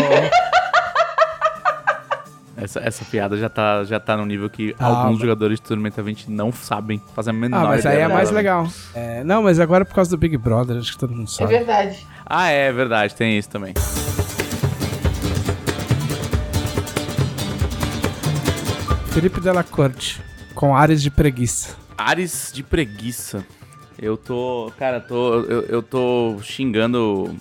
Essa, 2.59 2.79
essa 2.79 3.05
piada 3.05 3.37
já 3.37 3.47
tá, 3.49 3.83
já 3.83 3.99
tá 3.99 4.17
no 4.17 4.25
nível 4.25 4.49
que 4.49 4.75
Ah, 4.79 4.85
alguns 4.87 5.11
mas- 5.11 5.19
jogadores 5.21 5.59
de 5.59 5.67
Tormenta 5.67 6.01
20 6.01 6.31
não 6.31 6.51
sabem, 6.51 6.99
fazem 7.15 7.29
a 7.29 7.37
menor 7.37 7.65
ah, 7.65 7.67
mas 7.67 7.85
aí 7.85 7.99
é 7.99 8.07
mais 8.07 8.31
legal. 8.31 8.67
É, 8.95 9.23
não, 9.23 9.43
mas 9.43 9.59
agora 9.59 9.83
é 9.83 9.85
por 9.85 9.93
causa 9.93 10.09
do 10.09 10.17
Big 10.17 10.35
Brother, 10.37 10.75
acho 10.77 10.91
que 10.93 10.97
todo 10.97 11.11
mundo 11.13 11.27
É 11.27 11.31
sabe. 11.31 11.51
verdade. 11.51 12.07
Ah, 12.29 12.49
é 12.49 12.73
verdade, 12.73 13.15
tem 13.15 13.37
isso 13.37 13.49
também. 13.49 13.73
Felipe 19.13 19.39
Della 19.39 19.63
Corte, 19.63 20.21
com 20.53 20.75
áreas 20.75 21.01
de 21.01 21.09
preguiça. 21.09 21.77
Ares 21.97 22.51
de 22.53 22.63
preguiça. 22.63 23.45
Eu 23.97 24.17
tô. 24.17 24.71
Cara, 24.77 24.99
tô, 24.99 25.41
eu, 25.43 25.61
eu 25.63 25.81
tô 25.81 26.37
xingando 26.43 27.33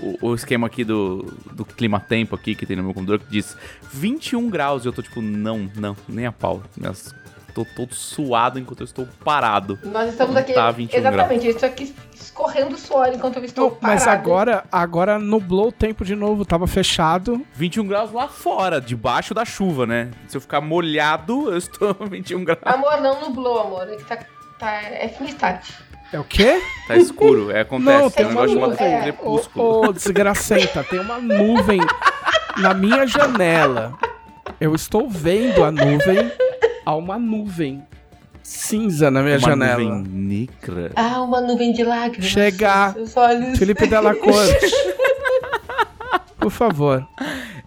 o, 0.00 0.28
o 0.28 0.34
esquema 0.34 0.68
aqui 0.68 0.84
do, 0.84 1.34
do 1.52 1.64
clima-tempo 1.64 2.36
aqui 2.36 2.54
que 2.54 2.64
tem 2.64 2.76
no 2.76 2.84
meu 2.84 2.94
computador 2.94 3.18
que 3.18 3.30
diz 3.30 3.56
21 3.92 4.48
graus. 4.48 4.84
E 4.84 4.88
eu 4.88 4.92
tô 4.92 5.02
tipo, 5.02 5.20
não, 5.20 5.68
não, 5.76 5.96
nem 6.08 6.24
a 6.24 6.32
pau. 6.32 6.62
Minhas, 6.76 7.12
tô 7.54 7.64
todo 7.64 7.94
suado 7.94 8.58
enquanto 8.58 8.80
eu 8.80 8.84
estou 8.84 9.08
parado. 9.24 9.78
Nós 9.84 10.10
estamos 10.10 10.34
aqui. 10.36 10.52
tá 10.52 10.70
21 10.70 10.98
exatamente, 10.98 11.46
eu 11.46 11.52
estou 11.52 11.68
aqui 11.68 11.94
escorrendo 12.14 12.76
suor 12.76 13.08
enquanto 13.14 13.36
eu 13.36 13.44
estou 13.44 13.70
Não, 13.70 13.78
mas 13.80 14.04
parada. 14.04 14.20
agora, 14.20 14.64
agora 14.72 15.18
nublou 15.18 15.68
o 15.68 15.72
tempo 15.72 16.04
de 16.04 16.16
novo, 16.16 16.44
tava 16.44 16.66
fechado. 16.66 17.40
21 17.54 17.86
graus 17.86 18.12
lá 18.12 18.26
fora, 18.28 18.80
debaixo 18.80 19.32
da 19.32 19.44
chuva, 19.44 19.86
né? 19.86 20.10
Se 20.26 20.36
eu 20.36 20.40
ficar 20.40 20.60
molhado, 20.60 21.50
eu 21.50 21.56
estou 21.56 21.94
21 22.10 22.44
graus. 22.44 22.60
Amor, 22.64 23.00
não 23.00 23.20
nublou, 23.20 23.60
amor. 23.60 23.88
É 23.88 23.96
que 23.96 24.04
tá. 24.04 24.18
tá 24.58 24.72
é 24.82 25.08
fim 25.08 25.26
start. 25.26 25.70
É 26.12 26.18
o 26.18 26.24
quê? 26.24 26.60
Tá 26.86 26.96
escuro, 26.96 27.50
é, 27.50 27.60
acontece. 27.60 28.02
Não, 28.02 28.10
tem 28.10 28.26
um 28.26 28.28
negócio 28.28 28.56
uma 28.58 28.66
chamado 28.66 28.80
nuvem. 28.80 29.02
crepúsculo. 29.02 29.64
Ô, 29.64 29.86
ô, 29.86 29.92
desgracenta, 29.92 30.84
tem 30.84 31.00
uma 31.00 31.18
nuvem 31.18 31.80
na 32.56 32.72
minha 32.74 33.06
janela. 33.06 33.94
Eu 34.60 34.74
estou 34.74 35.08
vendo 35.08 35.64
a 35.64 35.72
nuvem. 35.72 36.30
Há 36.84 36.94
uma 36.94 37.18
nuvem 37.18 37.82
cinza 38.42 39.10
na 39.10 39.22
minha 39.22 39.38
Uma 39.38 39.48
janela. 39.48 39.82
nuvem 39.82 40.02
negra. 40.12 40.92
Ah, 40.96 41.22
uma 41.22 41.40
nuvem 41.40 41.72
de 41.72 41.82
lágrimas. 41.82 42.26
Olhos. 43.16 43.58
Felipe 43.58 43.86
Della 43.86 44.14
Corte. 44.14 44.70
Por 46.38 46.50
favor, 46.50 47.06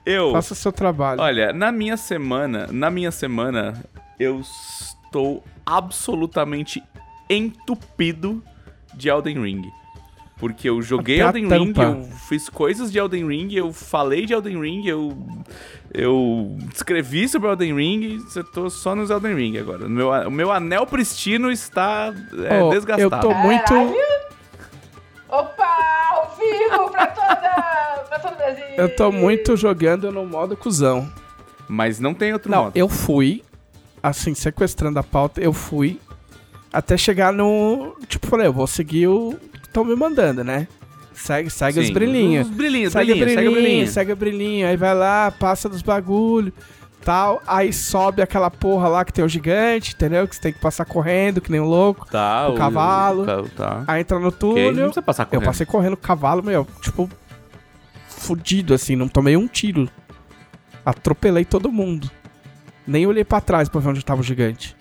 Eu, 0.05 0.31
faça 0.33 0.53
seu 0.53 0.71
trabalho. 0.71 1.19
olha, 1.19 1.51
na 1.51 1.71
minha 1.71 1.97
semana, 1.97 2.67
na 2.71 2.91
minha 2.91 3.09
semana, 3.11 3.83
eu 4.19 4.39
estou 4.39 5.43
absolutamente 5.65 6.83
entupido 7.27 8.43
de 8.93 9.09
Elden 9.09 9.41
Ring. 9.41 9.63
Porque 10.39 10.69
eu 10.69 10.81
joguei 10.83 11.19
Até 11.19 11.39
Elden 11.39 11.59
Ring, 11.59 11.73
eu 11.75 12.03
fiz 12.29 12.47
coisas 12.47 12.91
de 12.91 12.99
Elden 12.99 13.27
Ring, 13.27 13.53
eu 13.55 13.73
falei 13.73 14.25
de 14.25 14.33
Elden 14.33 14.61
Ring, 14.61 14.85
eu 14.87 15.17
eu 15.93 16.55
escrevi 16.73 17.27
sobre 17.27 17.49
Elden 17.49 17.75
Ring, 17.75 18.19
eu 18.35 18.43
tô 18.43 18.69
só 18.69 18.93
nos 18.95 19.09
Elden 19.09 19.33
Ring 19.35 19.57
agora. 19.57 19.85
O 19.87 19.89
meu, 19.89 20.09
o 20.09 20.31
meu 20.31 20.51
anel 20.51 20.85
pristino 20.85 21.49
está 21.51 22.13
é, 22.49 22.61
Ô, 22.61 22.69
desgastado. 22.69 23.01
eu 23.15 23.19
tô 23.19 23.33
muito. 23.33 23.63
Caralho. 23.65 23.95
Opa, 25.29 25.77
ao 26.11 26.35
vivo 26.37 26.89
pra 26.91 27.07
toda. 27.07 28.05
pra 28.07 28.19
todo 28.19 28.33
o 28.33 28.37
Brasil. 28.37 28.63
Eu 28.77 28.95
tô 28.95 29.11
muito 29.11 29.57
jogando 29.57 30.11
no 30.11 30.25
modo 30.25 30.55
cuzão. 30.55 31.11
Mas 31.67 31.99
não 31.99 32.13
tem 32.13 32.31
outro 32.31 32.49
Não, 32.51 32.65
modo. 32.65 32.77
eu 32.77 32.87
fui, 32.87 33.43
assim, 34.01 34.33
sequestrando 34.33 34.99
a 34.99 35.03
pauta, 35.03 35.41
eu 35.41 35.51
fui 35.51 35.99
até 36.71 36.95
chegar 36.95 37.33
no. 37.33 37.95
Tipo, 38.07 38.27
falei, 38.27 38.47
eu 38.47 38.53
vou 38.53 38.67
seguir 38.67 39.07
o 39.07 39.37
estão 39.77 39.85
me 39.85 39.95
mandando, 39.95 40.43
né? 40.43 40.67
Segue, 41.13 41.49
segue 41.49 41.79
os 41.79 41.89
brilhinhos. 41.89 42.47
Os 42.47 42.53
brilhinhos, 42.55 42.93
Segue 42.93 43.11
o 43.11 43.15
brilhinhos, 43.15 43.33
segue 43.35 43.47
o 43.47 43.51
brilhinho, 43.51 43.69
brilhinho. 43.71 43.87
segue 43.91 44.11
o 44.11 44.15
brilhinho. 44.15 44.67
Aí 44.67 44.77
vai 44.77 44.93
lá, 44.95 45.31
passa 45.31 45.67
dos 45.67 45.81
bagulho, 45.81 46.53
tal. 47.03 47.41
Aí 47.47 47.73
sobe 47.73 48.21
aquela 48.21 48.51
porra 48.51 48.87
lá 48.87 49.03
que 49.05 49.11
tem 49.11 49.25
o 49.25 49.27
gigante, 49.29 49.93
entendeu? 49.95 50.27
Que 50.27 50.35
você 50.35 50.41
tem 50.41 50.53
que 50.53 50.59
passar 50.59 50.85
correndo, 50.85 51.41
que 51.41 51.51
nem 51.51 51.59
um 51.59 51.65
louco. 51.65 52.05
Tá, 52.07 52.47
O 52.49 52.53
cavalo. 52.55 53.25
ca- 53.25 53.43
Tá. 53.55 53.83
Aí 53.87 54.01
entra 54.01 54.17
no 54.19 54.25
não 54.25 54.31
túnel. 54.31 54.73
precisa 54.73 55.01
passar 55.01 55.23
Eu 55.23 55.27
correndo. 55.27 55.45
passei 55.45 55.65
correndo 55.65 55.97
com 55.97 56.03
o 56.03 56.07
cavalo, 56.07 56.43
meu, 56.43 56.67
tipo, 56.81 57.09
fudido 58.07 58.73
assim, 58.75 58.95
não 58.95 59.07
tomei 59.07 59.35
um 59.35 59.47
tiro. 59.47 59.89
Atropelei 60.85 61.45
todo 61.45 61.71
mundo. 61.71 62.09
Nem 62.85 63.05
olhei 63.07 63.25
pra 63.25 63.41
trás 63.41 63.67
pra 63.67 63.81
ver 63.81 63.89
onde 63.89 64.05
tava 64.05 64.21
o 64.21 64.23
gigante. 64.23 64.76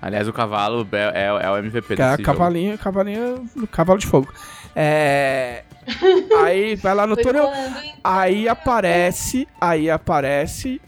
Aliás, 0.00 0.28
o 0.28 0.32
cavalo 0.32 0.86
é, 0.92 1.24
é- 1.24 1.46
é 1.46 1.50
o 1.50 1.56
MVP 1.56 1.94
é 1.94 1.96
desse 1.96 2.10
jogo. 2.10 2.22
cavalinho, 2.22 2.78
cavalinho, 2.78 3.48
cavalo 3.72 3.98
de 3.98 4.06
fogo. 4.06 4.32
É. 4.74 5.64
Aí 6.44 6.76
vai 6.76 6.94
lá 6.94 7.06
no 7.06 7.16
túnel. 7.16 7.48
Aí 8.04 8.48
aparece. 8.48 9.48
Aí 9.60 9.90
aparece 9.90 10.80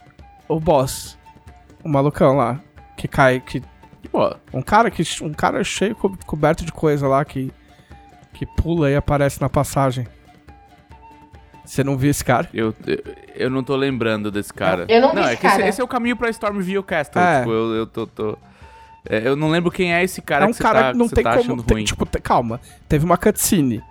o 0.48 0.58
boss. 0.60 1.16
O 1.82 1.88
malucão 1.88 2.36
lá. 2.36 2.60
Que 2.96 3.06
cai. 3.08 3.40
Que, 3.40 3.62
Pô, 4.10 4.34
um 4.52 4.60
cara 4.62 4.90
que. 4.90 5.02
Um 5.22 5.32
cara 5.32 5.62
cheio, 5.64 5.94
co- 5.94 6.16
coberto 6.26 6.64
de 6.64 6.72
coisa 6.72 7.06
lá 7.08 7.24
que. 7.24 7.52
Que 8.34 8.44
pula 8.46 8.90
e 8.90 8.96
aparece 8.96 9.40
na 9.40 9.48
passagem. 9.48 10.06
Você 11.64 11.84
não 11.84 11.96
viu 11.98 12.10
esse 12.10 12.24
cara? 12.24 12.48
eu, 12.54 12.74
eu, 12.86 13.02
eu 13.34 13.50
não 13.50 13.62
tô 13.62 13.76
lembrando 13.76 14.30
desse 14.30 14.52
cara. 14.52 14.86
Eu 14.88 15.00
não 15.00 15.12
vi 15.14 15.20
é 15.20 15.24
esse 15.24 15.36
que 15.36 15.46
esse, 15.46 15.56
cara. 15.56 15.68
esse 15.68 15.80
é 15.80 15.84
o 15.84 15.88
caminho 15.88 16.16
pra 16.16 16.30
Stormville 16.30 16.82
Castle. 16.82 17.20
É. 17.20 17.40
Tipo, 17.40 17.52
eu, 17.52 17.74
eu 17.74 17.86
tô... 17.86 18.06
tô- 18.06 18.38
é, 19.08 19.26
eu 19.28 19.34
não 19.36 19.48
lembro 19.50 19.70
quem 19.70 19.92
é 19.94 20.02
esse 20.04 20.20
cara 20.22 20.44
é 20.44 20.48
um 20.48 20.50
que 20.50 20.56
você 20.56 20.62
cara 20.62 20.82
tá, 20.82 20.92
que 20.92 20.98
não 20.98 21.08
que 21.08 21.14
tem 21.14 21.24
tá 21.24 21.30
como. 21.30 21.42
achando 21.42 21.62
tem- 21.62 21.84
tipo, 21.84 22.04
te- 22.06 22.20
calma. 22.20 22.60
Teve 22.88 23.04
uma 23.04 23.16
cutscene. 23.16 23.82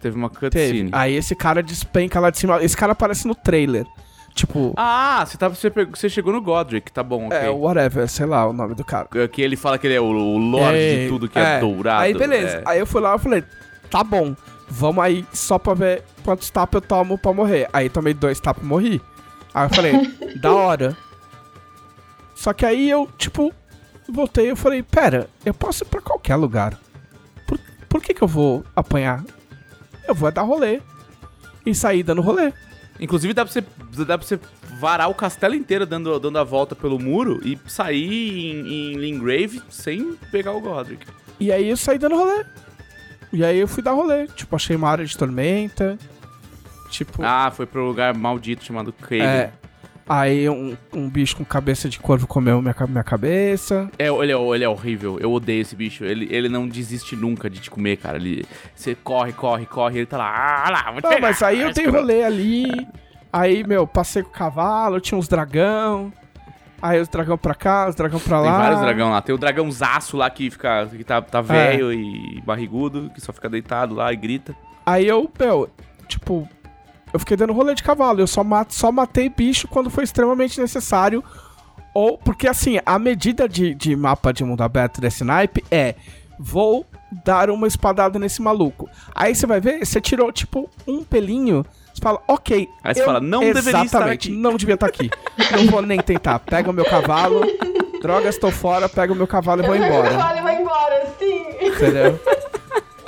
Teve 0.00 0.16
uma 0.16 0.28
Teve. 0.28 0.50
cutscene. 0.50 0.90
Aí 0.92 1.14
esse 1.14 1.34
cara 1.34 1.62
despenca 1.62 2.18
lá 2.20 2.30
de 2.30 2.38
cima. 2.38 2.62
Esse 2.62 2.76
cara 2.76 2.92
aparece 2.92 3.26
no 3.26 3.34
trailer. 3.34 3.86
Tipo, 4.34 4.72
Ah, 4.78 5.22
você, 5.26 5.36
tava, 5.36 5.54
você, 5.54 5.70
pegou- 5.70 5.94
você 5.94 6.08
chegou 6.08 6.32
no 6.32 6.40
Godric, 6.40 6.90
tá 6.90 7.02
bom, 7.02 7.26
ok. 7.26 7.36
é, 7.38 7.50
whatever, 7.50 8.08
sei 8.08 8.24
lá 8.24 8.46
o 8.46 8.52
nome 8.52 8.74
do 8.74 8.82
cara. 8.82 9.06
Que 9.28 9.42
ele 9.42 9.56
fala 9.56 9.76
que 9.76 9.86
ele 9.86 9.94
é 9.94 10.00
o, 10.00 10.04
o 10.04 10.38
lord 10.38 10.74
É, 10.78 11.02
de 11.02 11.08
tudo 11.08 11.28
que 11.28 11.38
é, 11.38 11.56
é. 11.56 11.60
dourado. 11.60 12.00
Aí 12.02 12.14
beleza. 12.14 12.56
é. 12.58 12.62
Aí 12.64 12.78
eu 12.78 12.86
fui 12.86 13.00
lá 13.02 13.14
e 13.14 13.18
falei, 13.18 13.44
tá 13.90 14.02
bom, 14.02 14.34
vamos 14.68 15.04
aí 15.04 15.26
só 15.34 15.58
pra 15.58 15.74
ver 15.74 16.02
quantos 16.24 16.48
tapas 16.48 16.80
eu 16.80 16.88
tomo 16.88 17.18
pra 17.18 17.32
morrer. 17.34 17.68
Aí 17.74 17.90
tomei 17.90 18.14
dois 18.14 18.40
tapas 18.40 18.64
e 18.64 18.66
morri. 18.66 19.02
Aí 19.54 19.66
eu 19.66 19.70
falei, 19.74 19.92
da 20.40 20.50
hora. 20.52 20.96
Só 22.34 22.54
que 22.54 22.64
aí 22.64 22.88
eu, 22.90 23.06
tipo, 23.18 23.52
voltei 24.12 24.46
e 24.46 24.48
eu 24.50 24.56
falei, 24.56 24.82
pera, 24.82 25.28
eu 25.44 25.54
posso 25.54 25.84
ir 25.84 25.86
pra 25.86 26.00
qualquer 26.00 26.36
lugar. 26.36 26.78
Por, 27.46 27.58
por 27.88 28.02
que 28.02 28.14
que 28.14 28.22
eu 28.22 28.28
vou 28.28 28.64
apanhar? 28.76 29.24
Eu 30.06 30.14
vou 30.14 30.30
dar 30.30 30.42
rolê. 30.42 30.80
E 31.64 31.74
sair 31.74 32.02
dando 32.02 32.20
rolê. 32.22 32.52
Inclusive 33.00 33.32
dá 33.34 33.44
pra, 33.44 33.52
você, 33.52 33.60
dá 34.04 34.18
pra 34.18 34.26
você 34.26 34.38
varar 34.78 35.08
o 35.08 35.14
castelo 35.14 35.54
inteiro 35.54 35.86
dando, 35.86 36.18
dando 36.20 36.38
a 36.38 36.44
volta 36.44 36.74
pelo 36.74 36.98
muro 36.98 37.40
e 37.44 37.58
sair 37.66 38.50
em, 38.50 38.92
em 38.92 38.96
Lingrave 38.96 39.62
sem 39.70 40.14
pegar 40.30 40.52
o 40.52 40.60
Godric. 40.60 41.06
E 41.40 41.50
aí 41.50 41.68
eu 41.68 41.76
saí 41.76 41.98
dando 41.98 42.16
rolê. 42.16 42.44
E 43.32 43.44
aí 43.44 43.58
eu 43.58 43.66
fui 43.66 43.82
dar 43.82 43.92
rolê. 43.92 44.26
Tipo, 44.28 44.54
achei 44.56 44.76
uma 44.76 44.88
área 44.88 45.04
de 45.04 45.16
tormenta. 45.16 45.98
Tipo, 46.90 47.22
Ah, 47.24 47.50
foi 47.54 47.64
pro 47.64 47.84
lugar 47.84 48.14
maldito 48.14 48.64
chamado 48.64 48.92
Craven. 48.92 49.26
É. 49.26 49.52
Aí 50.08 50.48
um, 50.48 50.76
um 50.92 51.08
bicho 51.08 51.36
com 51.36 51.44
cabeça 51.44 51.88
de 51.88 51.98
corvo 51.98 52.26
comeu 52.26 52.60
minha, 52.60 52.74
minha 52.88 53.04
cabeça. 53.04 53.88
É, 53.98 54.08
ele, 54.08 54.32
é, 54.32 54.36
ele 54.36 54.64
é 54.64 54.68
horrível. 54.68 55.18
Eu 55.20 55.32
odeio 55.32 55.62
esse 55.62 55.76
bicho. 55.76 56.04
Ele, 56.04 56.26
ele 56.30 56.48
não 56.48 56.66
desiste 56.68 57.14
nunca 57.16 57.48
de 57.48 57.60
te 57.60 57.70
comer, 57.70 57.96
cara. 57.98 58.16
Ele, 58.18 58.44
você 58.74 58.94
corre, 58.94 59.32
corre, 59.32 59.64
corre. 59.64 59.98
Ele 59.98 60.06
tá 60.06 60.18
lá. 60.18 60.64
Ah, 60.66 60.70
lá 60.70 60.90
vou 60.90 61.00
te 61.00 61.04
Não, 61.04 61.10
pegar. 61.10 61.20
mas 61.28 61.42
aí 61.42 61.60
eu 61.60 61.72
dei 61.72 61.84
cara- 61.84 61.98
rolê 61.98 62.24
ali. 62.24 62.86
Aí, 63.32 63.64
meu, 63.64 63.86
passei 63.86 64.22
com 64.22 64.28
o 64.28 64.32
cavalo, 64.32 65.00
tinha 65.00 65.16
uns 65.16 65.28
dragão. 65.28 66.12
Aí 66.82 67.00
os 67.00 67.08
dragão 67.08 67.38
pra 67.38 67.54
cá, 67.54 67.88
os 67.88 67.94
dragão 67.94 68.18
pra 68.18 68.40
Tem 68.42 68.50
lá. 68.50 68.58
vários 68.58 68.80
dragão 68.80 69.10
lá. 69.10 69.22
Tem 69.22 69.32
o 69.34 69.38
dragãozaço 69.38 70.16
lá 70.16 70.28
que 70.28 70.50
fica. 70.50 70.86
que 70.86 71.04
tá, 71.04 71.22
tá 71.22 71.40
velho 71.40 71.92
e 71.92 72.42
barrigudo, 72.44 73.08
que 73.14 73.20
só 73.20 73.32
fica 73.32 73.48
deitado 73.48 73.94
lá 73.94 74.12
e 74.12 74.16
grita. 74.16 74.54
Aí 74.84 75.06
eu, 75.06 75.30
meu, 75.38 75.70
tipo, 76.08 76.46
eu 77.12 77.18
fiquei 77.18 77.36
dando 77.36 77.52
rolê 77.52 77.74
de 77.74 77.82
cavalo. 77.82 78.20
Eu 78.20 78.26
só, 78.26 78.42
mat 78.42 78.70
só 78.72 78.90
matei 78.92 79.28
bicho 79.28 79.68
quando 79.68 79.90
foi 79.90 80.04
extremamente 80.04 80.60
necessário. 80.60 81.22
Ou, 81.94 82.16
porque 82.16 82.48
assim, 82.48 82.78
a 82.86 82.98
medida 82.98 83.48
de, 83.48 83.74
de 83.74 83.94
mapa 83.94 84.32
de 84.32 84.42
mundo 84.44 84.62
aberto 84.62 85.00
desse 85.00 85.22
naipe 85.24 85.62
é: 85.70 85.94
vou 86.38 86.86
dar 87.24 87.50
uma 87.50 87.66
espadada 87.66 88.18
nesse 88.18 88.40
maluco. 88.40 88.88
Aí 89.14 89.34
você 89.34 89.46
vai 89.46 89.60
ver, 89.60 89.84
você 89.84 90.00
tirou, 90.00 90.32
tipo, 90.32 90.70
um 90.88 91.04
pelinho. 91.04 91.64
Você 91.92 92.00
fala, 92.00 92.22
ok. 92.26 92.66
Aí 92.82 92.94
você 92.94 93.02
eu- 93.02 93.04
fala, 93.04 93.20
não 93.20 93.40
deveria 93.40 93.60
estar 93.70 93.84
Exatamente, 93.84 94.28
aqui. 94.30 94.36
não 94.38 94.56
devia 94.56 94.74
estar 94.74 94.86
aqui. 94.86 95.10
não 95.54 95.66
vou 95.66 95.82
nem 95.82 96.00
tentar. 96.00 96.38
Pega 96.38 96.70
o 96.70 96.72
meu 96.72 96.86
cavalo. 96.86 97.42
Drogas, 98.00 98.38
tô 98.38 98.50
fora, 98.50 98.88
pega 98.88 99.12
o 99.12 99.16
meu 99.16 99.26
cavalo 99.26 99.62
e 99.62 99.66
vou 99.66 99.76
embora. 99.76 100.10
Vale, 100.10 100.40
vai 100.40 100.60
embora, 100.62 101.06
sim. 101.18 101.44
Entendeu? 101.60 102.18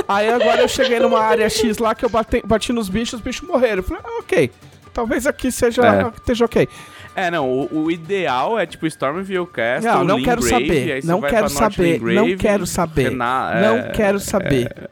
Aí 0.07 0.29
agora 0.29 0.61
eu 0.63 0.69
cheguei 0.69 0.99
numa 1.01 1.21
área 1.21 1.49
X 1.49 1.79
lá 1.79 1.95
que 1.95 2.05
eu 2.05 2.09
bati, 2.09 2.43
bati 2.45 2.73
nos 2.73 2.89
bichos, 2.89 3.15
os 3.15 3.21
bichos 3.21 3.47
morreram. 3.49 3.79
Eu 3.79 3.83
falei, 3.83 4.03
ah, 4.05 4.19
ok. 4.21 4.51
Talvez 4.93 5.27
aqui 5.27 5.51
seja, 5.51 5.83
É. 5.85 6.09
esteja 6.17 6.45
ok. 6.45 6.69
É, 7.17 7.31
não, 7.31 7.49
o, 7.49 7.85
o 7.85 7.91
ideal 7.91 8.59
é 8.59 8.67
tipo 8.67 8.87
Stormville 8.87 9.47
Castle, 9.47 9.91
Não, 9.93 10.05
não 10.05 10.23
quero 10.23 10.41
Lingrave, 10.43 10.67
saber. 10.67 10.93
aí 10.93 11.05
Não 11.05 11.21
quero 11.21 11.49
saber. 11.49 11.93
Lingrave, 11.99 12.15
Não 12.31 12.37
quero 12.37 12.67
saber. 12.67 13.11
Não 13.11 13.77
é, 13.79 13.89
quero 13.93 14.21
saber. 14.21 14.91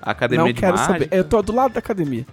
Academia 0.00 0.44
Não 0.44 0.52
de 0.52 0.60
quero 0.60 0.76
Mágica, 0.76 0.92
saber. 0.92 1.08
Eu 1.10 1.24
tô 1.24 1.42
do 1.42 1.52
lado 1.54 1.72
da 1.72 1.80
academia. 1.80 2.24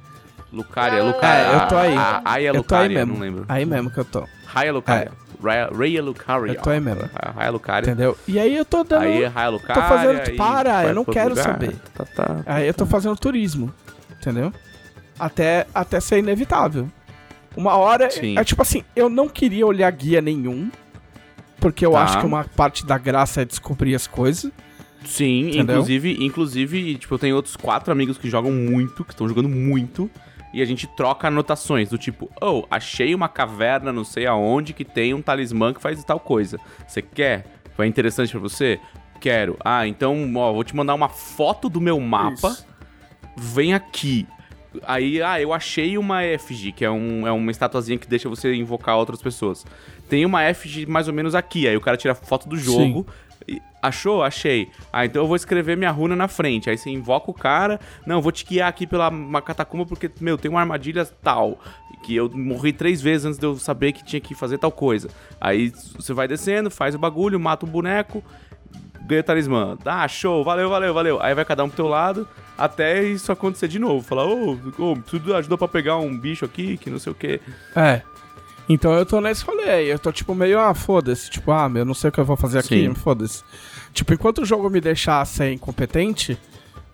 Lucaria, 0.52 1.04
Lucaria. 1.04 1.52
É, 1.52 1.56
eu 1.56 1.68
tô 1.68 1.76
aí. 1.78 1.96
A, 1.98 2.22
Aya 2.26 2.50
eu 2.50 2.54
tô 2.64 2.76
aí 2.76 2.82
Lucaria, 2.84 2.98
mesmo. 3.00 3.14
não 3.14 3.20
lembro. 3.22 3.46
Aí 3.50 3.66
mesmo 3.66 3.90
que 3.90 3.98
eu 4.00 4.06
tô. 4.06 4.24
Raya 4.46 4.72
Lucaria. 4.72 5.12
Raya, 5.44 5.70
Raya 5.76 6.02
Lucaria. 6.02 6.54
Eu 6.54 6.62
tô 6.62 6.70
aí 6.70 6.80
mesmo. 6.80 7.10
Raya 7.36 7.52
Lucaria. 7.52 7.90
Entendeu? 7.92 8.18
E 8.28 8.40
aí 8.40 8.56
eu 8.56 8.64
tô 8.66 8.84
dando. 8.84 9.04
Aí 9.04 9.26
Raya 9.26 9.50
Lucaria. 9.50 9.84
fazendo- 9.84 10.20
aí 10.22 10.36
para, 10.38 10.86
eu 10.86 10.96
não 10.96 11.04
quero 11.06 11.30
lugar. 11.32 11.44
saber. 11.44 11.76
Tá, 11.94 12.06
tá. 12.06 12.42
Aí 12.46 12.68
eu 12.68 12.74
tô 12.74 12.86
fazendo 12.86 13.16
turismo. 13.18 13.74
Entendeu? 14.20 14.52
Até, 15.20 15.68
até 15.74 16.00
ser 16.00 16.20
inevitável. 16.20 16.90
Uma 17.56 17.76
hora. 17.76 18.10
Sim. 18.10 18.38
É 18.38 18.44
tipo 18.44 18.62
assim, 18.62 18.84
eu 18.96 19.10
não 19.10 19.28
queria 19.30 19.66
olhar 19.68 19.92
guia 19.92 20.22
nenhum. 20.22 20.72
Porque 21.60 21.86
eu 21.86 21.92
Tá. 21.92 22.04
acho 22.04 22.20
que 22.20 22.26
uma 22.26 22.44
parte 22.44 22.86
da 22.86 22.98
graça 22.98 23.42
é 23.42 23.46
descobrir 23.46 23.96
as 23.96 24.08
coisas. 24.08 24.52
Sim, 25.06 25.50
Entendeu? 25.50 25.76
inclusive, 25.76 26.18
inclusive, 26.26 26.96
tipo, 26.96 27.14
eu 27.14 27.20
tenho 27.20 27.36
outros 27.36 27.56
quatro 27.58 27.92
amigos 27.92 28.18
que 28.18 28.30
jogam 28.30 28.52
muito, 28.52 29.04
que 29.04 29.12
estão 29.12 29.28
jogando 29.28 29.50
muito, 29.50 30.10
e 30.54 30.62
a 30.62 30.66
gente 30.66 30.86
troca 30.88 31.28
anotações 31.28 31.90
do 31.90 31.98
tipo, 31.98 32.30
oh, 32.42 32.64
achei 32.70 33.16
uma 33.16 33.28
caverna 33.28 33.92
não 33.92 34.04
sei 34.04 34.26
aonde 34.28 34.72
que 34.74 34.86
tem 34.86 35.14
um 35.14 35.22
talismã 35.22 35.74
que 35.74 35.82
faz 35.82 36.04
tal 36.04 36.20
coisa. 36.20 36.60
Você 36.88 37.02
quer? 37.02 37.46
Foi 37.76 37.88
interessante 37.88 38.30
pra 38.32 38.40
você? 38.40 38.80
Quero. 39.20 39.58
Ah, 39.64 39.88
então, 39.88 40.32
ó, 40.36 40.54
vou 40.54 40.64
te 40.64 40.76
mandar 40.76 40.94
uma 40.94 41.10
foto 41.10 41.70
do 41.70 41.82
meu 41.82 42.00
mapa. 42.00 42.50
Isso. 42.50 42.68
Vem 43.36 43.74
aqui. 43.74 44.28
Aí, 44.86 45.22
ah, 45.22 45.40
eu 45.42 45.54
achei 45.54 45.98
uma 45.98 46.26
effigy, 46.26 46.72
que 46.72 46.84
é, 46.84 46.90
um, 46.90 47.28
é 47.28 47.32
uma 47.32 47.52
estatuazinha 47.52 47.98
que 47.98 48.08
deixa 48.08 48.28
você 48.28 48.54
invocar 48.54 48.98
outras 48.98 49.22
pessoas. 49.22 49.66
Tem 50.10 50.26
uma 50.26 50.48
effigy 50.50 50.86
mais 50.86 51.08
ou 51.08 51.14
menos 51.14 51.36
aqui. 51.36 51.68
Aí 51.68 51.76
o 51.78 51.82
cara 51.82 51.98
tira 51.98 52.14
foto 52.16 52.48
do 52.50 52.58
jogo. 52.58 53.06
e- 53.10 53.33
Achou? 53.82 54.24
Achei. 54.24 54.70
Ah, 54.92 55.06
então 55.06 55.24
eu 55.24 55.28
vou 55.28 55.36
escrever 55.36 55.76
minha 55.76 55.92
runa 55.92 56.16
na 56.16 56.28
frente. 56.28 56.70
Aí 56.70 56.78
você 56.78 56.90
invoca 56.90 57.30
o 57.30 57.34
cara. 57.34 57.80
Não, 58.06 58.22
vou 58.22 58.32
te 58.32 58.46
guiar 58.46 58.70
aqui 58.70 58.88
pela 58.88 59.10
uma 59.10 59.42
catacumba 59.42 59.86
porque, 59.86 60.10
meu, 60.22 60.38
tem 60.38 60.50
uma 60.50 60.62
armadilha 60.62 61.06
tal. 61.22 61.60
Que 62.04 62.16
eu 62.16 62.30
morri 62.30 62.74
três 62.74 63.02
vezes 63.02 63.26
antes 63.26 63.40
de 63.40 63.46
eu 63.46 63.56
saber 63.58 63.92
que 63.92 64.04
tinha 64.04 64.20
que 64.20 64.36
fazer 64.36 64.58
tal 64.58 64.72
coisa. 64.72 65.10
Aí 65.40 65.72
você 65.96 66.14
vai 66.14 66.28
descendo, 66.28 66.70
faz 66.70 66.96
o 66.96 67.00
bagulho, 67.00 67.40
mata 67.40 67.66
o 67.66 67.70
boneco, 67.70 68.24
ganha 69.06 69.22
o 69.22 69.24
talismã. 69.24 69.78
Ah, 69.86 70.08
show, 70.08 70.44
valeu, 70.44 70.70
valeu, 70.70 70.94
valeu. 70.94 71.22
Aí 71.22 71.34
vai 71.34 71.46
cada 71.46 71.64
um 71.64 71.68
pro 71.68 71.78
teu 71.78 71.88
lado, 71.88 72.28
até 72.58 73.04
isso 73.04 73.32
acontecer 73.32 73.68
de 73.68 73.80
novo. 73.80 74.06
Falar, 74.06 74.26
ô, 74.26 74.54
ô, 74.78 74.96
preciso 74.96 75.20
de 75.24 75.34
ajuda 75.34 75.58
pra 75.58 75.68
pegar 75.68 75.98
um 75.98 76.18
bicho 76.18 76.46
aqui, 76.46 76.78
que 76.78 76.90
não 76.90 77.00
sei 77.00 77.12
o 77.12 77.16
quê. 77.16 77.40
É. 77.76 78.02
Então 78.70 78.94
eu 78.94 79.06
tô 79.06 79.20
nesse 79.20 79.44
rolê 79.44 79.70
aí. 79.70 79.90
Eu 79.90 80.00
tô 80.00 80.12
tipo 80.12 80.34
meio, 80.34 80.60
ah, 80.60 80.74
foda-se. 80.74 81.30
Tipo, 81.30 81.52
ah, 81.52 81.68
meu, 81.68 81.82
eu 81.82 81.86
não 81.86 81.94
sei 81.94 82.10
o 82.10 82.14
que 82.14 82.20
eu 82.20 82.26
vou 82.26 82.38
fazer 82.38 82.60
aqui, 82.60 82.90
foda-se. 82.96 83.44
Tipo, 83.94 84.14
enquanto 84.14 84.40
o 84.42 84.46
jogo 84.46 84.70
me 84.70 84.80
deixar 84.80 85.26
ser 85.26 85.52
incompetente, 85.52 86.38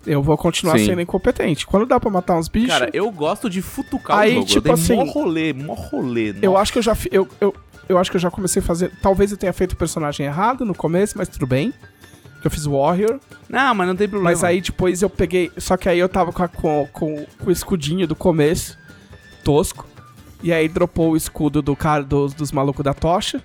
eu 0.06 0.22
vou 0.24 0.38
continuar 0.38 0.78
Sim. 0.80 0.88
sendo 0.88 1.02
incompetente. 1.02 1.66
Quando 1.68 1.86
dá 1.86 2.00
pra 2.00 2.10
matar 2.10 2.38
uns 2.38 2.48
bichos. 2.48 2.70
Cara, 2.70 2.90
eu 2.92 3.10
gosto 3.12 3.50
de 3.50 3.62
futucar 3.62 4.18
Aí, 4.20 4.32
o 4.32 4.36
jogo. 4.36 4.46
tipo 4.48 4.58
eu 4.70 4.76
dei 4.76 4.96
mó 4.96 5.02
assim, 5.04 5.12
rolê, 5.12 5.54
mó 5.54 5.74
rolê. 5.76 6.30
Eu 6.42 6.52
nossa. 6.52 6.62
acho 6.64 6.74
que 6.74 6.80
eu 6.80 6.84
já 6.84 6.98
eu, 7.12 7.28
eu, 7.40 7.56
eu 7.88 7.98
acho 7.98 8.10
que 8.10 8.18
eu 8.18 8.22
já 8.22 8.32
comecei 8.32 8.62
a 8.62 8.66
fazer. 8.66 8.92
Talvez 9.02 9.32
eu 9.32 9.38
tenha 9.38 9.54
feito 9.54 9.74
o 9.74 9.78
personagem 9.78 10.26
errado 10.26 10.66
no 10.66 10.74
começo, 10.74 11.18
mas 11.18 11.28
tudo 11.30 11.46
bem. 11.46 11.74
Que 12.42 12.48
eu 12.48 12.52
fiz 12.52 12.66
Warrior. 12.66 13.20
Não, 13.50 13.76
mas 13.76 13.88
não 13.88 13.96
tem 13.96 14.08
problema. 14.08 14.32
Mas 14.32 14.44
aí 14.44 14.62
depois 14.62 15.02
eu 15.02 15.10
peguei. 15.10 15.52
Só 15.58 15.76
que 15.78 15.88
aí 15.90 16.00
eu 16.00 16.08
tava 16.10 16.32
com, 16.32 16.42
a- 16.42 16.48
com, 16.48 16.88
com, 16.92 17.26
com 17.38 17.50
o 17.50 17.52
escudinho 17.52 18.08
do 18.08 18.16
começo, 18.16 18.78
tosco. 19.44 19.86
E 20.42 20.54
aí 20.54 20.68
dropou 20.68 21.12
o 21.12 21.18
escudo 21.18 21.62
do 21.62 21.76
cara 21.76 22.04
dos, 22.04 22.34
dos 22.34 22.52
malucos 22.52 22.84
da 22.84 22.94
tocha. 22.94 23.42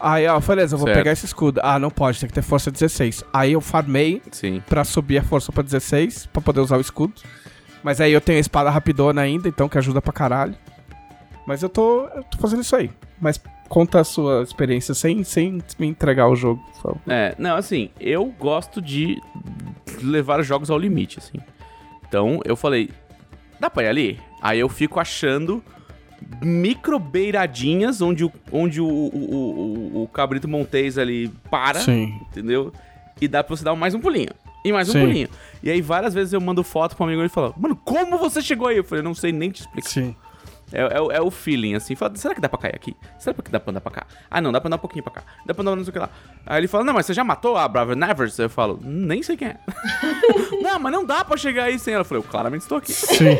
Aí, 0.00 0.26
ó, 0.26 0.40
beleza, 0.40 0.74
eu 0.74 0.78
vou 0.78 0.86
Certo. 0.88 0.98
pegar 0.98 1.12
esse 1.12 1.26
escudo. 1.26 1.60
Ah, 1.62 1.78
não 1.78 1.90
pode, 1.90 2.18
tem 2.18 2.28
que 2.28 2.34
ter 2.34 2.42
força 2.42 2.70
16. 2.70 3.24
Aí 3.32 3.52
eu 3.52 3.60
farmei 3.60 4.20
Sim. 4.32 4.60
pra 4.66 4.82
subir 4.82 5.18
a 5.18 5.22
força 5.22 5.52
pra 5.52 5.62
16, 5.62 6.26
pra 6.26 6.42
poder 6.42 6.60
usar 6.60 6.76
o 6.76 6.80
escudo. 6.80 7.14
Mas 7.84 8.00
aí 8.00 8.12
eu 8.12 8.20
tenho 8.20 8.38
a 8.38 8.40
espada 8.40 8.70
rapidona 8.70 9.20
ainda, 9.20 9.48
então 9.48 9.68
que 9.68 9.78
ajuda 9.78 10.00
pra 10.02 10.12
caralho. 10.12 10.54
Mas 11.46 11.62
eu 11.62 11.68
tô, 11.68 12.06
eu 12.14 12.22
tô 12.24 12.38
fazendo 12.38 12.62
isso 12.62 12.74
aí. 12.74 12.90
Mas 13.20 13.40
conta 13.68 14.00
a 14.00 14.04
sua 14.04 14.42
experiência 14.42 14.94
sem, 14.94 15.22
sem 15.24 15.62
me 15.78 15.86
entregar 15.86 16.28
o 16.28 16.34
jogo. 16.36 16.64
É, 17.06 17.34
não, 17.38 17.56
assim, 17.56 17.90
eu 18.00 18.26
gosto 18.38 18.80
de 18.82 19.20
levar 20.02 20.40
os 20.40 20.46
jogos 20.46 20.70
ao 20.70 20.78
limite, 20.78 21.18
assim. 21.18 21.38
Então, 22.08 22.40
eu 22.44 22.56
falei, 22.56 22.90
dá 23.60 23.70
pra 23.70 23.84
ir 23.84 23.88
ali? 23.88 24.20
Aí 24.40 24.58
eu 24.58 24.68
fico 24.68 24.98
achando 25.00 25.62
micro 26.42 26.98
beiradinhas 26.98 28.00
onde 28.00 28.24
o, 28.24 28.32
onde 28.50 28.80
o, 28.80 28.86
o, 28.86 28.90
o, 28.90 29.98
o- 29.98 30.02
o 30.04 30.08
cabrito 30.08 30.48
montês 30.48 30.98
ali 30.98 31.28
para, 31.50 31.80
Sim. 31.80 32.18
entendeu? 32.30 32.72
E 33.20 33.28
dá 33.28 33.42
pra 33.44 33.56
você 33.56 33.64
dar 33.64 33.74
mais 33.74 33.94
um 33.94 34.00
pulinho. 34.00 34.30
E 34.64 34.72
mais 34.72 34.88
um 34.88 34.92
Sim. 34.92 35.00
pulinho. 35.00 35.28
E 35.62 35.70
aí, 35.70 35.80
várias 35.80 36.14
vezes 36.14 36.32
eu 36.32 36.40
mando 36.40 36.62
foto 36.62 36.94
pro 36.96 37.04
amigo 37.04 37.20
e 37.20 37.22
ele 37.22 37.28
fala, 37.28 37.52
mano, 37.56 37.76
como 37.76 38.16
você 38.18 38.40
chegou 38.42 38.68
aí? 38.68 38.76
Eu 38.76 38.84
falei, 38.84 39.02
não 39.02 39.14
sei 39.14 39.32
nem 39.32 39.50
te 39.50 39.60
explicar. 39.62 39.88
Sim. 39.90 40.14
É, 40.72 40.80
é, 40.82 41.16
é 41.16 41.20
o 41.20 41.30
feeling, 41.30 41.74
assim. 41.74 41.94
Fala, 41.94 42.14
será 42.16 42.34
que 42.34 42.40
dá 42.40 42.48
pra 42.48 42.58
cair 42.58 42.74
aqui? 42.74 42.96
Será 43.18 43.34
que 43.34 43.50
dá 43.50 43.60
pra 43.60 43.70
andar 43.70 43.80
pra 43.80 43.92
cá? 43.92 44.06
Ah, 44.30 44.40
não, 44.40 44.50
dá 44.50 44.60
pra 44.60 44.68
andar 44.68 44.76
um 44.76 44.80
pouquinho 44.80 45.02
pra 45.02 45.12
cá. 45.12 45.22
Dá 45.46 45.54
pra 45.54 45.62
andar 45.62 45.76
não 45.76 45.84
sei 45.84 45.90
o 45.90 45.92
que 45.92 45.98
lá. 45.98 46.10
Aí 46.46 46.60
ele 46.60 46.68
fala, 46.68 46.84
não, 46.84 46.94
mas 46.94 47.06
você 47.06 47.14
já 47.14 47.22
matou 47.22 47.56
a 47.56 47.68
Brava 47.68 47.94
Nevers? 47.94 48.38
Eu 48.38 48.48
falo, 48.48 48.78
nem 48.82 49.22
sei 49.22 49.36
quem 49.36 49.48
é. 49.48 49.58
não, 50.62 50.78
mas 50.78 50.92
não 50.92 51.04
dá 51.04 51.24
pra 51.24 51.36
chegar 51.36 51.64
aí 51.64 51.78
sem 51.78 51.94
ela. 51.94 52.02
Eu 52.02 52.04
falei, 52.04 52.22
eu 52.22 52.28
claramente 52.28 52.62
estou 52.62 52.78
aqui. 52.78 52.92
Sim. 52.92 53.38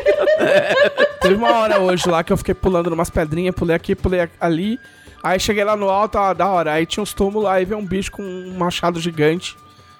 Teve 1.21 1.35
uma 1.35 1.57
hora 1.57 1.79
hoje 1.79 2.07
lá 2.09 2.23
que 2.23 2.33
eu 2.33 2.37
fiquei 2.37 2.53
pulando 2.53 2.89
numas 2.89 3.09
pedrinhas, 3.09 3.55
pulei 3.55 3.75
aqui, 3.75 3.95
pulei 3.95 4.29
ali. 4.39 4.79
Aí 5.23 5.39
cheguei 5.39 5.63
lá 5.63 5.77
no 5.77 5.89
alto, 5.89 6.17
ah, 6.17 6.33
da 6.33 6.47
hora. 6.47 6.73
Aí 6.73 6.85
tinha 6.85 7.01
uns 7.01 7.13
túmulos, 7.13 7.49
aí 7.49 7.63
veio 7.63 7.79
um 7.79 7.85
bicho 7.85 8.11
com 8.11 8.21
um 8.21 8.57
machado 8.57 8.99
gigante. 8.99 9.55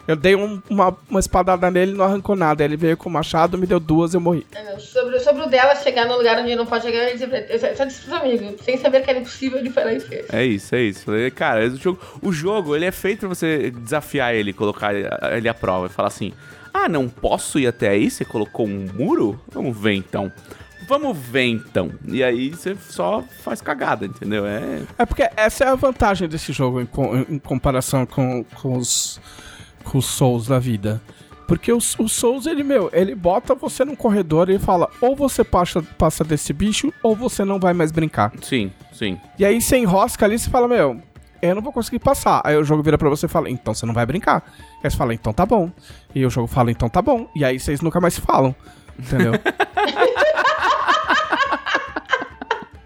Eu 0.07 0.15
dei 0.17 0.35
um- 0.35 0.61
uma, 0.69 0.95
uma 1.09 1.19
espadada 1.19 1.71
nele 1.71 1.93
e 1.93 1.95
não 1.95 2.03
arrancou 2.03 2.35
nada. 2.35 2.61
Aí 2.63 2.67
ele 2.67 2.75
veio 2.75 2.97
com 2.97 3.07
o 3.07 3.11
machado, 3.11 3.57
me 3.57 3.65
deu 3.65 3.79
duas, 3.79 4.13
eu 4.13 4.19
morri. 4.19 4.45
É, 4.53 4.63
não, 4.71 4.79
Sobre, 4.79 5.17
sobre 5.19 5.43
o 5.43 5.47
dela 5.47 5.75
chegar 5.75 6.05
no 6.05 6.17
lugar 6.17 6.37
onde 6.39 6.55
não 6.55 6.65
pode 6.65 6.83
chegar, 6.83 7.09
eu, 7.09 7.13
disse- 7.17 7.75
só- 7.77 7.85
disse 7.85 8.01
pros 8.01 8.13
amigos, 8.13 8.61
sem 8.65 8.77
saber 8.77 9.01
que 9.01 9.09
era 9.09 9.19
impossível, 9.19 9.59
ele 9.59 9.69
foi 9.69 9.83
lá 9.85 9.93
e 9.93 9.99
fez. 10.01 10.25
É 10.33 10.43
isso, 10.45 10.75
é 10.75 10.81
isso. 10.81 11.05
Falei, 11.05 11.31
Cara, 11.31 11.65
o 11.67 11.75
jogo, 11.77 11.99
o 12.21 12.31
jogo, 12.33 12.75
ele 12.75 12.85
é 12.85 12.91
feito 12.91 13.19
pra 13.21 13.29
você 13.29 13.71
desafiar 13.71 14.35
ele, 14.35 14.51
colocar 14.51 14.93
ele 14.93 15.47
à 15.47 15.53
prova 15.53 15.85
e 15.87 15.89
falar 15.89 16.09
assim: 16.09 16.33
Ah, 16.73 16.89
não 16.89 17.07
posso 17.07 17.57
ir 17.57 17.67
até 17.67 17.89
aí? 17.89 18.09
Você 18.11 18.25
colocou 18.25 18.67
um 18.67 18.87
muro? 18.93 19.39
Vamos 19.51 19.77
ver 19.77 19.93
então. 19.93 20.29
Vamos 20.85 21.17
ver 21.17 21.43
então. 21.45 21.91
E 22.09 22.21
aí 22.21 22.49
você 22.49 22.75
só 22.89 23.23
faz 23.41 23.61
cagada, 23.61 24.05
entendeu? 24.05 24.45
É. 24.45 24.81
É 24.97 25.05
porque 25.05 25.29
essa 25.37 25.63
é 25.63 25.67
a 25.69 25.75
vantagem 25.75 26.27
desse 26.27 26.51
jogo 26.51 26.81
em, 26.81 26.85
co- 26.85 27.15
em 27.29 27.39
comparação 27.39 28.05
com, 28.05 28.43
com 28.61 28.75
os, 28.77 29.17
com 29.83 29.97
os 29.97 30.05
Souls 30.05 30.47
da 30.47 30.59
vida. 30.59 31.01
Porque 31.47 31.71
o, 31.71 31.77
o 31.77 32.09
Souls, 32.09 32.45
ele, 32.45 32.63
meu, 32.63 32.89
ele 32.93 33.13
bota 33.13 33.53
você 33.53 33.83
num 33.83 33.95
corredor 33.95 34.49
e 34.49 34.57
fala: 34.57 34.89
ou 35.01 35.15
você 35.15 35.43
passa, 35.43 35.81
passa 35.97 36.23
desse 36.23 36.53
bicho, 36.53 36.91
ou 37.03 37.15
você 37.15 37.43
não 37.43 37.59
vai 37.59 37.73
mais 37.73 37.91
brincar. 37.91 38.31
Sim, 38.41 38.71
sim. 38.91 39.19
E 39.37 39.45
aí 39.45 39.61
você 39.61 39.77
enrosca 39.77 40.25
ali 40.25 40.35
e 40.35 40.39
você 40.39 40.49
fala: 40.49 40.67
meu, 40.67 40.99
eu 41.41 41.55
não 41.55 41.61
vou 41.61 41.73
conseguir 41.73 41.99
passar. 41.99 42.41
Aí 42.43 42.55
o 42.55 42.63
jogo 42.63 42.81
vira 42.81 42.97
pra 42.97 43.09
você 43.09 43.25
e 43.25 43.29
fala: 43.29 43.49
então 43.49 43.73
você 43.73 43.85
não 43.85 43.93
vai 43.93 44.05
brincar. 44.05 44.43
Aí 44.83 44.89
você 44.89 44.97
fala: 44.97 45.13
então 45.13 45.33
tá 45.33 45.45
bom. 45.45 45.69
E 46.15 46.25
o 46.25 46.29
jogo 46.29 46.47
fala: 46.47 46.71
então 46.71 46.87
tá 46.87 47.01
bom. 47.01 47.27
E 47.35 47.43
aí 47.43 47.59
vocês 47.59 47.81
nunca 47.81 47.99
mais 47.99 48.13
se 48.13 48.21
falam. 48.21 48.55
Entendeu? 48.97 49.33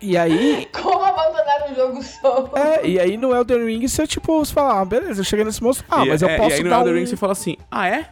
e 0.02 0.18
aí, 0.18 0.68
Como 0.74 1.04
abandonar 1.04 1.72
o 1.72 1.76
jogo 1.76 2.04
só. 2.04 2.50
É, 2.56 2.86
e 2.88 3.00
aí 3.00 3.18
no 3.18 3.34
Elden 3.36 3.66
Ring 3.66 3.88
você, 3.88 4.06
tipo, 4.08 4.44
você 4.44 4.54
fala, 4.54 4.82
ah, 4.82 4.86
beleza, 4.86 5.22
eu 5.22 5.26
cheguei 5.26 5.44
nesse 5.46 5.62
monstro. 5.64 5.86
Ah, 5.90 6.06
E- 6.06 6.10
mas 6.10 6.22
eu 6.22 6.30
é, 6.30 6.38
posso 6.38 6.52
E 6.52 6.54
aí 6.56 6.64
no 6.64 6.70
dar 6.70 6.80
Elden 6.80 6.94
um... 6.94 6.98
Ring 6.98 7.06
você 7.06 7.16
fala 7.18 7.32
assim, 7.34 7.58
ah, 7.72 7.88
é? 7.88 8.06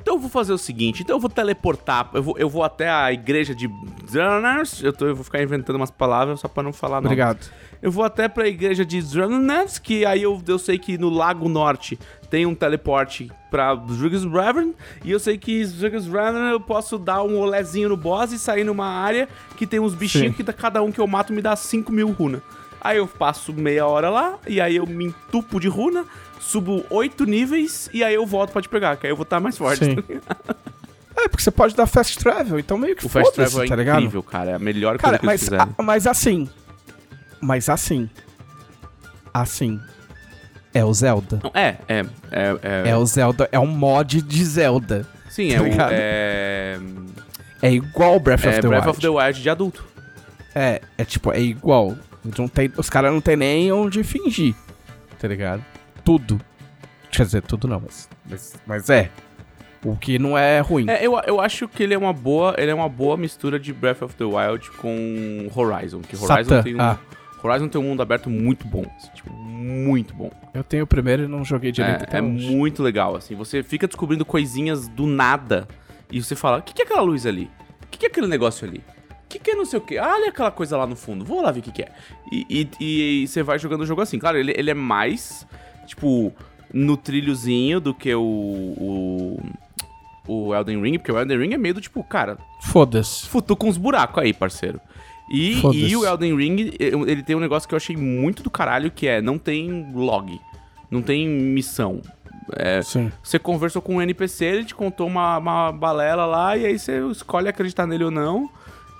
Então 0.00 0.14
eu 0.14 0.18
vou 0.18 0.30
fazer 0.30 0.52
o 0.52 0.58
seguinte, 0.58 1.02
então 1.02 1.16
eu 1.16 1.20
vou 1.20 1.30
teleportar, 1.30 2.10
eu 2.14 2.22
vou, 2.22 2.38
eu 2.38 2.48
vou 2.48 2.62
até 2.62 2.90
a 2.90 3.12
igreja 3.12 3.54
de 3.54 3.68
eu, 4.82 4.92
tô, 4.92 5.06
eu 5.06 5.14
vou 5.14 5.24
ficar 5.24 5.42
inventando 5.42 5.76
umas 5.76 5.90
palavras 5.90 6.40
só 6.40 6.48
pra 6.48 6.62
não 6.62 6.72
falar 6.72 7.00
não. 7.00 7.06
Obrigado. 7.06 7.46
Eu 7.82 7.90
vou 7.90 8.04
até 8.04 8.28
pra 8.28 8.46
igreja 8.46 8.84
de 8.84 9.00
Zranars, 9.00 9.78
que 9.78 10.04
aí 10.04 10.22
eu, 10.22 10.42
eu 10.46 10.58
sei 10.58 10.78
que 10.78 10.98
no 10.98 11.08
Lago 11.08 11.48
Norte 11.48 11.98
tem 12.28 12.44
um 12.44 12.54
teleporte 12.54 13.30
pra 13.50 13.74
Zrigus 13.90 14.24
Ravern, 14.24 14.72
e 15.04 15.10
eu 15.10 15.18
sei 15.18 15.38
que 15.38 15.64
Zrigus 15.64 16.06
Ravern 16.06 16.50
eu 16.50 16.60
posso 16.60 16.98
dar 16.98 17.22
um 17.22 17.38
olezinho 17.38 17.88
no 17.88 17.96
boss 17.96 18.32
e 18.32 18.38
sair 18.38 18.64
numa 18.64 18.86
área 18.86 19.28
que 19.56 19.66
tem 19.66 19.80
uns 19.80 19.94
bichinhos 19.94 20.36
Sim. 20.36 20.44
que 20.44 20.52
cada 20.52 20.82
um 20.82 20.92
que 20.92 21.00
eu 21.00 21.06
mato 21.06 21.32
me 21.32 21.40
dá 21.40 21.56
5 21.56 21.90
mil 21.90 22.10
runa. 22.10 22.42
Aí 22.80 22.96
eu 22.98 23.06
passo 23.06 23.52
meia 23.52 23.86
hora 23.86 24.08
lá, 24.10 24.38
e 24.46 24.60
aí 24.60 24.76
eu 24.76 24.86
me 24.86 25.06
entupo 25.06 25.60
de 25.60 25.68
runa, 25.68 26.04
subo 26.38 26.84
8 26.88 27.24
níveis, 27.26 27.90
e 27.92 28.02
aí 28.02 28.14
eu 28.14 28.24
volto 28.24 28.52
pra 28.52 28.62
te 28.62 28.68
pegar, 28.68 28.96
que 28.96 29.06
aí 29.06 29.12
eu 29.12 29.16
vou 29.16 29.24
estar 29.24 29.38
mais 29.40 29.58
forte. 29.58 29.84
Sim. 29.84 29.96
É, 31.16 31.28
porque 31.28 31.42
você 31.42 31.50
pode 31.50 31.74
dar 31.76 31.86
fast 31.86 32.18
travel, 32.18 32.58
então 32.58 32.78
meio 32.78 32.96
que 32.96 33.04
O 33.04 33.08
Fast 33.08 33.34
Travel 33.34 33.64
é 33.64 33.66
tá 33.68 33.76
ligado? 33.76 33.98
incrível, 33.98 34.22
cara, 34.22 34.52
é 34.52 34.54
a 34.54 34.58
melhor 34.58 34.96
Cara, 34.96 35.18
coisa 35.18 35.36
que 35.36 35.44
eles 35.44 35.50
mas, 35.50 35.60
a- 35.78 35.82
mas 35.82 36.06
assim. 36.06 36.48
Mas 37.40 37.68
assim. 37.68 38.08
Assim. 39.34 39.78
É 40.72 40.84
o 40.84 40.94
Zelda. 40.94 41.40
Não, 41.42 41.50
É, 41.54 41.76
é, 41.88 42.06
é, 42.30 42.58
é, 42.62 42.88
É 42.90 42.96
o 42.96 43.04
Zelda, 43.04 43.48
é 43.52 43.58
um 43.58 43.66
mod 43.66 44.22
de 44.22 44.44
Zelda. 44.44 45.06
Sim, 45.28 45.48
tá 45.50 45.54
é 45.56 45.60
o... 45.60 45.64
ligado? 45.64 45.90
É, 45.92 46.78
É 47.62 47.72
igual 47.72 48.18
Breath 48.18 48.44
é 48.44 48.48
of 48.50 48.60
the 48.62 48.68
Breath 48.68 48.84
Wild. 48.86 48.90
of 48.90 49.00
the 49.00 49.08
Wild 49.08 49.42
de 49.42 49.50
adulto. 49.50 49.84
É, 50.54 50.80
é 50.96 51.04
tipo, 51.04 51.32
é 51.32 51.40
igual. 51.40 51.96
Não 52.24 52.48
tem, 52.48 52.70
os 52.76 52.90
caras 52.90 53.12
não 53.12 53.20
tem 53.20 53.36
nem 53.36 53.72
onde 53.72 54.02
fingir. 54.04 54.54
Tá 55.18 55.28
ligado? 55.28 55.64
Tudo. 56.04 56.40
Quer 57.10 57.24
dizer, 57.24 57.42
tudo 57.42 57.66
não, 57.66 57.80
mas. 57.80 58.08
Mas, 58.28 58.54
mas 58.66 58.90
é. 58.90 59.10
O 59.84 59.96
que 59.96 60.18
não 60.18 60.36
é 60.36 60.60
ruim. 60.60 60.88
É, 60.88 61.04
eu, 61.04 61.18
eu 61.26 61.40
acho 61.40 61.66
que 61.66 61.82
ele 61.82 61.94
é 61.94 61.98
uma 61.98 62.12
boa, 62.12 62.54
ele 62.58 62.70
é 62.70 62.74
uma 62.74 62.88
boa 62.88 63.16
mistura 63.16 63.58
de 63.58 63.72
Breath 63.72 64.02
of 64.02 64.14
the 64.14 64.24
Wild 64.24 64.70
com 64.72 65.50
Horizon, 65.54 66.02
que 66.02 66.14
Horizon 66.16 66.26
Satã, 66.50 66.62
tem 66.62 66.74
um 66.74 66.80
ah. 66.80 66.98
Horizon 67.42 67.68
tem 67.68 67.80
um 67.80 67.84
mundo 67.84 68.02
aberto 68.02 68.28
muito 68.28 68.66
bom, 68.66 68.84
assim, 68.96 69.10
tipo, 69.14 69.32
muito 69.32 70.14
bom. 70.14 70.30
Eu 70.52 70.62
tenho 70.62 70.84
o 70.84 70.86
primeiro 70.86 71.24
e 71.24 71.26
não 71.26 71.42
joguei 71.42 71.72
direito 71.72 72.04
É, 72.12 72.18
é 72.18 72.22
hoje. 72.22 72.54
muito 72.54 72.82
legal, 72.82 73.16
assim, 73.16 73.34
você 73.34 73.62
fica 73.62 73.86
descobrindo 73.86 74.24
coisinhas 74.24 74.86
do 74.86 75.06
nada 75.06 75.66
e 76.12 76.22
você 76.22 76.36
fala, 76.36 76.58
o 76.58 76.62
que, 76.62 76.74
que 76.74 76.82
é 76.82 76.84
aquela 76.84 77.00
luz 77.00 77.24
ali? 77.24 77.50
O 77.82 77.86
que, 77.90 78.00
que 78.00 78.06
é 78.06 78.08
aquele 78.10 78.26
negócio 78.26 78.68
ali? 78.68 78.84
O 79.30 79.32
que, 79.32 79.38
que 79.38 79.50
é 79.52 79.54
não 79.54 79.64
sei 79.64 79.78
o 79.78 79.82
que? 79.82 79.96
Ah, 79.96 80.12
olha 80.14 80.28
aquela 80.30 80.50
coisa 80.50 80.76
lá 80.76 80.86
no 80.88 80.96
fundo, 80.96 81.24
vou 81.24 81.40
lá 81.40 81.52
ver 81.52 81.60
o 81.60 81.62
que, 81.62 81.70
que 81.70 81.82
é. 81.82 81.92
E, 82.32 82.68
e- 82.80 83.22
e 83.22 83.28
você 83.28 83.44
vai 83.44 83.60
jogando 83.60 83.82
o 83.82 83.86
jogo 83.86 84.00
assim. 84.02 84.18
Claro, 84.18 84.36
ele, 84.36 84.52
ele 84.56 84.70
é 84.70 84.74
mais, 84.74 85.46
tipo, 85.86 86.32
no 86.74 86.96
trilhozinho 86.96 87.80
do 87.80 87.94
que 87.94 88.12
o, 88.12 88.20
o, 88.22 89.40
o 90.26 90.54
Elden 90.54 90.82
Ring, 90.82 90.98
porque 90.98 91.12
o 91.12 91.18
Elden 91.18 91.38
Ring 91.38 91.54
é 91.54 91.58
meio 91.58 91.74
do 91.74 91.80
tipo, 91.80 92.02
cara, 92.02 92.38
Foda-se. 92.62 93.28
futuca 93.28 93.66
uns 93.66 93.76
buracos 93.76 94.20
aí, 94.22 94.32
parceiro. 94.32 94.80
E, 95.32 95.60
e 95.74 95.96
o 95.96 96.04
Elden 96.04 96.34
Ring, 96.36 96.72
ele 96.80 97.22
tem 97.22 97.36
um 97.36 97.40
negócio 97.40 97.68
que 97.68 97.74
eu 97.74 97.76
achei 97.76 97.96
muito 97.96 98.42
do 98.42 98.50
caralho, 98.50 98.90
que 98.90 99.06
é, 99.06 99.22
não 99.22 99.38
tem 99.38 99.92
log, 99.94 100.40
não 100.90 101.02
tem 101.02 101.28
missão. 101.28 102.00
É, 102.56 102.82
Sim. 102.82 103.12
você 103.22 103.38
conversou 103.38 103.80
com 103.80 103.94
um 103.96 104.02
NPC, 104.02 104.44
ele 104.44 104.64
te 104.64 104.74
contou 104.74 105.06
uma, 105.06 105.38
uma 105.38 105.70
balela 105.70 106.26
lá, 106.26 106.56
e 106.56 106.66
aí 106.66 106.76
você 106.76 106.98
escolhe 107.12 107.48
acreditar 107.48 107.86
nele 107.86 108.02
ou 108.02 108.10
não. 108.10 108.50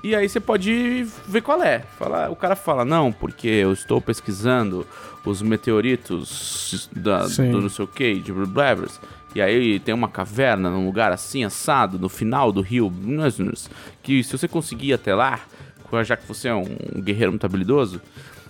E 0.02 0.14
aí 0.14 0.28
você 0.28 0.40
pode 0.40 1.06
ver 1.26 1.42
qual 1.42 1.62
é. 1.62 1.80
Fala, 1.98 2.30
o 2.30 2.36
cara 2.36 2.56
fala, 2.56 2.84
não, 2.84 3.12
porque 3.12 3.48
eu 3.48 3.72
estou 3.72 4.00
pesquisando 4.00 4.86
os 5.24 5.42
meteoritos 5.42 6.88
da, 6.94 7.28
Sim. 7.28 7.50
do 7.50 7.60
não 7.60 7.68
sei 7.68 7.84
o 7.84 7.88
que, 7.88 8.14
de 8.14 8.32
Blevers. 8.32 8.98
E 9.34 9.40
aí 9.40 9.78
tem 9.78 9.94
uma 9.94 10.08
caverna 10.08 10.70
num 10.70 10.86
lugar 10.86 11.12
assim, 11.12 11.44
assado, 11.44 11.98
no 11.98 12.08
final 12.08 12.50
do 12.50 12.62
rio, 12.62 12.92
que 14.02 14.24
se 14.24 14.36
você 14.36 14.48
conseguir 14.48 14.88
ir 14.88 14.92
até 14.94 15.14
lá, 15.14 15.40
já 16.02 16.16
que 16.16 16.26
você 16.26 16.48
é 16.48 16.54
um 16.54 16.64
guerreiro 16.96 17.32
muito 17.32 17.44
habilidoso, 17.44 18.00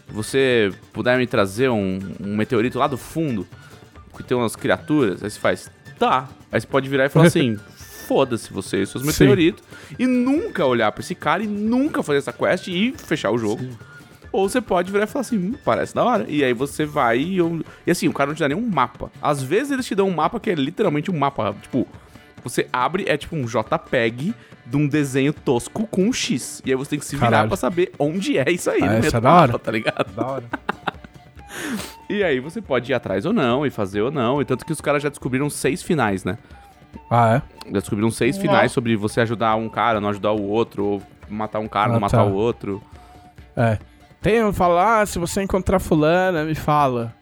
você 0.09 0.72
puder 0.92 1.18
me 1.18 1.26
trazer 1.26 1.68
um, 1.68 1.98
um 2.20 2.36
meteorito 2.36 2.78
lá 2.78 2.86
do 2.86 2.96
fundo, 2.96 3.46
que 4.16 4.22
tem 4.22 4.36
umas 4.36 4.57
criaturas, 4.57 5.22
aí 5.22 5.30
você 5.30 5.38
faz, 5.38 5.70
tá. 5.98 6.28
Aí 6.51 6.61
você 6.61 6.66
pode 6.66 6.88
virar 6.88 7.07
e 7.07 7.09
falar 7.09 7.26
assim, 7.28 7.59
foda-se 8.11 8.53
você 8.53 8.83
e 8.83 8.87
seus 8.89 9.03
Sim. 9.05 9.07
meteoritos, 9.11 9.63
e 9.97 10.05
nunca 10.05 10.67
olhar 10.67 10.91
pra 10.91 11.01
esse 11.01 11.15
cara 11.15 11.45
e 11.45 11.47
nunca 11.47 12.03
fazer 12.03 12.19
essa 12.19 12.33
quest 12.33 12.67
e 12.67 12.93
fechar 12.99 13.31
o 13.31 13.39
jogo. 13.39 13.65
Ou 14.33 14.49
você 14.49 14.61
pode 14.61 14.91
virar 14.91 15.05
e 15.05 15.07
falar 15.07 15.21
assim, 15.21 15.39
hum, 15.39 15.55
parece 15.65 15.95
da 15.95 16.03
hora. 16.05 16.25
E 16.29 16.43
aí 16.43 16.53
você 16.53 16.85
vai 16.85 17.19
e, 17.19 17.39
eu- 17.39 17.65
e 17.87 17.91
assim, 17.93 18.09
o 18.09 18.13
cara 18.13 18.29
não 18.29 18.35
te 18.35 18.41
dá 18.41 18.49
nenhum 18.49 18.69
mapa. 18.69 19.13
Às 19.23 19.41
vezes 19.41 19.71
eles 19.71 19.87
te 19.87 19.95
dão 19.95 20.09
um 20.09 20.15
mapa 20.15 20.41
que 20.41 20.51
é 20.51 20.55
literalmente 20.57 21.09
um 21.09 21.17
mapa, 21.17 21.55
tipo, 21.63 21.87
você 22.43 22.67
abre, 22.73 23.05
é 23.09 23.17
tipo 23.17 23.37
um 23.37 23.45
JPEG 23.45 24.35
de 24.67 24.77
um 24.77 24.89
desenho 24.89 25.33
tosco 25.33 25.87
com 25.87 26.05
um 26.09 26.13
X. 26.13 26.61
E 26.65 26.71
aí 26.71 26.77
você 26.77 26.91
tem 26.91 26.99
que 26.99 27.05
se 27.07 27.15
virar 27.17 27.31
Caralho. 27.31 27.49
pra 27.49 27.57
saber 27.57 27.93
onde 27.99 28.39
é 28.39 28.51
isso 28.51 28.71
aí 28.71 28.83
Ah, 28.83 28.99
isso 28.99 29.17
é 29.17 29.21
da 29.21 29.33
hora. 29.35 29.53
mapa, 29.53 29.59
tá 29.65 29.71
ligado? 29.71 30.13
Da 30.15 30.27
hora. 30.27 30.45
E 32.09 32.25
aí 32.25 32.41
você 32.41 32.61
pode 32.61 32.91
ir 32.91 32.95
atrás 32.95 33.25
ou 33.25 33.33
não, 33.33 33.65
e 33.65 33.71
fazer 33.71 34.01
ou 34.03 34.11
não. 34.11 34.41
E 34.41 34.45
tanto 34.45 34.65
que 34.67 34.73
os 34.73 34.81
caras 34.81 35.01
já 35.03 35.09
descobriram 35.09 35.49
seis 35.49 35.81
finais, 35.83 36.25
né? 36.25 36.39
Ah, 37.11 37.36
é? 37.36 37.43
Já 37.66 37.72
descobriram 37.80 38.11
seis 38.11 38.36
Nossa. 38.36 38.49
finais 38.49 38.72
sobre 38.72 38.97
você 38.97 39.20
ajudar 39.20 39.55
um 39.57 39.68
cara, 39.68 40.01
não 40.01 40.09
ajudar 40.11 40.32
o 40.32 40.43
outro, 40.49 40.84
ou 40.84 41.03
matar 41.28 41.59
um 41.61 41.68
cara, 41.68 41.91
Ah, 41.91 41.93
não 41.95 42.01
matar 42.01 42.18
tá. 42.18 42.24
o 42.24 42.32
outro. 42.34 42.82
É. 43.57 43.78
Tem 44.22 44.45
um 44.45 44.53
falar, 44.53 45.01
ah, 45.01 45.07
se 45.07 45.18
você 45.18 45.43
encontrar 45.43 45.78
fulana, 45.80 46.45
me 46.45 46.55
fala. 46.55 47.14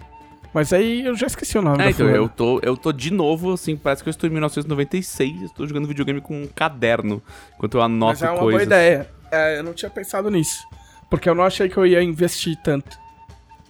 Mas 0.52 0.72
aí 0.72 1.04
eu 1.04 1.14
já 1.14 1.26
esqueci 1.26 1.56
o 1.58 1.62
nome 1.62 1.76
É, 1.76 1.84
da 1.84 1.90
então, 1.90 2.06
fulana. 2.06 2.16
eu 2.16 2.28
tô, 2.28 2.58
eu 2.62 2.76
tô 2.76 2.90
de 2.92 3.12
novo, 3.12 3.52
assim, 3.52 3.76
parece 3.76 4.02
que 4.02 4.08
eu 4.08 4.10
estou 4.10 4.28
em 4.28 4.32
1996, 4.32 5.42
estou 5.42 5.66
jogando 5.66 5.86
videogame 5.86 6.20
com 6.20 6.42
um 6.42 6.46
caderno, 6.48 7.22
enquanto 7.54 7.74
eu 7.76 7.82
anoto 7.82 8.12
Mas 8.12 8.22
é 8.22 8.30
uma 8.30 8.38
coisas. 8.40 8.60
boa 8.60 8.62
ideia. 8.66 9.08
É, 9.30 9.58
eu 9.58 9.62
não 9.62 9.74
tinha 9.74 9.90
pensado 9.90 10.30
nisso. 10.30 10.66
Porque 11.10 11.28
eu 11.28 11.34
não 11.34 11.44
achei 11.44 11.68
que 11.68 11.76
eu 11.76 11.86
ia 11.86 12.02
investir 12.02 12.56
tanto. 12.64 12.98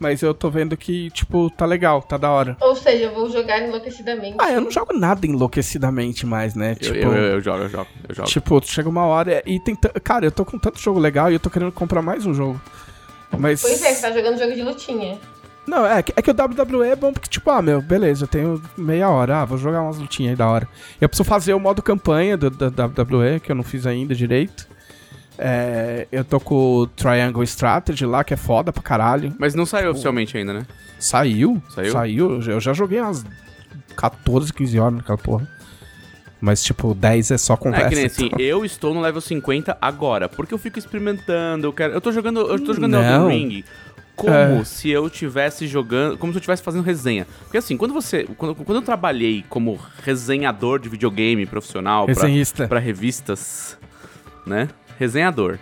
Mas 0.01 0.22
eu 0.22 0.32
tô 0.32 0.49
vendo 0.49 0.76
que, 0.76 1.11
tipo, 1.11 1.51
tá 1.51 1.66
legal, 1.66 2.01
tá 2.03 2.16
da 2.16 2.30
hora. 2.30 2.57
Ou 2.61 2.76
seja, 2.76 3.05
eu 3.07 3.14
vou 3.14 3.28
jogar 3.30 3.61
enlouquecidamente. 3.66 4.36
Ah, 4.38 4.53
eu 4.53 4.61
não 4.61 4.70
jogo 4.70 4.92
nada 4.96 5.26
enlouquecidamente 5.26 6.24
mais, 6.24 6.55
né? 6.55 6.72
Eu, 6.72 6.76
Tipo, 6.76 6.94
eu, 7.09 7.12
eu, 7.14 7.24
eu 7.34 7.40
jogo, 7.40 7.64
eu 7.64 7.68
jogo, 7.68 7.86
eu 8.09 8.14
jogo. 8.14 8.28
tipo 8.28 8.61
chega 8.64 8.88
uma 8.88 9.05
hora 9.07 9.42
e 9.44 9.59
tem. 9.59 9.74
t- 9.74 9.88
Cara, 10.01 10.24
eu 10.24 10.30
tô 10.30 10.44
com 10.44 10.59
tanto 10.59 10.78
jogo 10.78 11.01
legal 11.01 11.30
e 11.30 11.34
eu 11.34 11.40
tô 11.40 11.51
querendo 11.51 11.72
comprar 11.72 12.01
mais 12.01 12.24
um 12.24 12.32
jogo. 12.32 12.61
Mas. 13.36 13.61
Pois 13.61 13.82
é, 13.82 13.92
você 13.92 14.01
tá 14.03 14.12
jogando 14.12 14.38
jogo 14.38 14.55
de 14.55 14.62
lutinha. 14.62 15.18
Não, 15.66 15.84
é, 15.86 16.03
que- 16.03 16.12
é 16.16 16.22
que 16.22 16.30
o 16.30 16.34
WWE 16.34 16.88
é 16.88 16.96
bom 16.96 17.12
porque, 17.12 17.28
tipo, 17.28 17.51
ah, 17.51 17.61
meu, 17.61 17.82
beleza, 17.82 18.24
eu 18.24 18.28
tenho 18.28 18.62
meia 18.76 19.11
hora, 19.11 19.42
ah, 19.42 19.44
vou 19.44 19.59
jogar 19.59 19.82
umas 19.82 19.99
lutinhas 19.99 20.30
aí 20.30 20.36
da 20.36 20.49
hora. 20.49 20.66
Eu 21.01 21.09
preciso 21.09 21.28
fazer 21.28 21.53
o 21.53 21.61
modo 21.61 21.82
campanha 21.82 22.38
do, 22.38 22.49
da 22.51 22.86
WWE, 22.86 23.38
que 23.40 23.53
eu 23.53 23.57
não 23.57 23.62
fiz 23.62 23.86
ainda 23.86 24.14
direito. 24.14 24.66
É, 25.39 26.09
eu 26.11 26.24
tô 26.24 26.41
com 26.41 26.55
o 26.80 26.86
Triangle 26.89 27.45
Strategy 27.45 28.05
lá, 28.05 28.24
que 28.24 28.35
é 28.35 28.36
foda 28.36 28.73
pra 28.73 28.82
caralho. 28.82 29.32
Mas 29.39 29.55
não 29.55 29.65
saiu 29.65 29.93
oficialmente 29.93 30.36
ainda, 30.36 30.52
né? 30.52 30.66
Saiu? 30.98 31.62
Saiu? 31.74 31.93
Saiu. 31.93 32.43
Eu 32.43 32.60
já- 32.60 32.73
joguei 32.73 33.01
umas 33.01 33.24
14, 33.97 34.52
15 34.52 34.78
horas 34.81 34.97
naquela 34.97 35.19
porra. 35.19 35.48
Mas, 36.40 36.62
tipo, 36.62 36.94
10 36.94 37.31
é 37.32 37.39
só 37.39 37.56
conversa. 37.56 37.86
É 37.86 37.89
que 37.89 37.94
nem 37.97 38.06
assim, 38.06 38.27
então. 38.27 38.39
eu 38.40 38.65
estou 38.65 38.94
no 38.94 39.01
level 39.01 39.20
50 39.20 39.77
agora, 39.81 40.28
porque 40.28 40.55
eu 40.55 40.59
fico 40.59 40.78
experimentando, 40.78 41.66
eu 41.66 41.73
quero. 41.73 41.93
Eu 41.94 42.01
tô 42.01 42.12
jogando. 42.12 42.40
Eu 42.40 42.59
tô 42.65 42.73
jogando. 42.74 42.97
Elden 42.97 43.28
Ring. 43.48 43.65
Como 44.15 44.32
É. 44.35 44.65
se 44.65 44.89
eu 44.90 45.09
tivesse 45.10 45.66
jogando. 45.69 46.16
Como 46.19 46.32
se 46.32 46.36
eu 46.36 46.40
estivesse 46.40 46.62
fazendo 46.62 46.82
resenha. 46.85 47.27
Porque 47.43 47.59
assim, 47.59 47.77
quando 47.77 47.93
você. 47.94 48.24
Quando, 48.36 48.55
quando 48.56 48.77
eu 48.78 48.82
trabalhei 48.82 49.44
como 49.48 49.78
resenhador 50.05 50.78
de 50.81 50.89
videogame 50.89 51.44
profissional 51.47 52.05
pra, 52.06 52.15
Resenhista. 52.15 52.66
pra 52.69 52.78
revistas, 52.81 53.77
né? 54.47 54.69
Resenhador. 54.99 55.59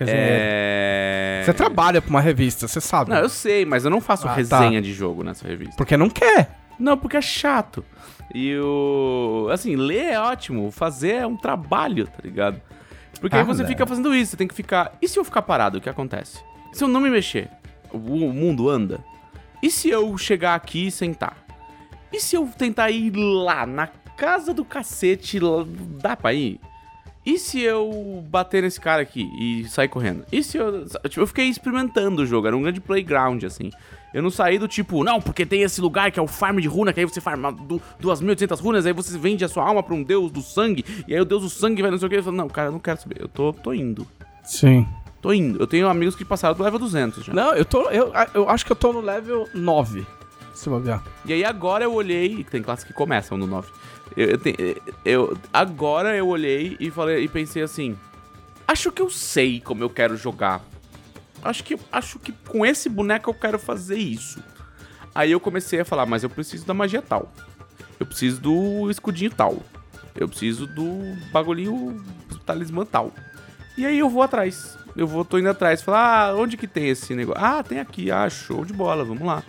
É. 0.00 1.42
Você 1.44 1.52
trabalha 1.52 2.00
pra 2.02 2.10
uma 2.10 2.20
revista, 2.20 2.66
você 2.66 2.80
sabe. 2.80 3.10
Não, 3.10 3.18
eu 3.18 3.28
sei, 3.28 3.64
mas 3.64 3.84
eu 3.84 3.90
não 3.90 4.00
faço 4.00 4.26
Ah, 4.26 4.30
tá. 4.30 4.34
resenha 4.36 4.80
de 4.82 4.92
jogo 4.92 5.22
nessa 5.22 5.46
revista. 5.46 5.74
Porque 5.76 5.96
não 5.96 6.10
quer. 6.10 6.58
Não, 6.78 6.96
porque 6.98 7.16
é 7.16 7.20
chato. 7.22 7.84
E 8.34 8.56
o. 8.58 9.48
Assim, 9.52 9.76
ler 9.76 10.12
é 10.12 10.20
ótimo, 10.20 10.70
fazer 10.70 11.12
é 11.16 11.26
um 11.26 11.36
trabalho, 11.36 12.06
tá 12.06 12.18
ligado? 12.24 12.60
Porque 13.20 13.36
aí 13.36 13.42
Ah, 13.42 13.44
você 13.44 13.62
né. 13.62 13.68
fica 13.68 13.86
fazendo 13.86 14.14
isso, 14.14 14.32
você 14.32 14.36
tem 14.36 14.48
que 14.48 14.54
ficar. 14.54 14.96
E 15.00 15.06
se 15.08 15.18
eu 15.18 15.24
ficar 15.24 15.42
parado, 15.42 15.78
o 15.78 15.80
que 15.80 15.88
acontece? 15.88 16.38
Se 16.72 16.82
eu 16.82 16.88
não 16.88 17.00
me 17.00 17.08
mexer, 17.10 17.48
o 17.92 17.98
mundo 17.98 18.68
anda? 18.68 18.98
E 19.62 19.70
se 19.70 19.88
eu 19.88 20.16
chegar 20.18 20.54
aqui 20.56 20.88
e 20.88 20.90
sentar? 20.90 21.36
E 22.12 22.18
se 22.20 22.36
eu 22.36 22.48
tentar 22.58 22.90
ir 22.90 23.12
lá, 23.14 23.64
na 23.64 23.86
casa 24.16 24.52
do 24.52 24.64
cacete, 24.64 25.38
dá 26.02 26.16
pra 26.16 26.32
ir? 26.34 26.60
E 27.24 27.38
se 27.38 27.60
eu 27.60 28.22
bater 28.28 28.62
nesse 28.62 28.80
cara 28.80 29.00
aqui 29.02 29.30
e 29.38 29.64
sair 29.68 29.88
correndo? 29.88 30.24
E 30.30 30.42
se 30.42 30.58
eu. 30.58 30.84
Tipo, 31.08 31.20
eu 31.22 31.26
fiquei 31.26 31.46
experimentando 31.48 32.22
o 32.22 32.26
jogo, 32.26 32.46
era 32.46 32.56
um 32.56 32.62
grande 32.62 32.80
playground, 32.80 33.42
assim. 33.44 33.70
Eu 34.12 34.22
não 34.22 34.30
saí 34.30 34.58
do 34.58 34.68
tipo, 34.68 35.02
não, 35.02 35.20
porque 35.20 35.44
tem 35.46 35.62
esse 35.62 35.80
lugar 35.80 36.12
que 36.12 36.20
é 36.20 36.22
o 36.22 36.26
farm 36.28 36.58
de 36.58 36.68
runa, 36.68 36.92
que 36.92 37.00
aí 37.00 37.06
você 37.06 37.20
farma 37.20 37.50
du- 37.50 37.80
2.800 38.00 38.60
runas, 38.60 38.86
aí 38.86 38.92
você 38.92 39.18
vende 39.18 39.44
a 39.44 39.48
sua 39.48 39.66
alma 39.66 39.82
pra 39.82 39.94
um 39.94 40.02
deus 40.04 40.30
do 40.30 40.40
sangue, 40.40 40.84
e 41.08 41.14
aí 41.14 41.20
o 41.20 41.24
deus 41.24 41.42
do 41.42 41.48
sangue 41.50 41.82
vai 41.82 41.90
não 41.90 41.98
sei 41.98 42.06
o 42.06 42.10
que. 42.10 42.16
Eu 42.16 42.22
falo, 42.22 42.36
não, 42.36 42.48
cara, 42.48 42.68
eu 42.68 42.72
não 42.72 42.78
quero 42.78 43.00
saber, 43.00 43.16
eu 43.20 43.26
tô, 43.28 43.52
tô 43.52 43.72
indo. 43.72 44.06
Sim. 44.44 44.86
Tô 45.22 45.32
indo. 45.32 45.58
Eu 45.58 45.66
tenho 45.66 45.88
amigos 45.88 46.14
que 46.14 46.24
passaram 46.24 46.54
do 46.54 46.62
level 46.62 46.78
200 46.78 47.24
já. 47.24 47.32
Não, 47.32 47.54
eu 47.54 47.64
tô. 47.64 47.88
Eu, 47.90 48.12
eu 48.34 48.48
acho 48.50 48.66
que 48.66 48.70
eu 48.70 48.76
tô 48.76 48.92
no 48.92 49.00
level 49.00 49.48
9. 49.54 50.06
Se 50.54 50.68
bobear. 50.68 51.02
E 51.24 51.32
aí 51.32 51.42
agora 51.44 51.82
eu 51.82 51.92
olhei. 51.94 52.44
Tem 52.44 52.62
classes 52.62 52.84
que 52.84 52.92
começam 52.92 53.36
no 53.38 53.46
9. 53.46 53.68
Eu, 54.16 54.28
eu, 54.28 54.76
eu- 55.04 55.38
agora 55.52 56.16
eu 56.16 56.28
olhei 56.28 56.76
e 56.78 56.90
falei 56.90 57.24
e 57.24 57.28
pensei 57.28 57.62
assim. 57.62 57.96
Acho 58.66 58.90
que 58.92 59.02
eu 59.02 59.10
sei 59.10 59.60
como 59.60 59.82
eu 59.82 59.90
quero 59.90 60.16
jogar. 60.16 60.62
Acho 61.42 61.62
que, 61.62 61.78
acho 61.92 62.18
que 62.18 62.32
com 62.48 62.64
esse 62.64 62.88
boneco 62.88 63.28
eu 63.30 63.34
quero 63.34 63.58
fazer 63.58 63.98
isso. 63.98 64.42
Aí 65.14 65.30
eu 65.30 65.38
comecei 65.40 65.80
a 65.80 65.84
falar, 65.84 66.06
mas 66.06 66.22
eu 66.22 66.30
preciso 66.30 66.66
da 66.66 66.72
magia 66.74 67.02
tal. 67.02 67.32
Eu 68.00 68.06
preciso 68.06 68.40
do 68.40 68.90
escudinho 68.90 69.30
tal. 69.30 69.58
Eu 70.14 70.28
preciso 70.28 70.66
do 70.66 71.00
bagulhinho 71.32 72.02
talismã 72.46 72.84
tal. 72.86 73.12
E 73.76 73.84
aí 73.84 73.98
eu 73.98 74.08
vou 74.08 74.22
atrás. 74.22 74.78
Eu 74.96 75.06
vou, 75.06 75.24
tô 75.24 75.38
indo 75.38 75.48
atrás. 75.48 75.82
Falar, 75.82 76.28
ah, 76.30 76.36
onde 76.36 76.56
que 76.56 76.66
tem 76.66 76.88
esse 76.88 77.14
negócio? 77.14 77.42
Ah, 77.44 77.62
tem 77.62 77.80
aqui. 77.80 78.10
Ah, 78.10 78.28
show 78.30 78.64
de 78.64 78.72
bola, 78.72 79.04
vamos 79.04 79.26
lá. 79.26 79.42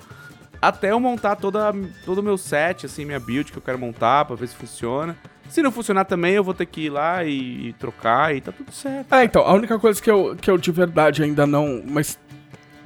Até 0.62 0.92
eu 0.92 1.00
montar 1.00 1.36
toda, 1.36 1.74
todo 2.06 2.20
o 2.20 2.24
meu 2.24 2.38
set, 2.38 2.86
assim, 2.86 3.06
minha 3.06 3.20
build 3.20 3.52
que 3.52 3.58
eu 3.58 3.62
quero 3.62 3.80
montar 3.80 4.26
pra 4.26 4.36
ver 4.36 4.48
se 4.48 4.56
funciona. 4.56 5.16
Se 5.50 5.62
não 5.62 5.72
funcionar 5.72 6.06
também, 6.06 6.34
eu 6.34 6.44
vou 6.44 6.54
ter 6.54 6.66
que 6.66 6.82
ir 6.82 6.90
lá 6.90 7.24
e, 7.24 7.70
e 7.70 7.74
trocar 7.74 8.36
e 8.36 8.42
tá 8.42 8.52
tudo 8.52 8.72
certo. 8.72 9.14
É, 9.14 9.24
então, 9.24 9.44
a 9.44 9.54
única 9.54 9.78
coisa 9.78 10.02
que 10.02 10.10
eu, 10.10 10.36
que 10.36 10.50
eu 10.50 10.58
de 10.58 10.72
verdade 10.72 11.24
ainda 11.24 11.46
não. 11.46 11.84
Mas 11.86 12.20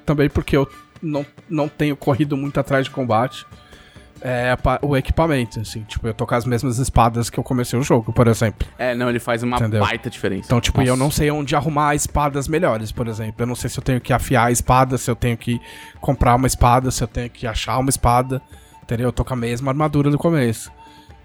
também 0.05 0.29
porque 0.29 0.57
eu 0.57 0.69
não, 1.01 1.25
não 1.49 1.69
tenho 1.69 1.95
corrido 1.95 2.35
muito 2.35 2.59
atrás 2.59 2.85
de 2.85 2.91
combate. 2.91 3.45
É 4.21 4.55
o 4.81 4.97
equipamento, 4.97 5.59
assim. 5.59 5.83
Tipo, 5.83 6.07
eu 6.07 6.13
tô 6.13 6.25
com 6.27 6.35
as 6.35 6.45
mesmas 6.45 6.77
espadas 6.77 7.29
que 7.29 7.39
eu 7.39 7.43
comecei 7.43 7.77
o 7.79 7.83
jogo, 7.83 8.11
por 8.11 8.27
exemplo. 8.27 8.67
É, 8.77 8.93
não, 8.95 9.09
ele 9.09 9.19
faz 9.19 9.43
uma 9.43 9.57
Entendeu? 9.57 9.79
baita 9.81 10.09
diferença. 10.09 10.43
Então, 10.47 10.59
tipo, 10.59 10.81
eu 10.81 10.87
Nossa. 10.87 11.03
não 11.03 11.11
sei 11.11 11.31
onde 11.31 11.55
arrumar 11.55 11.95
espadas 11.95 12.47
melhores, 12.47 12.91
por 12.91 13.07
exemplo. 13.07 13.35
Eu 13.39 13.47
não 13.47 13.55
sei 13.55 13.69
se 13.69 13.79
eu 13.79 13.83
tenho 13.83 14.01
que 14.01 14.11
afiar 14.13 14.47
a 14.47 14.51
espada, 14.51 14.97
se 14.97 15.09
eu 15.09 15.15
tenho 15.15 15.37
que 15.37 15.59
comprar 16.01 16.35
uma 16.35 16.47
espada, 16.47 16.91
se 16.91 17.03
eu 17.03 17.07
tenho 17.07 17.29
que 17.29 17.47
achar 17.47 17.77
uma 17.77 17.89
espada. 17.89 18.41
Entendeu? 18.83 19.07
Eu 19.09 19.13
tô 19.13 19.23
com 19.23 19.33
a 19.33 19.37
mesma 19.37 19.71
armadura 19.71 20.09
do 20.09 20.17
começo. 20.17 20.71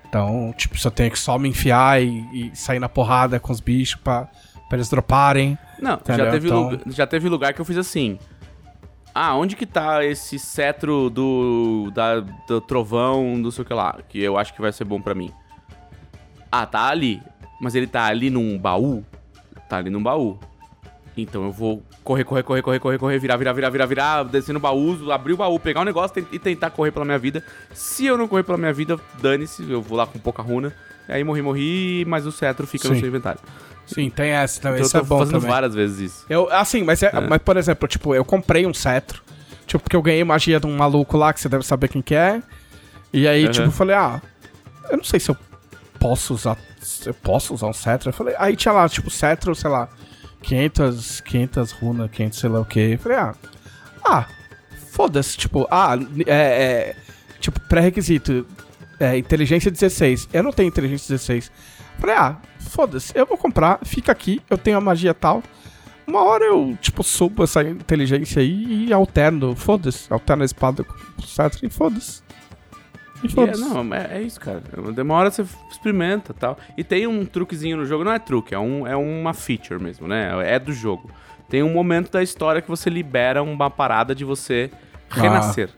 Então, 0.09 0.55
tipo, 0.57 0.79
se 0.79 0.87
eu 0.87 0.91
tenho 0.93 1.11
que 1.11 1.19
só 1.19 1.39
me 1.39 1.49
enfiar 1.49 2.01
e, 2.03 2.25
e 2.33 2.51
sair 2.57 2.79
na 2.79 2.89
porrada 2.89 3.41
com 3.41 3.53
os 3.53 3.59
bichos 3.61 4.01
pra, 4.01 4.29
pra 4.69 4.77
eles 4.77 4.89
droparem. 4.89 5.59
Não, 5.81 5.99
já 6.07 6.31
teve, 6.31 6.47
Então- 6.47 6.62
lugar, 6.71 6.81
já 6.87 7.07
teve 7.07 7.29
lugar 7.29 7.53
que 7.53 7.61
eu 7.61 7.65
fiz 7.65 7.77
assim. 7.77 8.19
Ah, 9.15 9.36
onde 9.36 9.55
que 9.55 9.65
tá 9.65 10.05
esse 10.05 10.39
cetro 10.41 11.09
do, 11.09 11.91
da, 11.95 12.19
do 12.20 12.61
trovão, 12.61 13.41
do 13.41 13.53
sei 13.53 13.62
o 13.62 13.65
que 13.66 13.73
lá, 13.73 13.99
que 14.09 14.20
eu 14.20 14.36
acho 14.36 14.53
que 14.53 14.61
vai 14.61 14.73
ser 14.73 14.85
bom 14.85 15.01
pra 15.01 15.15
mim? 15.15 15.31
Ah, 16.51 16.66
tá 16.66 16.89
ali. 16.89 17.23
Mas 17.61 17.74
ele 17.77 17.86
tá 17.86 18.05
ali 18.07 18.28
num 18.28 18.59
baú? 18.59 19.05
Tá 19.69 19.77
ali 19.77 19.89
num 19.89 20.03
baú. 20.03 20.39
Então 21.16 21.45
eu 21.45 21.53
vou 21.53 21.81
correr, 22.03 22.24
correr, 22.24 22.43
correr, 22.43 22.61
correr, 22.62 22.81
correr, 22.81 22.99
correr, 22.99 23.19
virar, 23.20 23.36
virar, 23.36 23.53
virar, 23.53 23.70
virar, 23.70 23.86
virar, 23.86 24.23
descer 24.24 24.53
no 24.53 24.59
baú, 24.59 25.12
abrir 25.12 25.35
o 25.35 25.36
baú, 25.36 25.61
pegar 25.61 25.82
o 25.82 25.85
negócio 25.85 26.12
ten- 26.15 26.27
e 26.32 26.39
tentar 26.41 26.70
correr 26.70 26.91
pela 26.91 27.05
minha 27.05 27.19
vida. 27.19 27.45
Se 27.73 28.05
eu 28.05 28.19
não 28.19 28.27
correr 28.27 28.43
pela 28.43 28.59
minha 28.59 28.73
vida, 28.73 28.99
dane-se, 29.23 29.70
eu 29.70 29.81
vou 29.81 29.97
lá 29.97 30.07
com 30.09 30.19
pouca 30.19 30.43
runa. 30.43 30.74
Aí 31.09 31.23
morri, 31.25 31.43
morri, 31.43 32.05
mas 32.07 32.27
o 32.27 32.33
cetro 32.33 32.67
fica 32.67 32.89
no 32.89 32.95
Sim. 32.95 33.01
seu 33.01 33.09
inventário. 33.09 33.41
Sim, 33.87 34.09
tem 34.09 34.31
essa 34.31 34.61
também. 34.61 34.77
Então 34.79 34.87
isso 34.87 34.97
eu 34.97 35.01
é 35.01 35.03
tô 35.03 35.09
bom 35.09 35.19
fazendo 35.19 35.35
também. 35.35 35.51
várias 35.51 35.75
vezes 35.75 36.13
isso. 36.13 36.27
Eu, 36.29 36.51
assim, 36.51 36.83
mas, 36.83 37.03
é, 37.03 37.13
mas 37.21 37.43
por 37.43 37.57
exemplo, 37.57 37.87
tipo, 37.87 38.15
eu 38.15 38.25
comprei 38.25 38.67
um 38.67 38.73
cetro. 38.73 39.23
Tipo, 39.67 39.83
porque 39.83 39.97
eu 39.97 40.03
ganhei 40.03 40.25
magia 40.25 40.59
de 40.59 40.67
um 40.67 40.77
maluco 40.77 41.17
lá, 41.17 41.33
que 41.33 41.41
você 41.41 41.49
deve 41.49 41.65
saber 41.67 41.89
quem 41.89 42.01
que 42.03 42.15
é. 42.15 42.43
E 43.13 43.29
aí, 43.29 43.45
Uhum. 43.47 43.51
tipo, 43.51 43.67
eu 43.67 43.73
falei, 43.73 43.95
ah, 43.97 44.21
eu 44.91 44.97
não 44.97 45.05
sei 45.05 45.21
se 45.21 45.31
eu 45.31 45.37
posso 46.01 46.33
usar. 46.35 46.57
Eu 47.05 47.15
posso 47.15 47.53
usar 47.55 47.67
um 47.67 47.73
cetro. 47.73 48.09
Eu 48.09 48.13
falei, 48.13 48.35
aí 48.39 48.57
tinha 48.57 48.73
lá, 48.73 48.89
tipo, 48.89 49.11
cetro, 49.11 49.55
sei 49.55 49.71
lá, 49.71 49.89
500, 50.43 51.21
500 51.21 51.73
runas, 51.73 52.11
500 52.11 52.39
sei 52.39 52.51
lá 52.51 52.61
o 52.61 52.65
que. 52.65 52.81
Eu 52.81 52.99
falei, 52.99 53.19
ah, 53.19 53.35
ah, 54.05 54.27
foda-se, 54.93 55.37
tipo, 55.37 55.67
ah, 55.71 55.97
é, 56.27 56.33
é 56.33 56.97
tipo, 57.41 57.61
pré-requisito, 57.61 58.47
é, 58.99 59.16
inteligência 59.16 59.71
16. 59.71 60.29
Eu 60.33 60.43
não 60.43 60.53
tenho 60.53 60.69
inteligência 60.69 61.15
16. 61.15 61.51
Falei, 61.99 62.16
ah, 62.16 62.37
foda-se, 62.59 63.12
eu 63.16 63.27
vou 63.27 63.39
comprar, 63.39 63.79
fica 63.85 64.11
aqui, 64.11 64.41
eu 64.51 64.59
tenho 64.59 64.77
a 64.77 64.81
magia 64.81 65.15
tal. 65.15 65.43
Uma 66.07 66.23
hora 66.23 66.45
eu, 66.45 66.77
tipo, 66.81 67.03
subo 67.03 67.45
essa 67.45 67.62
inteligência 67.62 68.43
aí 68.43 68.87
e 68.87 68.93
alterno, 68.93 69.57
foda-se, 69.57 70.12
alterno 70.12 70.43
a 70.43 70.47
espada 70.47 70.85
com 70.85 70.95
o 71.19 71.23
cetro 71.23 71.61
e 71.62 71.71
foda-se. 71.71 72.23
E 73.23 73.27
é, 73.27 73.31
foda-se. 73.31 73.61
não, 73.61 73.95
é, 73.95 74.19
é 74.19 74.23
isso, 74.23 74.39
cara. 74.39 74.62
Demora, 74.95 75.31
você 75.31 75.47
experimenta 75.71 76.33
e 76.33 76.35
tal. 76.35 76.59
E 76.77 76.85
tem 76.85 77.07
um 77.07 77.25
truquezinho 77.25 77.79
no 77.79 77.87
jogo, 77.87 78.05
não 78.05 78.12
é 78.12 78.19
truque, 78.19 78.55
é, 78.55 78.59
um, 78.59 78.87
é 78.87 78.95
uma 78.95 79.33
feature 79.33 79.83
mesmo, 79.83 80.07
né? 80.07 80.31
É 80.45 80.59
do 80.59 80.73
jogo. 80.73 81.11
Tem 81.49 81.62
um 81.62 81.73
momento 81.73 82.11
da 82.11 82.23
história 82.23 82.61
que 82.61 82.69
você 82.69 82.91
libera 82.91 83.43
uma 83.43 83.71
parada 83.71 84.15
de 84.15 84.25
você 84.25 84.71
renascer. 85.09 85.71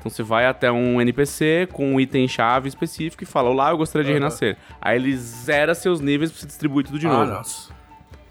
Então 0.00 0.10
você 0.10 0.22
vai 0.22 0.46
até 0.46 0.72
um 0.72 1.00
NPC 1.00 1.68
com 1.72 1.94
um 1.94 2.00
item-chave 2.00 2.68
específico 2.68 3.22
e 3.22 3.26
fala: 3.26 3.50
Olá, 3.50 3.70
eu 3.70 3.76
gostaria 3.76 4.04
de 4.04 4.10
Aham. 4.12 4.18
renascer. 4.20 4.56
Aí 4.80 4.96
ele 4.96 5.14
zera 5.16 5.74
seus 5.74 6.00
níveis 6.00 6.32
pra 6.32 6.40
você 6.40 6.46
distribuir 6.46 6.86
tudo 6.86 6.98
de 6.98 7.06
Ah, 7.06 7.10
novo. 7.12 7.30
nossa. 7.32 7.72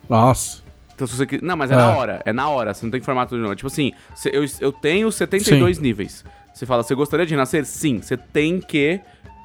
Nossa. 0.10 0.64
Então, 0.96 1.06
se 1.08 1.16
você. 1.16 1.40
Não, 1.42 1.56
mas 1.56 1.70
é, 1.72 1.76
É. 1.76 1.78
na 1.78 1.96
hora. 1.96 2.22
É 2.26 2.34
na 2.34 2.50
hora. 2.50 2.74
Você 2.74 2.86
não 2.86 2.92
tem 2.92 3.00
que 3.00 3.06
formar 3.06 3.26
tudo 3.28 3.38
de 3.38 3.44
novo. 3.44 3.56
Tipo 3.56 3.68
assim, 3.68 3.94
se- 4.16 4.32
eu, 4.34 4.44
eu 4.60 4.72
tenho 4.72 5.12
72 5.12 5.78
níveis. 5.80 6.26
Você 6.54 6.66
fala, 6.66 6.82
você 6.84 6.94
gostaria 6.96 7.26
de 7.26 7.32
renascer? 7.34 7.64
Sim. 7.66 8.02
Você 8.02 8.18
tem 8.18 8.60
que 8.60 9.00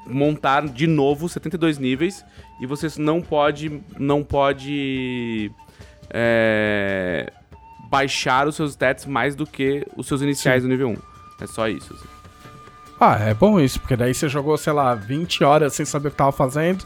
montar 0.07 0.67
de 0.67 0.87
novo 0.87 1.29
72 1.29 1.77
níveis. 1.77 2.25
E 2.59 2.65
você 2.65 2.87
não 2.99 3.21
pode... 3.21 3.81
Não 3.99 4.23
pode... 4.23 5.51
é, 6.09 7.31
baixar 7.89 8.47
os 8.47 8.55
seus 8.55 8.71
stats 8.71 9.05
mais 9.05 9.35
do 9.35 9.45
que 9.45 9.85
os 9.95 10.07
seus 10.07 10.21
iniciais 10.21 10.63
do 10.63 10.69
nível 10.69 10.89
1. 10.89 10.97
É 11.41 11.47
só 11.47 11.67
isso. 11.69 11.93
assim. 11.93 12.05
Ah, 12.99 13.17
é 13.19 13.33
bom 13.33 13.59
isso, 13.59 13.79
porque 13.79 13.95
daí 13.95 14.13
você 14.13 14.29
jogou, 14.29 14.57
sei 14.57 14.73
lá, 14.73 14.95
20 14.95 15.43
horas 15.43 15.73
sem 15.73 15.85
saber 15.85 16.07
o 16.07 16.11
que 16.11 16.17
tava 16.17 16.31
fazendo. 16.31 16.85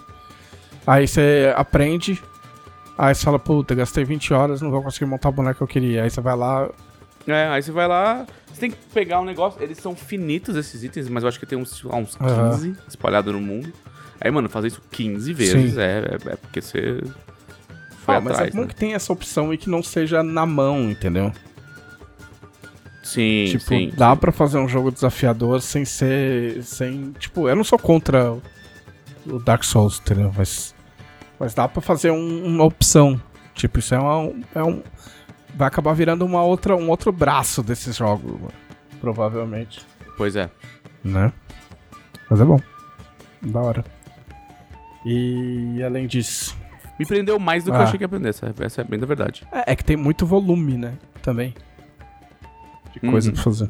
Aí 0.85 1.07
você 1.07 1.53
aprende. 1.55 2.21
Aí 2.97 3.13
você 3.13 3.23
fala, 3.23 3.39
puta, 3.39 3.75
gastei 3.75 4.03
20 4.03 4.33
horas, 4.33 4.61
não 4.61 4.71
vou 4.71 4.81
conseguir 4.81 5.05
montar 5.05 5.29
o 5.29 5.31
boneco 5.31 5.57
que 5.57 5.63
eu 5.63 5.67
queria. 5.67 6.03
Aí 6.03 6.09
você 6.09 6.19
vai 6.19 6.35
lá. 6.35 6.67
É, 7.27 7.47
aí 7.47 7.61
você 7.61 7.71
vai 7.71 7.87
lá... 7.87 8.25
Você 8.51 8.59
tem 8.61 8.71
que 8.71 8.77
pegar 8.91 9.21
um 9.21 9.25
negócio... 9.25 9.61
Eles 9.61 9.77
são 9.77 9.95
finitos, 9.95 10.55
esses 10.55 10.83
itens, 10.83 11.07
mas 11.07 11.23
eu 11.23 11.29
acho 11.29 11.39
que 11.39 11.45
tem 11.45 11.57
uns, 11.57 11.85
uns 11.85 12.15
15 12.15 12.23
Aham. 12.25 12.75
espalhados 12.87 13.31
no 13.31 13.39
mundo. 13.39 13.71
Aí, 14.19 14.31
mano, 14.31 14.49
fazer 14.49 14.67
isso 14.67 14.81
15 14.91 15.31
vezes 15.33 15.77
é, 15.77 15.99
é, 15.99 16.31
é 16.31 16.35
porque 16.35 16.59
você 16.59 16.99
foi 18.03 18.15
Ah, 18.15 18.21
mas 18.21 18.33
atrás, 18.33 18.53
é 18.53 18.57
bom 18.57 18.63
né? 18.63 18.67
que 18.67 18.75
tem 18.75 18.93
essa 18.95 19.13
opção 19.13 19.53
e 19.53 19.57
que 19.57 19.69
não 19.69 19.83
seja 19.83 20.23
na 20.23 20.45
mão, 20.45 20.89
entendeu? 20.89 21.31
Sim, 23.13 23.45
tipo, 23.49 23.63
sim. 23.63 23.91
dá 23.97 24.15
pra 24.15 24.31
fazer 24.31 24.57
um 24.57 24.67
jogo 24.67 24.91
desafiador 24.91 25.61
sem 25.61 25.85
ser. 25.85 26.63
sem. 26.63 27.11
Tipo, 27.19 27.47
eu 27.49 27.55
não 27.55 27.63
sou 27.63 27.77
contra 27.79 28.31
o- 29.25 29.39
Dark 29.43 29.63
Souls, 29.63 29.99
entendeu? 29.99 30.31
Mas. 30.37 30.75
Mas 31.39 31.53
dá 31.53 31.67
pra 31.67 31.81
fazer 31.81 32.11
um- 32.11 32.45
uma 32.45 32.63
opção. 32.65 33.19
Tipo, 33.53 33.79
isso 33.79 33.93
é, 33.95 33.99
uma, 33.99 34.33
é 34.55 34.63
um. 34.63 34.81
Vai 35.55 35.67
acabar 35.67 35.93
virando 35.93 36.25
uma 36.25 36.41
outra, 36.43 36.75
um 36.75 36.89
outro 36.89 37.11
braço 37.11 37.61
desses 37.63 37.95
jogos, 37.95 38.31
mano, 38.33 38.53
provavelmente. 39.01 39.79
Pois 40.17 40.35
é. 40.35 40.49
Né? 41.03 41.31
Mas 42.29 42.39
é 42.41 42.45
bom. 42.45 42.59
Da 43.41 43.59
hora. 43.61 43.85
E 45.05 45.81
além 45.83 46.07
disso. 46.07 46.57
Me 46.99 47.05
prendeu 47.05 47.39
mais 47.39 47.63
do 47.63 47.71
que 47.71 47.77
Ah. 47.77 47.79
eu 47.81 47.83
achei 47.85 47.97
que 47.97 48.03
ia 48.03 48.07
aprender. 48.07 48.29
Essa, 48.29 48.53
essa 48.59 48.81
é 48.81 48.83
bem 48.83 48.99
da 48.99 49.05
verdade. 49.05 49.47
É, 49.51 49.71
é 49.71 49.75
que 49.75 49.83
tem 49.83 49.95
muito 49.95 50.25
volume, 50.25 50.77
né? 50.77 50.93
Também. 51.21 51.53
De 52.93 52.99
coisa 52.99 53.29
Uhum. 53.29 53.33
pra 53.35 53.43
fazer. 53.43 53.69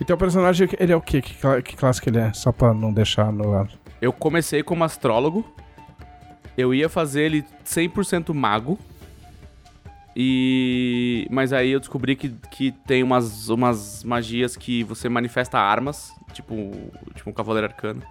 E 0.00 0.04
teu 0.04 0.16
personagem, 0.16 0.68
ele 0.78 0.92
é 0.92 0.96
o 0.96 1.00
quê? 1.00 1.20
Que, 1.20 1.34
que 1.62 1.76
classe 1.76 2.00
que 2.00 2.08
ele 2.08 2.18
é? 2.18 2.32
Só 2.32 2.50
pra 2.52 2.72
não 2.72 2.92
deixar 2.92 3.30
no 3.32 3.52
ar. 3.54 3.68
Eu 4.00 4.12
comecei 4.12 4.62
como 4.62 4.82
astrólogo. 4.84 5.44
Eu 6.56 6.72
ia 6.74 6.88
fazer 6.88 7.22
ele 7.22 7.44
100% 7.64 8.32
mago. 8.34 8.78
E. 10.16 11.26
Mas 11.30 11.52
aí 11.52 11.70
eu 11.70 11.80
descobri 11.80 12.16
que, 12.16 12.30
que 12.50 12.72
tem 12.72 13.02
umas, 13.02 13.48
umas 13.48 14.02
magias 14.04 14.56
que 14.56 14.82
você 14.84 15.08
manifesta 15.08 15.58
armas. 15.58 16.12
Tipo, 16.32 16.54
tipo 17.14 17.30
um 17.30 17.32
cavaleiro 17.32 17.66
arcano. 17.68 18.02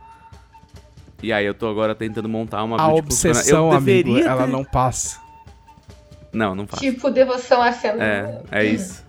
E 1.22 1.34
aí 1.34 1.46
eu 1.46 1.54
tô 1.54 1.68
agora 1.68 1.94
tentando 1.94 2.30
montar 2.30 2.64
uma 2.64 2.80
A 2.80 2.94
obsessão, 2.94 3.72
eu 3.72 3.78
amigo, 3.78 3.86
deveria 3.86 4.26
ela 4.30 4.46
ter- 4.46 4.52
não 4.52 4.64
passa. 4.64 5.20
Não, 6.32 6.56
não 6.56 6.66
faço. 6.68 6.82
Tipo, 6.82 7.10
devoção 7.10 7.62
a 7.62 7.72
cena. 7.74 8.04
É, 8.04 8.42
é 8.52 8.66
isso. 8.66 9.06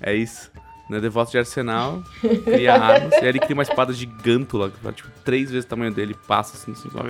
É 0.00 0.14
isso. 0.14 0.50
No 0.88 1.00
devoto 1.00 1.32
de 1.32 1.38
arsenal, 1.38 2.02
cria 2.44 2.74
armas. 2.74 3.12
e 3.14 3.16
aí 3.16 3.28
ele 3.28 3.40
cria 3.40 3.54
uma 3.54 3.64
espada 3.64 3.92
gigantula, 3.92 4.70
que 4.70 4.92
tipo, 4.92 5.10
três 5.24 5.50
vezes 5.50 5.64
o 5.64 5.68
tamanho 5.68 5.92
dele, 5.92 6.16
passa 6.28 6.56
assim, 6.56 6.72
assim 6.72 6.88
só, 6.90 7.00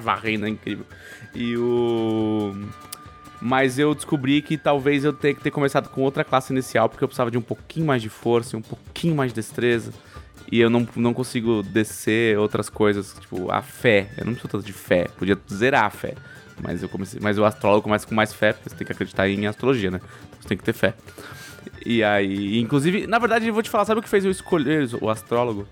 varrendo, 0.00 0.44
é 0.44 0.48
incrível. 0.50 0.84
E 1.34 1.56
o. 1.56 2.54
Mas 3.40 3.78
eu 3.78 3.94
descobri 3.94 4.42
que 4.42 4.58
talvez 4.58 5.04
eu 5.04 5.12
tenha 5.12 5.32
que 5.32 5.40
ter 5.40 5.50
começado 5.50 5.88
com 5.88 6.02
outra 6.02 6.22
classe 6.22 6.52
inicial, 6.52 6.88
porque 6.88 7.02
eu 7.02 7.08
precisava 7.08 7.30
de 7.30 7.38
um 7.38 7.42
pouquinho 7.42 7.86
mais 7.86 8.02
de 8.02 8.08
força 8.08 8.56
um 8.56 8.62
pouquinho 8.62 9.14
mais 9.14 9.30
de 9.30 9.36
destreza. 9.36 9.92
E 10.50 10.60
eu 10.60 10.68
não, 10.68 10.86
não 10.96 11.14
consigo 11.14 11.62
descer 11.62 12.38
outras 12.38 12.68
coisas, 12.68 13.14
tipo, 13.20 13.50
a 13.50 13.62
fé. 13.62 14.08
Eu 14.16 14.24
não 14.24 14.32
preciso 14.32 14.48
tanto 14.48 14.64
de 14.64 14.72
fé, 14.72 15.06
podia 15.16 15.38
zerar 15.52 15.84
a 15.84 15.90
fé. 15.90 16.14
Mas 16.60 16.82
eu 16.82 16.88
comecei, 16.88 17.20
mas 17.22 17.38
o 17.38 17.44
astrólogo 17.44 17.82
começa 17.82 18.06
com 18.06 18.14
mais 18.14 18.32
fé, 18.32 18.52
porque 18.52 18.68
você 18.68 18.76
tem 18.76 18.86
que 18.86 18.92
acreditar 18.92 19.28
em 19.28 19.46
astrologia, 19.46 19.90
né? 19.90 20.00
Você 20.40 20.48
tem 20.48 20.58
que 20.58 20.64
ter 20.64 20.72
fé. 20.72 20.94
E 21.84 22.02
aí, 22.04 22.58
inclusive, 22.58 23.06
na 23.06 23.18
verdade, 23.18 23.46
eu 23.46 23.54
vou 23.54 23.62
te 23.62 23.70
falar, 23.70 23.84
sabe 23.84 24.00
o 24.00 24.02
que 24.02 24.08
fez 24.08 24.24
eu 24.24 24.30
escolher 24.30 24.88
o 25.00 25.08
astrólogo? 25.08 25.66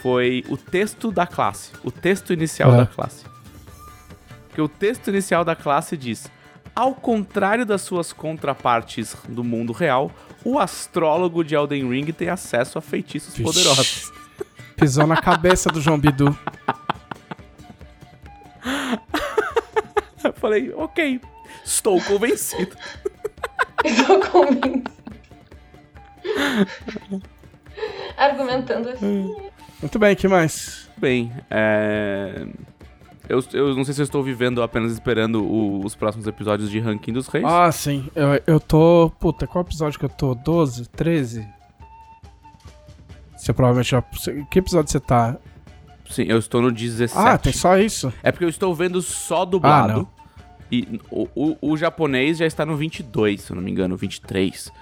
Foi 0.00 0.44
o 0.48 0.56
texto 0.56 1.12
da 1.12 1.26
classe, 1.26 1.70
o 1.84 1.90
texto 1.90 2.32
inicial 2.32 2.72
É. 2.74 2.78
da 2.78 2.86
classe. 2.86 3.24
Porque 4.48 4.60
o 4.60 4.68
texto 4.68 5.08
inicial 5.08 5.44
da 5.44 5.54
classe 5.54 5.96
diz: 5.96 6.28
Ao 6.74 6.94
contrário 6.94 7.64
das 7.64 7.82
suas 7.82 8.12
contrapartes 8.12 9.16
do 9.28 9.44
mundo 9.44 9.72
real, 9.72 10.10
o 10.44 10.58
astrólogo 10.58 11.44
de 11.44 11.54
Elden 11.54 11.88
Ring 11.88 12.06
tem 12.12 12.28
acesso 12.28 12.78
a 12.78 12.82
feitiços 12.82 13.34
Vixe. 13.34 13.44
poderosos. 13.44 14.12
Pisou 14.76 15.06
na 15.06 15.16
cabeça 15.16 15.70
do 15.70 15.80
João 15.80 15.98
Bidu. 15.98 16.36
Eu 20.24 20.32
falei, 20.34 20.72
ok, 20.74 21.20
estou 21.64 22.00
convencido. 22.02 22.76
Estou 23.84 24.20
convencido. 24.20 24.90
Argumentando 28.16 28.88
assim. 28.90 29.34
Muito 29.80 29.98
bem, 29.98 30.14
que 30.14 30.28
mais? 30.28 30.88
Bem, 30.96 31.32
é... 31.50 32.46
Eu, 33.28 33.42
eu 33.52 33.74
não 33.74 33.84
sei 33.84 33.94
se 33.94 34.00
eu 34.00 34.04
estou 34.04 34.22
vivendo 34.22 34.62
apenas 34.62 34.92
esperando 34.92 35.42
o- 35.44 35.84
os 35.84 35.94
próximos 35.94 36.26
episódios 36.26 36.68
de 36.70 36.78
Ranking 36.80 37.12
dos 37.12 37.28
Reis. 37.28 37.44
Ah, 37.46 37.70
sim. 37.72 38.08
Eu, 38.14 38.40
eu 38.46 38.60
tô. 38.60 39.10
Puta, 39.18 39.46
qual 39.46 39.64
episódio 39.64 39.98
que 39.98 40.04
eu 40.04 40.08
tô? 40.08 40.34
12? 40.34 40.88
13? 40.88 41.48
Você 43.36 43.52
provavelmente 43.52 43.90
já. 43.92 44.02
Que 44.50 44.58
episódio 44.58 44.90
você 44.90 45.00
tá? 45.00 45.36
Sim, 46.10 46.24
eu 46.28 46.36
estou 46.38 46.60
no 46.60 46.70
17. 46.70 47.14
Ah, 47.16 47.38
tem 47.38 47.52
só 47.52 47.78
isso? 47.78 48.12
É 48.22 48.30
porque 48.32 48.44
eu 48.44 48.48
estou 48.48 48.74
vendo 48.74 49.00
só 49.00 49.44
dublado. 49.44 49.92
Ah, 49.92 49.96
não. 49.96 50.08
E 50.72 50.98
o, 51.10 51.28
o, 51.34 51.72
o 51.72 51.76
japonês 51.76 52.38
já 52.38 52.46
está 52.46 52.64
no 52.64 52.74
22, 52.76 53.42
se 53.42 53.52
eu 53.52 53.56
não 53.56 53.62
me 53.62 53.70
engano, 53.70 53.94
23. 53.94 54.72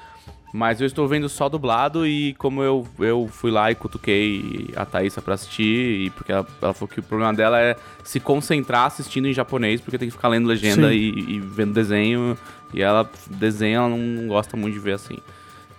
Mas 0.53 0.81
eu 0.81 0.87
estou 0.87 1.07
vendo 1.09 1.29
só 1.29 1.49
dublado 1.49 2.07
e 2.07 2.35
como 2.35 2.63
eu, 2.63 2.87
eu 3.01 3.29
fui 3.29 3.51
lá 3.51 3.73
e 3.73 3.75
cutuquei 3.75 4.69
a 4.77 4.85
Thaísa 4.85 5.21
pra 5.21 5.35
assistir, 5.35 6.07
e 6.07 6.11
porque 6.11 6.31
ela, 6.31 6.47
ela 6.63 6.73
falou 6.73 6.89
que 6.89 7.01
o 7.01 7.03
problema 7.03 7.35
dela 7.35 7.61
é 7.61 7.77
se 8.05 8.21
concentrar 8.21 8.87
assistindo 8.87 9.27
em 9.27 9.33
japonês, 9.33 9.81
porque 9.81 9.99
tem 9.99 10.09
que 10.09 10.15
ficar 10.15 10.29
lendo 10.29 10.47
legenda 10.47 10.95
e, 10.95 11.09
e 11.09 11.41
vendo 11.41 11.73
desenho, 11.73 12.39
e 12.73 12.83
ela 12.83 13.09
desenha, 13.29 13.79
ela 13.79 13.89
não 13.89 14.29
gosta 14.29 14.57
muito 14.57 14.75
de 14.75 14.81
ver 14.81 14.95
assim. 14.95 15.19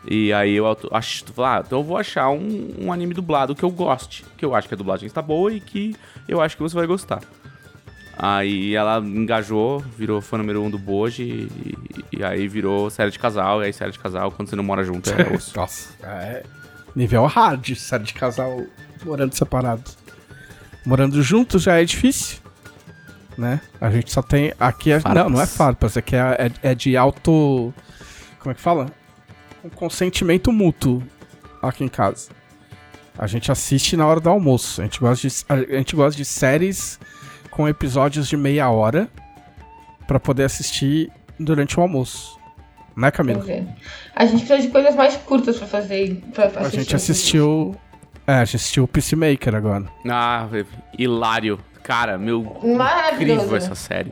E 0.05 0.33
aí 0.33 0.55
eu 0.55 0.65
acho, 0.91 1.25
ah, 1.37 1.63
então 1.65 1.79
eu 1.79 1.83
vou 1.83 1.97
achar 1.97 2.29
um, 2.29 2.73
um 2.79 2.91
anime 2.91 3.13
dublado 3.13 3.55
que 3.55 3.63
eu 3.63 3.69
goste, 3.69 4.25
que 4.37 4.43
eu 4.43 4.55
acho 4.55 4.67
que 4.67 4.73
a 4.73 4.77
dublagem 4.77 5.05
está 5.05 5.21
boa 5.21 5.53
e 5.53 5.61
que 5.61 5.95
eu 6.27 6.41
acho 6.41 6.57
que 6.57 6.63
você 6.63 6.75
vai 6.75 6.87
gostar. 6.87 7.21
Aí 8.23 8.75
ela 8.75 8.99
engajou, 8.99 9.79
virou 9.97 10.21
fã 10.21 10.37
número 10.37 10.61
um 10.61 10.69
do 10.69 10.77
Boji 10.77 11.23
e, 11.23 12.19
e 12.19 12.23
aí 12.23 12.47
virou 12.47 12.87
série 12.91 13.09
de 13.09 13.17
casal. 13.17 13.63
E 13.63 13.65
aí 13.65 13.73
série 13.73 13.91
de 13.91 13.97
casal, 13.97 14.31
quando 14.31 14.47
você 14.47 14.55
não 14.55 14.63
mora 14.63 14.83
junto, 14.83 15.09
é 15.09 15.23
osso. 15.35 15.57
Nossa, 15.57 15.89
é. 16.03 16.43
Nível 16.95 17.25
hard, 17.25 17.73
série 17.75 18.03
de 18.03 18.13
casal 18.13 18.63
morando 19.03 19.33
separados. 19.33 19.97
Morando 20.85 21.19
juntos 21.23 21.63
já 21.63 21.81
é 21.81 21.83
difícil. 21.83 22.37
Né? 23.35 23.59
A 23.79 23.89
gente 23.89 24.11
só 24.11 24.21
tem. 24.21 24.53
Aqui 24.59 24.91
é. 24.91 24.99
Farpas. 24.99 25.23
Não, 25.23 25.29
não 25.31 25.41
é 25.41 25.47
farpas, 25.47 25.97
aqui 25.97 26.15
é, 26.15 26.51
é, 26.63 26.71
é 26.71 26.75
de 26.75 26.95
alto. 26.95 27.73
Como 28.37 28.51
é 28.51 28.53
que 28.53 28.61
fala? 28.61 28.85
Um 29.63 29.69
consentimento 29.69 30.51
mútuo 30.51 31.01
aqui 31.59 31.83
em 31.83 31.87
casa. 31.89 32.29
A 33.17 33.25
gente 33.25 33.51
assiste 33.51 33.97
na 33.97 34.05
hora 34.05 34.19
do 34.19 34.29
almoço. 34.29 34.79
A 34.79 34.83
gente 34.83 34.99
gosta 34.99 35.27
de, 35.27 35.35
a 35.49 35.77
gente 35.77 35.95
gosta 35.95 36.15
de 36.15 36.25
séries 36.25 36.99
com 37.51 37.67
episódios 37.67 38.27
de 38.27 38.35
meia 38.37 38.69
hora 38.69 39.07
pra 40.07 40.19
poder 40.19 40.43
assistir 40.45 41.11
durante 41.39 41.77
o 41.79 41.81
almoço. 41.83 42.39
Né, 42.95 43.09
Camila? 43.11 43.43
A 44.15 44.25
gente 44.25 44.45
precisa 44.45 44.61
de 44.61 44.67
coisas 44.69 44.95
mais 44.95 45.15
curtas 45.17 45.57
pra 45.57 45.67
fazer. 45.67 46.21
Pra, 46.33 46.51
A 46.55 46.69
gente 46.69 46.95
assistiu. 46.95 47.75
É, 48.27 48.33
a 48.33 48.45
gente 48.45 48.57
assistiu 48.57 48.83
o 48.83 48.87
Peacemaker 48.87 49.55
agora. 49.55 49.85
Ah, 50.09 50.47
hilário. 50.97 51.59
Cara, 51.83 52.17
meu, 52.17 52.43
Maravilhoso. 52.63 53.39
incrível 53.39 53.57
essa 53.57 53.75
série. 53.75 54.11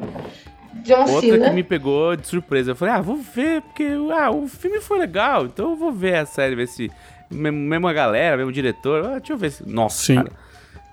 John 0.84 1.02
Outra 1.12 1.22
Cena. 1.30 1.50
que 1.50 1.56
me 1.56 1.64
pegou 1.64 2.16
de 2.16 2.26
surpresa. 2.28 2.72
Eu 2.72 2.76
falei, 2.76 2.94
ah, 2.96 3.02
vou 3.02 3.18
ver, 3.18 3.62
porque 3.62 3.86
ah, 4.18 4.32
o 4.32 4.48
filme 4.48 4.80
foi 4.82 4.98
legal, 4.98 5.46
então 5.46 5.72
eu 5.72 5.76
vou 5.76 5.92
ver 5.92 6.16
a 6.16 6.26
série, 6.26 6.56
ver 6.56 6.68
se. 6.68 6.90
me- 7.30 7.52
Mesma 7.52 7.92
galera, 7.94 8.38
mesmo 8.38 8.52
diretor. 8.52 9.06
Ah, 9.06 9.18
deixa 9.20 9.34
eu 9.34 9.38
ver 9.38 9.52
se. 9.52 9.68
Nossa, 9.70 10.04
Sim. 10.04 10.16
cara. 10.16 10.32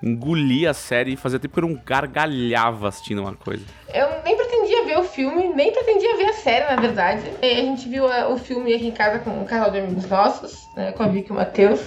Engoli 0.02 0.66
a 0.66 0.74
série 0.74 1.14
e 1.14 1.16
fazia 1.16 1.38
tempo 1.38 1.54
que 1.54 1.60
eu 1.60 1.68
não 1.68 1.80
gargalhava 1.84 2.88
assistindo 2.88 3.22
uma 3.22 3.34
coisa. 3.34 3.64
Eu 3.92 4.22
nem 4.24 4.36
pretendia 4.36 4.84
ver 4.84 4.98
o 4.98 5.04
filme, 5.04 5.48
nem 5.54 5.72
pretendia 5.72 6.16
ver 6.16 6.26
a 6.26 6.32
série, 6.34 6.64
na 6.74 6.80
verdade. 6.80 7.22
E 7.42 7.50
a 7.50 7.54
gente 7.62 7.88
viu 7.88 8.06
a- 8.10 8.28
o 8.28 8.36
filme 8.36 8.74
aqui 8.74 8.86
em 8.88 8.92
casa 8.92 9.18
com 9.20 9.30
um 9.30 9.44
casal 9.44 9.70
de 9.70 9.78
amigos 9.78 10.06
nossos, 10.08 10.68
né, 10.76 10.92
com 10.92 11.02
a 11.02 11.08
Vicky 11.08 11.30
e 11.30 11.32
o 11.32 11.36
Matheus. 11.36 11.80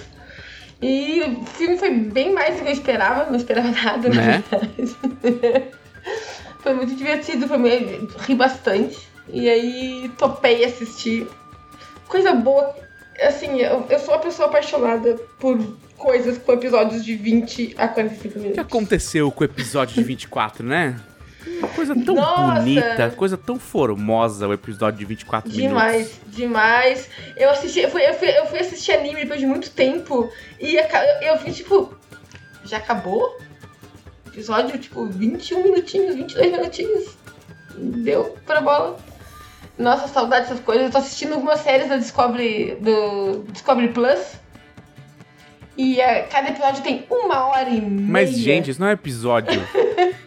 E 0.82 1.20
o 1.22 1.44
filme 1.46 1.76
foi 1.78 1.90
bem 1.92 2.32
mais 2.32 2.56
do 2.56 2.62
que 2.62 2.68
eu 2.68 2.72
esperava, 2.72 3.26
não 3.30 3.36
esperava 3.36 3.68
nada, 3.70 4.08
na 4.08 4.14
Né? 4.14 4.44
verdade. 4.50 4.96
foi 6.60 6.74
muito 6.74 6.94
divertido, 6.96 7.46
foi 7.46 7.58
meio, 7.58 8.08
ri 8.26 8.34
bastante. 8.34 8.98
E 9.28 9.48
aí 9.48 10.10
topei 10.18 10.64
assistir. 10.64 11.28
Coisa 12.08 12.32
boa. 12.32 12.74
Assim, 13.22 13.60
eu, 13.60 13.84
eu 13.88 13.98
sou 13.98 14.14
uma 14.14 14.20
pessoa 14.20 14.48
apaixonada 14.48 15.14
por 15.38 15.58
coisas 16.00 16.38
com 16.38 16.52
episódios 16.52 17.04
de 17.04 17.14
20 17.14 17.74
a 17.78 17.86
45 17.86 18.28
O 18.28 18.32
que 18.32 18.38
minutos. 18.38 18.58
aconteceu 18.58 19.30
com 19.30 19.42
o 19.42 19.44
episódio 19.44 19.94
de 19.94 20.02
24, 20.02 20.64
né? 20.66 20.98
Uma 21.58 21.68
coisa 21.68 21.94
tão 21.94 22.14
Nossa! 22.14 22.60
bonita, 22.60 23.10
coisa 23.10 23.36
tão 23.36 23.58
formosa 23.58 24.48
o 24.48 24.52
episódio 24.52 24.98
de 24.98 25.04
24 25.04 25.50
minutos. 25.50 25.68
Demais, 25.68 26.20
demais. 26.26 27.08
Eu 27.36 27.50
assisti, 27.50 27.80
eu 27.80 27.90
fui, 27.90 28.02
eu, 28.02 28.14
fui, 28.14 28.28
eu 28.28 28.46
fui 28.46 28.58
assistir 28.58 28.92
anime 28.92 29.20
depois 29.22 29.40
de 29.40 29.46
muito 29.46 29.70
tempo 29.70 30.30
e 30.58 30.76
eu, 30.76 30.84
eu 31.22 31.38
vi, 31.38 31.52
tipo, 31.52 31.94
já 32.64 32.78
acabou? 32.78 33.38
Episódio, 34.26 34.78
tipo, 34.78 35.04
21 35.06 35.62
minutinhos, 35.64 36.14
22 36.14 36.52
minutinhos. 36.52 37.16
Deu 37.76 38.36
pra 38.46 38.60
bola. 38.60 38.98
Nossa, 39.78 40.08
saudade 40.08 40.48
dessas 40.48 40.60
coisas. 40.60 40.84
Eu 40.86 40.90
tô 40.90 40.98
assistindo 40.98 41.34
algumas 41.34 41.60
séries 41.60 41.88
da 41.88 41.96
Discovery, 41.96 42.76
do 42.80 43.44
Discovery 43.50 43.88
Plus. 43.88 44.18
E 45.82 45.98
é, 46.00 46.22
cada 46.24 46.50
episódio 46.50 46.82
tem 46.82 47.06
uma 47.08 47.46
hora 47.48 47.70
e 47.70 47.80
meia. 47.80 48.06
Mas, 48.06 48.36
gente, 48.36 48.70
isso 48.70 48.80
não 48.80 48.88
é 48.88 48.92
episódio. 48.92 49.60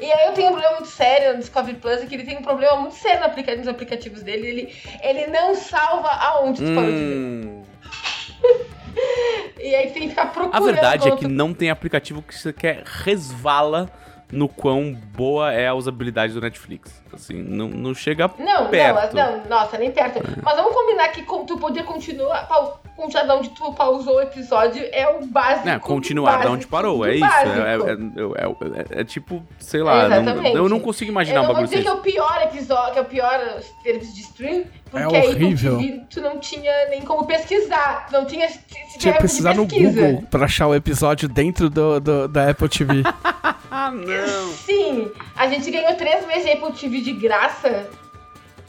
E 0.00 0.10
aí 0.12 0.26
eu 0.26 0.32
tenho 0.32 0.48
um 0.48 0.52
problema 0.52 0.74
muito 0.78 0.88
sério 0.90 1.34
no 1.34 1.38
Discovery 1.38 1.76
Plus, 1.76 2.00
é 2.02 2.06
que 2.06 2.14
ele 2.16 2.24
tem 2.24 2.36
um 2.36 2.42
problema 2.42 2.74
muito 2.76 2.96
sério 2.96 3.20
no 3.20 3.26
aplica- 3.26 3.54
nos 3.54 3.68
aplicativos 3.68 4.20
dele. 4.20 4.48
Ele, 4.48 4.74
ele 5.00 5.26
não 5.28 5.54
salva 5.54 6.08
aonde 6.08 6.64
ver. 6.64 6.76
hum, 6.76 7.62
E 9.60 9.74
aí 9.76 9.90
tem 9.92 10.02
que 10.02 10.08
ficar 10.08 10.26
procurando. 10.32 10.56
a 10.60 10.72
verdade 10.72 11.06
é 11.06 11.10
quando 11.12 11.20
que 11.20 11.28
não 11.28 11.54
tem 11.54 11.70
aplicativo 11.70 12.20
que 12.20 12.34
você 12.36 12.52
quer 12.52 12.82
resvala 12.84 13.88
no 14.32 14.48
quão 14.48 14.92
boa 14.92 15.52
é 15.52 15.68
a 15.68 15.74
usabilidade 15.74 16.32
do 16.32 16.40
Netflix. 16.40 17.00
Assim, 17.12 17.34
não, 17.40 17.68
não 17.68 17.94
chega 17.94 18.28
Não, 18.40 18.68
perto. 18.70 19.14
não, 19.14 19.36
não, 19.38 19.44
nossa, 19.48 19.78
nem 19.78 19.92
perto. 19.92 20.18
Mas 20.42 20.56
vamos 20.56 20.72
combinar 20.74 21.08
que 21.10 21.22
tu 21.46 21.58
poder 21.58 21.84
continuar. 21.84 22.48
Continuar 22.96 23.24
de 23.24 23.30
onde 23.32 23.48
tu 23.50 23.72
pausou 23.72 24.16
o 24.16 24.20
episódio 24.20 24.84
é 24.92 25.08
o 25.08 25.24
básico. 25.26 25.68
É, 25.68 25.78
continuar 25.78 26.42
da 26.42 26.50
onde 26.50 26.66
parou, 26.66 27.04
é 27.06 27.14
isso. 27.16 27.24
É, 27.24 27.74
é- 27.74 28.94
é- 28.94 28.96
é- 28.98 29.00
é 29.00 29.04
tipo, 29.04 29.42
sei 29.58 29.82
lá, 29.82 30.08
não- 30.08 30.22
Exatamente. 30.22 30.56
eu 30.56 30.68
não 30.68 30.78
consigo 30.78 31.10
imaginar 31.10 31.38
Eu 31.38 31.42
um 31.44 31.46
não 31.48 31.54
vou 31.54 31.62
bagulho 31.62 31.68
dizer 31.82 31.88
assim. 31.90 32.00
que 32.02 32.08
é 32.08 32.12
o 32.12 32.14
pior 32.14 32.42
episódio, 32.42 32.92
que 32.92 32.98
é 32.98 33.02
o 33.02 33.04
pior 33.06 33.60
serviço 33.82 34.14
de 34.14 34.20
stream, 34.20 34.64
porque 34.90 35.16
É 35.16 35.20
aí 35.20 35.28
horrível. 35.28 35.78
tu, 35.78 36.06
tu 36.16 36.20
não 36.20 36.38
tinha 36.38 36.88
nem 36.90 37.02
como 37.02 37.26
pesquisar. 37.26 38.06
Tu 38.06 38.12
não 38.12 38.24
tinha. 38.26 38.46
Tinha 38.46 38.86
tiver 38.98 39.12
que 39.16 39.22
pesquisar 39.22 39.52
de 39.52 39.56
no 39.58 39.66
pesquisa. 39.66 39.90
Google 40.02 40.22
pra 40.30 40.44
achar 40.44 40.66
o 40.68 40.74
episódio 40.74 41.28
dentro 41.28 41.68
do, 41.70 41.98
do- 41.98 42.28
da 42.28 42.50
Apple 42.50 42.68
TV. 42.68 43.02
Ah, 43.74 43.90
não! 43.90 44.48
Sim, 44.52 45.10
a 45.34 45.46
gente 45.48 45.70
ganhou 45.70 45.94
três 45.94 46.26
meses 46.26 46.44
de 46.44 46.50
Apple 46.52 46.72
TV 46.72 47.00
de 47.00 47.12
graça 47.14 47.88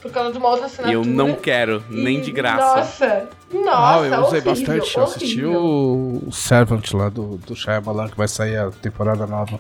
por 0.04 0.12
causa 0.12 0.34
de 0.34 0.38
uma 0.38 0.50
outra 0.50 0.66
assinatura. 0.66 0.94
Eu 0.94 1.06
não 1.06 1.34
quero, 1.34 1.82
nem 1.90 2.20
E, 2.20 2.22
de 2.22 2.32
graça. 2.32 2.76
Nossa, 2.76 3.30
nossa, 3.54 3.72
ah, 3.72 4.06
eu 4.06 4.22
usei 4.22 4.42
horrível, 4.42 4.44
bastante. 4.44 4.98
Eu 4.98 5.04
assisti 5.04 5.46
horrível. 5.46 5.64
o, 6.28 6.32
Servant 6.32 6.92
lá 6.94 7.08
do, 7.08 7.38
do 7.38 7.56
Shyamalan, 7.56 8.10
que 8.10 8.18
vai 8.18 8.28
sair 8.28 8.58
a 8.58 8.70
temporada 8.70 9.26
nova. 9.26 9.58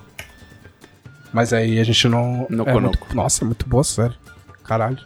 Mas 1.32 1.54
aí 1.54 1.80
a 1.80 1.84
gente 1.86 2.08
não... 2.10 2.46
No 2.50 2.68
é 2.68 2.74
muito, 2.74 3.00
nossa, 3.16 3.44
é 3.44 3.46
muito 3.46 3.68
boa, 3.68 3.84
sério. 3.86 4.16
Caralho. 4.66 5.00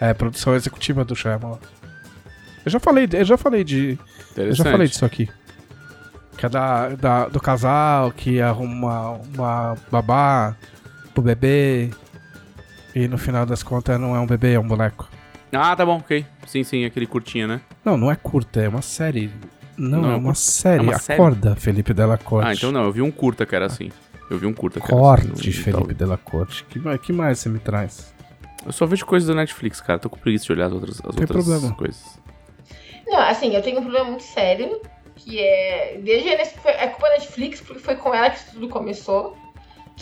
É, 0.00 0.14
produção 0.14 0.54
executiva 0.54 1.04
do 1.04 1.14
Shyamalan. 1.14 1.58
Eu 2.64 2.70
já 2.70 2.80
falei, 2.80 3.06
eu 3.12 3.24
já 3.24 3.36
falei 3.36 3.62
de... 3.62 3.98
Eu 4.34 4.54
já 4.54 4.64
falei 4.64 4.88
disso 4.88 5.04
aqui. 5.04 5.28
Que 6.38 6.46
é 6.46 6.48
da, 6.48 6.88
da- 6.88 7.28
do 7.28 7.38
casal 7.38 8.10
que 8.12 8.40
arruma 8.40 9.20
uma 9.34 9.76
babá 9.90 10.56
pro 11.12 11.22
bebê. 11.22 11.90
E 12.94 13.06
no 13.08 13.16
final 13.18 13.46
das 13.46 13.62
contas 13.62 13.98
não 14.00 14.14
é 14.16 14.20
um 14.20 14.26
bebê, 14.26 14.54
é 14.54 14.60
um 14.60 14.66
boneco. 14.66 15.08
Ah, 15.52 15.74
tá 15.74 15.84
bom, 15.84 15.98
ok. 15.98 16.24
Sim, 16.46 16.62
sim, 16.64 16.84
aquele 16.84 17.06
curtinho, 17.06 17.46
né? 17.48 17.60
Não, 17.84 17.96
não 17.96 18.10
é 18.10 18.16
curta, 18.16 18.60
é 18.60 18.68
uma 18.68 18.82
série. 18.82 19.30
Não, 19.76 20.02
Não, 20.02 20.10
é 20.10 20.12
é 20.12 20.16
uma 20.16 20.28
uma- 20.28 20.34
série. 20.34 20.78
é 20.78 20.82
uma 20.82 20.98
série? 20.98 21.20
Acorda, 21.20 21.56
Felipe 21.56 21.92
Della 21.94 22.18
Corte. 22.18 22.48
Ah, 22.48 22.52
então 22.54 22.70
não, 22.70 22.84
eu 22.84 22.92
vi 22.92 23.02
um 23.02 23.10
curta 23.10 23.46
que 23.46 23.54
era 23.54 23.66
assim. 23.66 23.90
Eu 24.30 24.38
vi 24.38 24.46
um 24.46 24.52
curta. 24.52 24.78
cara, 24.80 24.92
Corte, 24.92 25.26
no 25.28 25.34
digital. 25.34 25.80
Felipe 25.82 25.94
Della 25.94 26.16
Corte. 26.18 26.64
Que, 26.64 26.78
mais- 26.78 27.00
que 27.00 27.12
mais 27.12 27.38
você 27.38 27.48
me 27.48 27.58
traz? 27.58 28.12
Eu 28.64 28.72
só 28.72 28.86
vejo 28.86 29.04
coisas 29.06 29.28
da 29.28 29.34
Netflix, 29.34 29.80
cara. 29.80 29.98
Tô 29.98 30.08
com 30.10 30.18
preguiça 30.18 30.44
de 30.44 30.52
olhar 30.52 30.66
as 30.66 30.72
outras, 30.72 30.96
as 31.04 31.14
Tem 31.14 31.22
outras 31.24 31.44
problema. 31.46 31.74
coisas. 31.74 32.18
Não, 33.06 33.18
assim, 33.20 33.54
eu 33.56 33.62
tenho 33.62 33.78
um 33.78 33.82
problema 33.82 34.06
muito 34.10 34.22
sério, 34.22 34.80
que 35.16 35.40
é. 35.40 35.98
Desde 36.04 36.28
a 36.28 36.36
Netflix, 36.36 36.66
é 36.66 36.86
culpa 36.88 37.08
da 37.08 37.14
Netflix, 37.14 37.60
porque 37.60 37.80
foi 37.82 37.96
com 37.96 38.14
ela 38.14 38.30
que 38.30 38.38
isso 38.38 38.52
tudo 38.52 38.68
começou. 38.68 39.36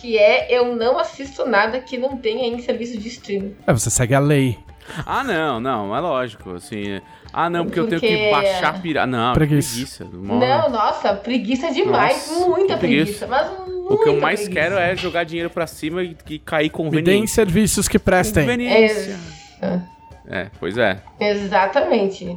Que 0.01 0.17
é 0.19 0.47
eu 0.51 0.77
não 0.77 0.99
assisto 0.99 1.47
nada 1.47 1.81
que 1.81 1.99
não 1.99 2.17
tenha 2.17 2.47
em 2.47 2.61
serviço 2.61 2.97
de 2.99 3.09
streaming. 3.09 3.57
É, 3.67 3.73
você 3.73 3.91
segue 3.91 4.15
a 4.15 4.21
lei. 4.21 4.59
Ah, 5.05 5.23
não, 5.23 5.61
não, 5.61 5.95
é 5.95 6.01
lógico, 6.01 6.55
assim... 6.55 7.01
Ah, 7.31 7.51
não, 7.51 7.67
porque, 7.67 7.79
eu 7.79 7.87
tenho 7.89 8.01
que 8.01 8.09
Porque- 8.09 8.31
baixar 8.31 8.81
pirata. 8.81 9.07
Não, 9.07 9.35
Preguiça. 9.35 9.75
preguiça. 10.05 10.05
uma. 10.17 10.39
Não, 10.39 10.71
nossa, 10.71 11.13
preguiça 11.13 11.71
demais. 11.71 12.27
Nossa, 12.31 12.49
muita 12.49 12.77
preguiça. 12.79 13.27
preguiça. 13.27 13.27
Mas 13.27 13.51
O 13.51 13.99
que 13.99 14.09
eu 14.09 14.13
muita 14.13 14.21
mais 14.23 14.41
preguiça. 14.41 14.61
quero 14.61 14.79
é 14.79 14.97
jogar 14.97 15.25
dinheiro 15.25 15.51
pra 15.51 15.67
cima 15.67 16.03
e, 16.03 16.17
e 16.31 16.39
cair 16.39 16.65
Me 16.65 16.71
deem 16.71 16.91
conveniente. 16.91 17.31
serviços 17.31 17.87
que 17.87 17.99
prestem. 17.99 18.45
Conveniência. 18.45 19.19
É, 19.61 19.81
É, 20.27 20.51
pois 20.59 20.79
é. 20.79 21.03
exatamente. 21.21 22.35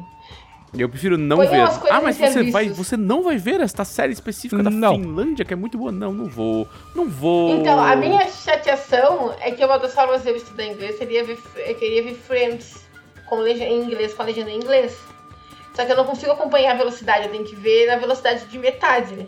Eu 0.77 0.87
prefiro 0.87 1.17
não 1.17 1.37
Põe 1.37 1.47
ver. 1.47 1.61
Ah, 1.89 1.99
mas 2.01 2.15
você 2.15 2.31
serviços. 2.31 2.53
vai, 2.53 2.69
você 2.69 2.95
não 2.95 3.23
vai 3.23 3.37
ver 3.37 3.59
esta 3.59 3.83
série 3.83 4.13
específica 4.13 4.63
da 4.63 4.69
Não. 4.69 4.95
Finlândia, 4.95 5.43
que 5.43 5.53
é 5.53 5.55
muito 5.57 5.77
boa? 5.77 5.91
Não, 5.91 6.13
não 6.13 6.25
vou. 6.27 6.67
Não 6.95 7.09
vou. 7.09 7.57
Então, 7.57 7.77
a 7.77 7.95
minha 7.95 8.25
chateação 8.29 9.35
é 9.41 9.51
que 9.51 9.63
uma 9.65 9.77
das 9.77 9.93
formas 9.93 10.23
de 10.23 10.29
eu 10.29 10.35
estudar 10.35 10.65
inglês 10.65 10.97
seria 10.97 11.23
ver, 11.25 11.37
eu 11.67 11.75
queria 11.75 12.03
ver 12.03 12.15
Friends 12.15 12.85
com 13.27 13.39
legenda, 13.39 13.69
em 13.69 13.83
inglês, 13.83 14.13
com 14.13 14.21
a 14.21 14.25
legenda 14.25 14.49
em 14.49 14.57
inglês. 14.57 14.97
Só 15.73 15.85
que 15.85 15.91
eu 15.91 15.97
não 15.97 16.05
consigo 16.05 16.31
acompanhar 16.31 16.71
a 16.71 16.77
velocidade, 16.77 17.25
eu 17.25 17.31
tenho 17.31 17.45
que 17.45 17.55
ver 17.55 17.87
na 17.87 17.97
velocidade 17.97 18.45
de 18.45 18.57
metade, 18.57 19.15
né? 19.15 19.25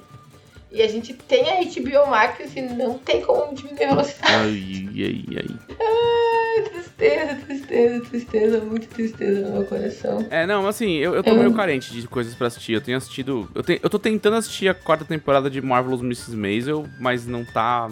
E 0.74 0.82
a 0.82 0.88
gente 0.88 1.14
tem 1.14 1.44
a 1.52 1.62
HBO 1.62 2.10
Max 2.10 2.56
e 2.56 2.62
não 2.62 2.98
tem 2.98 3.22
como 3.22 3.54
diminuir 3.54 3.84
a 3.84 3.90
velocidade. 3.90 4.34
Ai, 4.34 4.90
ai, 4.98 5.26
ai. 5.38 5.56
Ai, 5.80 6.64
tristeza, 6.70 7.36
tristeza, 7.46 8.06
tristeza, 8.06 8.60
muita 8.62 8.88
tristeza 8.88 9.42
no 9.48 9.54
meu 9.54 9.66
coração. 9.66 10.26
É, 10.32 10.48
não, 10.48 10.68
assim, 10.68 10.94
eu, 10.96 11.14
eu 11.14 11.22
tô 11.24 11.30
Eu- 11.30 11.36
meio 11.38 11.54
carente 11.54 11.94
de 11.94 12.08
coisas 12.08 12.34
pra 12.34 12.48
assistir. 12.48 12.74
Eu 12.74 12.82
tenho 12.82 12.98
assistido. 12.98 13.48
Eu, 13.54 13.62
te- 13.62 13.80
eu 13.84 13.90
tô 13.90 14.00
tentando 14.00 14.36
assistir 14.36 14.68
a 14.68 14.74
quarta 14.74 15.06
temporada 15.06 15.48
de 15.48 15.62
Marvelous 15.62 16.02
Mrs. 16.02 16.36
Maisel, 16.36 16.88
mas 17.00 17.28
não 17.28 17.46
tá. 17.46 17.88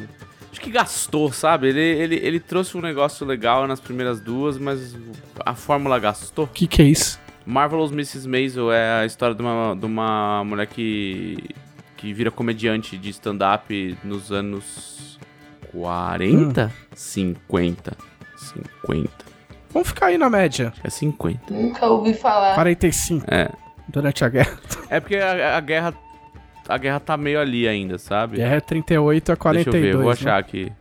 Acho 0.51 0.59
que 0.59 0.71
gastou, 0.71 1.31
sabe? 1.31 1.67
Ele, 1.69 1.79
ele, 1.79 2.15
ele 2.15 2.39
trouxe 2.39 2.75
um 2.75 2.81
negócio 2.81 3.25
legal 3.27 3.67
nas 3.67 3.79
primeiras 3.79 4.19
duas, 4.19 4.57
mas 4.57 4.95
a 5.45 5.53
fórmula 5.53 5.99
gastou. 5.99 6.45
O 6.45 6.47
que, 6.47 6.65
que 6.67 6.81
é 6.81 6.85
isso? 6.85 7.19
Marvelous 7.45 7.91
Mrs. 7.91 8.27
Maisel 8.27 8.71
é 8.71 9.01
a 9.01 9.05
história 9.05 9.35
de 9.35 9.41
uma, 9.41 9.75
de 9.75 9.85
uma 9.85 10.43
mulher 10.43 10.67
que, 10.67 11.37
que 12.01 12.11
vira 12.11 12.31
comediante 12.31 12.97
de 12.97 13.11
stand-up 13.11 13.95
nos 14.03 14.31
anos 14.31 15.19
40? 15.71 16.71
50. 16.95 17.95
50. 18.35 19.09
Vamos 19.69 19.87
ficar 19.89 20.07
aí 20.07 20.17
na 20.17 20.27
média. 20.27 20.73
É 20.83 20.89
50. 20.89 21.53
Nunca 21.53 21.85
ouvi 21.85 22.15
falar. 22.15 22.55
45 22.55 23.25
É. 23.31 23.49
durante 23.87 24.25
a 24.25 24.29
guerra. 24.29 24.57
É 24.89 24.99
porque 24.99 25.15
a, 25.15 25.57
a 25.57 25.59
guerra. 25.61 25.93
A 26.67 26.77
guerra 26.77 26.99
tá 26.99 27.15
meio 27.17 27.39
ali 27.39 27.67
ainda, 27.67 27.97
sabe? 27.99 28.37
Guerra 28.37 28.55
é 28.55 28.61
38 28.61 29.31
a 29.31 29.35
42. 29.35 29.65
Deixa 29.65 29.77
eu 29.77 29.81
ver, 29.81 29.93
eu 29.93 30.03
vou 30.03 30.07
né? 30.07 30.13
achar 30.13 30.39
aqui. 30.39 30.71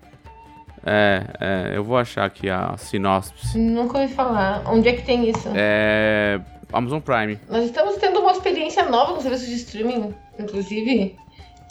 É, 0.86 1.24
é, 1.38 1.76
eu 1.76 1.84
vou 1.84 1.98
achar 1.98 2.24
aqui 2.24 2.48
a 2.48 2.76
sinopse. 2.78 3.58
Nunca 3.58 3.98
ouvi 3.98 4.12
falar. 4.12 4.62
Onde 4.66 4.88
é 4.88 4.92
que 4.94 5.02
tem 5.02 5.28
isso? 5.28 5.50
É. 5.54 6.40
Amazon 6.72 7.00
Prime. 7.00 7.38
Nós 7.48 7.64
estamos 7.64 7.96
tendo 7.96 8.20
uma 8.20 8.32
experiência 8.32 8.88
nova 8.88 9.12
no 9.14 9.20
serviço 9.20 9.46
de 9.46 9.54
streaming, 9.56 10.14
inclusive, 10.42 11.16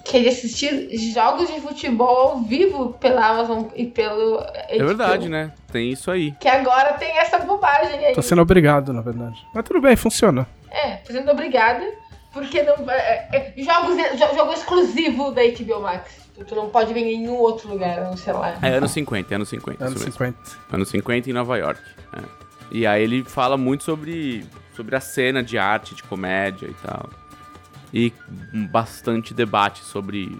que 0.05 0.17
é 0.17 0.21
de 0.21 0.29
assistir 0.29 0.89
jogos 1.13 1.47
de 1.53 1.59
futebol 1.61 2.29
ao 2.29 2.39
vivo 2.41 2.93
pela 2.99 3.25
Amazon 3.27 3.65
e 3.75 3.85
pelo 3.85 4.39
É 4.67 4.77
verdade, 4.77 5.27
né? 5.29 5.51
Tem 5.71 5.91
isso 5.91 6.09
aí. 6.09 6.31
Que 6.39 6.47
agora 6.47 6.93
tem 6.93 7.17
essa 7.17 7.39
bobagem 7.39 8.05
aí. 8.05 8.13
Tô 8.15 8.21
sendo 8.21 8.41
obrigado, 8.41 8.93
na 8.93 9.01
verdade. 9.01 9.37
Mas 9.53 9.63
tudo 9.65 9.81
bem, 9.81 9.95
funciona. 9.95 10.47
É, 10.71 10.97
tô 10.97 11.11
sendo 11.13 11.29
obrigada, 11.31 11.83
porque 12.33 12.61
não. 12.63 12.89
É, 12.89 13.53
é, 13.57 13.61
jogos, 13.61 13.95
jo- 13.97 14.35
jogo 14.35 14.53
exclusivo 14.53 15.31
da 15.31 15.41
HBO 15.43 15.81
Max. 15.81 16.19
Tu, 16.37 16.45
tu 16.45 16.55
não 16.55 16.69
pode 16.69 16.93
ver 16.93 17.01
em 17.01 17.17
nenhum 17.19 17.35
outro 17.35 17.67
lugar, 17.69 18.01
não 18.01 18.15
sei 18.15 18.31
lá. 18.33 18.57
É 18.61 18.69
anos 18.69 18.91
50, 18.91 19.33
é 19.33 19.35
anos 19.35 19.49
50. 19.49 19.83
Anos 19.83 19.95
isso 19.95 20.05
mesmo. 20.05 20.35
50. 20.35 20.37
Anos 20.71 20.89
50 20.89 21.29
em 21.29 21.33
Nova 21.33 21.57
York. 21.57 21.81
é. 22.15 22.39
E 22.71 22.85
aí 22.85 23.01
ele 23.03 23.23
fala 23.23 23.57
muito 23.57 23.83
sobre, 23.83 24.45
sobre 24.75 24.95
a 24.95 24.99
cena 25.01 25.41
de 25.43 25.57
arte, 25.57 25.95
de 25.95 26.03
comédia 26.03 26.67
e 26.67 26.73
tal. 26.85 27.09
E 27.93 28.13
bastante 28.71 29.33
debate 29.33 29.83
sobre 29.83 30.37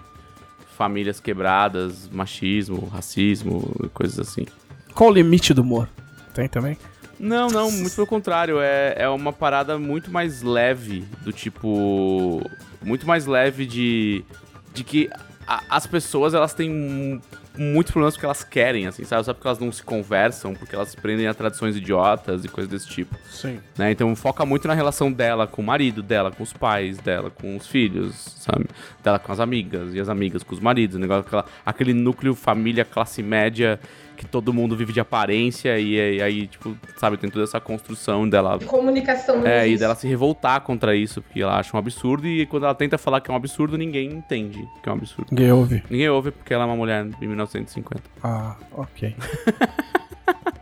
famílias 0.76 1.20
quebradas, 1.20 2.08
machismo, 2.10 2.86
racismo 2.86 3.74
e 3.84 3.88
coisas 3.88 4.18
assim. 4.18 4.46
Qual 4.94 5.10
o 5.10 5.12
limite 5.12 5.52
do 5.52 5.62
humor? 5.62 5.88
Tem 6.32 6.48
também? 6.48 6.78
Não, 7.18 7.48
não, 7.48 7.70
muito 7.70 7.94
pelo 7.94 8.06
contrário. 8.06 8.60
É, 8.60 8.94
é 8.96 9.08
uma 9.08 9.32
parada 9.32 9.78
muito 9.78 10.10
mais 10.10 10.42
leve, 10.42 11.04
do 11.22 11.32
tipo. 11.32 12.40
Muito 12.82 13.06
mais 13.06 13.26
leve 13.26 13.66
de. 13.66 14.24
De 14.72 14.82
que 14.84 15.10
a- 15.46 15.62
as 15.68 15.86
pessoas 15.86 16.32
elas 16.32 16.54
têm 16.54 17.20
muitos 17.56 17.92
problemas 17.92 18.14
porque 18.14 18.26
elas 18.26 18.44
querem, 18.44 18.86
assim, 18.86 19.04
sabe? 19.04 19.24
Só 19.24 19.34
porque 19.34 19.46
elas 19.46 19.58
não 19.58 19.70
se 19.72 19.82
conversam, 19.82 20.54
porque 20.54 20.74
elas 20.74 20.90
se 20.90 20.96
prendem 20.96 21.26
a 21.26 21.34
tradições 21.34 21.76
idiotas 21.76 22.44
e 22.44 22.48
coisas 22.48 22.70
desse 22.70 22.88
tipo. 22.88 23.16
Sim. 23.30 23.60
Né? 23.76 23.90
Então 23.90 24.14
foca 24.16 24.44
muito 24.44 24.68
na 24.68 24.74
relação 24.74 25.10
dela 25.10 25.46
com 25.46 25.62
o 25.62 25.64
marido, 25.64 26.02
dela 26.02 26.30
com 26.30 26.42
os 26.42 26.52
pais, 26.52 26.98
dela 26.98 27.30
com 27.30 27.56
os 27.56 27.66
filhos, 27.66 28.14
sabe? 28.38 28.66
Dela 29.02 29.18
com 29.18 29.32
as 29.32 29.40
amigas 29.40 29.94
e 29.94 30.00
as 30.00 30.08
amigas 30.08 30.42
com 30.42 30.54
os 30.54 30.60
maridos, 30.60 30.96
o 30.96 30.98
negócio, 30.98 31.24
aquela, 31.26 31.44
aquele 31.64 31.92
núcleo 31.92 32.34
família 32.34 32.84
classe 32.84 33.22
média 33.22 33.80
que 34.20 34.26
todo 34.26 34.52
mundo 34.52 34.76
vive 34.76 34.92
de 34.92 35.00
aparência 35.00 35.78
e, 35.78 35.98
aí- 35.98 36.20
aí, 36.22 36.46
tipo, 36.46 36.76
sabe, 36.98 37.16
tem 37.16 37.30
toda 37.30 37.42
essa 37.44 37.58
construção 37.58 38.28
dela. 38.28 38.58
Comunicação 38.58 39.46
É, 39.46 39.66
e 39.66 39.78
dela 39.78 39.94
se 39.94 40.06
revoltar 40.06 40.60
contra 40.60 40.94
isso, 40.94 41.22
porque 41.22 41.40
ela 41.40 41.58
acha 41.58 41.74
um 41.74 41.80
absurdo, 41.80 42.28
e 42.28 42.44
quando 42.44 42.64
ela 42.64 42.74
tenta 42.74 42.98
falar 42.98 43.22
que 43.22 43.30
é 43.30 43.32
um 43.32 43.36
absurdo, 43.36 43.78
ninguém 43.78 44.10
entende 44.10 44.68
que 44.82 44.88
é 44.88 44.92
um 44.92 44.96
absurdo. 44.96 45.28
Ninguém 45.30 45.50
ouve. 45.52 45.82
Ninguém 45.88 46.08
ouve 46.10 46.30
porque 46.32 46.52
ela 46.52 46.64
é 46.64 46.66
uma 46.66 46.76
mulher 46.76 47.06
em 47.20 47.26
1950. 47.26 48.02
Ah, 48.22 48.56
ok. 48.72 49.16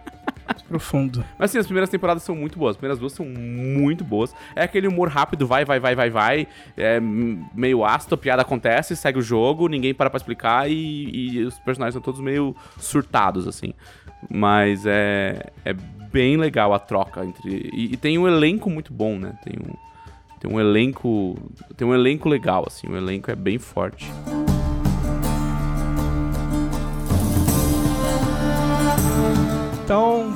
Profundo. 0.63 1.25
Mas 1.39 1.51
assim, 1.51 1.59
as 1.59 1.67
primeiras 1.67 1.91
temporadas 1.91 2.23
são 2.23 2.35
muito 2.35 2.59
boas. 2.59 2.73
As 2.73 2.77
primeiras 2.77 2.99
duas 2.99 3.13
são 3.13 3.27
muito 3.27 4.05
boas. 4.05 4.35
É 4.55 4.63
aquele 4.63 4.87
humor 4.87 5.09
rápido, 5.09 5.47
vai, 5.47 5.65
vai, 5.65 5.81
vai, 5.81 5.95
vai, 5.95 6.11
vai. 6.11 6.49
É 6.77 7.01
meio 7.01 7.85
ácido, 7.85 8.15
a 8.15 8.19
piada 8.19 8.43
acontece, 8.43 8.97
segue 8.97 9.19
o 9.19 9.23
jogo, 9.23 9.69
ninguém 9.69 9.95
para 9.95 10.11
pra 10.11 10.17
explicar 10.17 10.71
e, 10.71 11.11
e 11.11 11.45
os 11.45 11.59
personagens 11.59 11.95
são 11.95 12.03
todos 12.03 12.21
meio 12.21 12.55
surtados, 12.79 13.47
assim. 13.47 13.73
Mas 14.29 14.85
é, 14.87 15.51
é 15.65 15.73
bem 15.73 16.37
legal 16.37 16.73
a 16.75 16.79
troca 16.79 17.25
entre. 17.25 17.71
E, 17.73 17.93
e 17.93 17.97
tem 17.97 18.19
um 18.19 18.27
elenco 18.27 18.69
muito 18.69 18.93
bom, 18.93 19.19
né? 19.19 19.39
Tem 19.45 19.55
um, 19.55 19.75
tem 20.41 20.51
um 20.51 20.61
elenco. 20.61 21.37
Tem 21.77 21.87
um 21.87 21.95
elenco 21.95 22.29
legal, 22.29 22.65
assim. 22.67 22.89
O 22.89 22.97
elenco 22.97 23.31
é 23.31 23.37
bem 23.37 23.59
forte. 23.59 24.11
Então 24.27 24.58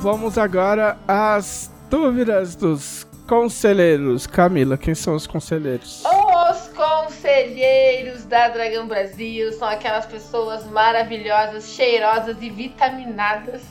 vamos 0.03 0.37
agora 0.37 0.97
às 1.07 1.71
dúvidas 1.89 2.57
dos 2.57 3.07
conselheiros. 3.25 4.27
Camila, 4.27 4.77
quem 4.77 4.93
são 4.93 5.15
os 5.15 5.25
conselheiros? 5.25 6.03
Os 6.03 6.67
conselheiros 6.75 8.25
da 8.25 8.49
Dragão 8.49 8.85
Brasil 8.85 9.53
são 9.53 9.65
aquelas 9.65 10.05
pessoas 10.05 10.65
maravilhosas, 10.65 11.69
cheirosas 11.69 12.35
e 12.41 12.49
vitaminadas 12.49 13.61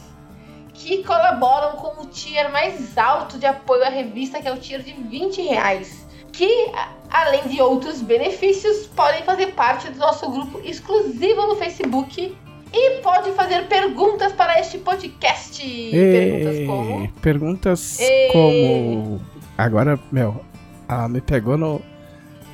que 0.72 1.04
colaboram 1.04 1.76
com 1.76 2.00
o 2.00 2.06
tier 2.06 2.50
mais 2.50 2.96
alto 2.96 3.38
de 3.38 3.44
apoio 3.44 3.84
à 3.84 3.90
revista, 3.90 4.40
que 4.40 4.48
é 4.48 4.52
o 4.52 4.56
tier 4.56 4.80
de 4.80 4.94
20 4.94 5.42
reais. 5.42 6.06
Que, 6.32 6.72
além 7.10 7.46
de 7.46 7.60
outros 7.60 8.00
benefícios, 8.00 8.86
podem 8.86 9.22
fazer 9.22 9.48
parte 9.48 9.90
do 9.90 9.98
nosso 9.98 10.30
grupo 10.30 10.62
exclusivo 10.64 11.46
no 11.46 11.56
Facebook 11.56 12.34
e 12.72 13.00
pode 13.02 13.32
fazer 13.32 13.66
perguntas 13.68 14.32
para 14.32 14.58
este 14.58 14.78
podcast. 14.78 15.62
Perguntas 15.90 16.66
como... 16.66 17.12
perguntas 17.20 18.00
Ei. 18.00 18.28
como. 18.32 19.20
Agora, 19.56 19.98
meu, 20.10 20.44
ela 20.88 21.08
me 21.08 21.20
pegou 21.20 21.56
no. 21.56 21.80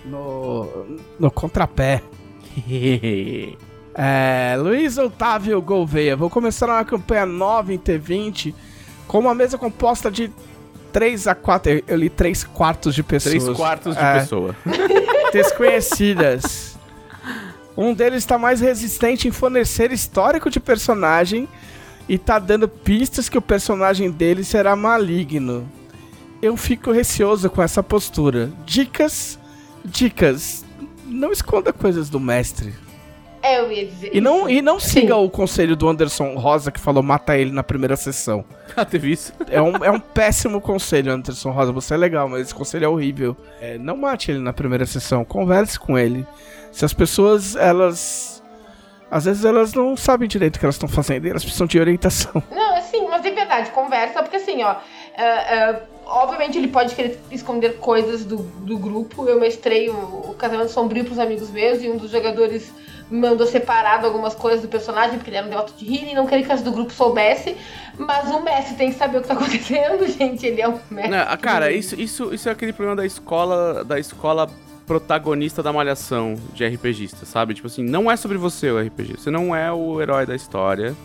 no. 0.05 0.99
no 1.19 1.31
contrapé. 1.31 2.03
É, 4.01 4.55
Luiz 4.57 4.97
Otávio 4.97 5.61
Gouveia, 5.61 6.15
vou 6.15 6.31
começar 6.31 6.67
uma 6.69 6.85
campanha 6.85 7.27
nova 7.27 7.75
em 7.75 7.79
T20 7.79 8.55
com 9.09 9.19
uma 9.19 9.35
mesa 9.35 9.59
composta 9.59 10.09
de 10.09 10.31
3 10.93 11.27
a 11.27 11.35
4. 11.35 11.83
Eu, 11.85 11.97
li 11.97 12.09
3 12.09 12.45
quartos 12.45 12.95
de 12.95 13.03
pessoas. 13.03 13.43
Três 13.43 13.57
quartos 13.57 13.97
de 13.97 14.03
É, 14.05 14.21
pessoa. 14.21 14.55
desconhecidas. 15.33 16.68
Um 17.79 17.95
deles 17.95 18.19
está 18.19 18.37
mais 18.37 18.61
resistente 18.61 19.29
em 19.29 19.31
fornecer 19.31 19.93
histórico 19.93 20.51
de 20.51 20.59
personagem 20.59 21.49
e 22.09 22.19
tá 22.19 22.41
dando 22.41 22.67
pistas 22.67 23.29
que 23.29 23.39
o 23.39 23.43
personagem 23.43 24.11
dele 24.11 24.43
será 24.43 24.75
maligno. 24.75 25.65
Eu 26.43 26.57
fico 26.57 26.91
receoso 26.91 27.49
com 27.49 27.63
essa 27.63 27.81
postura. 27.81 28.51
Dicas, 28.67 29.39
dicas. 29.85 30.65
Não 31.07 31.31
esconda 31.31 31.73
coisas 31.73 32.11
do 32.11 32.19
mestre. 32.19 32.75
É, 33.41 33.61
eu 33.61 33.71
ia 33.71 33.87
dizer. 33.87 34.11
E 34.13 34.21
não, 34.21 34.51
e 34.51 34.61
não 34.61 34.81
Sim. 34.81 35.03
siga 35.03 35.15
o 35.15 35.31
conselho 35.31 35.77
do 35.77 35.89
Anderson 35.89 36.35
Rosa 36.35 36.73
que 36.73 36.81
falou 36.81 37.01
mata 37.01 37.39
ele 37.39 37.53
na 37.53 37.63
primeira 37.63 37.95
sessão. 37.95 38.45
Ah, 38.77 38.85
teve 38.85 39.11
isso? 39.11 39.33
É 39.51 39.61
um, 39.61 39.77
é 39.85 39.91
um 39.91 39.99
péssimo 39.99 40.61
conselho, 40.61 41.11
Anderson 41.11 41.51
Rosa. 41.51 41.73
Você 41.73 41.95
é 41.95 41.97
legal, 41.97 42.29
mas 42.29 42.43
esse 42.43 42.55
conselho 42.55 42.85
é 42.85 42.89
horrível. 42.89 43.37
É, 43.61 43.77
não 43.77 43.97
mate 43.97 44.31
ele 44.31 44.39
na 44.39 44.53
primeira 44.53 44.87
sessão, 44.87 45.25
converse 45.25 45.77
com 45.81 45.99
ele. 45.99 46.25
Se 46.73 46.85
as 46.85 46.93
pessoas, 46.93 47.57
elas. 47.57 48.43
Às 49.11 49.25
vezes 49.25 49.43
elas 49.43 49.73
não 49.73 49.97
sabem 49.97 50.29
direito 50.29 50.57
o 50.57 50.59
que 50.59 50.67
elas 50.67 50.75
estão 50.75 50.89
fazendo 50.89 51.27
elas 51.27 51.43
precisam 51.43 51.67
de 51.67 51.81
orientação. 51.81 52.43
Não, 52.53 52.77
assim, 52.77 53.09
mas 53.09 53.23
de 53.23 53.31
verdade, 53.31 53.71
conversa, 53.71 54.23
porque 54.23 54.37
assim, 54.37 54.63
ó. 54.63 54.77
é, 55.17 55.25
é, 55.25 55.83
obviamente 56.05 56.59
ele 56.59 56.69
pode 56.69 56.95
querer 56.95 57.19
esconder 57.31 57.79
coisas 57.79 58.27
do, 58.27 58.37
do 58.37 58.77
grupo. 58.77 59.27
Eu 59.27 59.41
mestrei 59.41 59.89
o, 59.89 59.95
o 59.95 60.35
casamento 60.37 60.71
sombrio 60.71 61.07
pros 61.07 61.19
amigos 61.19 61.49
meus 61.49 61.83
e 61.83 61.89
um 61.89 61.97
dos 61.97 62.11
jogadores 62.11 62.71
me 63.11 63.19
mandou 63.19 63.47
separado 63.47 64.07
algumas 64.07 64.35
coisas 64.35 64.61
do 64.61 64.69
personagem, 64.69 65.17
porque 65.17 65.31
ele 65.31 65.39
era 65.39 65.47
um 65.47 65.51
devoto 65.51 65.73
de 65.73 65.87
healing 65.87 66.11
e 66.13 66.15
não 66.15 66.27
queria 66.27 66.45
que 66.45 66.53
as 66.53 66.63
do 66.63 66.71
grupo 66.71 66.93
soubesse. 66.93 67.57
Mas 67.99 68.31
o 68.31 68.41
mestre 68.41 68.77
tem 68.77 68.93
que 68.93 68.99
saber 68.99 69.19
o 69.19 69.23
que 69.23 69.29
tá 69.29 69.35
acontecendo, 69.35 70.07
gente. 70.07 70.47
Ele 70.47 70.61
é 70.61 70.69
um 70.69 70.79
mestre. 70.91 71.17
Não, 71.17 71.37
cara, 71.39 71.73
isso, 71.73 71.99
isso, 71.99 72.35
isso 72.35 72.49
é 72.49 72.53
aquele 72.53 72.73
problema 72.73 72.97
da 72.97 73.07
escola, 73.07 73.85
da 73.85 73.99
escola 73.99 74.49
protagonista 74.89 75.63
da 75.63 75.73
malhação 75.73 76.35
de 76.55 76.67
RPGista, 76.67 77.27
sabe? 77.27 77.53
Tipo 77.55 77.67
assim, 77.67 77.85
não 77.85 78.11
é 78.11 78.17
sobre 78.17 78.39
você 78.39 78.71
o 78.71 78.81
RPG. 78.81 79.19
Você 79.19 79.31
não 79.31 79.55
é 79.55 79.71
o 79.71 80.01
herói 80.01 80.25
da 80.27 80.35
história. 80.35 80.97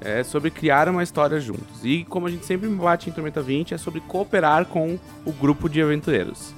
É 0.00 0.22
sobre 0.24 0.50
criar 0.50 0.88
uma 0.88 1.02
história 1.02 1.38
juntos. 1.38 1.84
E 1.84 2.04
como 2.04 2.26
a 2.26 2.30
gente 2.30 2.46
sempre 2.46 2.68
bate 2.68 3.10
em 3.10 3.12
Tormenta 3.12 3.42
20, 3.42 3.74
é 3.74 3.78
sobre 3.78 4.00
cooperar 4.00 4.64
com 4.64 4.98
o 5.26 5.32
grupo 5.32 5.68
de 5.68 5.82
aventureiros. 5.82 6.54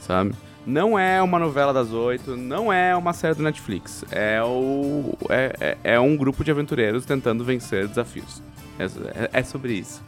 Sabe? 0.00 0.32
Não 0.64 0.98
é 0.98 1.20
uma 1.20 1.38
novela 1.38 1.72
das 1.72 1.92
oito, 1.92 2.36
não 2.36 2.72
é 2.72 2.94
uma 2.96 3.12
série 3.12 3.34
do 3.34 3.42
Netflix. 3.42 4.04
É, 4.10 4.40
o, 4.42 5.16
é, 5.28 5.76
é, 5.82 5.94
é 5.94 6.00
um 6.00 6.16
grupo 6.16 6.44
de 6.44 6.50
aventureiros 6.50 7.04
tentando 7.04 7.44
vencer 7.44 7.86
desafios. 7.88 8.42
É, 8.78 8.84
é- 8.84 9.30
é 9.32 9.42
sobre 9.42 9.72
isso. 9.72 10.02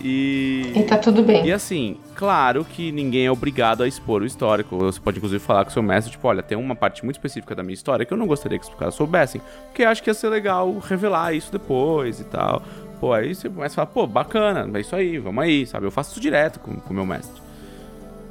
E. 0.00 0.72
E 0.74 0.82
tá 0.82 0.98
tudo 0.98 1.22
bem. 1.22 1.46
E 1.46 1.52
assim, 1.52 1.96
claro 2.14 2.64
que 2.64 2.90
ninguém 2.92 3.26
é 3.26 3.30
obrigado 3.30 3.82
a 3.82 3.88
expor 3.88 4.22
o 4.22 4.26
histórico. 4.26 4.76
Você 4.78 5.00
pode 5.00 5.18
inclusive 5.18 5.42
falar 5.42 5.64
com 5.64 5.70
o 5.70 5.72
seu 5.72 5.82
mestre, 5.82 6.12
tipo, 6.12 6.26
olha, 6.28 6.42
tem 6.42 6.58
uma 6.58 6.74
parte 6.74 7.04
muito 7.04 7.16
específica 7.16 7.54
da 7.54 7.62
minha 7.62 7.74
história 7.74 8.04
que 8.04 8.12
eu 8.12 8.16
não 8.18 8.26
gostaria 8.26 8.58
que 8.58 8.66
os 8.68 8.74
caras 8.74 8.94
soubessem, 8.94 9.40
porque 9.66 9.82
acho 9.84 10.02
que 10.02 10.10
ia 10.10 10.14
ser 10.14 10.28
legal 10.28 10.76
revelar 10.78 11.32
isso 11.34 11.50
depois 11.52 12.20
e 12.20 12.24
tal. 12.24 12.62
Pô, 13.00 13.12
aí 13.12 13.34
você 13.34 13.48
começa 13.48 13.74
a 13.74 13.76
falar, 13.76 13.86
pô, 13.86 14.06
bacana, 14.06 14.78
é 14.78 14.80
isso 14.80 14.94
aí, 14.96 15.18
vamos 15.18 15.42
aí, 15.44 15.66
sabe? 15.66 15.86
Eu 15.86 15.90
faço 15.90 16.12
isso 16.12 16.20
direto 16.20 16.58
com 16.60 16.72
o 16.90 16.94
meu 16.94 17.06
mestre. 17.06 17.42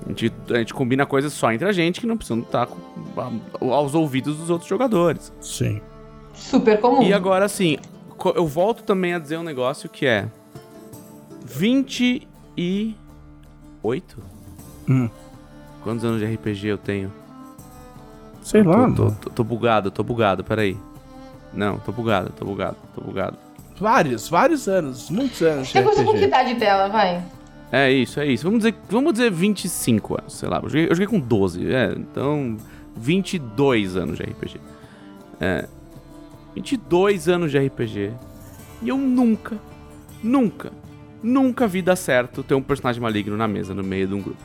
A 0.06 0.10
gente, 0.10 0.34
a 0.49 0.57
gente 0.57 0.73
combina 0.73 1.06
coisas 1.06 1.31
só 1.31 1.52
entre 1.52 1.68
a 1.68 1.72
gente 1.72 2.02
que 2.02 2.07
não 2.07 2.18
precisam 2.18 2.40
estar 2.40 2.65
com- 2.68 2.77
a- 3.15 3.73
aos 3.73 3.95
ouvidos 3.95 4.35
dos 4.38 4.49
outros 4.49 4.68
jogadores. 4.69 5.31
Sim. 5.40 5.80
Super 6.34 6.80
comum. 6.81 7.03
E 7.03 7.14
agora, 7.14 7.45
assim, 7.45 7.77
eu 8.35 8.45
volto 8.48 8.84
também 8.84 9.14
a 9.14 9.19
dizer 9.19 9.38
um 9.38 9.44
negócio 9.44 9.88
que 9.88 10.06
é 10.06 10.27
28? 11.44 12.95
Hum. 14.90 15.10
Quantos 15.84 16.06
anos 16.06 16.20
de 16.20 16.26
RPG 16.26 16.68
eu 16.68 16.78
tenho? 16.78 17.11
Sei 18.41 18.64
lá. 18.64 18.90
tô, 18.91 19.06
tô, 19.06 19.11
tô, 19.11 19.30
tô 19.30 19.44
bugado, 19.44 19.91
tô 19.91 20.03
bugado, 20.03 20.44
peraí. 20.44 20.78
Não, 21.53 21.78
tô 21.80 21.91
bugado, 21.91 22.32
tô 22.32 22.45
bugado, 22.45 22.78
tô 22.95 23.02
bugado. 23.02 23.38
Vários, 23.80 24.30
vários 24.30 24.68
anos, 24.68 25.10
muitos 25.10 25.41
anos 25.41 25.68
de 25.68 25.74
Você 25.74 25.82
gostou 25.82 26.06
com 26.06 26.14
que 26.14 26.26
idade 26.26 26.53
dela, 26.56 26.88
vai? 26.90 27.24
É 27.72 27.91
isso, 27.91 28.20
é 28.20 28.26
isso. 28.26 28.44
Vamos 28.44 28.60
dizer, 28.60 28.76
vamos 28.90 29.14
dizer 29.14 29.32
25 29.32 30.20
anos, 30.20 30.34
sei 30.34 30.48
lá. 30.48 30.57
Eu 30.57 30.70
joguei, 30.70 30.86
eu 30.86 30.95
joguei 30.95 31.07
com 31.07 31.20
12, 31.20 31.74
é, 31.74 31.94
então 31.98 32.57
22 32.95 33.98
anos 33.98 34.18
de 34.18 34.24
RPG. 34.24 34.60
É, 35.40 35.68
22 36.56 37.28
anos 37.28 37.52
de 37.52 37.57
RPG. 37.57 38.11
E 38.82 38.90
eu 38.90 38.98
nunca, 38.98 39.57
nunca, 40.22 40.72
nunca 41.24 41.66
vi 41.66 41.82
dar 41.82 41.95
certo 41.95 42.44
ter 42.44 42.54
um 42.54 42.62
personagem 42.62 43.02
maligno 43.02 43.36
na 43.36 43.48
mesa, 43.48 43.74
no 43.74 43.84
meio 43.84 44.08
de 44.08 44.14
um 44.14 44.22
grupo. 44.22 44.44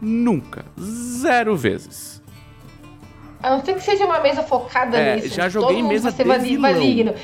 Nunca. 0.00 0.64
Zero 0.80 1.56
vezes. 1.56 2.20
A 3.42 3.50
não 3.50 3.64
ser 3.64 3.74
que 3.74 3.82
seja 3.82 4.04
uma 4.04 4.20
mesa 4.20 4.42
focada 4.42 4.96
É, 4.96 5.16
nisso. 5.16 5.28
já 5.28 5.44
Todo 5.44 5.52
joguei 5.52 5.82
mundo 5.82 5.88
mesa 5.92 6.10
vai 6.10 6.40
ser 6.40 6.58
maligno. 6.58 7.14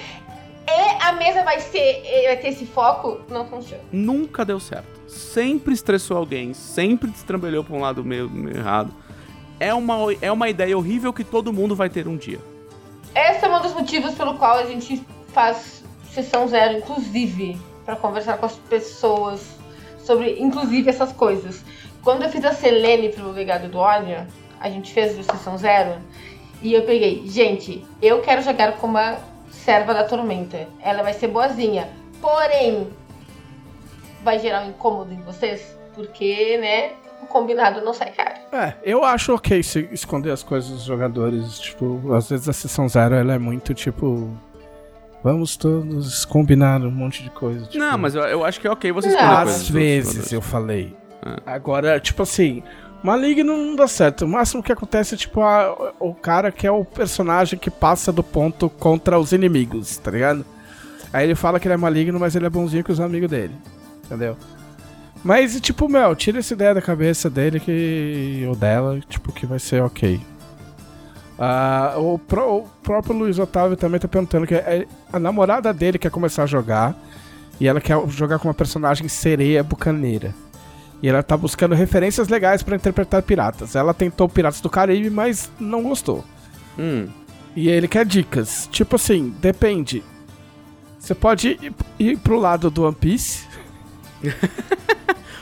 E 0.70 1.03
a 1.03 1.12
mesa 1.12 1.43
vai 1.43 1.61
ser, 1.61 2.03
vai 2.27 2.36
ter 2.36 2.49
esse 2.49 2.66
foco, 2.66 3.20
não 3.31 3.47
funciona. 3.47 3.82
Nunca 3.90 4.45
deu 4.45 4.61
certo. 4.61 4.86
Sempre 5.09 5.73
estressou 5.73 6.16
alguém, 6.16 6.53
sempre 6.53 7.11
destrambelhou 7.11 7.65
pra 7.65 7.74
um 7.74 7.81
lado 7.81 8.05
meio, 8.05 8.28
meio 8.28 8.59
errado. 8.59 8.93
É 9.59 9.73
uma, 9.73 9.97
é 10.20 10.31
uma 10.31 10.49
ideia 10.49 10.77
horrível 10.77 11.12
que 11.12 11.24
todo 11.24 11.53
mundo 11.53 11.74
vai 11.74 11.89
ter 11.89 12.07
um 12.07 12.16
dia. 12.16 12.39
Esse 13.15 13.45
é 13.45 13.49
um 13.49 13.62
dos 13.62 13.73
motivos 13.73 14.15
pelo 14.15 14.35
qual 14.35 14.59
a 14.59 14.66
gente 14.66 15.03
faz 15.32 15.82
sessão 16.12 16.47
zero, 16.47 16.78
inclusive, 16.78 17.59
pra 17.89 17.97
conversar 17.97 18.36
com 18.36 18.44
as 18.44 18.55
pessoas 18.55 19.40
sobre, 20.05 20.39
inclusive, 20.39 20.90
essas 20.90 21.10
coisas. 21.10 21.65
Quando 22.02 22.23
eu 22.23 22.28
fiz 22.28 22.44
a 22.44 22.52
Selene 22.52 23.09
pro 23.09 23.31
Legado 23.31 23.66
do 23.66 23.78
Ódio, 23.78 24.27
a 24.60 24.69
gente 24.69 24.93
fez 24.93 25.19
a 25.19 25.23
sessão 25.23 25.56
zero, 25.56 25.98
e 26.60 26.74
eu 26.74 26.82
peguei, 26.82 27.23
gente, 27.24 27.82
eu 28.02 28.20
quero 28.20 28.43
jogar 28.43 28.73
com 28.73 28.86
uma 28.86 29.16
serva 29.51 29.94
da 29.94 30.05
tormenta. 30.05 30.69
Ela 30.82 31.02
vai 31.02 31.15
ser 31.15 31.28
boazinha, 31.28 31.89
porém, 32.20 32.89
vai 34.23 34.39
gerar 34.39 34.66
um 34.66 34.69
incômodo 34.69 35.15
em 35.15 35.23
vocês, 35.23 35.74
porque, 35.94 36.59
né, 36.59 36.90
o 37.23 37.27
combinado 37.27 37.81
não 37.81 37.94
sai 37.94 38.10
caro. 38.10 38.39
É, 38.52 38.74
eu 38.82 39.02
acho 39.02 39.35
ok 39.35 39.62
se 39.62 39.89
esconder 39.93 40.31
as 40.32 40.43
coisas 40.43 40.70
dos 40.70 40.82
jogadores. 40.82 41.59
Tipo, 41.59 42.12
às 42.12 42.28
vezes 42.28 42.51
a 42.51 42.52
sessão 42.52 42.86
zero 42.86 43.15
ela 43.15 43.32
é 43.32 43.39
muito 43.39 43.73
tipo. 43.73 44.31
Vamos 45.23 45.57
todos 45.57 46.24
combinar 46.24 46.81
um 46.81 46.90
monte 46.90 47.23
de 47.23 47.31
coisa. 47.31 47.65
Tipo, 47.66 47.78
Não, 47.78 47.99
mas 47.99 48.15
eu, 48.15 48.23
eu 48.23 48.45
acho 48.45 48.61
que 48.61 48.66
é 48.66 48.70
ok 48.70 48.93
você 48.93 49.09
Não. 49.09 49.15
escolher 49.15 49.35
coisas 49.45 49.61
Às 49.62 49.69
vezes 49.69 50.32
eu 50.32 50.40
falei. 50.40 50.97
É. 51.27 51.40
Agora, 51.45 51.99
tipo 51.99 52.23
assim, 52.23 52.62
Maligno 53.03 53.57
não 53.57 53.74
dá 53.77 53.89
certo. 53.89 54.24
O 54.24 54.28
máximo 54.28 54.62
que 54.62 54.70
acontece 54.73 55.15
é, 55.15 55.19
tipo, 55.19 55.40
a- 55.43 55.93
o 55.99 56.15
cara 56.15 56.53
que 56.53 56.66
é 56.66 56.70
o 56.70 56.85
personagem 56.85 57.59
que 57.59 57.70
passa 57.70 58.12
do 58.12 58.23
ponto 58.23 58.70
contra 58.70 59.19
os 59.19 59.32
inimigos, 59.32 59.97
tá 59.99 60.11
ligado? 60.12 60.45
Aí 61.12 61.24
ele 61.24 61.35
fala 61.35 61.59
que 61.59 61.66
ele 61.66 61.74
é 61.74 61.77
maligno, 61.78 62.19
mas 62.20 62.36
ele 62.36 62.47
é 62.47 62.51
bonzinho 62.51 62.85
com 62.85 62.93
os 62.93 63.01
amigos 63.01 63.28
dele. 63.28 63.55
Entendeu? 64.05 64.36
Mas, 65.24 65.61
tipo, 65.61 65.89
Mel, 65.89 66.15
tira 66.15 66.39
essa 66.39 66.55
ideia 66.55 66.73
da 66.74 66.81
cabeça 66.82 67.28
dele 67.28 67.59
que. 67.59 68.45
ou 68.49 68.55
dela, 68.55 69.01
tipo, 69.09 69.32
que 69.32 69.47
vai 69.47 69.59
ser 69.59 69.82
ok. 69.82 70.20
Ah, 71.39 71.94
o, 71.97 72.19
pró- 72.19 72.59
o 72.59 72.69
próprio 72.82 73.16
Luiz 73.16 73.39
Otávio 73.39 73.77
também 73.77 74.01
tá 74.01 74.09
perguntando 74.09 74.47
que 74.47 74.55
é- 74.55 74.86
a 75.12 75.19
namorada 75.20 75.73
dele 75.73 75.98
quer 75.98 76.10
começar 76.10 76.43
a 76.43 76.47
jogar 76.47 76.97
e 77.60 77.69
ela 77.69 77.81
quer 77.81 77.97
jogar 78.09 78.39
com 78.39 78.48
uma 78.48 78.55
personagem 78.55 79.06
sereia 79.09 79.62
bucaneira. 79.62 80.35
E 81.01 81.09
ela 81.09 81.23
tá 81.23 81.36
buscando 81.36 81.77
referências 81.77 82.27
legais 82.28 82.60
pra 82.62 82.74
interpretar 82.74 83.23
piratas. 83.23 83.77
Ela 83.77 83.94
tentou 83.94 84.28
Piratas 84.28 84.60
do 84.60 84.69
Caribe, 84.69 85.09
mas 85.10 85.48
não 85.60 85.81
gostou. 85.85 86.24
Hum, 86.77 87.06
E 87.55 87.69
ele 87.69 87.86
quer 87.86 88.05
dicas. 88.05 88.69
Tipo 88.73 88.97
assim, 88.97 89.32
depende. 89.40 90.02
Você 90.98 91.15
pode 91.15 91.51
ir, 91.62 91.73
ir 92.01 92.19
pro 92.19 92.36
lado 92.40 92.69
do 92.69 92.82
One 92.82 92.97
Piece. 92.97 93.47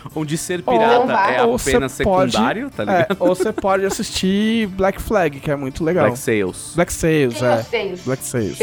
onde 0.14 0.36
ser 0.38 0.62
Ou- 0.66 0.72
pirata 0.78 1.12
é 1.32 1.42
ou 1.42 1.58
você 1.58 1.70
apenas 1.70 1.98
pode- 2.02 2.32
secundário, 2.32 2.70
tá 2.70 2.82
é, 2.82 2.86
ligado? 2.86 3.16
ou 3.18 3.28
você 3.34 3.52
pode 3.52 3.84
assistir 3.84 4.66
Black 4.68 5.00
Flag, 5.00 5.40
que 5.40 5.50
é 5.50 5.56
muito 5.56 5.82
legal. 5.84 6.04
Black 6.06 6.18
Sails. 6.18 6.72
Black 6.74 6.92
Sails, 6.92 7.42
é 7.42 7.66
é. 7.72 7.94
Black 8.04 8.22
Sails. 8.24 8.58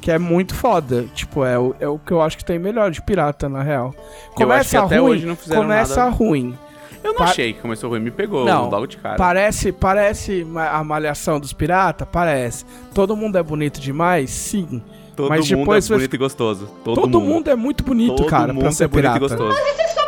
Que 0.00 0.10
é 0.10 0.18
muito 0.18 0.54
foda. 0.54 1.06
Tipo, 1.14 1.44
é 1.44 1.58
o, 1.58 1.74
é 1.80 1.88
o 1.88 1.98
que 1.98 2.12
eu 2.12 2.20
acho 2.22 2.36
que 2.38 2.44
tem 2.44 2.58
melhor 2.58 2.90
de 2.90 3.02
pirata, 3.02 3.48
na 3.48 3.62
real. 3.62 3.94
Eu 3.96 4.02
acho 4.02 4.30
que 4.34 4.34
Começa 4.36 4.80
até 4.82 4.98
ruim, 4.98 5.10
hoje 5.10 5.26
não 5.26 5.34
fizeram 5.36 5.62
começa 5.62 5.96
nada. 5.96 6.10
ruim. 6.10 6.56
Eu 7.02 7.12
não 7.12 7.18
Pa- 7.18 7.24
achei 7.24 7.52
que 7.52 7.60
começou 7.60 7.90
ruim, 7.90 8.00
me 8.00 8.10
pegou 8.10 8.44
Não, 8.44 8.68
logo 8.68 8.86
de 8.86 8.96
cara. 8.98 9.16
Parece, 9.16 9.70
parece 9.72 10.46
a 10.70 10.82
malhação 10.84 11.38
dos 11.40 11.52
piratas? 11.52 12.06
Parece. 12.10 12.64
Todo 12.94 13.16
mundo 13.16 13.36
é 13.38 13.42
bonito 13.42 13.80
demais? 13.80 14.30
Sim. 14.30 14.82
Todo 15.14 15.28
mas 15.30 15.48
mundo 15.50 15.60
depois 15.60 15.90
é 15.90 15.94
bonito 15.94 16.14
e 16.14 16.18
gostoso. 16.18 16.66
Todo, 16.84 17.00
Todo, 17.00 17.20
mundo. 17.20 17.48
é 17.48 17.54
muito 17.56 17.82
bonito, 17.82 18.16
Todo 18.16 18.28
cara, 18.28 18.52
mundo 18.52 18.62
pra 18.62 18.72
ser 18.72 18.84
é 18.84 18.88
bonito 18.88 19.02
pirata. 19.02 19.16
e 19.16 19.20
gostoso. 19.20 19.58
Isso 19.58 19.80
é 19.80 19.88
só 19.88 20.05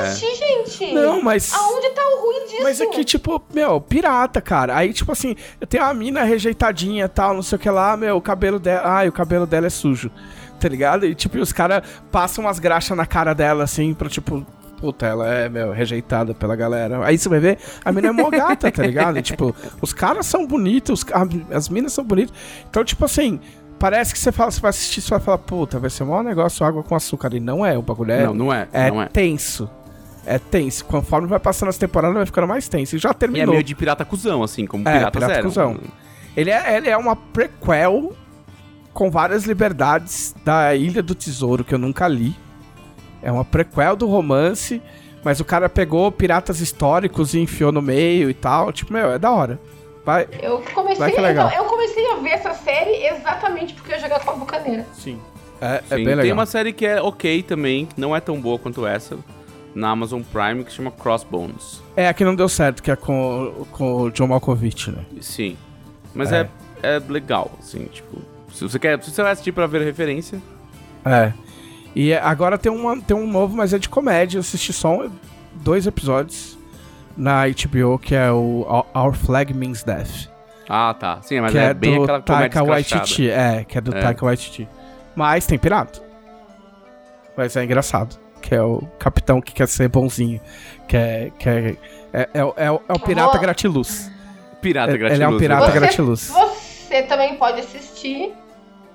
assistir, 0.00 0.34
gente. 0.36 0.94
Não, 0.94 1.22
mas. 1.22 1.52
Aonde 1.52 1.90
tá 1.90 2.02
o 2.02 2.22
ruim 2.22 2.46
disso? 2.46 2.62
Mas 2.62 2.80
é 2.80 2.86
que, 2.86 3.04
tipo, 3.04 3.42
meu, 3.52 3.80
pirata, 3.80 4.40
cara. 4.40 4.76
Aí, 4.76 4.92
tipo 4.92 5.12
assim, 5.12 5.36
eu 5.60 5.66
tenho 5.66 5.84
uma 5.84 5.94
mina 5.94 6.22
rejeitadinha 6.22 7.04
e 7.04 7.08
tal, 7.08 7.34
não 7.34 7.42
sei 7.42 7.56
o 7.56 7.58
que 7.58 7.70
lá, 7.70 7.96
meu, 7.96 8.16
o 8.16 8.20
cabelo 8.20 8.58
dela. 8.58 8.82
Ai, 8.84 9.08
o 9.08 9.12
cabelo 9.12 9.46
dela 9.46 9.66
é 9.66 9.70
sujo. 9.70 10.10
Tá 10.60 10.68
ligado? 10.68 11.04
E, 11.06 11.14
tipo, 11.14 11.38
os 11.38 11.52
caras 11.52 11.82
passam 12.10 12.44
umas 12.44 12.58
graxas 12.58 12.96
na 12.96 13.06
cara 13.06 13.34
dela, 13.34 13.64
assim, 13.64 13.94
pra, 13.94 14.08
tipo. 14.08 14.46
Puta, 14.78 15.06
ela 15.06 15.32
é, 15.32 15.48
meu, 15.48 15.70
rejeitada 15.70 16.34
pela 16.34 16.56
galera. 16.56 17.04
Aí 17.06 17.16
você 17.16 17.28
vai 17.28 17.38
ver, 17.38 17.58
a 17.84 17.92
mina 17.92 18.08
é 18.08 18.10
mó 18.12 18.28
gata, 18.28 18.70
tá 18.70 18.82
ligado? 18.82 19.16
E, 19.16 19.22
tipo, 19.22 19.54
os 19.80 19.92
caras 19.92 20.26
são 20.26 20.44
bonitos, 20.44 21.04
as 21.52 21.68
minas 21.68 21.92
são 21.92 22.04
bonitas. 22.04 22.34
Então, 22.68 22.84
tipo 22.84 23.04
assim, 23.04 23.38
parece 23.78 24.12
que 24.12 24.18
você 24.18 24.30
fala, 24.30 24.50
você 24.50 24.60
vai 24.60 24.70
assistir, 24.70 25.00
você 25.00 25.10
vai 25.10 25.20
falar, 25.20 25.38
puta, 25.38 25.78
vai 25.78 25.90
ser 25.90 26.04
um 26.04 26.06
maior 26.06 26.22
negócio 26.22 26.64
água 26.64 26.84
com 26.84 26.94
açúcar. 26.94 27.34
E 27.34 27.40
não 27.40 27.66
é, 27.66 27.76
o 27.76 27.82
bagulho 27.82 28.12
é. 28.12 28.26
Não, 28.26 28.34
não 28.34 28.52
é. 28.52 28.68
É, 28.72 28.90
não 28.90 29.02
é. 29.02 29.06
tenso. 29.06 29.68
É 30.24 30.38
tenso. 30.38 30.84
Conforme 30.84 31.26
vai 31.26 31.40
passando 31.40 31.68
as 31.68 31.76
temporadas, 31.78 32.16
vai 32.16 32.26
ficando 32.26 32.46
mais 32.46 32.68
tenso. 32.68 32.94
E 32.96 32.98
já 32.98 33.08
E 33.08 33.12
é 33.12 33.14
terminou. 33.14 33.52
meio 33.54 33.64
de 33.64 33.74
pirata 33.74 34.04
cuzão, 34.04 34.42
assim, 34.42 34.66
como 34.66 34.88
É, 34.88 34.92
piratas 34.98 35.12
pirata 35.12 35.32
eram. 35.34 35.48
cuzão. 35.48 35.78
Ele 36.36 36.50
é, 36.50 36.76
ele 36.76 36.88
é 36.88 36.96
uma 36.96 37.14
prequel 37.16 38.12
com 38.92 39.10
várias 39.10 39.44
liberdades 39.44 40.34
da 40.44 40.74
Ilha 40.74 41.02
do 41.02 41.14
Tesouro, 41.14 41.64
que 41.64 41.74
eu 41.74 41.78
nunca 41.78 42.06
li. 42.08 42.34
É 43.22 43.30
uma 43.32 43.44
prequel 43.44 43.96
do 43.96 44.06
romance, 44.06 44.80
mas 45.24 45.40
o 45.40 45.44
cara 45.44 45.68
pegou 45.68 46.10
piratas 46.12 46.60
históricos 46.60 47.34
e 47.34 47.40
enfiou 47.40 47.72
no 47.72 47.82
meio 47.82 48.28
e 48.30 48.34
tal. 48.34 48.72
Tipo, 48.72 48.92
meu, 48.92 49.12
é 49.12 49.18
da 49.18 49.30
hora. 49.30 49.58
Vai. 50.04 50.26
Eu 50.42 50.62
comecei, 50.74 50.98
Vai 50.98 51.12
que 51.12 51.18
é 51.18 51.22
legal. 51.22 51.46
então, 51.48 51.58
eu 51.62 51.68
comecei 51.70 52.10
a 52.10 52.16
ver 52.16 52.30
essa 52.30 52.54
série 52.54 53.06
exatamente 53.06 53.74
porque 53.74 53.94
eu 53.94 54.00
joguei 54.00 54.18
com 54.18 54.30
a 54.30 54.34
Bucaneira. 54.34 54.86
Sim. 54.94 55.18
É, 55.60 55.76
é 55.76 55.78
Sim, 55.80 55.94
bem 55.96 56.04
Tem 56.06 56.14
legal. 56.16 56.32
uma 56.38 56.46
série 56.46 56.72
que 56.72 56.84
é 56.84 57.00
ok 57.00 57.42
também, 57.44 57.88
não 57.96 58.14
é 58.16 58.20
tão 58.20 58.40
boa 58.40 58.58
quanto 58.58 58.84
essa, 58.84 59.16
na 59.74 59.90
Amazon 59.90 60.22
Prime, 60.22 60.64
que 60.64 60.72
chama 60.72 60.90
Crossbones. 60.90 61.82
É 61.96 62.08
a 62.08 62.14
que 62.14 62.24
não 62.24 62.34
deu 62.34 62.48
certo, 62.48 62.82
que 62.82 62.90
é 62.90 62.96
com, 62.96 63.66
com 63.72 64.02
o 64.02 64.10
John 64.10 64.26
Malkovich, 64.28 64.90
né? 64.90 65.04
Sim. 65.20 65.56
Mas 66.14 66.30
É. 66.32 66.48
é, 66.82 66.96
é 66.96 67.02
legal, 67.08 67.50
assim, 67.58 67.84
tipo. 67.86 68.20
Se 68.52 68.62
você 68.62 68.78
quer. 68.78 69.02
Se 69.02 69.10
você 69.10 69.22
vai 69.22 69.32
assistir 69.32 69.52
pra 69.52 69.66
ver 69.66 69.82
referência. 69.82 70.40
É. 71.04 71.32
E 71.94 72.12
agora 72.14 72.56
tem, 72.58 72.70
uma, 72.72 73.00
tem 73.00 73.16
um 73.16 73.26
novo, 73.26 73.56
mas 73.56 73.72
é 73.72 73.78
de 73.78 73.88
comédia. 73.88 74.36
Eu 74.36 74.40
assisti 74.40 74.72
só 74.72 75.06
dois 75.54 75.86
episódios 75.86 76.58
na 77.16 77.42
HBO, 77.46 77.98
que 77.98 78.14
é 78.14 78.30
o 78.30 78.66
Our- 78.94 79.14
Flag 79.14 79.52
Means 79.54 79.82
Death. 79.82 80.28
Ah, 80.68 80.94
tá. 80.98 81.20
Sim, 81.22 81.40
mas 81.40 81.52
que 81.52 81.58
é, 81.58 81.64
é, 81.64 81.74
bem 81.74 81.96
do 81.96 82.02
aquela 82.04 82.20
comédia 82.22 82.50
Taika. 82.50 82.64
Waititi. 82.64 83.28
É, 83.30 83.64
que 83.64 83.76
é 83.76 83.80
do 83.80 83.94
É. 83.94 84.00
Taika 84.00 84.24
Waititi. 84.24 84.66
Mas 85.14 85.44
tem 85.46 85.58
pirata. 85.58 86.00
Mas 87.36 87.56
é 87.56 87.64
engraçado. 87.64 88.18
Que 88.42 88.54
é 88.54 88.62
o 88.62 88.82
capitão 88.98 89.40
que 89.40 89.52
quer 89.54 89.66
ser 89.68 89.88
bonzinho. 89.88 90.40
Que 90.86 90.96
é. 90.96 91.32
Que 91.38 91.48
é, 91.48 91.76
é, 92.12 92.28
é, 92.34 92.44
o- 92.44 92.54
é 92.56 92.70
o- 92.70 92.82
é 92.88 92.92
o 92.92 92.98
pirata 92.98 93.30
Vou- 93.32 93.40
gratiluz. 93.40 94.10
Pirata 94.60 94.92
Ele- 94.92 95.04
ele 95.06 95.22
é 95.22 95.28
um 95.28 95.38
gratiluz, 95.38 95.40
pirata? 95.40 95.66
Você- 95.66 95.78
gratiluz. 95.78 96.28
Você 96.28 97.02
também 97.04 97.36
pode 97.36 97.60
assistir 97.60 98.34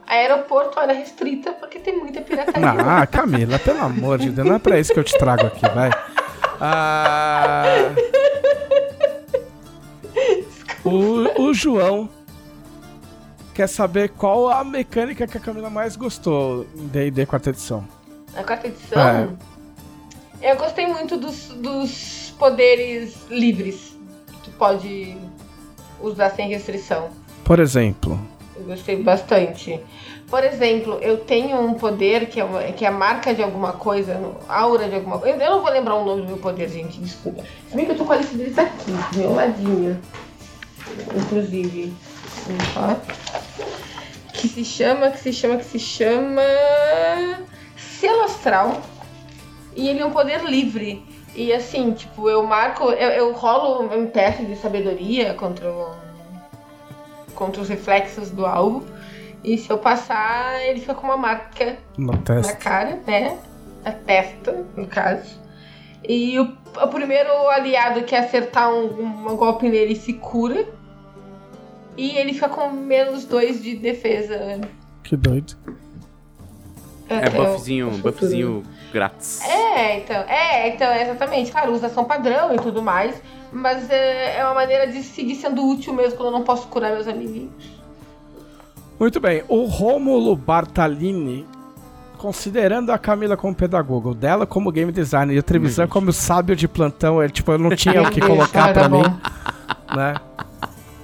Aeroporto 0.06 0.80
Área 0.80 0.94
Restrita, 0.94 1.52
porque 1.54 1.80
tem 1.80 1.98
muita 1.98 2.22
pirataria. 2.22 2.70
Ah, 2.70 3.06
Camila, 3.08 3.58
pelo 3.60 3.82
amor 3.82 4.20
de 4.20 4.30
Deus, 4.30 4.48
não 4.48 4.56
é 4.56 4.60
pra 4.60 4.80
isso 4.80 4.94
que 4.94 5.00
eu 5.00 5.04
te 5.04 5.18
trago 5.18 5.48
aqui, 5.48 5.68
vai. 5.74 5.90
Ah, 6.62 7.66
o, 10.84 11.42
o 11.44 11.54
João 11.54 12.10
quer 13.54 13.68
saber 13.68 14.10
qual 14.10 14.50
a 14.50 14.64
mecânica 14.64 15.28
que 15.28 15.38
a 15.38 15.42
Camila 15.42 15.70
mais 15.70 15.96
gostou 15.96 16.66
em 16.76 16.88
D&D 16.88 17.26
quarta 17.26 17.50
edição. 17.50 17.86
Na 18.34 18.44
quarta 18.44 18.68
edição, 18.68 19.38
eu 20.42 20.56
gostei 20.58 20.86
muito 20.86 21.18
dos, 21.18 21.48
dos 21.50 22.34
poderes 22.38 23.16
livres 23.30 23.98
que 24.28 24.42
tu 24.44 24.52
pode 24.52 25.18
usar 26.02 26.30
sem 26.32 26.50
restrição. 26.50 27.10
Por 27.44 27.60
exemplo, 27.60 28.20
Eu 28.56 28.64
gostei 28.64 29.02
bastante. 29.02 29.80
Por 30.30 30.44
exemplo, 30.44 31.00
eu 31.02 31.18
tenho 31.18 31.60
um 31.60 31.74
poder 31.74 32.28
que 32.28 32.40
é, 32.40 32.44
uma, 32.44 32.62
que 32.64 32.84
é 32.84 32.88
a 32.90 32.92
marca 32.92 33.34
de 33.34 33.42
alguma 33.42 33.72
coisa, 33.74 34.20
aura 34.48 34.88
de 34.90 34.96
alguma 34.96 35.18
coisa. 35.20 35.42
Eu 35.42 35.52
não 35.52 35.62
vou 35.62 35.72
lembrar 35.72 35.96
o 35.96 36.06
nome 36.06 36.22
do 36.24 36.28
meu 36.28 36.38
poder, 36.38 36.70
gente, 36.70 37.00
desculpa. 37.00 37.44
Se 37.70 37.76
bem 37.76 37.86
que 37.86 37.92
eu 37.94 37.98
tô 37.98 38.06
com 38.06 38.14
a 38.14 38.18
lista 38.18 38.36
deles 38.36 38.58
aqui, 38.58 38.92
do 38.92 39.18
meu 39.18 39.34
ladinho. 39.34 40.00
Inclusive. 41.16 41.94
Que 44.34 44.48
se 44.48 44.66
chama, 44.66 45.10
que 45.12 45.20
se 45.20 45.34
chama, 45.34 45.58
que 45.58 45.66
se 45.66 45.80
chama. 45.80 46.42
Selo 48.00 48.24
Astral. 48.24 48.82
E 49.76 49.88
ele 49.88 50.00
é 50.00 50.06
um 50.06 50.12
poder 50.12 50.44
livre. 50.44 51.04
E 51.36 51.54
assim, 51.54 51.94
tipo, 51.94 52.30
eu 52.30 52.44
marco, 52.44 52.86
eu, 52.86 53.10
eu 53.10 53.34
rolo 53.34 53.94
um 53.94 54.08
teste 54.08 54.44
de 54.46 54.56
sabedoria 54.56 55.36
contra 55.36 55.72
o 55.72 56.08
contra 57.36 57.62
os 57.62 57.70
reflexos 57.70 58.32
do 58.32 58.46
alvo. 58.46 58.84
E 59.44 59.58
se 59.58 59.70
eu 59.70 59.78
passar, 59.78 60.60
ele 60.66 60.80
fica 60.80 60.96
com 60.96 61.06
uma 61.06 61.16
marca 61.16 61.78
na 62.44 62.56
cara, 62.56 63.00
né? 63.06 63.38
Na 63.86 63.92
testa, 63.92 64.66
no 64.76 64.88
caso. 64.88 65.40
E 66.04 66.40
o, 66.40 66.58
o 66.84 66.88
primeiro 66.88 67.32
aliado 67.50 68.04
que 68.04 68.16
acertar 68.16 68.74
um, 68.74 69.32
um 69.32 69.38
golpe 69.38 69.70
nele 69.70 69.96
se 69.96 70.14
cura. 70.14 70.68
E 71.96 72.18
ele 72.18 72.34
fica 72.34 72.50
com 72.50 72.70
menos 72.70 73.26
dois 73.26 73.62
de 73.64 73.76
defesa. 73.76 74.60
Que 75.04 75.16
doido. 75.16 75.56
É 77.10 77.18
até 77.28 77.40
o- 77.40 77.46
buffzinho, 77.46 77.90
buffzinho 78.00 78.64
grátis. 78.92 79.42
É, 79.48 79.98
então, 80.00 80.16
é, 80.28 80.68
então, 80.70 80.94
exatamente. 80.94 81.52
Claro, 81.52 81.74
usa 81.74 81.88
ação 81.88 82.04
padrão 82.06 82.54
e 82.54 82.58
tudo 82.58 82.82
mais. 82.82 83.22
Mas 83.52 83.90
é, 83.90 84.40
é 84.40 84.44
uma 84.46 84.54
maneira 84.54 84.88
de 84.88 85.02
seguir 85.04 85.36
sendo 85.36 85.66
útil 85.66 85.94
mesmo 85.94 86.18
quando 86.18 86.28
eu 86.28 86.34
não 86.34 86.44
posso 86.44 86.68
curar 86.68 86.92
meus 86.92 87.08
amiguinhos. 87.08 87.52
Muito 89.00 89.20
bem, 89.20 89.44
o 89.48 89.66
Rômulo 89.66 90.36
Bartalini, 90.36 91.46
considerando 92.18 92.92
a 92.92 92.98
Camila 92.98 93.38
como 93.38 93.54
pedagoga, 93.56 94.10
o 94.10 94.14
dela 94.16 94.46
como 94.48 94.72
game 94.72 94.92
designer 94.92 95.36
e 95.36 95.40
o 95.40 95.44
Trevisan 95.44 95.88
como 95.88 96.12
sábio 96.12 96.56
de 96.56 96.68
plantão, 96.68 97.22
ele, 97.24 97.32
tipo, 97.32 97.52
eu 97.52 97.60
não 97.60 97.70
tinha 97.76 98.02
o 98.02 98.10
que 98.10 98.20
colocar 98.26 98.72
Ah, 98.72 98.74
pra 98.74 98.82
tá 98.84 98.90
mim. 98.90 99.04
né? 99.96 100.16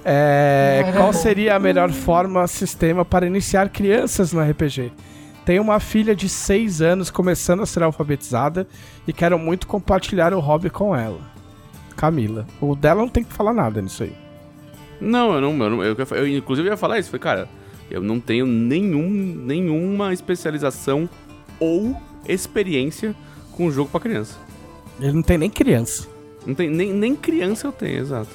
É, 0.04 0.92
qual 0.96 1.12
seria 1.12 1.54
a 1.56 1.58
melhor 1.58 1.90
forma, 1.90 2.46
sistema 2.46 3.04
para 3.04 3.26
iniciar 3.26 3.68
crianças 3.70 4.32
no 4.32 4.40
RPG? 4.42 4.92
Tenho 5.44 5.62
uma 5.62 5.78
filha 5.78 6.14
de 6.16 6.28
6 6.28 6.80
anos 6.80 7.10
começando 7.10 7.62
a 7.62 7.66
ser 7.66 7.82
alfabetizada 7.82 8.66
e 9.06 9.12
quero 9.12 9.38
muito 9.38 9.66
compartilhar 9.66 10.32
o 10.32 10.40
hobby 10.40 10.70
com 10.70 10.96
ela. 10.96 11.20
Camila. 11.96 12.46
O 12.60 12.74
dela 12.74 13.02
não 13.02 13.08
tem 13.08 13.22
que 13.22 13.32
falar 13.32 13.52
nada 13.52 13.80
nisso 13.82 14.02
aí. 14.02 14.12
Não, 15.00 15.34
eu 15.34 15.40
não. 15.40 15.62
Eu, 15.64 15.70
não- 15.70 15.82
eu, 15.84 15.96
eu 16.12 16.28
inclusive 16.28 16.68
ia 16.68 16.76
falar 16.76 16.98
isso. 16.98 17.10
Falei, 17.10 17.20
cara, 17.20 17.48
eu 17.90 18.00
não 18.02 18.18
tenho 18.18 18.46
nenhum, 18.46 19.08
nenhuma 19.10 20.12
especialização 20.12 21.08
ou 21.60 21.94
experiência 22.26 23.14
com 23.52 23.70
jogo 23.70 23.90
pra 23.90 24.00
criança. 24.00 24.38
Ele 24.98 25.12
não 25.12 25.22
tem 25.22 25.36
nem 25.36 25.50
criança. 25.50 26.08
Não 26.46 26.54
tem, 26.54 26.70
nem, 26.70 26.92
nem 26.92 27.14
criança 27.14 27.66
eu 27.66 27.72
tenho, 27.72 27.98
exato. 27.98 28.30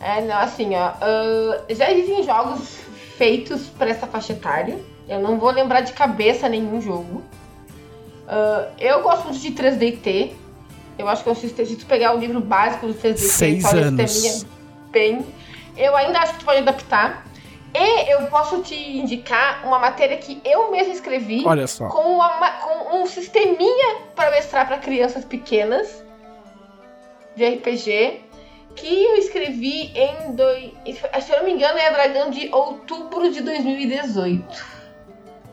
É, 0.00 0.24
não, 0.24 0.36
assim, 0.38 0.74
ó. 0.74 0.92
ah, 1.00 1.62
já 1.70 1.92
existem 1.92 2.22
jogos 2.24 2.78
feitos 3.18 3.66
para 3.66 3.90
essa 3.90 4.06
faixa 4.06 4.32
etária. 4.32 4.78
Eu 5.10 5.18
não 5.20 5.38
vou 5.38 5.50
lembrar 5.50 5.80
de 5.80 5.92
cabeça 5.92 6.48
nenhum 6.48 6.80
jogo. 6.80 7.22
Ah, 8.28 8.68
eu 8.78 9.02
gosto 9.02 9.24
muito 9.24 9.40
de 9.40 9.50
3DT. 9.52 10.32
Eu 10.98 11.08
acho 11.08 11.22
que 11.22 11.28
é 11.28 11.32
um 11.32 11.36
sistema, 11.36 11.68
se 11.68 11.76
tu 11.76 11.86
pegar 11.86 12.14
o 12.14 12.18
livro 12.18 12.40
básico 12.40 12.86
do 12.86 12.94
3DT, 12.94 13.18
Seis 13.18 13.64
anos. 13.74 14.10
sisteminha 14.10 14.46
bem. 14.90 15.26
Eu 15.76 15.96
ainda 15.96 16.18
acho 16.20 16.34
que 16.34 16.38
tu 16.40 16.44
pode 16.44 16.58
adaptar. 16.58 17.26
E 17.72 18.10
eu 18.12 18.22
posso 18.26 18.62
te 18.62 18.74
indicar 18.74 19.64
uma 19.64 19.78
matéria 19.78 20.16
que 20.16 20.40
eu 20.44 20.70
mesma 20.72 20.92
escrevi 20.92 21.44
Olha 21.46 21.66
só. 21.68 21.88
com, 21.88 22.00
uma 22.02 22.40
ma- 22.40 22.50
com 22.52 22.96
um 23.02 23.06
sisteminha 23.06 23.96
para 24.16 24.30
mestrar 24.32 24.66
para 24.66 24.78
crianças 24.78 25.24
pequenas 25.24 26.04
de 27.36 27.48
RPG 27.48 28.22
que 28.74 29.04
eu 29.04 29.14
escrevi 29.16 29.92
em 29.96 30.32
dois, 30.34 30.72
se 31.22 31.32
eu 31.32 31.38
não 31.38 31.44
me 31.44 31.52
engano 31.52 31.78
é 31.78 31.90
Dragão 31.92 32.30
de 32.30 32.48
outubro 32.52 33.30
de 33.32 33.40
2018. 33.40 34.79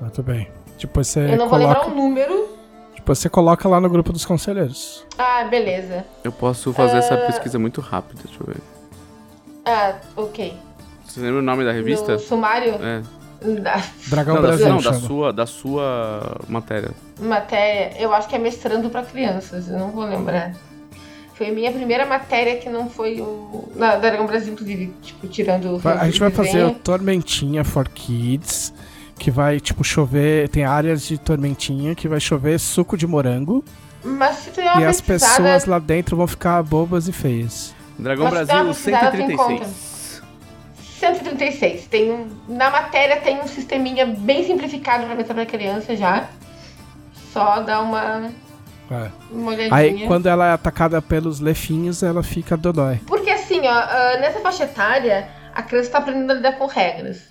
Muito 0.02 0.24
bem. 0.24 0.48
Depois 0.80 1.08
você 1.08 1.22
eu 1.34 1.38
não 1.38 1.50
vou 1.50 1.58
lembrar 1.58 1.76
coloca, 1.80 1.92
o 1.92 1.96
número. 1.96 2.50
depois 2.96 3.18
você 3.20 3.30
coloca 3.30 3.68
lá 3.68 3.80
no 3.82 3.90
grupo 3.90 4.14
dos 4.14 4.26
conselheiros. 4.26 5.06
Ah, 5.18 5.44
beleza. 5.50 6.06
Eu 6.24 6.32
posso 6.32 6.72
fazer 6.74 6.98
essa 6.98 7.18
pesquisa 7.18 7.58
muito 7.58 7.82
rápida, 7.82 8.22
deixa 8.24 8.40
eu 8.42 8.48
ver. 8.48 8.62
Ah, 9.66 9.96
ok. 10.16 10.54
Você 11.06 11.20
lembra 11.20 11.40
o 11.40 11.42
nome 11.42 11.66
da 11.66 11.72
revista? 11.72 12.14
No 12.14 12.20
sumário 12.20 12.76
É. 12.76 13.02
da 13.62 13.82
Dragão 14.08 14.36
Não, 14.36 14.42
da, 14.42 14.48
Brasil 14.50 14.70
não 14.70 14.82
da, 14.82 14.94
sua, 14.94 15.34
da 15.34 15.46
sua 15.46 16.38
matéria. 16.48 16.92
matéria, 17.20 18.00
eu 18.00 18.14
acho 18.14 18.28
que 18.28 18.36
é 18.36 18.40
mestrando 18.40 18.90
para 18.90 19.04
crianças, 19.04 19.68
eu 19.68 19.78
não 19.80 19.90
vou 19.92 20.06
lembrar. 20.06 20.54
Foi 21.34 21.50
a 21.50 21.52
minha 21.54 21.72
primeira 21.72 22.04
matéria 22.06 22.58
que 22.58 22.68
não 22.68 22.90
foi 22.90 23.22
o. 23.22 23.70
Na 23.76 23.96
Dragão 23.96 24.26
Brasil, 24.26 24.54
inclusive, 24.54 24.92
tipo, 25.04 25.28
tirando 25.28 25.80
A 25.86 26.06
gente 26.06 26.20
vai 26.20 26.32
fazer 26.32 26.64
o. 26.66 26.74
Tormentinha 26.74 27.64
for 27.64 27.88
Kids, 27.90 28.74
que 29.18 29.30
vai, 29.32 29.60
tipo, 29.60 29.84
chover. 29.84 30.50
Tem 30.50 30.64
áreas 30.66 31.04
de 31.04 31.18
tormentinha 31.18 31.94
que 31.96 32.08
vai 32.08 32.20
chover 32.20 32.60
suco 32.60 32.96
de 32.98 33.06
morango. 33.08 33.64
Mas 34.04 34.38
se 34.38 34.52
tu 34.52 34.56
der 34.62 34.72
uma 34.74 34.82
e 34.82 34.86
as 34.86 35.02
pesquisada- 35.02 35.44
pessoas 35.44 35.66
lá 35.66 35.80
dentro 35.80 36.16
vão 36.16 36.28
ficar 36.28 36.62
bobas 36.64 37.08
e 37.08 37.12
feias. 37.12 37.76
Dragão 38.00 38.26
Mas 38.26 38.34
dá 38.34 38.46
Brasil 38.46 38.64
uma 38.66 38.74
pesquisada, 38.74 39.12
tu 39.12 39.18
136. 39.18 40.22
136. 41.00 41.86
Tem 41.88 42.12
um, 42.12 42.28
na 42.48 42.70
matéria 42.70 43.18
tem 43.18 43.40
um 43.42 43.48
sisteminha 43.48 44.06
bem 44.06 44.46
simplificado 44.46 45.06
pra 45.06 45.16
mostrar 45.16 45.36
pra 45.36 45.46
criança 45.46 45.96
já. 45.96 46.28
Só 47.34 47.60
dá 47.62 47.82
uma, 47.82 48.32
É. 48.90 49.10
uma 49.32 49.52
olhadinha. 49.52 49.76
Aí, 49.76 50.08
quando 50.08 50.28
ela 50.28 50.48
é 50.48 50.54
atacada 50.54 51.02
pelos 51.02 51.40
lefinhos, 51.40 52.02
ela 52.02 52.24
fica 52.24 52.56
dodói. 52.58 53.00
Porque 53.06 53.30
assim, 53.30 53.60
ó, 53.68 53.72
ah, 53.72 54.18
nessa 54.20 54.40
faixa 54.40 54.64
etária, 54.64 55.28
a 55.54 55.62
criança 55.62 55.92
tá 55.92 55.98
aprendendo 56.00 56.32
a 56.32 56.36
lidar 56.36 56.54
com 56.54 56.66
regras. 56.66 57.22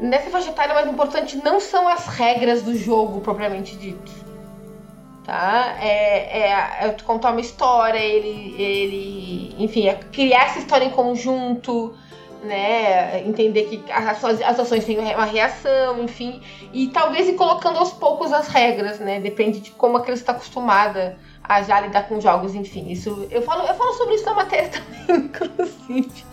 Nessa 0.00 0.30
faixa 0.30 0.50
etária, 0.50 0.72
o 0.72 0.74
mais 0.74 0.88
importante 0.88 1.36
não 1.42 1.60
são 1.60 1.88
as 1.88 2.06
regras 2.06 2.62
do 2.62 2.76
jogo 2.76 3.20
propriamente 3.20 3.76
dito. 3.76 4.12
Tá? 5.24 5.76
É, 5.80 6.40
é, 6.40 6.86
é 6.86 6.96
contar 7.04 7.30
uma 7.30 7.40
história, 7.40 7.98
ele, 7.98 8.54
ele. 8.60 9.54
Enfim, 9.58 9.88
é 9.88 9.94
criar 9.94 10.46
essa 10.46 10.58
história 10.58 10.84
em 10.84 10.90
conjunto. 10.90 11.94
né? 12.42 13.26
Entender 13.26 13.64
que 13.64 13.90
as, 13.90 14.22
as 14.22 14.60
ações 14.60 14.84
têm 14.84 14.98
uma 14.98 15.24
reação, 15.24 16.02
enfim. 16.02 16.42
E 16.72 16.88
talvez 16.88 17.28
ir 17.28 17.34
colocando 17.34 17.78
aos 17.78 17.92
poucos 17.92 18.32
as 18.32 18.48
regras, 18.48 18.98
né? 19.00 19.18
Depende 19.20 19.60
de 19.60 19.70
como 19.70 19.96
a 19.96 20.02
criança 20.02 20.22
está 20.22 20.32
acostumada 20.32 21.16
a 21.46 21.62
já 21.62 21.78
lidar 21.80 22.04
com 22.08 22.18
jogos, 22.20 22.54
enfim. 22.54 22.90
Isso, 22.90 23.26
eu, 23.30 23.42
falo, 23.42 23.62
eu 23.66 23.74
falo 23.74 23.92
sobre 23.94 24.14
isso 24.14 24.24
na 24.24 24.34
matéria 24.34 24.70
também, 25.06 25.26
inclusive. 25.26 26.24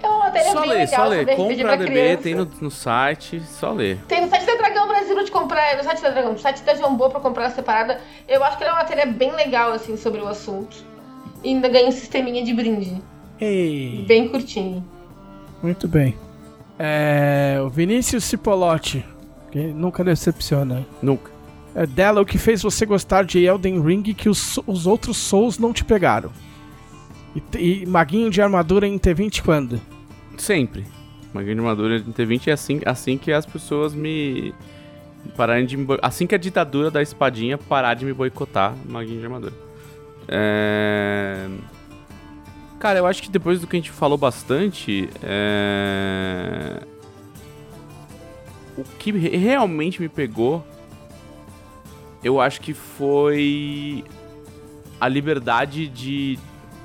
É 0.00 0.08
uma 0.08 0.18
matéria 0.20 0.52
Só 0.52 0.60
bem 0.60 0.70
ler, 0.70 0.78
legal 0.78 1.02
só 1.04 1.08
ler. 1.08 1.36
Compra 1.36 1.72
a 1.72 1.76
DB, 1.76 1.90
criança. 1.90 2.22
tem 2.22 2.34
no, 2.36 2.44
no 2.60 2.70
site, 2.70 3.40
só 3.40 3.72
ler. 3.72 3.98
Tem 4.06 4.20
no 4.20 4.28
site 4.30 4.46
da 4.46 4.54
Dragão 4.54 4.86
Brasil 4.86 5.24
de 5.24 5.30
comprar, 5.30 5.76
no 5.76 5.82
site 5.82 6.00
da 6.02 6.10
Dragão, 6.10 6.32
no 6.32 6.38
site 6.38 6.62
da 6.62 6.74
Jambô 6.76 7.10
pra 7.10 7.18
comprar 7.20 7.50
separada. 7.50 8.00
Eu 8.28 8.44
acho 8.44 8.56
que 8.56 8.62
ela 8.62 8.72
é 8.72 8.74
uma 8.76 8.82
matéria 8.82 9.06
bem 9.06 9.32
legal, 9.32 9.72
assim, 9.72 9.96
sobre 9.96 10.20
o 10.20 10.28
assunto. 10.28 10.76
E 11.42 11.48
ainda 11.48 11.68
ganha 11.68 11.88
um 11.88 11.92
sisteminha 11.92 12.44
de 12.44 12.54
brinde. 12.54 13.02
Ei, 13.40 14.04
Bem 14.06 14.28
curtinho. 14.28 14.84
muito 15.62 15.88
bem. 15.88 16.14
É, 16.78 17.58
o 17.64 17.68
Vinícius 17.68 18.24
Cipolotti, 18.24 19.04
que 19.50 19.58
nunca 19.58 20.04
decepciona. 20.04 20.86
Nunca. 21.02 21.30
É 21.74 21.86
dela 21.86 22.20
o 22.20 22.26
que 22.26 22.36
fez 22.38 22.62
você 22.62 22.84
gostar 22.84 23.24
de 23.24 23.38
Elden 23.44 23.80
Ring 23.80 24.02
que 24.02 24.28
os, 24.28 24.58
os 24.66 24.86
outros 24.86 25.16
Souls 25.16 25.58
não 25.58 25.72
te 25.72 25.84
pegaram. 25.84 26.30
E, 27.54 27.82
e 27.82 27.86
maguinho 27.86 28.28
de 28.30 28.42
armadura 28.42 28.86
em 28.88 28.98
T20 28.98 29.42
quando? 29.42 29.80
Sempre. 30.36 30.84
Uma 31.32 31.42
grande 31.44 31.60
armadura 31.60 32.00
de 32.00 32.10
T20 32.10 32.48
é 32.48 32.52
assim, 32.52 32.80
assim 32.84 33.16
que 33.16 33.32
as 33.32 33.46
pessoas 33.46 33.94
me. 33.94 34.52
Pararem 35.36 35.64
de 35.66 35.76
me 35.76 35.84
boi- 35.84 35.98
Assim 36.02 36.26
que 36.26 36.34
a 36.34 36.38
ditadura 36.38 36.90
da 36.90 37.00
espadinha 37.02 37.56
parar 37.56 37.94
de 37.94 38.04
me 38.04 38.12
boicotar, 38.12 38.74
Maguinho 38.88 39.20
de 39.20 39.24
armadura. 39.26 39.52
É... 40.26 41.46
Cara, 42.80 42.98
eu 42.98 43.06
acho 43.06 43.22
que 43.22 43.30
depois 43.30 43.60
do 43.60 43.66
que 43.66 43.76
a 43.76 43.78
gente 43.78 43.90
falou 43.90 44.16
bastante, 44.18 45.08
é... 45.22 46.82
o 48.76 48.82
que 48.98 49.12
re- 49.12 49.36
realmente 49.36 50.00
me 50.00 50.08
pegou, 50.08 50.66
eu 52.22 52.40
acho 52.40 52.60
que 52.60 52.74
foi 52.74 54.04
a 55.00 55.08
liberdade 55.08 55.88
de, 55.88 56.38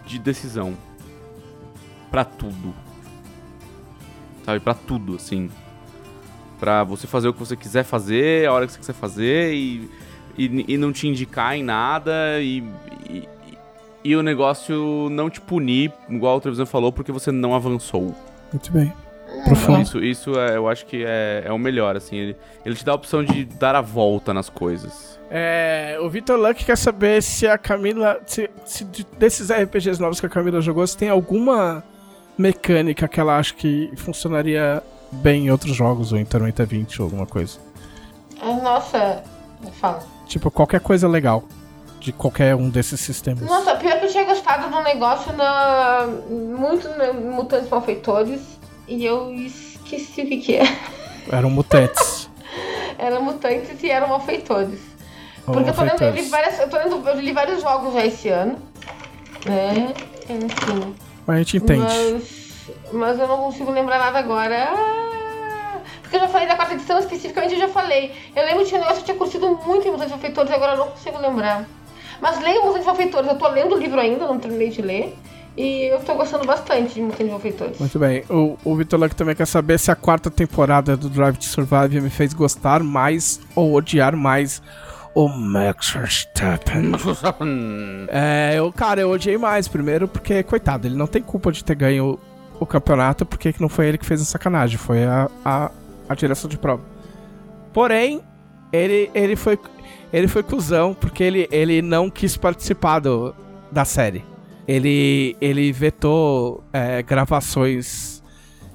de 0.05 0.19
decisão 0.19 0.75
Pra 2.09 2.23
tudo 2.23 2.73
sabe? 4.45 4.59
Pra 4.59 4.73
tudo, 4.73 5.15
assim. 5.15 5.49
Pra 6.59 6.83
você 6.83 7.07
fazer 7.07 7.27
o 7.27 7.33
que 7.33 7.39
você 7.39 7.55
quiser 7.55 7.83
fazer, 7.83 8.47
a 8.47 8.53
hora 8.53 8.65
que 8.65 8.73
você 8.73 8.79
quiser 8.79 8.93
fazer 8.93 9.53
e, 9.53 9.89
e, 10.37 10.73
e 10.73 10.77
não 10.77 10.93
te 10.93 11.07
indicar 11.07 11.55
em 11.55 11.63
nada 11.63 12.39
e, 12.39 12.63
e, 13.09 13.27
e 14.03 14.15
o 14.15 14.23
negócio 14.23 15.09
não 15.09 15.29
te 15.29 15.41
punir, 15.41 15.91
igual 16.07 16.37
o 16.37 16.41
televisão 16.41 16.65
falou, 16.65 16.93
porque 16.93 17.11
você 17.11 17.31
não 17.31 17.53
avançou. 17.53 18.15
Muito 18.53 18.71
bem. 18.71 18.93
Profundo. 19.43 19.81
isso, 19.81 20.03
isso 20.03 20.39
é, 20.39 20.55
eu 20.57 20.67
acho 20.67 20.85
que 20.85 21.03
é, 21.05 21.43
é 21.45 21.51
o 21.51 21.57
melhor, 21.59 21.95
assim. 21.95 22.15
Ele, 22.17 22.35
ele 22.65 22.75
te 22.75 22.83
dá 22.85 22.91
a 22.93 22.95
opção 22.95 23.23
de 23.23 23.45
dar 23.45 23.75
a 23.75 23.81
volta 23.81 24.33
nas 24.33 24.49
coisas. 24.49 25.19
É, 25.29 25.97
o 26.01 26.09
Vitor 26.09 26.37
Luck 26.39 26.63
quer 26.63 26.77
saber 26.77 27.21
se 27.21 27.47
a 27.47 27.57
Camila. 27.57 28.19
Se, 28.25 28.49
se 28.65 28.83
de- 28.85 29.05
desses 29.17 29.49
RPGs 29.51 29.99
novos 30.01 30.19
que 30.19 30.25
a 30.25 30.29
Camila 30.29 30.61
jogou, 30.61 30.85
se 30.85 30.95
tem 30.97 31.09
alguma 31.09 31.83
mecânica 32.37 33.07
que 33.07 33.19
ela 33.19 33.37
acha 33.37 33.53
que 33.53 33.91
funcionaria 33.97 34.81
bem 35.11 35.45
em 35.47 35.51
outros 35.51 35.75
jogos, 35.75 36.11
ou 36.11 36.17
em 36.19 36.25
Tormenta 36.25 36.65
20 36.65 37.01
ou 37.01 37.05
alguma 37.05 37.25
coisa. 37.25 37.57
Nossa, 38.41 39.23
fala. 39.79 40.03
Tipo, 40.27 40.51
qualquer 40.51 40.79
coisa 40.79 41.07
legal. 41.07 41.43
De 41.99 42.11
qualquer 42.11 42.55
um 42.55 42.69
desses 42.69 42.99
sistemas. 42.99 43.41
Nossa, 43.41 43.75
pior 43.77 43.97
que 43.99 44.05
eu 44.05 44.09
tinha 44.11 44.25
gostado 44.25 44.69
de 44.69 44.75
um 44.75 44.83
negócio 44.83 45.33
na. 45.33 46.05
Muito 46.29 46.87
na 46.89 47.13
Mutantes 47.13 47.67
Malfeitores. 47.69 48.54
E 48.87 49.03
eu 49.03 49.33
esqueci 49.33 50.21
o 50.21 50.27
que 50.27 50.37
que 50.37 50.55
é. 50.55 50.63
Eram 51.31 51.49
mutantes. 51.49 52.29
Era 52.97 53.19
Mutantes 53.19 53.81
e 53.83 53.89
eram 53.89 54.07
Malfeitores. 54.07 54.79
Porque 55.45 55.69
eu 55.69 55.73
tô 55.73 55.83
lendo, 55.83 56.01
eu 56.01 56.11
li 56.11 56.21
várias, 56.23 56.59
eu 56.59 56.69
tô 56.69 56.77
lendo, 56.77 57.07
eu 57.07 57.19
li 57.19 57.31
vários 57.31 57.61
jogos 57.61 57.93
já 57.93 58.05
esse 58.05 58.29
ano. 58.29 58.57
Né? 59.45 59.93
Enfim. 60.29 60.95
Mas 61.27 61.35
a 61.35 61.39
gente 61.39 61.57
entende. 61.57 61.81
Mas, 61.81 62.51
mas 62.91 63.19
eu 63.19 63.27
não 63.27 63.37
consigo 63.37 63.69
lembrar 63.71 63.99
nada 63.99 64.17
agora. 64.17 64.69
Ah, 64.71 65.77
porque 66.01 66.15
eu 66.15 66.21
já 66.21 66.27
falei 66.27 66.47
da 66.47 66.55
quarta 66.55 66.73
edição, 66.73 66.97
especificamente 66.97 67.53
eu 67.53 67.59
já 67.59 67.67
falei. 67.67 68.11
Eu 68.35 68.43
lembro 68.45 68.65
de 68.65 68.73
um 68.73 68.79
negócio 68.79 68.95
que 68.95 69.01
eu 69.01 69.05
tinha 69.05 69.17
curtido 69.17 69.61
muito 69.67 69.87
em 69.87 69.91
Mutantes 69.91 70.11
Malfeitores, 70.11 70.51
agora 70.51 70.73
eu 70.73 70.77
não 70.77 70.87
consigo 70.87 71.19
lembrar. 71.19 71.65
Mas 72.19 72.41
leio 72.41 72.63
Mutantes 72.63 72.87
Malfeitores, 72.87 73.29
eu 73.29 73.37
tô 73.37 73.47
lendo 73.49 73.75
o 73.75 73.77
livro 73.77 73.99
ainda, 73.99 74.25
não 74.25 74.39
terminei 74.39 74.69
de 74.69 74.81
ler. 74.81 75.15
E 75.57 75.85
eu 75.85 75.99
tô 75.99 76.15
gostando 76.15 76.45
bastante 76.45 76.95
de 76.95 77.01
Mutantes 77.01 77.29
Malfeitores. 77.29 77.79
Muito 77.79 77.97
bem. 77.97 78.23
O, 78.29 78.57
o 78.63 78.75
Vitor 78.75 78.99
Luck 78.99 79.15
também 79.15 79.35
quer 79.35 79.47
saber 79.47 79.79
se 79.79 79.89
a 79.89 79.95
quarta 79.95 80.29
temporada 80.29 80.97
do 80.97 81.09
Drive 81.09 81.37
to 81.37 81.45
Survive 81.45 82.01
me 82.01 82.09
fez 82.09 82.33
gostar 82.33 82.83
mais 82.83 83.39
ou 83.55 83.73
odiar 83.73 84.15
mais 84.15 84.61
o 85.13 85.29
Max 85.29 85.91
Verstappen. 85.91 86.91
É, 88.09 88.55
eu, 88.57 88.71
cara, 88.71 89.01
eu 89.01 89.09
odiei 89.09 89.37
mais. 89.37 89.67
Primeiro 89.67 90.07
porque, 90.07 90.43
coitado, 90.43 90.87
ele 90.87 90.95
não 90.95 91.07
tem 91.07 91.21
culpa 91.21 91.51
de 91.51 91.63
ter 91.63 91.75
ganho 91.75 92.19
o, 92.59 92.63
o 92.63 92.65
campeonato, 92.65 93.25
porque 93.25 93.53
que 93.53 93.61
não 93.61 93.69
foi 93.69 93.87
ele 93.87 93.97
que 93.97 94.05
fez 94.05 94.21
a 94.21 94.25
sacanagem, 94.25 94.77
foi 94.77 95.05
a, 95.05 95.29
a, 95.43 95.71
a 96.09 96.15
direção 96.15 96.49
de 96.49 96.57
prova. 96.57 96.83
Porém, 97.73 98.21
ele, 98.73 99.09
ele 99.13 99.35
foi 99.35 99.57
ele 100.11 100.27
foi 100.27 100.43
cuzão, 100.43 100.93
porque 100.93 101.23
ele, 101.23 101.47
ele 101.51 101.81
não 101.81 102.09
quis 102.09 102.37
participar 102.37 102.99
do, 102.99 103.35
da 103.71 103.83
série. 103.83 104.23
Ele, 104.67 105.35
ele 105.39 105.71
vetou 105.71 106.63
é, 106.73 107.01
gravações 107.03 108.23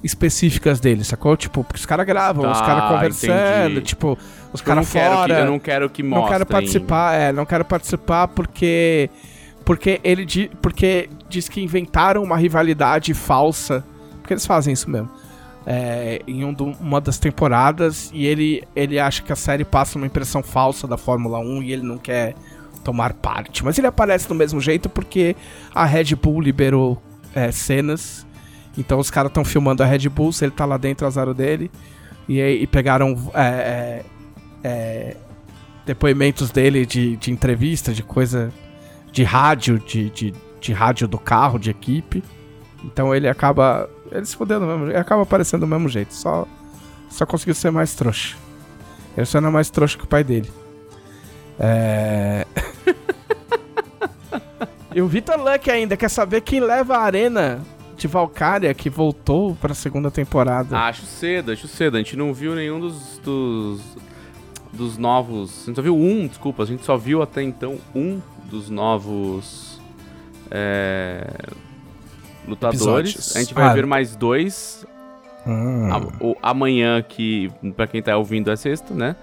específicas 0.03 0.81
dele, 0.81 1.05
sacou? 1.05 1.37
Tipo, 1.37 1.62
porque 1.65 1.79
os 1.81 1.87
caras 1.87 2.07
gravam, 2.07 2.51
os 2.51 2.59
Ah, 2.59 2.65
caras 2.65 2.89
conversando, 2.91 3.71
entendi. 3.73 3.81
tipo, 3.87 4.17
os 4.53 4.61
não, 4.61 4.67
caras 4.67 4.91
quero 4.93 5.11
que, 5.11 5.17
fora 5.19 5.39
eu 5.41 5.47
não 5.47 5.59
quero 5.59 5.91
que 5.91 6.03
não 6.03 6.11
mostre. 6.11 6.33
quero 6.33 6.47
participar, 6.47 7.15
é, 7.15 7.33
não 7.33 7.45
quero 7.45 7.65
participar 7.65 8.29
porque 8.29 9.11
porque 9.65 10.01
ele 10.03 10.25
di, 10.25 10.51
porque 10.62 11.09
diz 11.29 11.49
que 11.49 11.61
inventaram 11.62 12.23
uma 12.23 12.37
rivalidade 12.37 13.12
falsa, 13.12 13.85
porque 14.21 14.33
eles 14.33 14.47
fazem 14.47 14.73
isso 14.73 14.89
mesmo. 14.89 15.11
é, 15.67 16.23
em 16.27 16.43
um 16.43 16.55
do- 16.55 16.73
uma 16.81 17.01
das 17.03 17.19
temporadas 17.19 18.11
e 18.15 18.25
ele 18.27 18.65
ele 18.75 18.99
acha 18.99 19.23
que 19.23 19.31
a 19.31 19.37
série 19.37 19.62
passa 19.65 19.99
uma 19.99 20.07
impressão 20.07 20.43
falsa 20.43 20.87
da 20.89 20.97
Fórmula 20.97 21.39
1 21.39 21.62
e 21.62 21.73
ele 21.73 21.83
não 21.83 21.99
quer 21.99 22.35
tomar 22.85 23.15
parte. 23.15 23.65
Mas 23.65 23.78
ele 23.78 23.86
aparece 23.86 24.28
do 24.28 24.35
mesmo 24.35 24.61
jeito 24.61 24.89
porque 24.89 25.36
a 25.74 25.85
Red 25.85 26.15
Bull 26.15 26.40
liberou 26.40 27.01
é, 27.35 27.51
cenas. 27.51 28.27
Então 28.77 28.98
os 28.98 29.11
caras 29.11 29.31
estão 29.31 29.44
filmando 29.44 29.82
a 29.82 29.86
Red 29.86 30.09
Bull, 30.09 30.32
se 30.32 30.44
ele 30.44 30.52
tá 30.52 30.65
lá 30.65 30.77
dentro, 30.77 31.07
azar 31.07 31.32
dele. 31.35 31.70
E, 32.28 32.40
e 32.40 32.66
pegaram 32.66 33.16
é, 33.35 33.43
é, 33.43 34.05
é, 34.62 35.16
depoimentos 35.85 36.51
dele 36.51 36.86
de, 36.86 37.16
de 37.16 37.31
entrevista, 37.31 37.93
de 37.93 38.02
coisa 38.02 38.52
de 39.12 39.24
rádio, 39.24 39.78
de, 39.81 40.11
de, 40.11 40.35
de 40.61 40.73
rádio 40.73 41.09
do 41.09 41.19
carro, 41.19 41.59
de 41.59 41.70
equipe. 41.70 42.23
Então 42.85 43.15
ele 43.15 43.28
acaba. 43.28 43.89
Ele 44.11 44.24
se 44.24 44.36
fudeu 44.36 44.61
do 44.61 44.66
mesmo. 44.66 44.86
Ele 44.86 44.97
acaba 44.97 45.23
aparecendo 45.23 45.61
do 45.61 45.66
mesmo 45.66 45.89
jeito. 45.89 46.15
Só, 46.15 46.47
só 47.09 47.27
conseguiu 47.27 47.55
ser 47.55 47.70
mais 47.70 47.94
trouxa. 47.94 48.36
Ele 49.16 49.27
só 49.27 49.40
não 49.40 49.48
é 49.48 49.52
mais 49.52 49.70
trouxa 49.70 49.98
que 49.98 50.05
o 50.05 50.07
pai 50.07 50.23
dele. 50.24 50.51
É. 51.62 52.47
e 54.95 55.01
o 55.03 55.07
Vitor 55.07 55.37
Luck 55.39 55.70
ainda 55.70 55.97
quer 55.97 56.09
saber 56.09 56.41
quem 56.41 56.61
leva 56.61 56.97
a 56.97 57.03
arena 57.03 57.61
de 57.97 58.07
Valkyria 58.09 58.73
que 58.74 58.89
voltou 58.89 59.55
pra 59.57 59.74
segunda 59.74 60.11
temporada. 60.11 60.77
Ah, 60.77 60.89
acho 60.89 61.05
cedo, 61.05 61.53
acho 61.53 61.69
cedo. 61.69 61.97
A 61.97 61.99
gente 61.99 62.16
não 62.16 62.32
viu 62.32 62.55
nenhum 62.55 62.81
dos. 62.81 63.19
dos, 63.23 63.81
dos 64.73 64.97
novos. 64.97 65.65
A 65.65 65.66
gente 65.66 65.77
só 65.77 65.82
viu 65.82 65.97
um, 65.97 66.27
desculpa. 66.27 66.62
A 66.62 66.66
gente 66.66 66.85
só 66.85 66.97
viu 66.97 67.23
até 67.23 67.43
então 67.43 67.78
um 67.95 68.20
dos 68.47 68.70
novos. 68.70 69.78
é, 70.51 71.27
lutadores. 72.49 72.81
Episódios. 72.81 73.37
A 73.37 73.41
gente 73.41 73.55
vai 73.55 73.65
Ah. 73.69 73.74
ver 73.74 73.87
mais 73.87 74.16
dois 74.16 74.85
Hum. 75.47 75.89
a- 75.93 76.24
o- 76.24 76.37
amanhã, 76.43 77.03
que 77.03 77.51
pra 77.77 77.87
quem 77.87 78.03
tá 78.03 78.16
ouvindo 78.16 78.51
é 78.51 78.57
sexta, 78.57 78.93
né? 78.95 79.15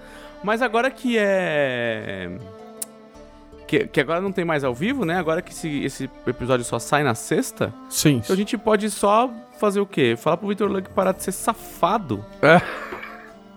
Mas 0.42 0.62
agora 0.62 0.90
que 0.90 1.16
é. 1.18 2.30
Que, 3.66 3.86
que 3.86 4.00
agora 4.00 4.20
não 4.20 4.32
tem 4.32 4.44
mais 4.44 4.64
ao 4.64 4.74
vivo, 4.74 5.04
né? 5.04 5.18
Agora 5.18 5.42
que 5.42 5.52
esse, 5.52 5.84
esse 5.84 6.10
episódio 6.26 6.64
só 6.64 6.78
sai 6.78 7.02
na 7.02 7.14
sexta, 7.14 7.72
Sim. 7.90 8.20
então 8.24 8.32
a 8.32 8.36
gente 8.36 8.56
pode 8.56 8.90
só 8.90 9.30
fazer 9.58 9.78
o 9.78 9.84
quê? 9.84 10.14
Falar 10.16 10.38
pro 10.38 10.48
Victor 10.48 10.70
Luck 10.70 10.88
parar 10.90 11.12
de 11.12 11.22
ser 11.22 11.32
safado. 11.32 12.24
É. 12.40 12.62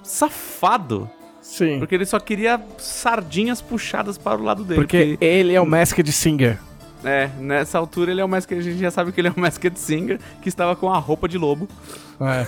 Safado. 0.04 1.10
Sim. 1.42 1.80
Porque 1.80 1.96
ele 1.96 2.06
só 2.06 2.20
queria 2.20 2.60
sardinhas 2.78 3.62
puxadas 3.62 4.18
para 4.18 4.40
o 4.40 4.44
lado 4.44 4.64
dele. 4.66 4.82
Porque 4.82 5.18
ele 5.22 5.54
é 5.54 5.62
o 5.62 5.66
Masked 5.66 6.12
Singer. 6.12 6.60
é, 7.04 7.30
nessa 7.40 7.78
altura 7.78 8.12
ele 8.12 8.22
é 8.22 8.26
o 8.26 8.28
Masked... 8.30 8.60
A 8.60 8.62
gente 8.62 8.80
já 8.80 8.92
sabe 8.92 9.12
que 9.12 9.22
ele 9.22 9.30
é 9.30 9.32
o 9.32 9.40
Masked 9.40 9.80
Singer, 9.80 10.20
que 10.42 10.50
estava 10.50 10.76
com 10.76 10.92
a 10.92 10.98
roupa 10.98 11.28
de 11.28 11.38
lobo. 11.38 11.68
É. 12.20 12.46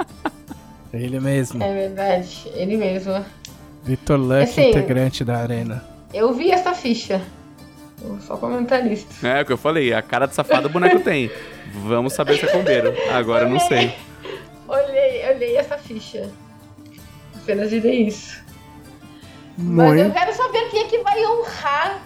ele 0.98 1.20
mesmo. 1.20 1.62
É 1.62 1.72
verdade, 1.72 2.50
ele 2.54 2.76
mesmo. 2.76 3.24
Vitor 3.82 4.18
Luck, 4.18 4.42
Assim- 4.42 4.70
integrante 4.70 5.24
da 5.24 5.36
arena. 5.36 5.84
Eu 6.12 6.32
vi 6.32 6.50
essa 6.50 6.72
ficha. 6.74 7.20
Sou 8.00 8.18
só 8.20 8.36
comentarista. 8.36 9.26
É, 9.26 9.42
o 9.42 9.46
que 9.46 9.52
eu 9.52 9.56
falei, 9.58 9.92
a 9.92 10.02
cara 10.02 10.26
de 10.26 10.34
safado 10.34 10.68
o 10.68 10.70
boneco 10.70 11.00
tem. 11.00 11.30
Vamos 11.72 12.12
saber 12.12 12.38
se 12.38 12.44
é 12.46 12.48
combeiro. 12.48 12.92
Agora 13.12 13.44
eu 13.44 13.50
não 13.50 13.60
sei. 13.60 13.94
Olhei, 14.68 15.28
olhei 15.34 15.56
essa 15.56 15.76
ficha. 15.78 16.30
Apenas 17.36 17.70
direi 17.70 18.06
isso. 18.06 18.42
Mas 19.56 20.00
eu 20.00 20.10
quero 20.10 20.34
saber 20.34 20.68
quem 20.70 20.82
é 20.82 20.84
que 20.84 20.98
vai 20.98 21.24
honrar 21.26 22.02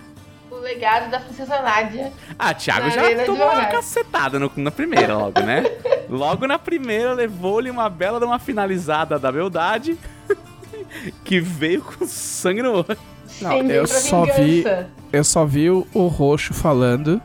o 0.59 0.63
legado 0.63 1.11
da 1.11 1.21
princesa 1.21 1.61
Nádia. 1.63 2.13
Ah, 2.39 2.53
Thiago 2.55 2.91
já 2.91 3.25
tomou 3.25 3.49
uma 3.51 3.67
cacetada 3.67 4.39
no- 4.39 4.51
na 4.57 4.71
primeira, 4.71 5.17
logo, 5.17 5.41
né? 5.41 5.65
Logo 6.09 6.47
na 6.47 6.59
primeira, 6.59 7.13
levou-lhe 7.13 7.69
uma 7.71 7.89
bela 7.91 8.19
de 8.19 8.25
uma 8.25 8.39
finalizada 8.39 9.19
da 9.19 9.31
beldade. 9.31 9.99
que 11.23 11.39
veio 11.41 11.83
com 11.83 12.07
sangue 12.07 12.63
no 12.63 12.73
olho. 12.79 12.97
Não, 13.43 13.61
eu 13.63 13.87
só 13.87 14.25
vi-. 14.25 14.65
Eu 15.13 15.23
só 15.23 15.45
vi 15.45 15.69
o, 15.71 15.87
o 15.93 16.07
Roxo 16.07 16.55
falando 16.55 17.21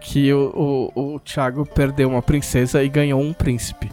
que 0.00 0.32
o, 0.32 0.90
o, 0.94 1.14
o 1.16 1.20
Thiago 1.20 1.66
perdeu 1.66 2.08
uma 2.08 2.22
princesa 2.22 2.82
e 2.82 2.88
ganhou 2.88 3.20
um 3.20 3.32
príncipe. 3.34 3.90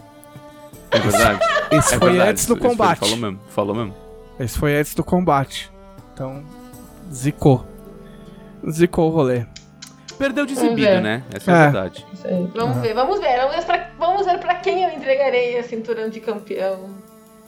É 0.90 0.98
verdade. 0.98 1.40
Isso 1.72 1.94
É 1.94 1.98
foi 1.98 2.08
verdade, 2.10 2.30
antes 2.30 2.46
do 2.46 2.54
isso- 2.54 2.60
isso 2.66 2.70
combate. 2.70 2.98
Falou 3.00 3.16
mesmo, 3.16 3.40
falou 3.50 3.74
mesmo. 3.74 3.94
Esse 4.40 4.58
foi 4.58 4.74
antes 4.76 4.94
do 4.94 5.04
combate. 5.04 5.70
Então, 6.14 6.42
zicou. 7.12 7.66
Zicou 8.70 9.10
o 9.10 9.14
rolê. 9.14 9.44
Perdeu 10.18 10.46
de 10.46 10.52
exibido, 10.52 11.00
né? 11.00 11.22
Essa 11.34 11.50
é 11.50 11.54
a 11.54 11.58
É. 11.58 11.62
verdade. 11.64 12.06
Isso 12.12 12.26
aí. 12.26 12.48
Vamos 12.54 12.76
ver, 12.78 12.94
vamos 12.94 13.20
ver. 13.20 13.36
Vamos 13.38 13.56
ver, 13.56 13.64
pra, 13.64 13.90
vamos 13.98 14.26
ver 14.26 14.38
pra 14.38 14.54
quem 14.56 14.84
eu 14.84 14.90
entregarei 14.90 15.58
a 15.58 15.62
cinturão 15.64 16.08
de 16.08 16.20
campeão 16.20 16.90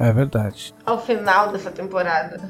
É 0.01 0.13
verdade. 0.13 0.75
ao 0.85 1.01
final 1.01 1.53
dessa 1.53 1.71
temporada. 1.71 2.41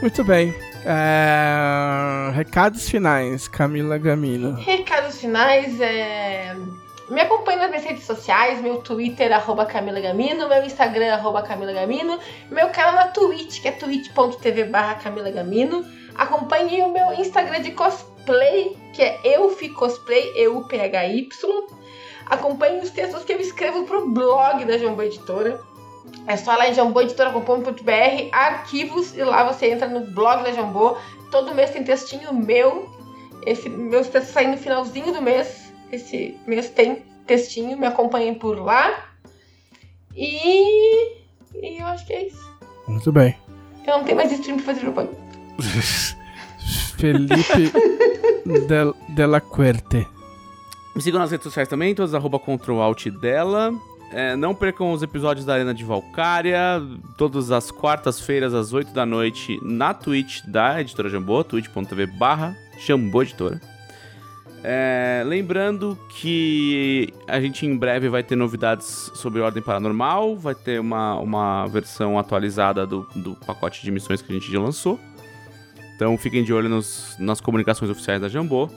Muito 0.00 0.24
bem. 0.24 0.54
É, 0.84 2.30
Recados 2.34 2.88
finais, 2.88 3.48
Camila 3.48 3.98
Gamino. 3.98 4.54
Recados 4.54 5.20
finais 5.20 5.78
é. 5.80 6.54
Me 7.10 7.22
acompanhe 7.22 7.58
nas 7.58 7.70
minhas 7.70 7.84
redes 7.84 8.04
sociais, 8.04 8.60
meu 8.60 8.82
Twitter, 8.82 9.32
arroba 9.32 9.64
Camila 9.64 9.98
Gamino, 9.98 10.46
meu 10.46 10.62
Instagram, 10.62 11.14
arroba 11.14 11.42
Camila 11.42 11.72
Gamino, 11.72 12.18
meu 12.50 12.68
canal 12.68 12.96
na 12.96 13.08
Twitch, 13.08 13.62
que 13.62 13.68
é 13.68 13.72
twitch.tv 13.72 14.64
barra 14.64 14.96
Camila 14.96 15.30
Gamino. 15.30 15.84
Acompanhe 16.14 16.82
o 16.82 16.92
meu 16.92 17.12
Instagram 17.14 17.62
de 17.62 17.70
cosplay, 17.70 18.76
que 18.92 19.02
é 19.02 19.20
eufi 19.24 19.70
cosplay, 19.70 20.32
E-U-P-H-Y. 20.36 21.28
Acompanhe 22.26 22.80
os 22.80 22.90
textos 22.90 23.24
que 23.24 23.32
eu 23.32 23.40
escrevo 23.40 23.84
pro 23.84 24.10
blog 24.10 24.64
da 24.66 24.76
Jambô 24.76 25.02
Editora. 25.02 25.58
É 26.26 26.36
só 26.36 26.54
lá 26.56 26.68
em 26.68 26.74
jamboeditora.com.br, 26.74 28.28
arquivos, 28.32 29.16
e 29.16 29.24
lá 29.24 29.50
você 29.50 29.70
entra 29.70 29.88
no 29.88 30.00
blog 30.12 30.42
da 30.42 30.52
Jambô. 30.52 30.96
Todo 31.30 31.54
mês 31.54 31.70
tem 31.70 31.84
textinho 31.84 32.34
meu. 32.34 32.86
Esse, 33.46 33.70
meus 33.70 34.08
textos 34.08 34.34
saem 34.34 34.48
no 34.48 34.58
finalzinho 34.58 35.10
do 35.12 35.22
mês. 35.22 35.67
Esse 35.90 36.38
mês 36.46 36.68
tem 36.70 37.02
textinho, 37.26 37.76
me 37.78 37.86
acompanhem 37.86 38.34
por 38.34 38.58
lá. 38.58 39.08
E. 40.14 41.16
E 41.54 41.80
eu 41.80 41.86
acho 41.86 42.06
que 42.06 42.12
é 42.12 42.26
isso. 42.26 42.48
Muito 42.86 43.12
bem. 43.12 43.36
Eu 43.86 43.98
não 43.98 44.04
tenho 44.04 44.16
mais 44.16 44.32
stream 44.32 44.56
pra 44.56 44.66
fazer 44.66 44.80
propaganda. 44.80 45.16
Felipe 46.98 47.72
Del, 48.66 48.94
Della 49.10 49.40
Querte. 49.40 50.06
Me 50.94 51.02
sigam 51.02 51.20
nas 51.20 51.30
redes 51.30 51.44
sociais 51.44 51.68
também, 51.68 51.94
todas 51.94 52.14
arroba 52.14 52.40
dela. 53.20 53.72
É, 54.10 54.34
não 54.36 54.54
percam 54.54 54.90
os 54.92 55.02
episódios 55.02 55.44
da 55.44 55.54
Arena 55.54 55.74
de 55.74 55.84
Valkyria, 55.84 56.82
todas 57.16 57.50
as 57.50 57.70
quartas-feiras, 57.70 58.54
às 58.54 58.72
8 58.72 58.92
da 58.92 59.04
noite, 59.04 59.58
na 59.62 59.92
Twitch 59.92 60.42
da 60.46 60.80
Editora 60.80 61.10
Jambô, 61.10 61.44
twitch.tv 61.44 62.06
barra 62.06 62.56
Jambô 62.78 63.22
Editora. 63.22 63.60
É, 64.64 65.22
lembrando 65.24 65.96
que 66.08 67.12
a 67.28 67.40
gente 67.40 67.64
em 67.64 67.76
breve 67.76 68.08
vai 68.08 68.22
ter 68.22 68.34
novidades 68.36 69.10
sobre 69.14 69.40
Ordem 69.40 69.62
Paranormal, 69.62 70.36
vai 70.36 70.54
ter 70.54 70.80
uma, 70.80 71.14
uma 71.20 71.66
versão 71.68 72.18
atualizada 72.18 72.84
do, 72.86 73.06
do 73.14 73.34
pacote 73.46 73.82
de 73.82 73.90
missões 73.90 74.20
que 74.20 74.30
a 74.32 74.34
gente 74.34 74.50
já 74.50 74.60
lançou. 74.60 74.98
Então 75.94 76.16
fiquem 76.18 76.42
de 76.44 76.52
olho 76.52 76.68
nos- 76.68 77.16
nas 77.18 77.40
comunicações 77.40 77.90
oficiais 77.90 78.20
da 78.20 78.28
Jambô. 78.28 78.68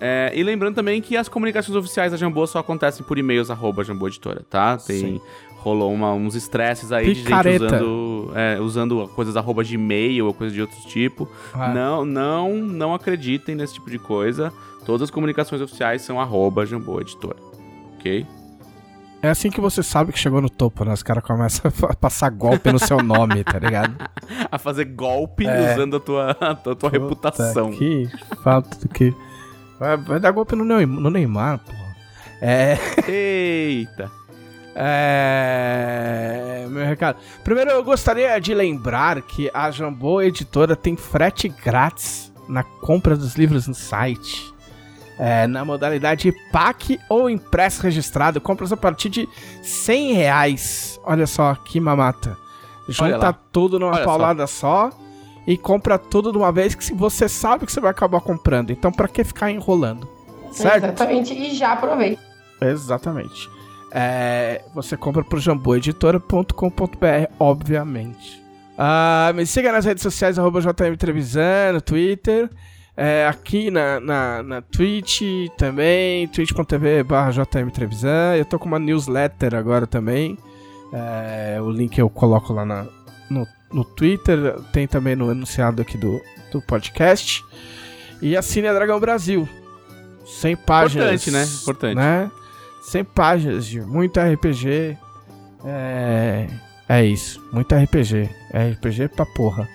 É, 0.00 0.32
e 0.34 0.42
lembrando 0.42 0.74
também 0.74 1.00
que 1.02 1.16
as 1.16 1.28
comunicações 1.28 1.76
oficiais 1.76 2.10
da 2.12 2.18
Jambô 2.18 2.46
só 2.46 2.58
acontecem 2.58 3.04
por 3.04 3.18
e-mails 3.18 3.50
arroba 3.50 3.84
Jambô 3.84 4.08
Editora, 4.08 4.42
tá? 4.48 4.78
Tem, 4.78 4.98
Sim. 4.98 5.20
rolou 5.58 5.92
uma- 5.92 6.12
uns 6.14 6.34
estresses 6.34 6.90
aí 6.90 7.14
Picareta. 7.14 7.66
de 7.66 7.72
gente 7.72 7.82
usando, 7.82 8.32
é, 8.34 8.60
usando 8.60 9.08
coisas 9.14 9.36
arroba 9.36 9.62
de 9.62 9.74
e-mail 9.74 10.26
ou 10.26 10.32
coisas 10.34 10.54
de 10.54 10.60
outro 10.60 10.76
tipo. 10.88 11.28
Ah. 11.52 11.68
Não, 11.68 12.04
não, 12.04 12.54
não 12.56 12.94
acreditem 12.94 13.54
nesse 13.54 13.74
tipo 13.74 13.90
de 13.90 13.98
coisa. 13.98 14.52
Todas 14.84 15.02
as 15.02 15.10
comunicações 15.10 15.60
oficiais 15.62 16.02
são 16.02 16.20
arroba 16.20 16.64
Jambô 16.66 17.00
Editora, 17.00 17.36
ok? 17.98 18.26
É 19.22 19.28
assim 19.28 19.50
que 19.50 19.60
você 19.60 19.82
sabe 19.82 20.12
que 20.12 20.18
chegou 20.18 20.40
no 20.40 20.48
topo, 20.48 20.82
né? 20.84 20.94
Os 20.94 21.02
caras 21.02 21.22
começam 21.22 21.70
a 21.88 21.94
passar 21.94 22.30
golpe 22.30 22.72
no 22.72 22.78
seu 22.78 23.02
nome, 23.02 23.44
tá 23.44 23.58
ligado? 23.58 23.94
A 24.50 24.58
fazer 24.58 24.86
golpe 24.86 25.46
É. 25.46 25.74
usando 25.74 25.96
a 25.96 26.00
tua, 26.00 26.30
a 26.40 26.54
tua, 26.54 26.74
tua 26.74 26.88
reputação. 26.90 27.66
Puta, 27.70 27.78
Que 27.78 28.08
falta 28.42 28.78
do 28.78 28.88
que. 28.88 29.14
Vai, 29.78 29.96
vai 29.98 30.18
dar 30.20 30.30
golpe 30.30 30.56
no 30.56 30.64
Neymar, 30.64 31.00
no 31.00 31.10
Neymar 31.10 31.58
porra. 31.58 31.96
É. 32.40 32.78
Eita! 33.06 34.10
É. 35.52 36.66
Meu 36.70 36.84
recado. 36.86 37.18
Primeiro, 37.44 37.70
eu 37.70 37.82
gostaria 37.84 38.38
de 38.40 38.54
lembrar 38.54 39.20
que 39.22 39.50
a 39.52 39.70
Jambô 39.70 40.22
Editora 40.22 40.74
tem 40.76 40.96
frete 40.96 41.48
grátis 41.48 42.32
na 42.48 42.62
compra 42.62 43.16
dos 43.16 43.34
livros 43.34 43.66
no 43.66 43.74
site. 43.74 44.52
É, 45.22 45.46
na 45.46 45.66
modalidade 45.66 46.32
PAC 46.50 46.98
ou 47.06 47.28
impresso 47.28 47.82
registrado, 47.82 48.40
compras 48.40 48.72
a 48.72 48.76
partir 48.76 49.10
de 49.10 49.28
100 49.62 50.14
reais. 50.14 50.98
Olha 51.04 51.26
só 51.26 51.54
que 51.54 51.78
mamata. 51.78 52.38
Junta 52.88 53.30
tudo 53.52 53.78
numa 53.78 53.92
Olha 53.92 53.98
só. 53.98 54.04
paulada 54.04 54.46
só. 54.46 54.90
e 55.46 55.58
compra 55.58 55.98
tudo 55.98 56.32
de 56.32 56.38
uma 56.38 56.50
vez 56.52 56.74
que 56.74 56.82
se 56.84 56.94
você 56.94 57.28
sabe 57.28 57.66
que 57.66 57.72
você 57.72 57.80
vai 57.80 57.90
acabar 57.90 58.20
comprando. 58.20 58.70
Então, 58.70 58.90
pra 58.90 59.08
que 59.08 59.22
ficar 59.24 59.50
enrolando? 59.50 60.08
Certo? 60.52 60.84
Exatamente, 60.84 61.34
e 61.34 61.54
já 61.54 61.72
aproveita. 61.72 62.22
Exatamente. 62.60 63.48
É, 63.92 64.62
você 64.74 64.96
compra 64.96 65.22
por 65.24 65.38
jamboeditora.com.br, 65.40 67.32
obviamente. 67.38 68.42
Ah, 68.78 69.32
me 69.34 69.44
siga 69.46 69.72
nas 69.72 69.84
redes 69.84 70.02
sociais, 70.02 70.38
arroba 70.38 70.60
JM 70.60 70.96
Trevisan, 70.96 71.72
no 71.74 71.80
Twitter. 71.80 72.48
É, 73.02 73.26
aqui 73.26 73.70
na, 73.70 73.98
na, 73.98 74.42
na 74.42 74.60
Twitch 74.60 75.22
também, 75.56 76.28
twitch.tv 76.28 77.02
barra. 77.02 77.32
Eu 78.36 78.44
tô 78.44 78.58
com 78.58 78.66
uma 78.66 78.78
newsletter 78.78 79.54
agora 79.54 79.86
também. 79.86 80.36
É, 80.92 81.58
o 81.62 81.70
link 81.70 81.96
eu 81.96 82.10
coloco 82.10 82.52
lá 82.52 82.66
na, 82.66 82.86
no, 83.30 83.46
no 83.72 83.86
Twitter, 83.86 84.60
tem 84.70 84.86
também 84.86 85.16
no 85.16 85.30
enunciado 85.30 85.80
aqui 85.80 85.96
do, 85.96 86.20
do 86.52 86.60
podcast. 86.60 87.42
E 88.20 88.36
assine 88.36 88.68
a 88.68 88.74
Dragão 88.74 89.00
Brasil. 89.00 89.48
100 90.26 90.56
páginas. 90.56 91.26
Importante, 91.26 91.30
né? 91.30 91.44
Importante. 91.62 91.96
né? 91.96 92.30
100 92.82 93.04
páginas 93.04 93.66
de 93.66 93.80
muito 93.80 94.20
RPG. 94.20 94.98
É. 95.64 96.48
É 96.86 97.02
isso. 97.02 97.42
Muito 97.50 97.74
RPG. 97.74 98.28
RPG 98.52 99.08
pra 99.16 99.24
porra. 99.24 99.66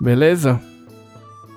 Beleza? 0.00 0.60